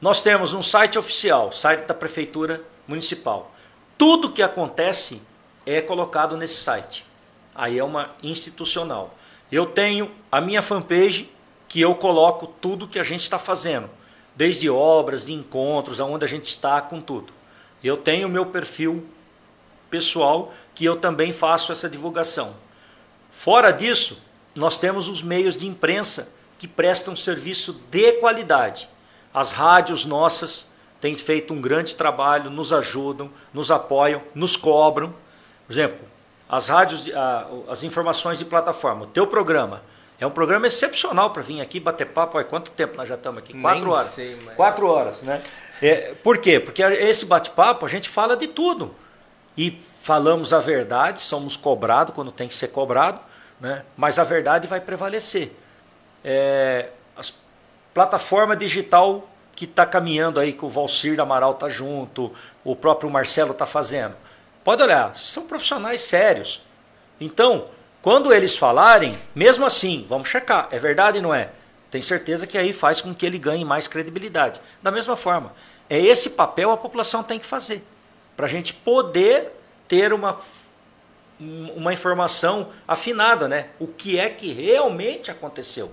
[0.00, 3.52] nós temos um site oficial, site da prefeitura municipal.
[3.98, 5.20] Tudo que acontece
[5.64, 7.04] é colocado nesse site.
[7.54, 9.14] Aí é uma institucional.
[9.50, 11.30] Eu tenho a minha fanpage
[11.68, 13.88] que eu coloco tudo que a gente está fazendo,
[14.36, 17.32] desde obras, de encontros, aonde a gente está com tudo.
[17.82, 19.04] Eu tenho o meu perfil
[19.90, 22.54] pessoal que eu também faço essa divulgação.
[23.30, 24.22] Fora disso,
[24.54, 28.88] nós temos os meios de imprensa que prestam serviço de qualidade.
[29.32, 35.14] As rádios nossas têm feito um grande trabalho, nos ajudam, nos apoiam, nos cobram.
[35.66, 36.06] Por exemplo,
[36.48, 37.04] as rádios,
[37.68, 39.04] as informações de plataforma.
[39.04, 39.82] O teu programa
[40.18, 42.38] é um programa excepcional para vir aqui bater papo.
[42.38, 43.58] Olha, quanto tempo nós já estamos aqui?
[43.60, 44.14] Quatro Nem horas.
[44.14, 44.56] Sei, mas...
[44.56, 45.42] Quatro horas, né?
[45.82, 46.58] É, por quê?
[46.58, 48.94] Porque esse bate-papo a gente fala de tudo.
[49.56, 53.20] E falamos a verdade, somos cobrados quando tem que ser cobrado,
[53.60, 53.84] né?
[53.96, 55.52] mas a verdade vai prevalecer.
[56.24, 57.32] É, as
[57.96, 62.30] plataforma digital que está caminhando aí, que o Valcir Amaral está junto,
[62.62, 64.14] o próprio Marcelo está fazendo.
[64.62, 66.60] Pode olhar, são profissionais sérios.
[67.18, 67.68] Então,
[68.06, 71.50] quando eles falarem, mesmo assim, vamos checar, é verdade ou não é?
[71.90, 74.60] Tem certeza que aí faz com que ele ganhe mais credibilidade.
[74.80, 75.52] Da mesma forma,
[75.90, 77.84] é esse papel a população tem que fazer.
[78.36, 79.50] Para a gente poder
[79.88, 80.38] ter uma,
[81.40, 83.70] uma informação afinada, né?
[83.76, 85.90] O que é que realmente aconteceu.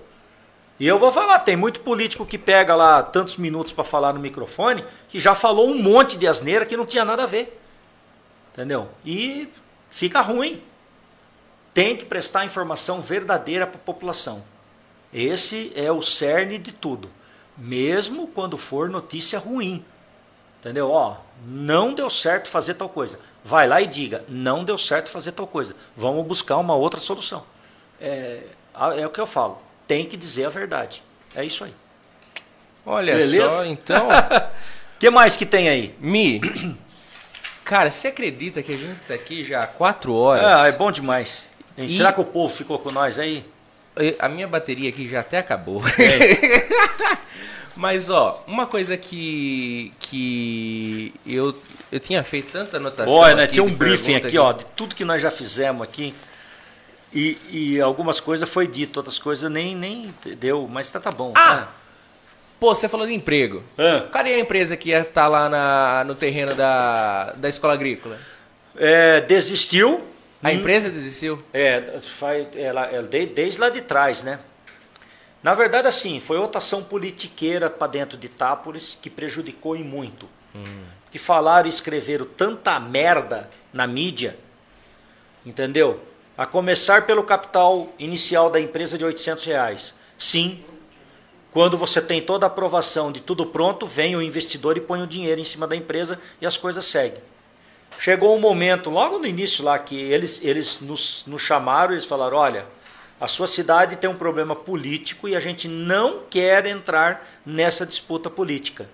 [0.78, 4.20] E eu vou falar, tem muito político que pega lá tantos minutos para falar no
[4.20, 7.60] microfone, que já falou um monte de asneira que não tinha nada a ver.
[8.52, 8.88] Entendeu?
[9.04, 9.48] E
[9.90, 10.62] fica ruim.
[11.74, 14.44] Tem que prestar informação verdadeira para a população.
[15.12, 17.10] Esse é o cerne de tudo.
[17.58, 19.84] Mesmo quando for notícia ruim.
[20.60, 20.90] Entendeu?
[20.90, 23.18] Ó, não deu certo fazer tal coisa.
[23.44, 25.74] Vai lá e diga, não deu certo fazer tal coisa.
[25.96, 27.44] Vamos buscar uma outra solução.
[28.00, 28.44] É,
[28.96, 29.60] é o que eu falo.
[29.86, 31.02] Tem que dizer a verdade.
[31.34, 31.74] É isso aí.
[32.86, 33.50] Olha Beleza?
[33.50, 34.08] só, então.
[34.08, 34.50] O
[34.98, 35.94] que mais que tem aí?
[35.98, 36.40] Mi,
[37.64, 40.44] Cara, você acredita que a gente está aqui já há quatro horas?
[40.44, 41.46] Ah, é bom demais.
[41.76, 41.88] E...
[41.88, 43.44] Será que o povo ficou com nós aí?
[44.18, 45.82] A minha bateria aqui já até acabou.
[45.98, 47.14] É.
[47.76, 51.56] Mas, ó, uma coisa que, que eu,
[51.90, 53.12] eu tinha feito tanta anotação.
[53.12, 53.46] Olha, né?
[53.48, 56.14] Tinha um briefing aqui, ó, de tudo que nós já fizemos aqui.
[57.12, 61.32] E, e algumas coisas foi dito, outras coisas nem, nem deu, mas tá, tá bom.
[61.36, 61.56] Ah!
[61.56, 61.68] Tá?
[62.58, 63.62] Pô, você falou de emprego.
[63.76, 64.04] É.
[64.10, 68.18] Cadê a empresa que ia estar tá lá na, no terreno da, da escola agrícola?
[68.76, 70.02] É, desistiu.
[70.44, 71.42] A hum, empresa desistiu?
[71.54, 74.38] É, faz, ela, ela, desde, desde lá de trás, né?
[75.42, 80.28] Na verdade, assim, foi outra ação politiqueira para dentro de Itápolis que prejudicou e muito.
[80.54, 80.84] Hum.
[81.10, 84.36] Que falaram e escreveram tanta merda na mídia,
[85.46, 86.00] entendeu?
[86.36, 89.94] A começar pelo capital inicial da empresa de 800 reais.
[90.18, 90.62] Sim,
[91.52, 95.06] quando você tem toda a aprovação de tudo pronto, vem o investidor e põe o
[95.06, 97.22] dinheiro em cima da empresa e as coisas seguem.
[97.98, 102.06] Chegou um momento, logo no início lá, que eles, eles nos, nos chamaram e eles
[102.06, 102.66] falaram, olha,
[103.20, 108.28] a sua cidade tem um problema político e a gente não quer entrar nessa disputa
[108.28, 108.88] política.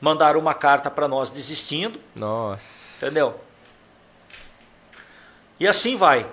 [0.00, 2.00] Mandaram uma carta para nós desistindo.
[2.14, 2.62] Nossa.
[2.96, 3.40] Entendeu?
[5.58, 6.26] E assim vai.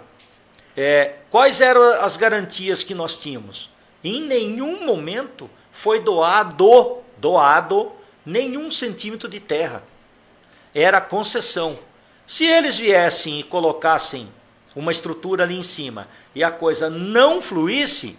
[0.76, 3.70] É, quais eram as garantias que nós tínhamos?
[4.04, 7.92] Em nenhum momento foi doado, doado
[8.26, 9.84] nenhum centímetro de terra.
[10.80, 11.80] Era concessão.
[12.28, 14.32] Se eles viessem e colocassem
[14.76, 18.16] uma estrutura ali em cima e a coisa não fluísse,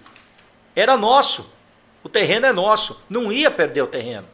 [0.75, 1.53] era nosso.
[2.03, 4.27] O terreno é nosso, não ia perder o terreno.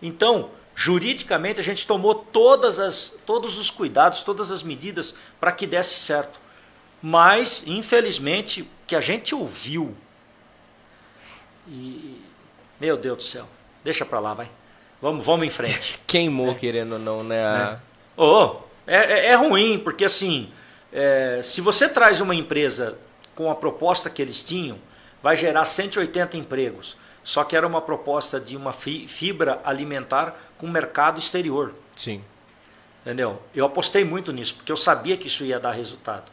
[0.00, 5.66] Então, juridicamente, a gente tomou todas as, todos os cuidados, todas as medidas para que
[5.66, 6.38] desse certo.
[7.02, 9.92] Mas, infelizmente, que a gente ouviu.
[11.66, 12.22] E,
[12.78, 13.48] meu Deus do céu,
[13.82, 14.48] deixa para lá, vai.
[15.06, 16.00] Vamos, vamos em frente.
[16.04, 16.54] Queimou, é.
[16.54, 17.46] querendo ou não, né?
[17.46, 17.72] A...
[17.74, 17.78] É.
[18.16, 20.50] Oh, é, é, ruim, porque assim,
[20.92, 22.98] é, se você traz uma empresa
[23.32, 24.78] com a proposta que eles tinham,
[25.22, 26.96] vai gerar 180 empregos.
[27.22, 31.72] Só que era uma proposta de uma fibra alimentar com mercado exterior.
[31.96, 32.20] Sim.
[33.02, 33.40] Entendeu?
[33.54, 36.32] Eu apostei muito nisso, porque eu sabia que isso ia dar resultado.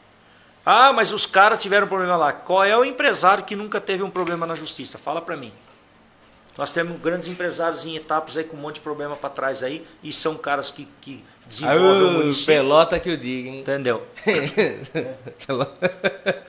[0.66, 2.34] Ah, mas os caras tiveram problema lá.
[2.34, 4.98] Qual é o empresário que nunca teve um problema na justiça?
[4.98, 5.53] Fala para mim.
[6.58, 9.86] Nós temos grandes empresários em etapas aí com um monte de problema para trás aí
[10.04, 12.54] e são caras que, que desenvolvem o município.
[12.54, 13.62] Pelota que eu digo, hein?
[13.62, 14.06] Entendeu?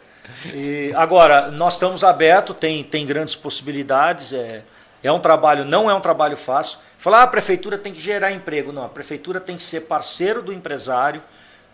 [0.53, 4.35] e, agora, nós estamos abertos, tem, tem grandes possibilidades.
[4.35, 4.63] É,
[5.03, 6.79] é um trabalho, não é um trabalho fácil.
[6.99, 8.73] Falar, ah, a prefeitura tem que gerar emprego.
[8.73, 11.23] Não, a prefeitura tem que ser parceiro do empresário,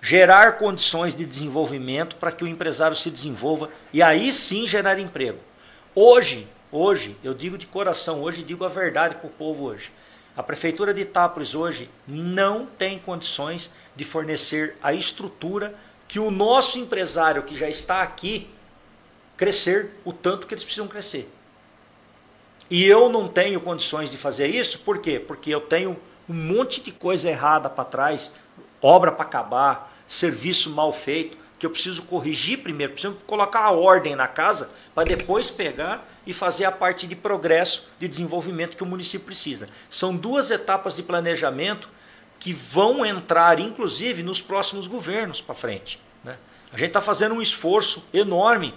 [0.00, 5.39] gerar condições de desenvolvimento para que o empresário se desenvolva e aí sim gerar emprego.
[5.94, 9.92] Hoje, hoje, eu digo de coração, hoje digo a verdade para o povo hoje.
[10.36, 15.74] A prefeitura de Itápolis hoje não tem condições de fornecer a estrutura
[16.07, 18.49] que o nosso empresário que já está aqui
[19.36, 21.31] crescer o tanto que eles precisam crescer.
[22.70, 25.18] E eu não tenho condições de fazer isso, por quê?
[25.18, 25.97] Porque eu tenho
[26.28, 28.32] um monte de coisa errada para trás,
[28.81, 34.16] obra para acabar, serviço mal feito, que eu preciso corrigir primeiro, preciso colocar a ordem
[34.16, 38.86] na casa para depois pegar e fazer a parte de progresso, de desenvolvimento que o
[38.86, 39.68] município precisa.
[39.89, 41.89] São duas etapas de planejamento
[42.39, 46.00] que vão entrar, inclusive, nos próximos governos para frente.
[46.24, 46.36] Né?
[46.73, 48.74] A gente está fazendo um esforço enorme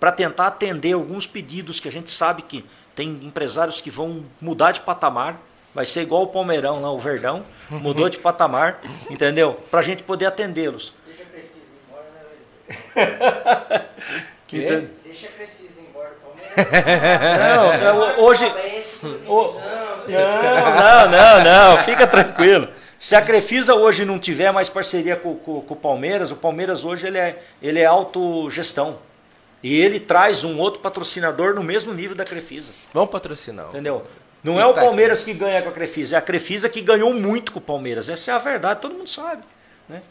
[0.00, 2.64] para tentar atender alguns pedidos que a gente sabe que
[2.94, 5.40] tem empresários que vão mudar de patamar,
[5.74, 9.54] vai ser igual o Palmeirão lá, o Verdão, mudou de patamar, entendeu?
[9.70, 10.92] Para a gente poder atendê-los.
[11.06, 12.04] Deixa a Crefisa embora,
[12.96, 13.88] né,
[14.48, 14.60] que
[15.04, 15.71] Deixa a Crefisa
[17.82, 18.52] Não, hoje.
[20.08, 22.68] Não, não, não, fica tranquilo.
[22.98, 26.84] Se a Crefisa hoje não tiver mais parceria com, com, com o Palmeiras, o Palmeiras
[26.84, 28.98] hoje ele é, ele é autogestão.
[29.62, 32.72] E ele traz um outro patrocinador no mesmo nível da Crefisa.
[32.92, 33.68] Vamos patrocinar.
[33.68, 34.04] Entendeu?
[34.42, 37.52] Não é o Palmeiras que ganha com a Crefisa, é a Crefisa que ganhou muito
[37.52, 38.08] com o Palmeiras.
[38.08, 39.42] Essa é a verdade, todo mundo sabe.
[39.88, 40.02] Né?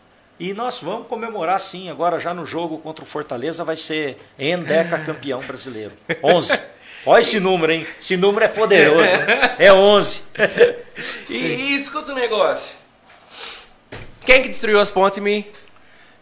[0.41, 4.97] E nós vamos comemorar sim, agora já no jogo contra o Fortaleza vai ser Endeca
[4.97, 5.91] campeão brasileiro.
[6.23, 6.59] 11.
[7.05, 7.85] Olha esse número, hein?
[7.99, 9.11] Esse número é poderoso.
[9.59, 10.23] É 11.
[11.29, 12.73] e, e escuta um negócio.
[14.25, 15.45] Quem que destruiu as pontes, Mi?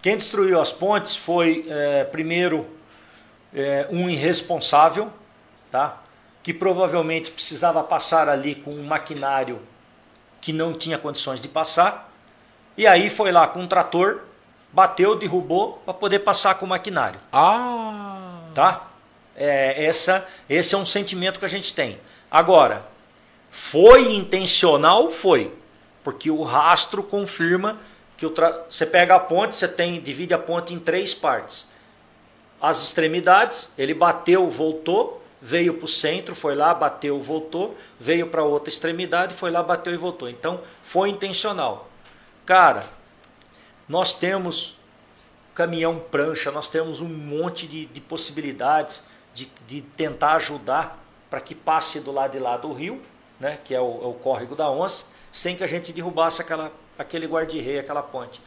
[0.02, 2.68] Quem destruiu as pontes foi, é, primeiro,
[3.56, 5.14] é, um irresponsável,
[5.72, 5.98] tá?
[6.44, 9.62] que provavelmente precisava passar ali com um maquinário
[10.42, 12.09] que não tinha condições de passar,
[12.80, 14.22] e aí foi lá com um trator,
[14.72, 17.19] bateu, derrubou para poder passar com o maquinário.
[17.32, 18.41] Ah!
[18.53, 18.88] Tá?
[19.35, 21.99] É, essa, esse é um sentimento que a gente tem.
[22.30, 22.85] Agora,
[23.49, 25.09] foi intencional?
[25.11, 25.53] Foi.
[26.03, 27.77] Porque o rastro confirma
[28.17, 28.66] que o tra...
[28.69, 31.69] você pega a ponte, você tem divide a ponte em três partes
[32.61, 38.43] as extremidades, ele bateu, voltou, veio para o centro, foi lá, bateu, voltou, veio para
[38.43, 40.30] outra extremidade, foi lá, bateu e voltou.
[40.30, 41.89] Então foi intencional.
[42.50, 42.84] Cara,
[43.88, 44.76] nós temos
[45.53, 49.03] caminhão prancha, nós temos um monte de, de possibilidades
[49.36, 50.98] de, de tentar ajudar
[51.30, 53.00] para que passe do lado de lá do rio,
[53.40, 56.72] né, que é o, é o córrego da onça, sem que a gente derrubasse aquela,
[56.98, 58.42] aquele guarda-rei, aquela ponte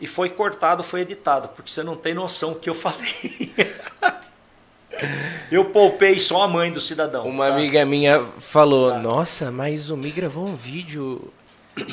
[0.00, 3.54] e foi cortado, foi editado, porque você não tem noção do que eu falei.
[5.52, 7.26] eu poupei só a mãe do cidadão.
[7.26, 7.52] Uma tá?
[7.52, 8.98] amiga minha falou: tá.
[8.98, 11.32] Nossa, mas o Mi gravou um vídeo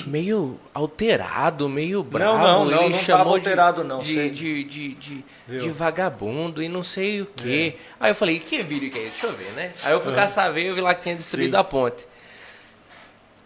[0.06, 2.38] meio alterado, meio bravo.
[2.38, 4.00] Não, não, não, Ele não chamou alterado, de, não.
[4.00, 7.76] De, de, de, de, de, vagabundo e não sei o quê.
[7.78, 7.82] É.
[8.00, 9.12] Aí eu falei: Que vídeo que é esse?
[9.12, 9.74] Deixa eu ver, né?
[9.84, 10.16] Aí eu fui uhum.
[10.16, 11.58] caçar ver e vi lá que tinha destruído Sim.
[11.58, 12.08] a ponte.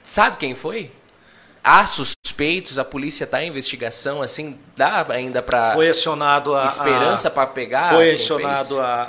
[0.03, 0.91] Sabe quem foi?
[1.63, 7.31] há suspeitos, a polícia está em investigação, assim, dá ainda para foi acionado a esperança
[7.31, 7.93] para pegar.
[7.93, 9.01] Foi acionado a,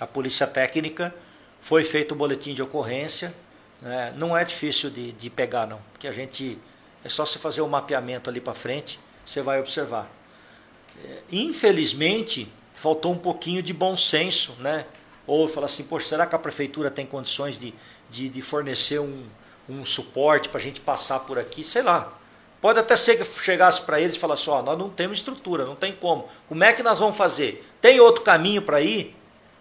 [0.00, 1.14] a, a, polícia técnica,
[1.60, 3.34] foi feito o boletim de ocorrência.
[3.86, 4.12] Né?
[4.16, 6.58] Não é difícil de, de pegar não, porque a gente
[7.04, 8.98] é só se fazer o mapeamento ali para frente.
[9.24, 10.10] você vai observar.
[11.04, 14.86] É, infelizmente, faltou um pouquinho de bom senso, né?
[15.24, 17.72] Ou falar assim, poxa, será que a prefeitura tem condições de,
[18.10, 19.24] de, de fornecer um,
[19.68, 21.62] um suporte para a gente passar por aqui?
[21.62, 22.12] Sei lá.
[22.60, 25.76] Pode até ser que chegasse para eles e falasse, ó, nós não temos estrutura, não
[25.76, 26.28] tem como.
[26.48, 27.64] Como é que nós vamos fazer?
[27.80, 29.14] Tem outro caminho para ir?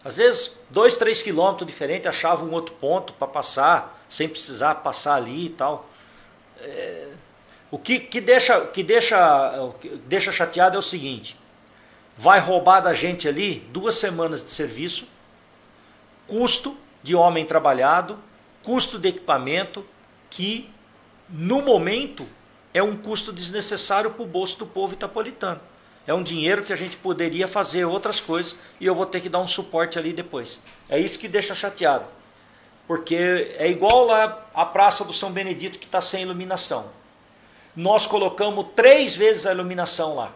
[0.04, 5.16] Às vezes, dois, três quilômetros diferente, achava um outro ponto para passar, sem precisar passar
[5.16, 5.90] ali e tal.
[6.60, 7.08] É,
[7.72, 11.38] o que, que, deixa, que deixa, que deixa chateado é o seguinte:
[12.18, 15.08] vai roubar da gente ali duas semanas de serviço,
[16.28, 18.20] custo de homem trabalhado,
[18.64, 19.86] custo de equipamento,
[20.30, 20.70] que
[21.30, 22.28] no momento
[22.74, 25.62] é um custo desnecessário para o bolso do povo itapolitano.
[26.08, 29.30] É um dinheiro que a gente poderia fazer outras coisas e eu vou ter que
[29.30, 30.62] dar um suporte ali depois.
[30.88, 32.06] É isso que deixa chateado.
[32.88, 36.86] Porque é igual lá a Praça do São Benedito que está sem iluminação.
[37.76, 40.32] Nós colocamos três vezes a iluminação lá.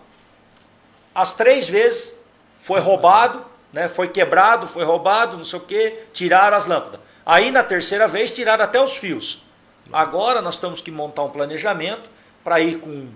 [1.14, 2.18] As três vezes
[2.62, 7.00] foi roubado, né, foi quebrado, foi roubado, não sei o que, tiraram as lâmpadas.
[7.26, 9.44] Aí na terceira vez tiraram até os fios.
[9.92, 12.10] Agora nós temos que montar um planejamento
[12.44, 13.10] para ir com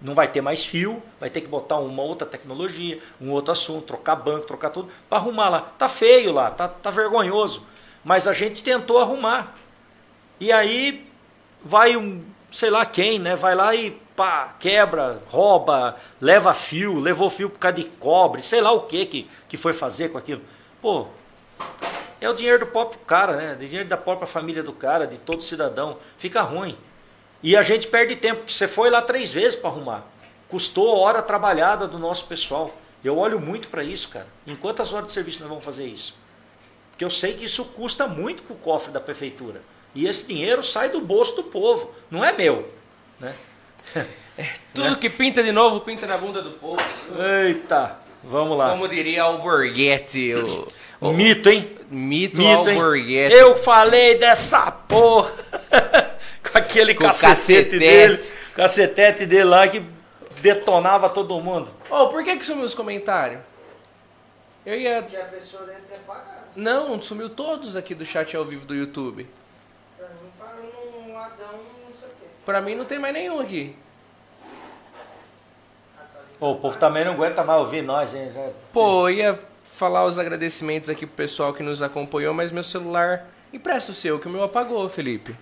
[0.00, 3.86] não vai ter mais fio, vai ter que botar uma outra tecnologia, um outro assunto,
[3.86, 5.60] trocar banco, trocar tudo, para arrumar lá.
[5.76, 7.64] Tá feio lá, tá, tá vergonhoso.
[8.08, 9.54] Mas a gente tentou arrumar.
[10.40, 11.06] E aí
[11.62, 13.36] vai um, sei lá quem, né?
[13.36, 18.62] Vai lá e pá, quebra, rouba, leva fio, levou fio por causa de cobre, sei
[18.62, 20.40] lá o que que, que foi fazer com aquilo.
[20.80, 21.06] Pô,
[22.18, 23.52] é o dinheiro do próprio cara, né?
[23.52, 25.98] O dinheiro da própria família do cara, de todo cidadão.
[26.16, 26.78] Fica ruim.
[27.42, 30.06] E a gente perde tempo, porque você foi lá três vezes para arrumar.
[30.48, 32.74] Custou hora trabalhada do nosso pessoal.
[33.04, 34.28] Eu olho muito para isso, cara.
[34.46, 36.16] Em quantas horas de serviço nós vamos fazer isso?
[36.98, 39.62] Porque eu sei que isso custa muito para o cofre da prefeitura.
[39.94, 42.68] E esse dinheiro sai do bolso do povo, não é meu.
[43.20, 43.32] Né?
[44.36, 44.96] É, tudo né?
[45.00, 46.82] que pinta de novo, pinta na bunda do povo.
[47.46, 48.70] Eita, vamos lá.
[48.70, 50.34] Como diria o Borghetti.
[50.34, 50.66] O,
[51.00, 51.70] o, Mito, hein?
[51.88, 53.32] Mito, Mito Alborguete.
[53.32, 55.32] Eu falei dessa porra.
[56.50, 59.84] com aquele com cacetete, cacetete dele, cacetete dele lá que
[60.40, 61.70] detonava todo mundo.
[61.88, 63.40] Oh, por que que sumiu os comentários?
[64.66, 65.00] Eu ia...
[65.00, 66.37] Porque a pessoa deve ter apagado.
[66.58, 69.28] Não, sumiu todos aqui do chat ao vivo do YouTube.
[69.96, 71.52] Pra mim parou num ladão,
[71.86, 72.26] não sei o quê.
[72.44, 73.76] Pra mim não tem mais nenhum aqui.
[76.36, 78.32] Pô, o povo também não aguenta mais ouvir nós, hein?
[78.34, 78.50] Já...
[78.72, 79.38] Pô, eu ia
[79.76, 83.28] falar os agradecimentos aqui pro pessoal que nos acompanhou, mas meu celular...
[83.52, 85.34] Empresta o seu, que o meu apagou, Felipe.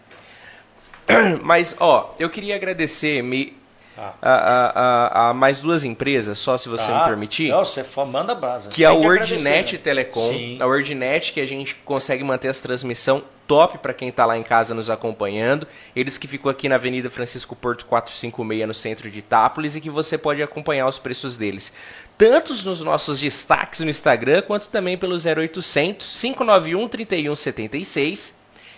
[1.42, 3.56] Mas, ó, eu queria agradecer me,
[3.98, 4.14] ah.
[4.20, 7.50] a, a, a, mais duas empresas, só se você ah, me permitir.
[7.50, 8.68] Não, você manda brasa.
[8.68, 9.78] Que é a WordNet né?
[9.82, 10.28] Telecom.
[10.30, 10.58] Sim.
[10.60, 14.42] A WordNet, que a gente consegue manter essa transmissão top para quem está lá em
[14.42, 15.66] casa nos acompanhando.
[15.94, 19.90] Eles que ficam aqui na Avenida Francisco Porto 456, no centro de Itápolis, e que
[19.90, 21.72] você pode acompanhar os preços deles.
[22.18, 28.35] Tanto nos nossos destaques no Instagram, quanto também pelo 0800 591 3176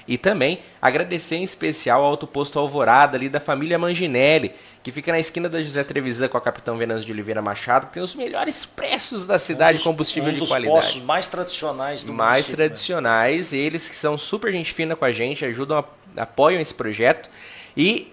[0.08, 5.18] e também agradecer em especial ao Autoposto Alvorada, ali da família Manginelli, que fica na
[5.18, 8.64] esquina da José Trevisan com a Capitão Venâncio de Oliveira Machado, que tem os melhores
[8.64, 10.80] preços da cidade, um dos, combustível um de qualidade.
[10.80, 12.64] Postos mais tradicionais do Mais município, né?
[12.64, 13.58] tradicionais, né?
[13.58, 15.84] eles que são super gente fina com a gente, ajudam,
[16.16, 17.28] apoiam esse projeto
[17.76, 18.10] e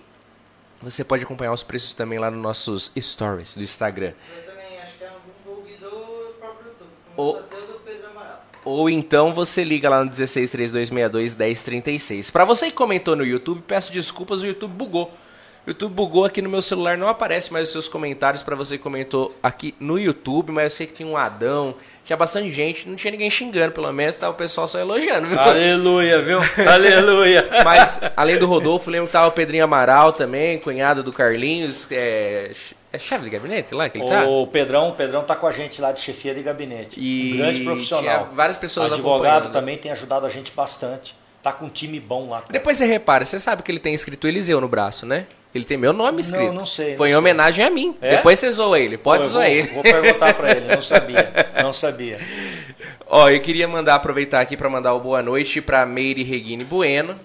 [0.82, 4.12] você pode acompanhar os preços também lá nos nossos stories do Instagram.
[4.38, 6.90] Eu também acho que é um bug do próprio YouTube.
[7.16, 7.65] O...
[8.66, 12.32] Ou então você liga lá no 163262 1036.
[12.32, 15.14] Para você que comentou no YouTube, peço desculpas, o YouTube bugou.
[15.66, 18.78] O YouTube bugou aqui no meu celular, não aparece mais os seus comentários para você
[18.78, 22.88] que comentou aqui no YouTube, mas eu sei que tinha um Adão, tinha bastante gente,
[22.88, 25.40] não tinha ninguém xingando, pelo menos tava o pessoal só elogiando, viu?
[25.40, 26.40] Aleluia, viu?
[26.72, 27.48] Aleluia.
[27.64, 32.52] Mas, além do Rodolfo, lembro que tava o Pedrinho Amaral também, cunhado do Carlinhos, é,
[32.96, 34.26] é chefe de gabinete lá que ele tá?
[34.26, 37.00] O Pedrão, o Pedrão tá com a gente lá de chefia de gabinete.
[37.00, 38.30] E um grande profissional.
[38.34, 41.16] várias pessoas Advogado também tem ajudado a gente bastante.
[41.44, 42.42] Tá com um time bom lá.
[42.42, 42.54] Cara.
[42.54, 45.28] Depois você repara, você sabe que ele tem escrito Eliseu no braço, né?
[45.54, 46.48] Ele tem meu nome escrito.
[46.48, 46.96] Não, não sei.
[46.98, 47.66] Foi não em homenagem sei.
[47.66, 47.96] a mim.
[48.02, 48.18] É?
[48.18, 48.98] Depois você zoa ele.
[48.98, 49.70] Pode zoar ele.
[49.70, 50.74] Vou perguntar para ele.
[50.74, 51.32] Não sabia.
[51.62, 52.20] Não sabia.
[53.08, 57.16] Ó, eu queria mandar aproveitar aqui para mandar o boa noite para Meire Regine Bueno.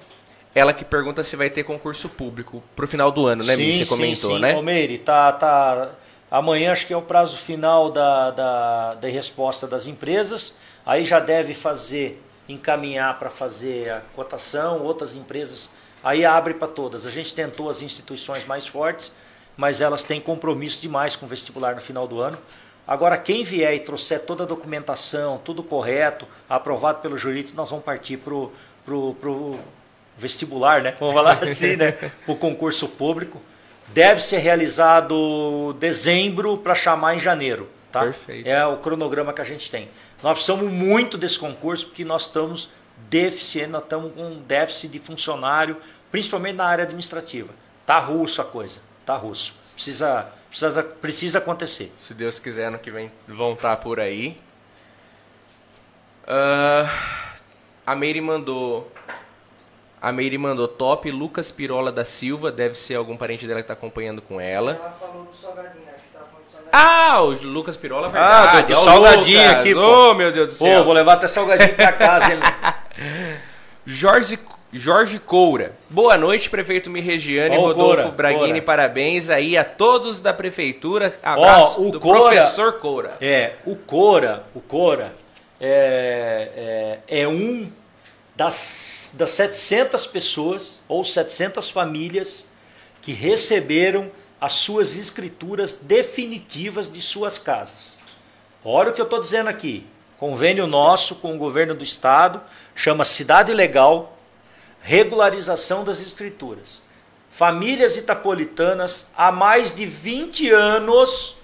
[0.55, 3.87] Ela que pergunta se vai ter concurso público pro final do ano, né, sim, Você
[3.87, 4.41] comentou, sim.
[4.41, 4.57] né?
[4.57, 5.91] Ô, Meire, tá, tá
[6.31, 10.55] Amanhã acho que é o prazo final da, da, da resposta das empresas.
[10.87, 15.69] Aí já deve fazer, encaminhar para fazer a cotação, outras empresas.
[16.05, 17.05] Aí abre para todas.
[17.05, 19.13] A gente tentou as instituições mais fortes,
[19.57, 22.39] mas elas têm compromisso demais com o vestibular no final do ano.
[22.87, 27.85] Agora, quem vier e trouxer toda a documentação, tudo correto, aprovado pelo jurídico, nós vamos
[27.85, 28.53] partir para o
[28.85, 29.59] pro, pro
[30.21, 30.95] vestibular, né?
[31.01, 31.97] Vamos falar assim, né?
[32.27, 33.41] O concurso público
[33.89, 37.69] deve ser realizado dezembro para chamar em janeiro.
[37.91, 38.03] Tá?
[38.03, 38.49] Perfeito.
[38.49, 39.89] É o cronograma que a gente tem.
[40.23, 42.71] Nós precisamos muito desse concurso porque nós estamos
[43.09, 45.77] deficientes, nós estamos com um déficit de funcionário,
[46.11, 47.53] principalmente na área administrativa.
[47.85, 49.55] Tá russo a coisa, tá russo.
[49.75, 51.93] Precisa, precisa, precisa acontecer.
[51.99, 54.37] Se Deus quiser, ano que vem vão estar por aí.
[56.27, 56.89] Ah,
[57.85, 58.93] a Meire mandou.
[60.01, 61.11] A Meire mandou top.
[61.11, 64.73] Lucas Pirola da Silva, deve ser algum parente dela que está acompanhando com ela.
[64.73, 65.93] Ela falou do salgadinho, né?
[66.01, 66.71] Que você tava falando do salgadinho.
[66.73, 68.11] Ah, o Lucas Pirola, Ah,
[68.47, 68.67] verdade.
[68.69, 69.57] do é o salgadinho Lucas.
[69.61, 69.81] aqui, pô.
[70.11, 70.85] Oh, meu Deus do Pô, céu.
[70.85, 72.41] vou levar até salgadinho pra casa, hein?
[73.85, 74.39] Jorge,
[74.73, 75.73] Jorge Coura.
[75.89, 78.63] Boa noite, prefeito Mirregiane, Ó, o Rodolfo Coura, Braghini, Coura.
[78.63, 81.19] parabéns aí a todos da prefeitura.
[81.23, 83.17] Abraço Ó, o do Coura- professor Coura.
[83.21, 85.13] É, o Cora, o Cora
[85.61, 87.71] é, é, é um
[88.41, 92.47] das, das 700 pessoas ou 700 famílias
[93.03, 94.11] que receberam
[94.41, 97.99] as suas escrituras definitivas de suas casas.
[98.65, 99.87] Olha o que eu estou dizendo aqui.
[100.17, 102.41] Convênio nosso com o governo do estado,
[102.75, 104.17] chama Cidade Legal,
[104.81, 106.83] regularização das escrituras.
[107.31, 111.37] Famílias itapolitanas há mais de 20 anos,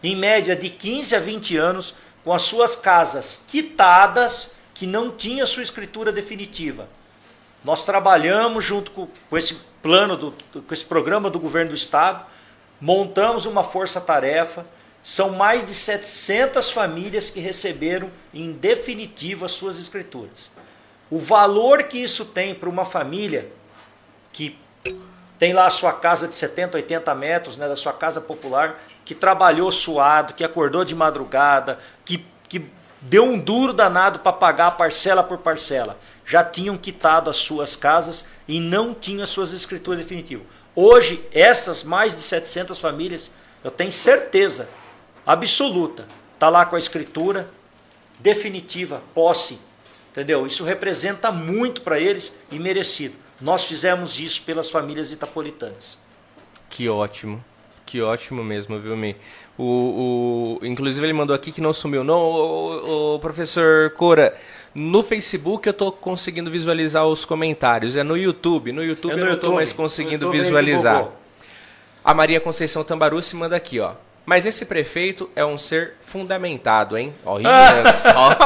[0.00, 5.46] em média de 15 a 20 anos, com as suas casas quitadas, que não tinha
[5.46, 6.86] sua escritura definitiva.
[7.64, 12.24] Nós trabalhamos junto com, com esse plano, do, com esse programa do governo do estado,
[12.78, 14.66] montamos uma força-tarefa.
[15.02, 20.50] São mais de 700 famílias que receberam em definitivo as suas escrituras.
[21.08, 23.50] O valor que isso tem para uma família
[24.30, 24.58] que
[25.38, 29.14] tem lá a sua casa de 70, 80 metros, né, da sua casa popular, que
[29.14, 32.68] trabalhou suado, que acordou de madrugada, que, que
[33.08, 35.98] deu um duro danado para pagar parcela por parcela.
[36.24, 40.46] Já tinham quitado as suas casas e não tinham as suas escrituras definitivas.
[40.74, 43.30] Hoje, essas mais de 700 famílias,
[43.62, 44.68] eu tenho certeza
[45.24, 47.48] absoluta, está lá com a escritura
[48.18, 49.58] definitiva, posse,
[50.10, 50.46] entendeu?
[50.46, 53.14] Isso representa muito para eles e merecido.
[53.40, 55.98] Nós fizemos isso pelas famílias itapolitanas.
[56.68, 57.42] Que ótimo.
[57.86, 59.16] Que ótimo mesmo, viu, Mi?
[59.56, 62.02] O, o, inclusive ele mandou aqui que não sumiu.
[62.02, 64.36] Não, o, o professor Cora,
[64.74, 67.94] no Facebook eu tô conseguindo visualizar os comentários.
[67.96, 68.72] É no YouTube.
[68.72, 69.54] No YouTube É no eu não tô YouTube.
[69.54, 71.06] mais conseguindo visualizar.
[72.04, 73.92] A Maria Conceição Tambarucci manda aqui, ó.
[74.26, 77.14] Mas esse prefeito é um ser fundamentado, hein?
[77.24, 77.48] Olha
[78.02, 78.36] só.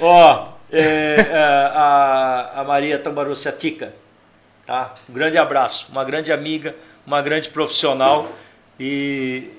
[0.00, 0.80] Ó, é,
[1.30, 3.94] é, a, a Maria Tambarucci a Tica,
[4.64, 4.94] tá?
[5.08, 6.74] Um grande abraço, uma grande amiga,
[7.10, 8.28] uma grande profissional
[8.78, 9.50] e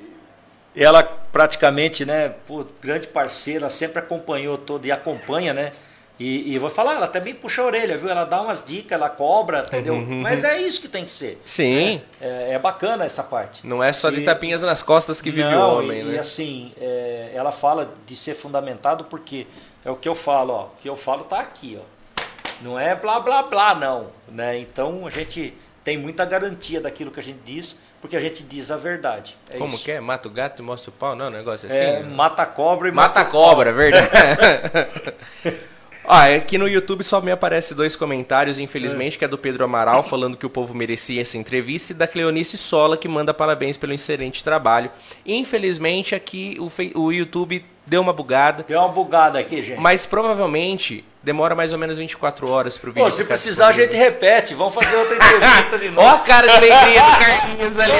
[0.73, 5.71] ela praticamente, né, pô, grande parceira, sempre acompanhou todo e acompanha, né?
[6.17, 8.07] E, e vou falar, ela também puxa a orelha, viu?
[8.07, 9.95] Ela dá umas dicas, ela cobra, entendeu?
[9.95, 11.41] Mas é isso que tem que ser.
[11.43, 11.99] Sim.
[12.21, 13.65] É, é bacana essa parte.
[13.65, 16.13] Não é só de E- tapinhas nas costas que vive Não, o homem, e, né?
[16.15, 19.47] E assim, é, ela fala de ser fundamentado porque
[19.83, 20.63] é o que eu falo, ó.
[20.65, 22.23] O que eu falo tá aqui, ó.
[22.61, 24.07] Não é blá blá blá, não.
[24.27, 24.59] Né?
[24.59, 25.53] Então a gente
[25.83, 29.35] tem muita garantia daquilo que a gente diz, porque a gente diz a verdade.
[29.49, 29.83] É Como isso.
[29.83, 29.99] que é?
[29.99, 31.15] Mata o gato e mostra o pau?
[31.15, 31.77] Não, um negócio assim?
[31.77, 34.09] É, mata a cobra e Mata a mostra o cobra, verdade.
[36.03, 40.01] Ó, aqui no YouTube só me aparece dois comentários, infelizmente, que é do Pedro Amaral,
[40.03, 43.93] falando que o povo merecia essa entrevista, e da Cleonice Sola, que manda parabéns pelo
[43.93, 44.89] excelente trabalho.
[45.25, 49.79] Infelizmente, aqui o, o YouTube deu uma bugada, Tem uma bugada aqui, gente.
[49.79, 53.95] mas provavelmente demora mais ou menos 24 horas pro vídeo Pô, se precisar, a gente
[53.95, 54.55] repete.
[54.55, 56.07] Vamos fazer outra entrevista de novo.
[56.07, 57.93] Ó a cara de alegria do Carlinhos ali,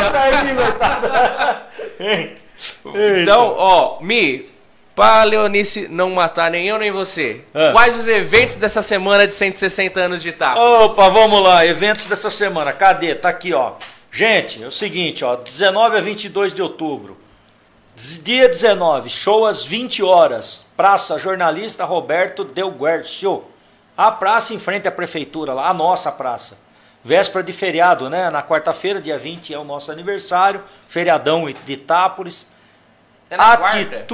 [1.99, 2.03] ó.
[2.03, 3.21] Aí.
[3.21, 4.49] Então, ó, Mi,
[4.95, 7.71] pra Leonice não matar nem eu nem você, Ah.
[7.71, 10.59] quais os eventos dessa semana de 160 anos de etapa?
[10.59, 12.71] Opa, vamos lá, eventos dessa semana.
[12.73, 13.15] Cadê?
[13.15, 13.73] Tá aqui, ó.
[14.11, 17.17] Gente, é o seguinte, ó, 19 a 22 de outubro.
[17.95, 20.65] Dia 19, show às 20 horas.
[20.75, 23.43] Praça Jornalista Roberto Del Guercio.
[23.95, 26.57] A praça em frente à prefeitura lá, a nossa praça.
[27.03, 28.29] Véspera de feriado, né?
[28.29, 30.63] Na quarta-feira, dia 20, é o nosso aniversário.
[30.87, 32.47] Feriadão de Itápolis.
[33.29, 34.05] É quarta?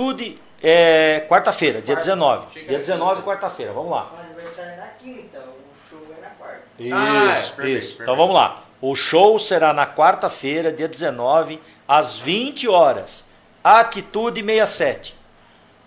[0.61, 2.03] É, quarta-feira, dia Quarta.
[2.11, 2.53] 19.
[2.53, 3.26] Chega Dia na 19, quinta.
[3.27, 3.74] quarta-feira.
[3.74, 4.11] Vamos lá.
[4.16, 6.61] O aniversário é na quinta, o show é na quarta.
[6.80, 7.56] Isso, Ah, é, perfeito, isso.
[7.58, 8.02] perfeito.
[8.02, 8.64] Então vamos lá.
[8.82, 13.27] O show será na quarta-feira, dia 19, às 20 horas.
[13.64, 15.16] Atitude 67.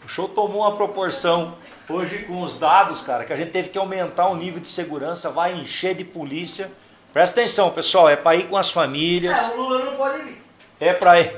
[0.05, 1.55] O show tomou uma proporção
[1.89, 5.31] hoje com os dados, cara, que a gente teve que aumentar o nível de segurança,
[5.31, 6.71] vai encher de polícia.
[7.13, 10.43] Presta atenção, pessoal, é para ir com as famílias, Ah, o Lula não pode vir.
[10.79, 11.37] é para ir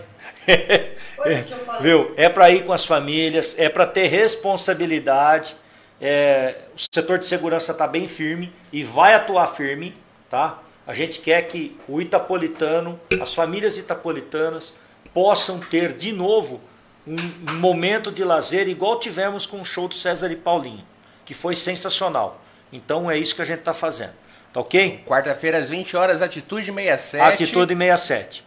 [1.18, 1.82] Olha que eu falei.
[1.82, 2.14] Viu?
[2.16, 5.54] É para ir com as famílias, é para ter responsabilidade.
[6.00, 9.94] é, o setor de segurança está bem firme e vai atuar firme,
[10.28, 10.58] tá?
[10.84, 14.76] A gente quer que o itapolitano, as famílias itapolitanas,
[15.14, 16.60] possam ter de novo
[17.06, 17.16] um
[17.54, 20.84] momento de lazer igual tivemos com o show do César e Paulinho,
[21.24, 22.42] que foi sensacional.
[22.72, 24.12] Então é isso que a gente está fazendo.
[24.52, 25.02] Tá ok?
[25.06, 27.22] Quarta-feira às 20 horas, Atitude 67.
[27.22, 28.44] Atitude 67.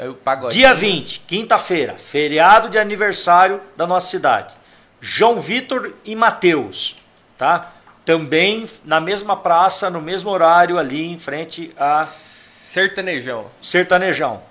[0.00, 0.54] É pagode.
[0.54, 4.54] Dia 20, quinta-feira, feriado de aniversário da nossa cidade.
[4.98, 6.96] João Vitor e Mateus,
[7.36, 7.70] tá?
[8.02, 13.50] Também na mesma praça, no mesmo horário ali em frente a Sertanejão.
[13.62, 14.42] Sertanejão.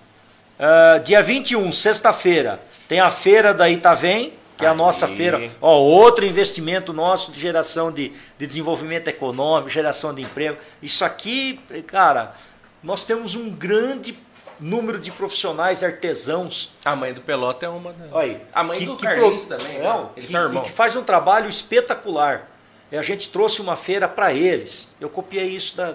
[0.60, 5.50] Uh, dia 21, sexta-feira, tem a feira da Itavém, que é a nossa feira.
[5.60, 10.60] Ó, outro investimento nosso de geração de, de desenvolvimento econômico, geração de emprego.
[10.80, 12.36] Isso aqui, cara,
[12.84, 14.14] nós temos um grande
[14.60, 16.72] número de profissionais artesãos.
[16.86, 17.94] A mãe do Pelota é uma.
[18.12, 19.80] Olha aí, a mãe que, do que Carlinhos pro- também.
[19.82, 20.10] Não, né?
[20.18, 20.64] Eles que, são irmãos.
[20.64, 22.48] que faz um trabalho espetacular.
[22.92, 24.90] E a gente trouxe uma feira para eles.
[25.00, 25.94] Eu copiei isso da,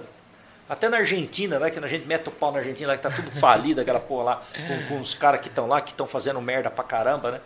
[0.68, 3.10] até na Argentina, né, que a gente mete o pau na Argentina, lá, que tá
[3.10, 6.40] tudo falido, aquela porra lá, com, com os caras que estão lá, que estão fazendo
[6.40, 7.40] merda pra caramba, né?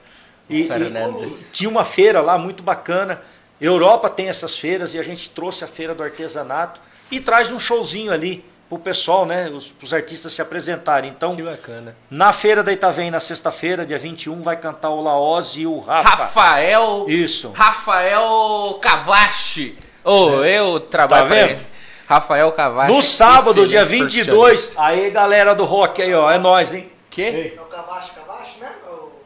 [0.51, 3.21] E, e tinha uma feira lá muito bacana.
[3.61, 6.81] Europa tem essas feiras e a gente trouxe a feira do artesanato
[7.11, 9.49] e traz um showzinho ali pro pessoal, né?
[9.49, 11.11] Os, os artistas se apresentarem.
[11.11, 11.97] Então, Que bacana.
[12.11, 16.09] na feira da Itavém, na sexta-feira, dia 21, vai cantar o Laoz e o Rafa.
[16.09, 17.07] Rafael.
[17.09, 17.51] Isso.
[17.53, 19.79] Rafael Cavachi.
[20.05, 21.63] Ô, eu trabalho Tá vendo?
[22.07, 22.93] Rafael Cavachi.
[22.93, 26.91] No sábado, dia excelente 22, aí galera do rock aí, ó, é nós, hein?
[27.11, 27.23] Que?
[27.23, 27.55] Ei.
[27.59, 28.71] É o Cavacho, Cavacho, né?
[28.89, 29.23] Ou,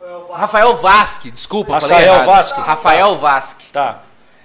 [0.00, 0.32] ou é o Vasco?
[0.34, 2.26] Rafael Vasque, desculpa, Rafael falei errado.
[2.26, 2.60] Vasque.
[2.60, 3.66] Rafael Vasque.
[3.72, 4.02] Tá.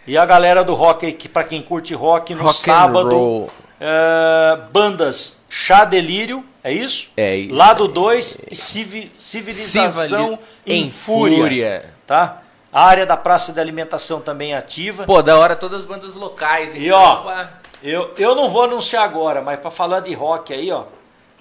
[0.07, 3.49] E a galera do rock aí, que pra quem curte rock, no Rock and sábado,
[3.79, 7.09] é, bandas Chá Delírio, é isso?
[7.17, 7.53] É isso.
[7.55, 12.43] Lado 2 e civi- Civilização Civili- em, Fúria, tá?
[12.71, 15.05] A área da praça de alimentação também é ativa.
[15.05, 16.75] Pô, da hora todas as bandas locais.
[16.75, 17.45] E, então, ó.
[17.81, 20.83] Eu, eu não vou anunciar agora, mas pra falar de rock aí, ó,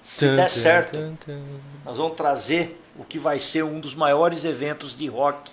[0.01, 1.43] se Tum, der tum, certo, tum.
[1.85, 5.51] nós vamos trazer o que vai ser um dos maiores eventos de rock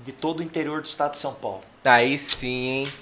[0.00, 1.62] de todo o interior do estado de São Paulo.
[1.84, 2.92] Aí sim, hein?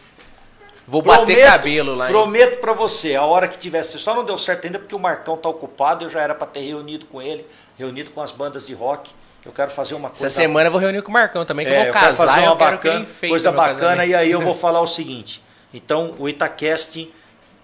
[0.91, 2.13] Vou bater cabelo lá, hein?
[2.13, 5.37] Prometo pra você, a hora que tivesse, só não deu certo ainda porque o Marcão
[5.37, 7.47] tá ocupado, eu já era pra ter reunido com ele,
[7.79, 9.11] reunido com as bandas de rock.
[9.47, 11.73] Eu quero fazer uma coisa Essa semana eu vou reunir com o Marcão também, que
[11.73, 14.11] é, eu eu vou quero casar fazer e uma eu bacana, coisa bacana casamento.
[14.11, 15.41] e aí eu vou falar o seguinte.
[15.73, 17.11] Então, o Itacast,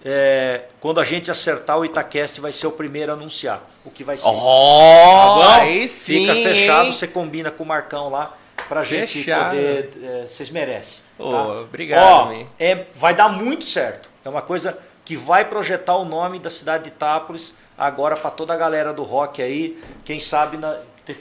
[0.03, 4.03] é, quando a gente acertar o Itacast, vai ser o primeiro a anunciar o que
[4.03, 4.25] vai ser.
[4.27, 6.93] Ó, Tá aí sim, Fica fechado, hein?
[6.93, 8.35] você combina com o Marcão lá
[8.69, 9.49] pra gente Fechado.
[9.51, 9.91] poder.
[10.01, 11.06] é, vocês merecem.
[11.19, 11.43] Ô, tá?
[11.61, 14.09] obrigado, Ó, é, vai dar muito certo.
[14.23, 18.53] É uma coisa que vai projetar o nome da cidade de Itápolis agora para toda
[18.53, 19.81] a galera do rock aí.
[20.03, 20.77] Quem sabe, na-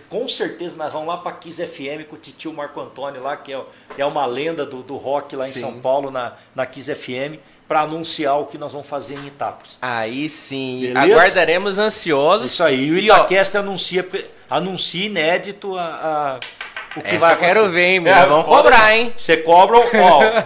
[0.09, 3.53] com certeza nós vamos lá para Kiss FM com o titio Marco Antônio lá, que
[3.53, 3.61] é,
[3.97, 5.61] é uma lenda do, do rock lá em Sim.
[5.61, 9.79] São Paulo, na, na Kiss FM, para anunciar o que nós vamos fazer em Itápolis.
[9.81, 10.99] Aí sim, Beleza?
[11.15, 12.51] aguardaremos ansiosos.
[12.51, 14.09] Isso aí, o E, ó, Itacast anuncia,
[14.51, 16.41] anuncia inédito a, a-
[16.97, 18.15] o que Essa vai eu quero ver, hein, meu?
[18.15, 19.13] Vamos cobrar, hein?
[19.17, 19.83] Você cobra, ó,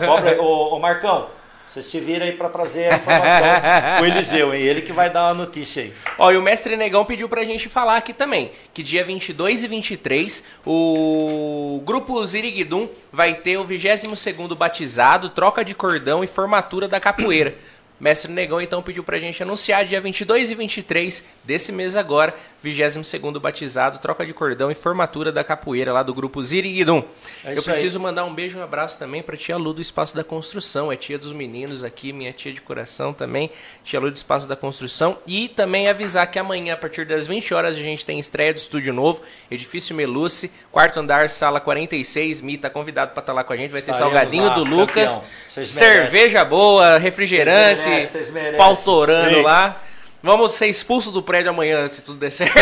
[0.06, 1.28] cobra, ô, ô, Marcão,
[1.68, 4.60] você se vira aí para trazer a informação o Eliseu, hein?
[4.60, 5.94] Ele que vai dar a notícia aí.
[6.18, 9.68] Ó, e o Mestre Negão pediu pra gente falar aqui também, que dia 22 e
[9.68, 16.98] 23, o Grupo Ziriguidum vai ter o 22º batizado, troca de cordão e formatura da
[16.98, 17.54] capoeira.
[18.00, 23.38] Mestre Negão então pediu pra gente anunciar dia 22 e 23 desse mês agora, 22º
[23.38, 27.02] batizado, troca de cordão e formatura da capoeira lá do grupo Ziriguidum.
[27.44, 27.74] É Eu isso aí.
[27.74, 30.90] preciso mandar um beijo e um abraço também pra tia Lu do Espaço da Construção,
[30.90, 33.50] é tia dos meninos aqui, minha tia de coração também,
[33.84, 35.18] tia Lu do Espaço da Construção.
[35.26, 38.58] E também avisar que amanhã a partir das 20 horas a gente tem estreia do
[38.58, 39.20] estúdio novo,
[39.50, 43.70] Edifício Meluce, quarto andar, sala 46, Mi tá convidado pra estar lá com a gente,
[43.70, 48.56] vai ter salgadinho lá, do Lucas, cerveja boa, refrigerante, Merecem.
[48.56, 49.42] pau torando Ei.
[49.42, 49.76] lá.
[50.22, 52.52] Vamos ser expulsos do prédio amanhã, se tudo der certo.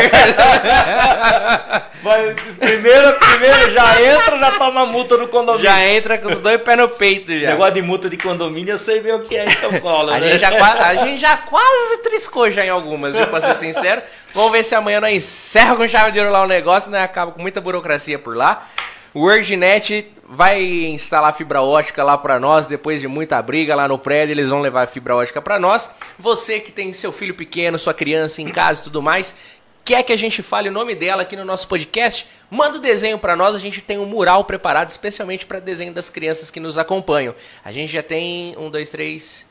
[2.03, 5.69] Vai, primeiro, primeiro já entra, já toma multa no condomínio.
[5.69, 7.51] já entra com os dois pés no peito Esse já.
[7.51, 10.13] negócio de multa de condomínio, eu sei bem o que é em São Paulo.
[10.13, 10.31] A né?
[10.31, 14.03] gente, já, a gente já quase triscou já em algumas, viu, pra ser sincero.
[14.33, 17.03] Vamos ver se amanhã nós encerra com chave de ouro lá o negócio, né?
[17.03, 18.69] Acaba com muita burocracia por lá.
[19.15, 23.99] O WordNet vai instalar fibra ótica lá pra nós, depois de muita briga lá no
[23.99, 25.91] prédio, eles vão levar fibra ótica pra nós.
[26.19, 29.35] Você que tem seu filho pequeno, sua criança em casa e tudo mais,
[29.83, 32.27] quer que a gente fale o nome dela aqui no nosso podcast?
[32.51, 36.11] Manda o desenho pra nós, a gente tem um mural preparado especialmente para desenho das
[36.11, 37.35] crianças que nos acompanham.
[37.65, 39.47] A gente já tem um, dois, três,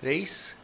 [0.00, 0.56] três,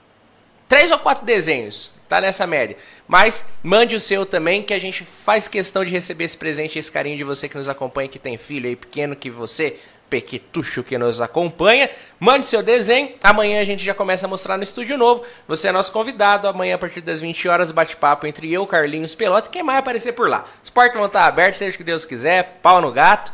[0.68, 2.76] três ou quatro desenhos, tá nessa média.
[3.06, 6.90] Mas mande o seu também, que a gente faz questão de receber esse presente, esse
[6.90, 9.78] carinho de você que nos acompanha, que tem filho aí pequeno, que você
[10.08, 11.90] Pequetucho que nos acompanha.
[12.20, 13.14] Mande seu desenho.
[13.20, 15.24] Amanhã a gente já começa a mostrar no estúdio novo.
[15.48, 16.46] Você é nosso convidado.
[16.46, 19.50] Amanhã, a partir das 20 horas, bate-papo entre eu, Carlinhos Pelota.
[19.50, 20.44] Quem mais aparecer por lá?
[20.62, 22.60] Os portas vão estar abertos, seja o que Deus quiser.
[22.62, 23.32] Pau no gato.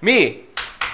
[0.00, 0.48] Mi,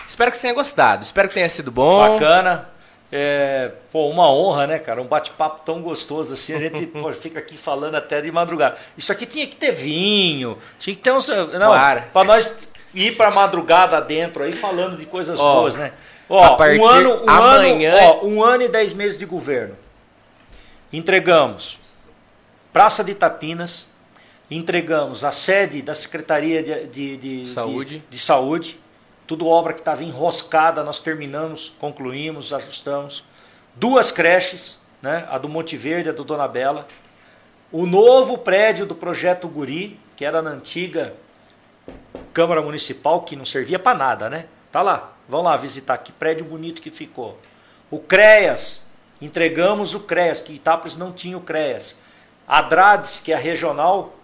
[0.09, 1.03] espero que você tenha gostado.
[1.03, 2.15] Espero que tenha sido bom.
[2.15, 2.76] Bacana.
[3.19, 5.01] É, pô, uma honra, né, cara?
[5.01, 6.53] Um bate-papo tão gostoso assim.
[6.53, 8.77] A gente pô, fica aqui falando até de madrugada.
[8.99, 11.27] Isso aqui tinha que ter vinho, tinha que ter uns.
[11.29, 12.03] Não, Claro.
[12.13, 15.93] pra nós ir pra madrugada dentro aí falando de coisas Ó, boas, né?
[16.29, 19.75] Ó, um ano, um amanhã- ano, ó, um ano e dez meses de governo.
[20.93, 21.79] Entregamos
[22.73, 23.89] Praça de Itapinas,
[24.51, 27.99] entregamos a sede da Secretaria de, de, de- Saúde.
[28.01, 28.79] de- de saúde,
[29.27, 33.25] tudo obra que estava enroscada, nós terminamos, concluímos, ajustamos.
[33.75, 35.27] Duas creches, né?
[35.29, 36.87] a do Monte Verde, a do Dona Bela.
[37.73, 41.15] O novo prédio do Projeto Guri, que era na antiga
[42.33, 44.47] Câmara Municipal, que não servia para nada, né?
[44.71, 47.39] Tá lá, vão lá visitar, que prédio bonito que ficou.
[47.91, 48.87] O CREAS,
[49.21, 51.99] entregamos o CREAS, que Itápolis não tinha o CREAS.
[52.47, 54.15] A Drades, que é a regional,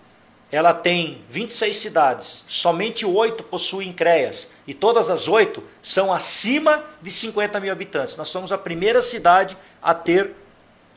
[0.52, 7.10] ela tem 26 cidades, somente oito possuem CREAS e todas as oito são acima de
[7.10, 8.18] 50 mil habitantes.
[8.18, 10.32] Nós somos a primeira cidade a ter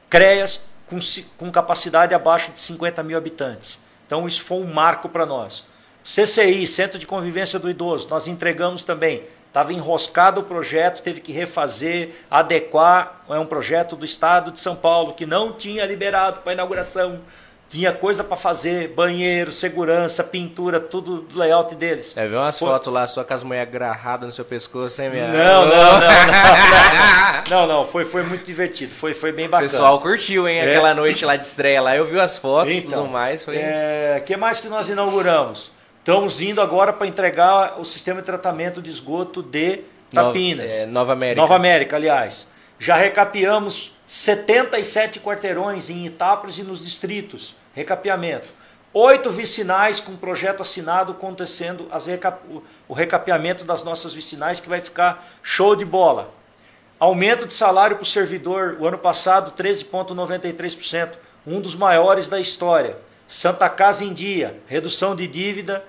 [0.09, 0.99] CREAS com,
[1.37, 3.81] com capacidade abaixo de 50 mil habitantes.
[4.05, 5.63] Então isso foi um marco para nós.
[6.03, 9.23] CCI, Centro de Convivência do Idoso, nós entregamos também.
[9.47, 13.23] Estava enroscado o projeto, teve que refazer, adequar.
[13.29, 17.21] É um projeto do Estado de São Paulo que não tinha liberado para inauguração.
[17.75, 22.15] Tinha coisa para fazer, banheiro, segurança, pintura, tudo do layout deles.
[22.15, 25.09] É, viu umas Foi- fotos lá, sua com as mulheres agarradas no seu pescoço, hein,
[25.09, 25.27] minha?
[25.27, 25.99] Não, não, não, não,
[27.49, 29.69] não, não, não, foi, foi muito divertido, foi, foi bem O bacana.
[29.69, 30.69] pessoal curtiu, hein, É.
[30.69, 31.93] aquela noite lá de estreia lá.
[31.97, 33.43] Eu vi as fotos e Então, tudo mais.
[33.43, 33.57] Foi...
[33.57, 35.69] É, que mais que nós inauguramos?
[35.99, 39.81] Estamos indo agora para entregar o sistema de tratamento de esgoto de
[40.13, 40.71] Nova- Tapinas.
[40.71, 41.41] é, Nova América.
[41.41, 42.47] Nova América, aliás.
[42.79, 47.55] Já recapeamos 77 quarteirões em Itápolis e nos distritos.
[47.75, 48.47] Recapeamento.
[48.93, 52.39] Oito vicinais com projeto assinado acontecendo as reca-
[52.87, 56.31] o- recapeamento das nossas vicinais, que vai ficar show de bola.
[56.97, 62.97] Aumento de salário para o servidor, o ano passado 13,93%, um dos maiores da história.
[63.27, 65.83] Santa Casa em dia, redução de dívida,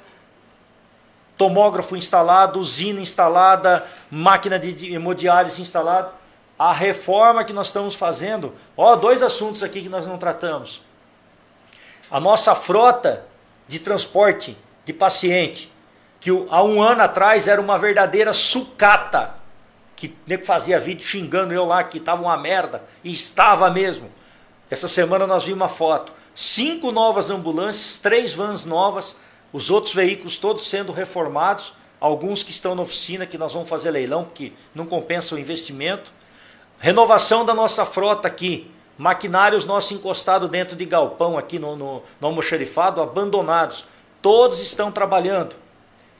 [1.37, 6.11] tomógrafo instalado, usina instalada, máquina de de hemodiálise instalada.
[6.59, 10.81] A reforma que nós estamos fazendo, ó, dois assuntos aqui que nós não tratamos.
[12.11, 13.25] A nossa frota
[13.67, 15.73] de transporte de paciente,
[16.21, 19.35] que há um ano atrás era uma verdadeira sucata,
[19.97, 24.11] que nego fazia vídeo xingando eu lá que estava uma merda, e estava mesmo.
[24.71, 26.13] Essa semana nós vimos uma foto.
[26.35, 29.17] Cinco novas ambulâncias, três vans novas,
[29.53, 33.91] os outros veículos todos sendo reformados, alguns que estão na oficina, que nós vamos fazer
[33.91, 36.13] leilão, porque não compensa o investimento.
[36.79, 38.71] Renovação da nossa frota aqui.
[38.99, 43.85] Maquinários nossos encostados dentro de galpão aqui no, no, no almoxarifado, abandonados.
[44.23, 45.55] Todos estão trabalhando.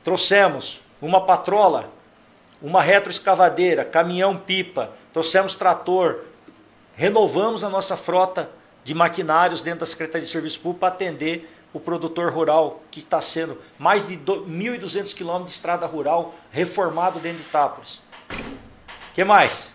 [0.03, 1.89] Trouxemos uma patrola,
[2.61, 6.19] uma retroescavadeira, caminhão-pipa, trouxemos trator,
[6.95, 8.49] renovamos a nossa frota
[8.83, 13.19] de maquinários dentro da Secretaria de Serviço Público para atender o produtor rural, que está
[13.19, 18.01] sendo mais de do- 1.200 quilômetros de estrada rural reformado dentro de Itápolis.
[18.31, 19.71] O que mais?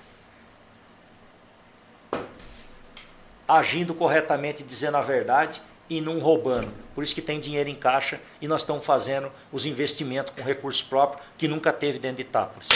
[3.58, 6.68] Agindo corretamente, dizendo a verdade e não roubando.
[6.94, 10.86] Por isso que tem dinheiro em caixa e nós estamos fazendo os investimentos com recurso
[10.86, 12.68] próprio que nunca teve dentro de Itápolis.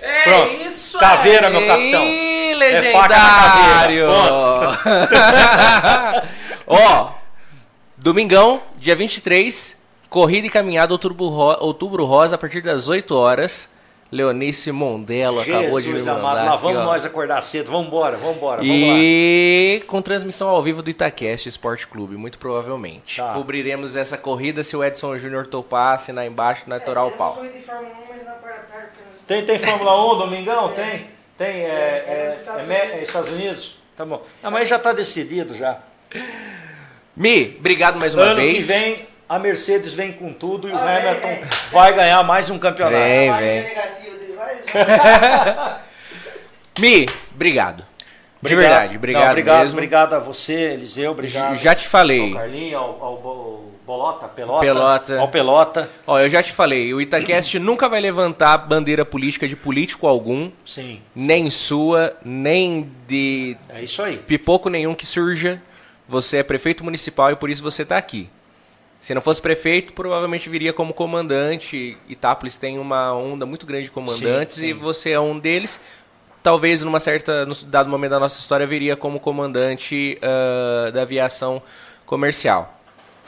[0.00, 0.62] É Pronto.
[0.62, 2.04] isso Caveira, aí, meu capitão.
[2.58, 2.88] legendário.
[2.88, 6.28] É faca na caveira.
[6.66, 7.10] Ó,
[7.96, 9.76] domingão, dia 23,
[10.10, 13.72] corrida e caminhada outubro, ro outubro rosa a partir das 8 horas.
[14.10, 16.84] Leonice Mondelo acabou de me Jesus mandar amado, lá aqui, vamos ó.
[16.84, 17.70] nós acordar cedo.
[17.70, 18.62] Vamos embora, vamos embora.
[18.64, 23.16] E com transmissão ao vivo do Itacast Esporte Clube, muito provavelmente.
[23.16, 23.34] Tá.
[23.34, 27.38] Cobriremos essa corrida se o Edson Júnior topar, assinar embaixo na pau.
[27.42, 30.68] de Fórmula 1, mas na parte da tarde, porque nós Tem, tem Fórmula 1, Domingão?
[30.70, 30.84] Tem.
[30.86, 31.06] Tem?
[31.36, 32.92] Tem, é, É, é é, Estados é Unidos.
[32.98, 33.78] é Estados Unidos?
[33.96, 34.22] Tá bom.
[34.42, 35.78] Não, mas já está decidido já.
[37.16, 38.56] Mi, obrigado mais uma ano vez.
[38.66, 41.44] que vem, a Mercedes vem com tudo e o Ah, vem, Hamilton vem.
[41.70, 42.96] vai ganhar mais um campeonato.
[42.98, 43.32] Vem.
[43.32, 43.78] vem.
[46.78, 47.84] Mi, obrigado.
[48.40, 48.70] De Obrigado.
[48.70, 49.76] verdade, obrigado, Não, obrigado, mesmo.
[49.78, 51.56] obrigado a você, Eliseu, obrigado.
[51.56, 52.28] Já te falei.
[52.32, 55.18] Ao Carlinho, ao, ao Bo- Bolota, Pelota, Pelota.
[55.18, 59.56] Ao Pelota, Ó, eu já te falei, o Itacast nunca vai levantar bandeira política de
[59.56, 64.18] político algum, sim, nem sua, nem de é isso aí.
[64.18, 65.60] pipoco nenhum que surja.
[66.08, 68.30] Você é prefeito municipal e por isso você tá aqui.
[69.00, 71.96] Se não fosse prefeito, provavelmente viria como comandante.
[72.08, 74.68] Itápolis tem uma onda muito grande de comandantes Sim, sim.
[74.70, 75.80] e você é um deles.
[76.42, 81.62] Talvez numa certa, no dado momento da nossa história, viria como comandante ah, da aviação
[82.06, 82.74] comercial.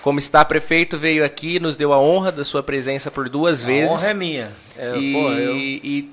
[0.02, 3.66] Como está prefeito, veio aqui, nos deu a honra da sua presença por duas A
[3.66, 3.94] vezes.
[3.94, 4.50] honra é minha.
[4.76, 6.10] É, e, pô, eu- e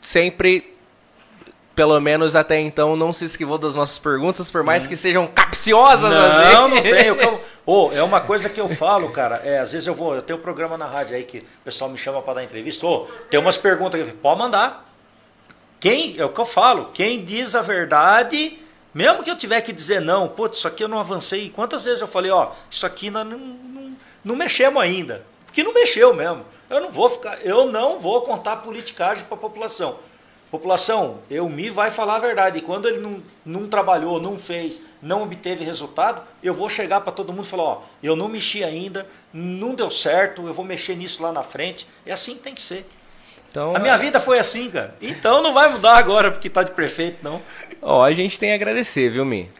[0.00, 0.74] sempre,
[1.80, 6.12] pelo menos até então, não se esquivou das nossas perguntas, por mais que sejam capciosas
[6.12, 6.52] assim.
[6.54, 7.14] Não, não tenho.
[7.14, 9.36] Eu- Ô, é uma coisa que eu falo, cara.
[9.42, 11.88] É, às vezes eu vou, eu tenho um programa na rádio aí que o pessoal
[11.88, 12.86] me chama para dar entrevista.
[12.86, 14.12] Ô, tem umas perguntas aqui.
[14.12, 14.92] Pode mandar.
[15.80, 18.58] Quem, é o que eu falo, quem diz a verdade,
[18.92, 21.48] mesmo que eu tiver que dizer não, putz, isso aqui eu não avancei.
[21.48, 25.24] Quantas vezes eu falei, ó, isso aqui nós não, não, não mexemos ainda.
[25.46, 26.44] Porque não mexeu mesmo.
[26.68, 29.96] Eu não vou ficar, eu não vou contar politicagem para a população.
[30.50, 32.58] População, eu me vai falar a verdade.
[32.58, 37.12] E quando ele não, não trabalhou, não fez, não obteve resultado, eu vou chegar para
[37.12, 40.96] todo mundo e falar, ó, eu não mexi ainda, não deu certo, eu vou mexer
[40.96, 41.86] nisso lá na frente.
[42.04, 42.84] É assim que tem que ser.
[43.48, 44.94] Então, A minha vida foi assim, cara.
[45.00, 47.40] Então não vai mudar agora porque tá de prefeito, não.
[47.80, 49.50] ó, a gente tem a agradecer, viu, Mi?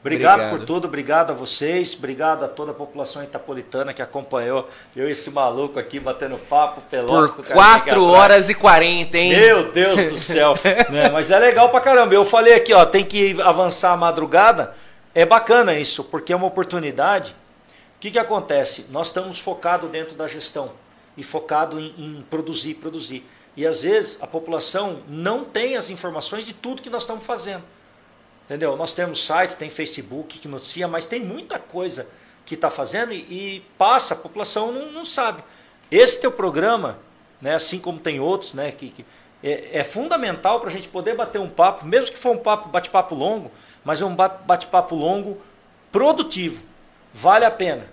[0.00, 0.58] Obrigado, Obrigado.
[0.58, 4.66] por tudo, obrigado a vocês, obrigado a toda a população itapolitana que acompanhou
[4.96, 7.34] eu e esse maluco aqui batendo papo, pelota.
[7.34, 8.18] Por com o cara aqui 4 atrás.
[8.18, 9.28] horas e 40, hein?
[9.30, 10.54] Meu Deus do céu.
[10.90, 12.14] Né, Mas é legal pra caramba.
[12.14, 14.74] Eu falei aqui, ó, tem que avançar a madrugada.
[15.14, 17.32] É bacana isso, porque é uma oportunidade.
[17.96, 18.86] O que, que acontece?
[18.90, 20.70] Nós estamos focados dentro da gestão
[21.14, 23.28] e focado em, em produzir, produzir.
[23.54, 27.62] E às vezes a população não tem as informações de tudo que nós estamos fazendo.
[28.50, 28.76] Entendeu?
[28.76, 32.08] Nós temos site, tem Facebook que noticia, mas tem muita coisa
[32.44, 35.44] que está fazendo e, e passa, a população não, não sabe.
[35.88, 36.98] Esse teu programa,
[37.40, 39.04] né, assim como tem outros, né, que, que
[39.40, 42.68] é, é fundamental para a gente poder bater um papo, mesmo que for um papo,
[42.68, 43.52] bate-papo longo,
[43.84, 45.40] mas é um ba- bate-papo longo
[45.92, 46.60] produtivo.
[47.14, 47.86] Vale a pena.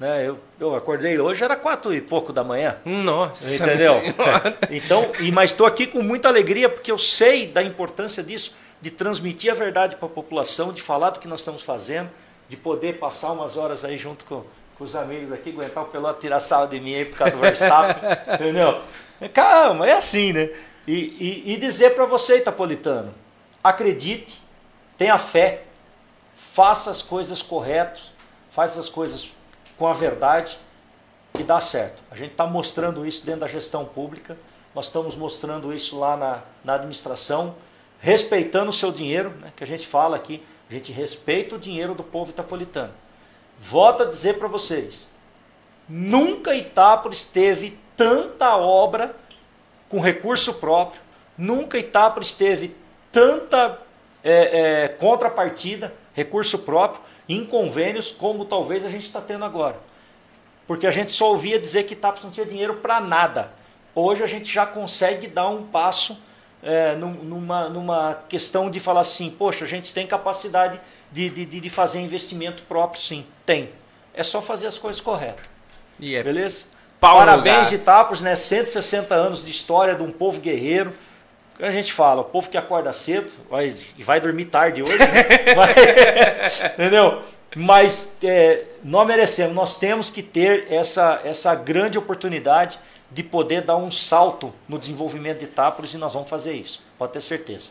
[0.00, 0.26] Né?
[0.26, 2.78] Eu, eu acordei hoje, era quatro e pouco da manhã.
[2.82, 3.54] Nossa.
[3.54, 4.00] Entendeu?
[4.00, 4.58] Senhora.
[4.70, 8.90] então, e, mas estou aqui com muita alegria porque eu sei da importância disso, de
[8.90, 12.10] transmitir a verdade para a população, de falar do que nós estamos fazendo,
[12.48, 14.44] de poder passar umas horas aí junto com,
[14.76, 17.40] com os amigos aqui, aguentar o pelota tirar sal de mim aí por causa do
[17.40, 18.82] Verstappen, entendeu?
[19.34, 20.50] Calma, é assim, né?
[20.86, 23.12] E, e, e dizer para você, Itapolitano,
[23.62, 24.40] acredite,
[24.96, 25.64] tenha fé,
[26.36, 28.12] faça as coisas corretas,
[28.50, 29.32] faça as coisas
[29.76, 30.58] com a verdade
[31.34, 32.02] que dá certo.
[32.10, 34.36] A gente está mostrando isso dentro da gestão pública,
[34.74, 37.54] nós estamos mostrando isso lá na, na administração,
[38.00, 41.94] respeitando o seu dinheiro, né, que a gente fala aqui, a gente respeita o dinheiro
[41.94, 42.92] do povo itapolitano.
[43.60, 45.08] Volto a dizer para vocês,
[45.88, 49.16] nunca Itápolis teve tanta obra
[49.88, 51.00] com recurso próprio,
[51.36, 52.76] nunca Itápolis teve
[53.10, 53.80] tanta
[54.22, 59.76] é, é, contrapartida, recurso próprio, em convênios como talvez a gente está tendo agora.
[60.66, 63.50] Porque a gente só ouvia dizer que Itápolis não tinha dinheiro para nada.
[63.94, 66.22] Hoje a gente já consegue dar um passo
[66.62, 71.60] é, num- numa, numa questão de falar assim, poxa, a gente tem capacidade de, de,
[71.60, 73.24] de fazer investimento próprio, sim.
[73.46, 73.70] Tem.
[74.14, 75.44] É só fazer as coisas corretas.
[75.98, 76.64] E é Beleza?
[77.00, 77.70] Parabéns.
[77.70, 78.34] Itápolis, né?
[78.34, 80.92] 160 anos de história de um povo guerreiro.
[81.60, 85.06] A gente fala, o povo que acorda cedo vai, e vai dormir tarde hoje, né?
[85.56, 87.22] Mas- entendeu?
[87.56, 92.78] Mas é, nós merecemos, nós temos que ter essa, essa grande oportunidade
[93.10, 97.12] de poder dar um salto no desenvolvimento de Itápolis e nós vamos fazer isso, pode
[97.12, 97.70] ter certeza.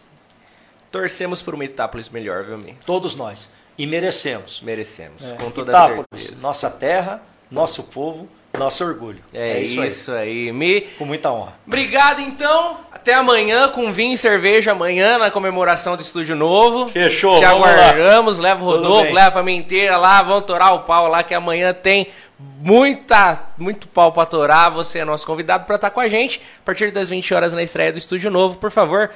[0.91, 2.75] Torcemos por uma Itápolis melhor, viu, Mi?
[2.85, 3.51] Todos nós.
[3.77, 4.61] E merecemos.
[4.61, 6.41] Merecemos, É, com toda Itápolis, certeza.
[6.41, 7.21] nossa terra,
[7.51, 9.19] nosso povo, nosso orgulho.
[9.31, 10.51] É, isso, aí.
[10.51, 10.81] Mi.
[10.97, 11.53] Com muita honra.
[11.67, 12.77] Obrigado, então.
[12.91, 16.87] Até amanhã com vinho e cerveja amanhã na comemoração do Estúdio Novo.
[16.87, 17.71] Fechou, Te vamos lá.
[17.73, 18.39] aguardamos.
[18.39, 20.23] Leva o Rodolfo, leva a família inteira lá.
[20.23, 22.07] Vamos torar o pau lá que amanhã tem
[22.39, 24.71] muita, muito pau pra torar.
[24.71, 27.63] Você é nosso convidado para estar com a gente a partir das 20 horas na
[27.63, 28.57] estreia do Estúdio Novo.
[28.57, 29.11] Por favor,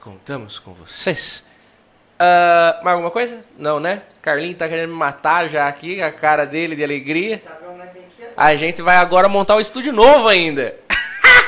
[0.00, 1.44] contamos com vocês.
[2.18, 3.40] Ah, mais alguma coisa?
[3.56, 4.02] Não, né?
[4.20, 7.36] Carlinho tá querendo me matar já aqui, a cara dele de alegria.
[7.36, 7.40] Ir?
[8.36, 10.74] A gente vai agora montar o estúdio novo ainda.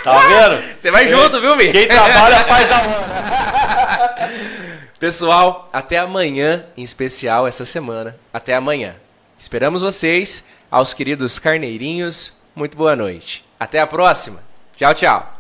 [0.02, 0.62] Tá vendo?
[0.78, 1.70] Você vai junto, viu, Mi?
[1.72, 4.30] Quem trabalha faz a hora.
[4.98, 8.16] Pessoal, até amanhã, em especial essa semana.
[8.32, 8.94] Até amanhã.
[9.38, 12.32] Esperamos vocês, aos queridos carneirinhos.
[12.54, 13.44] Muito boa noite.
[13.58, 14.42] Até a próxima.
[14.76, 15.39] Tchau, tchau.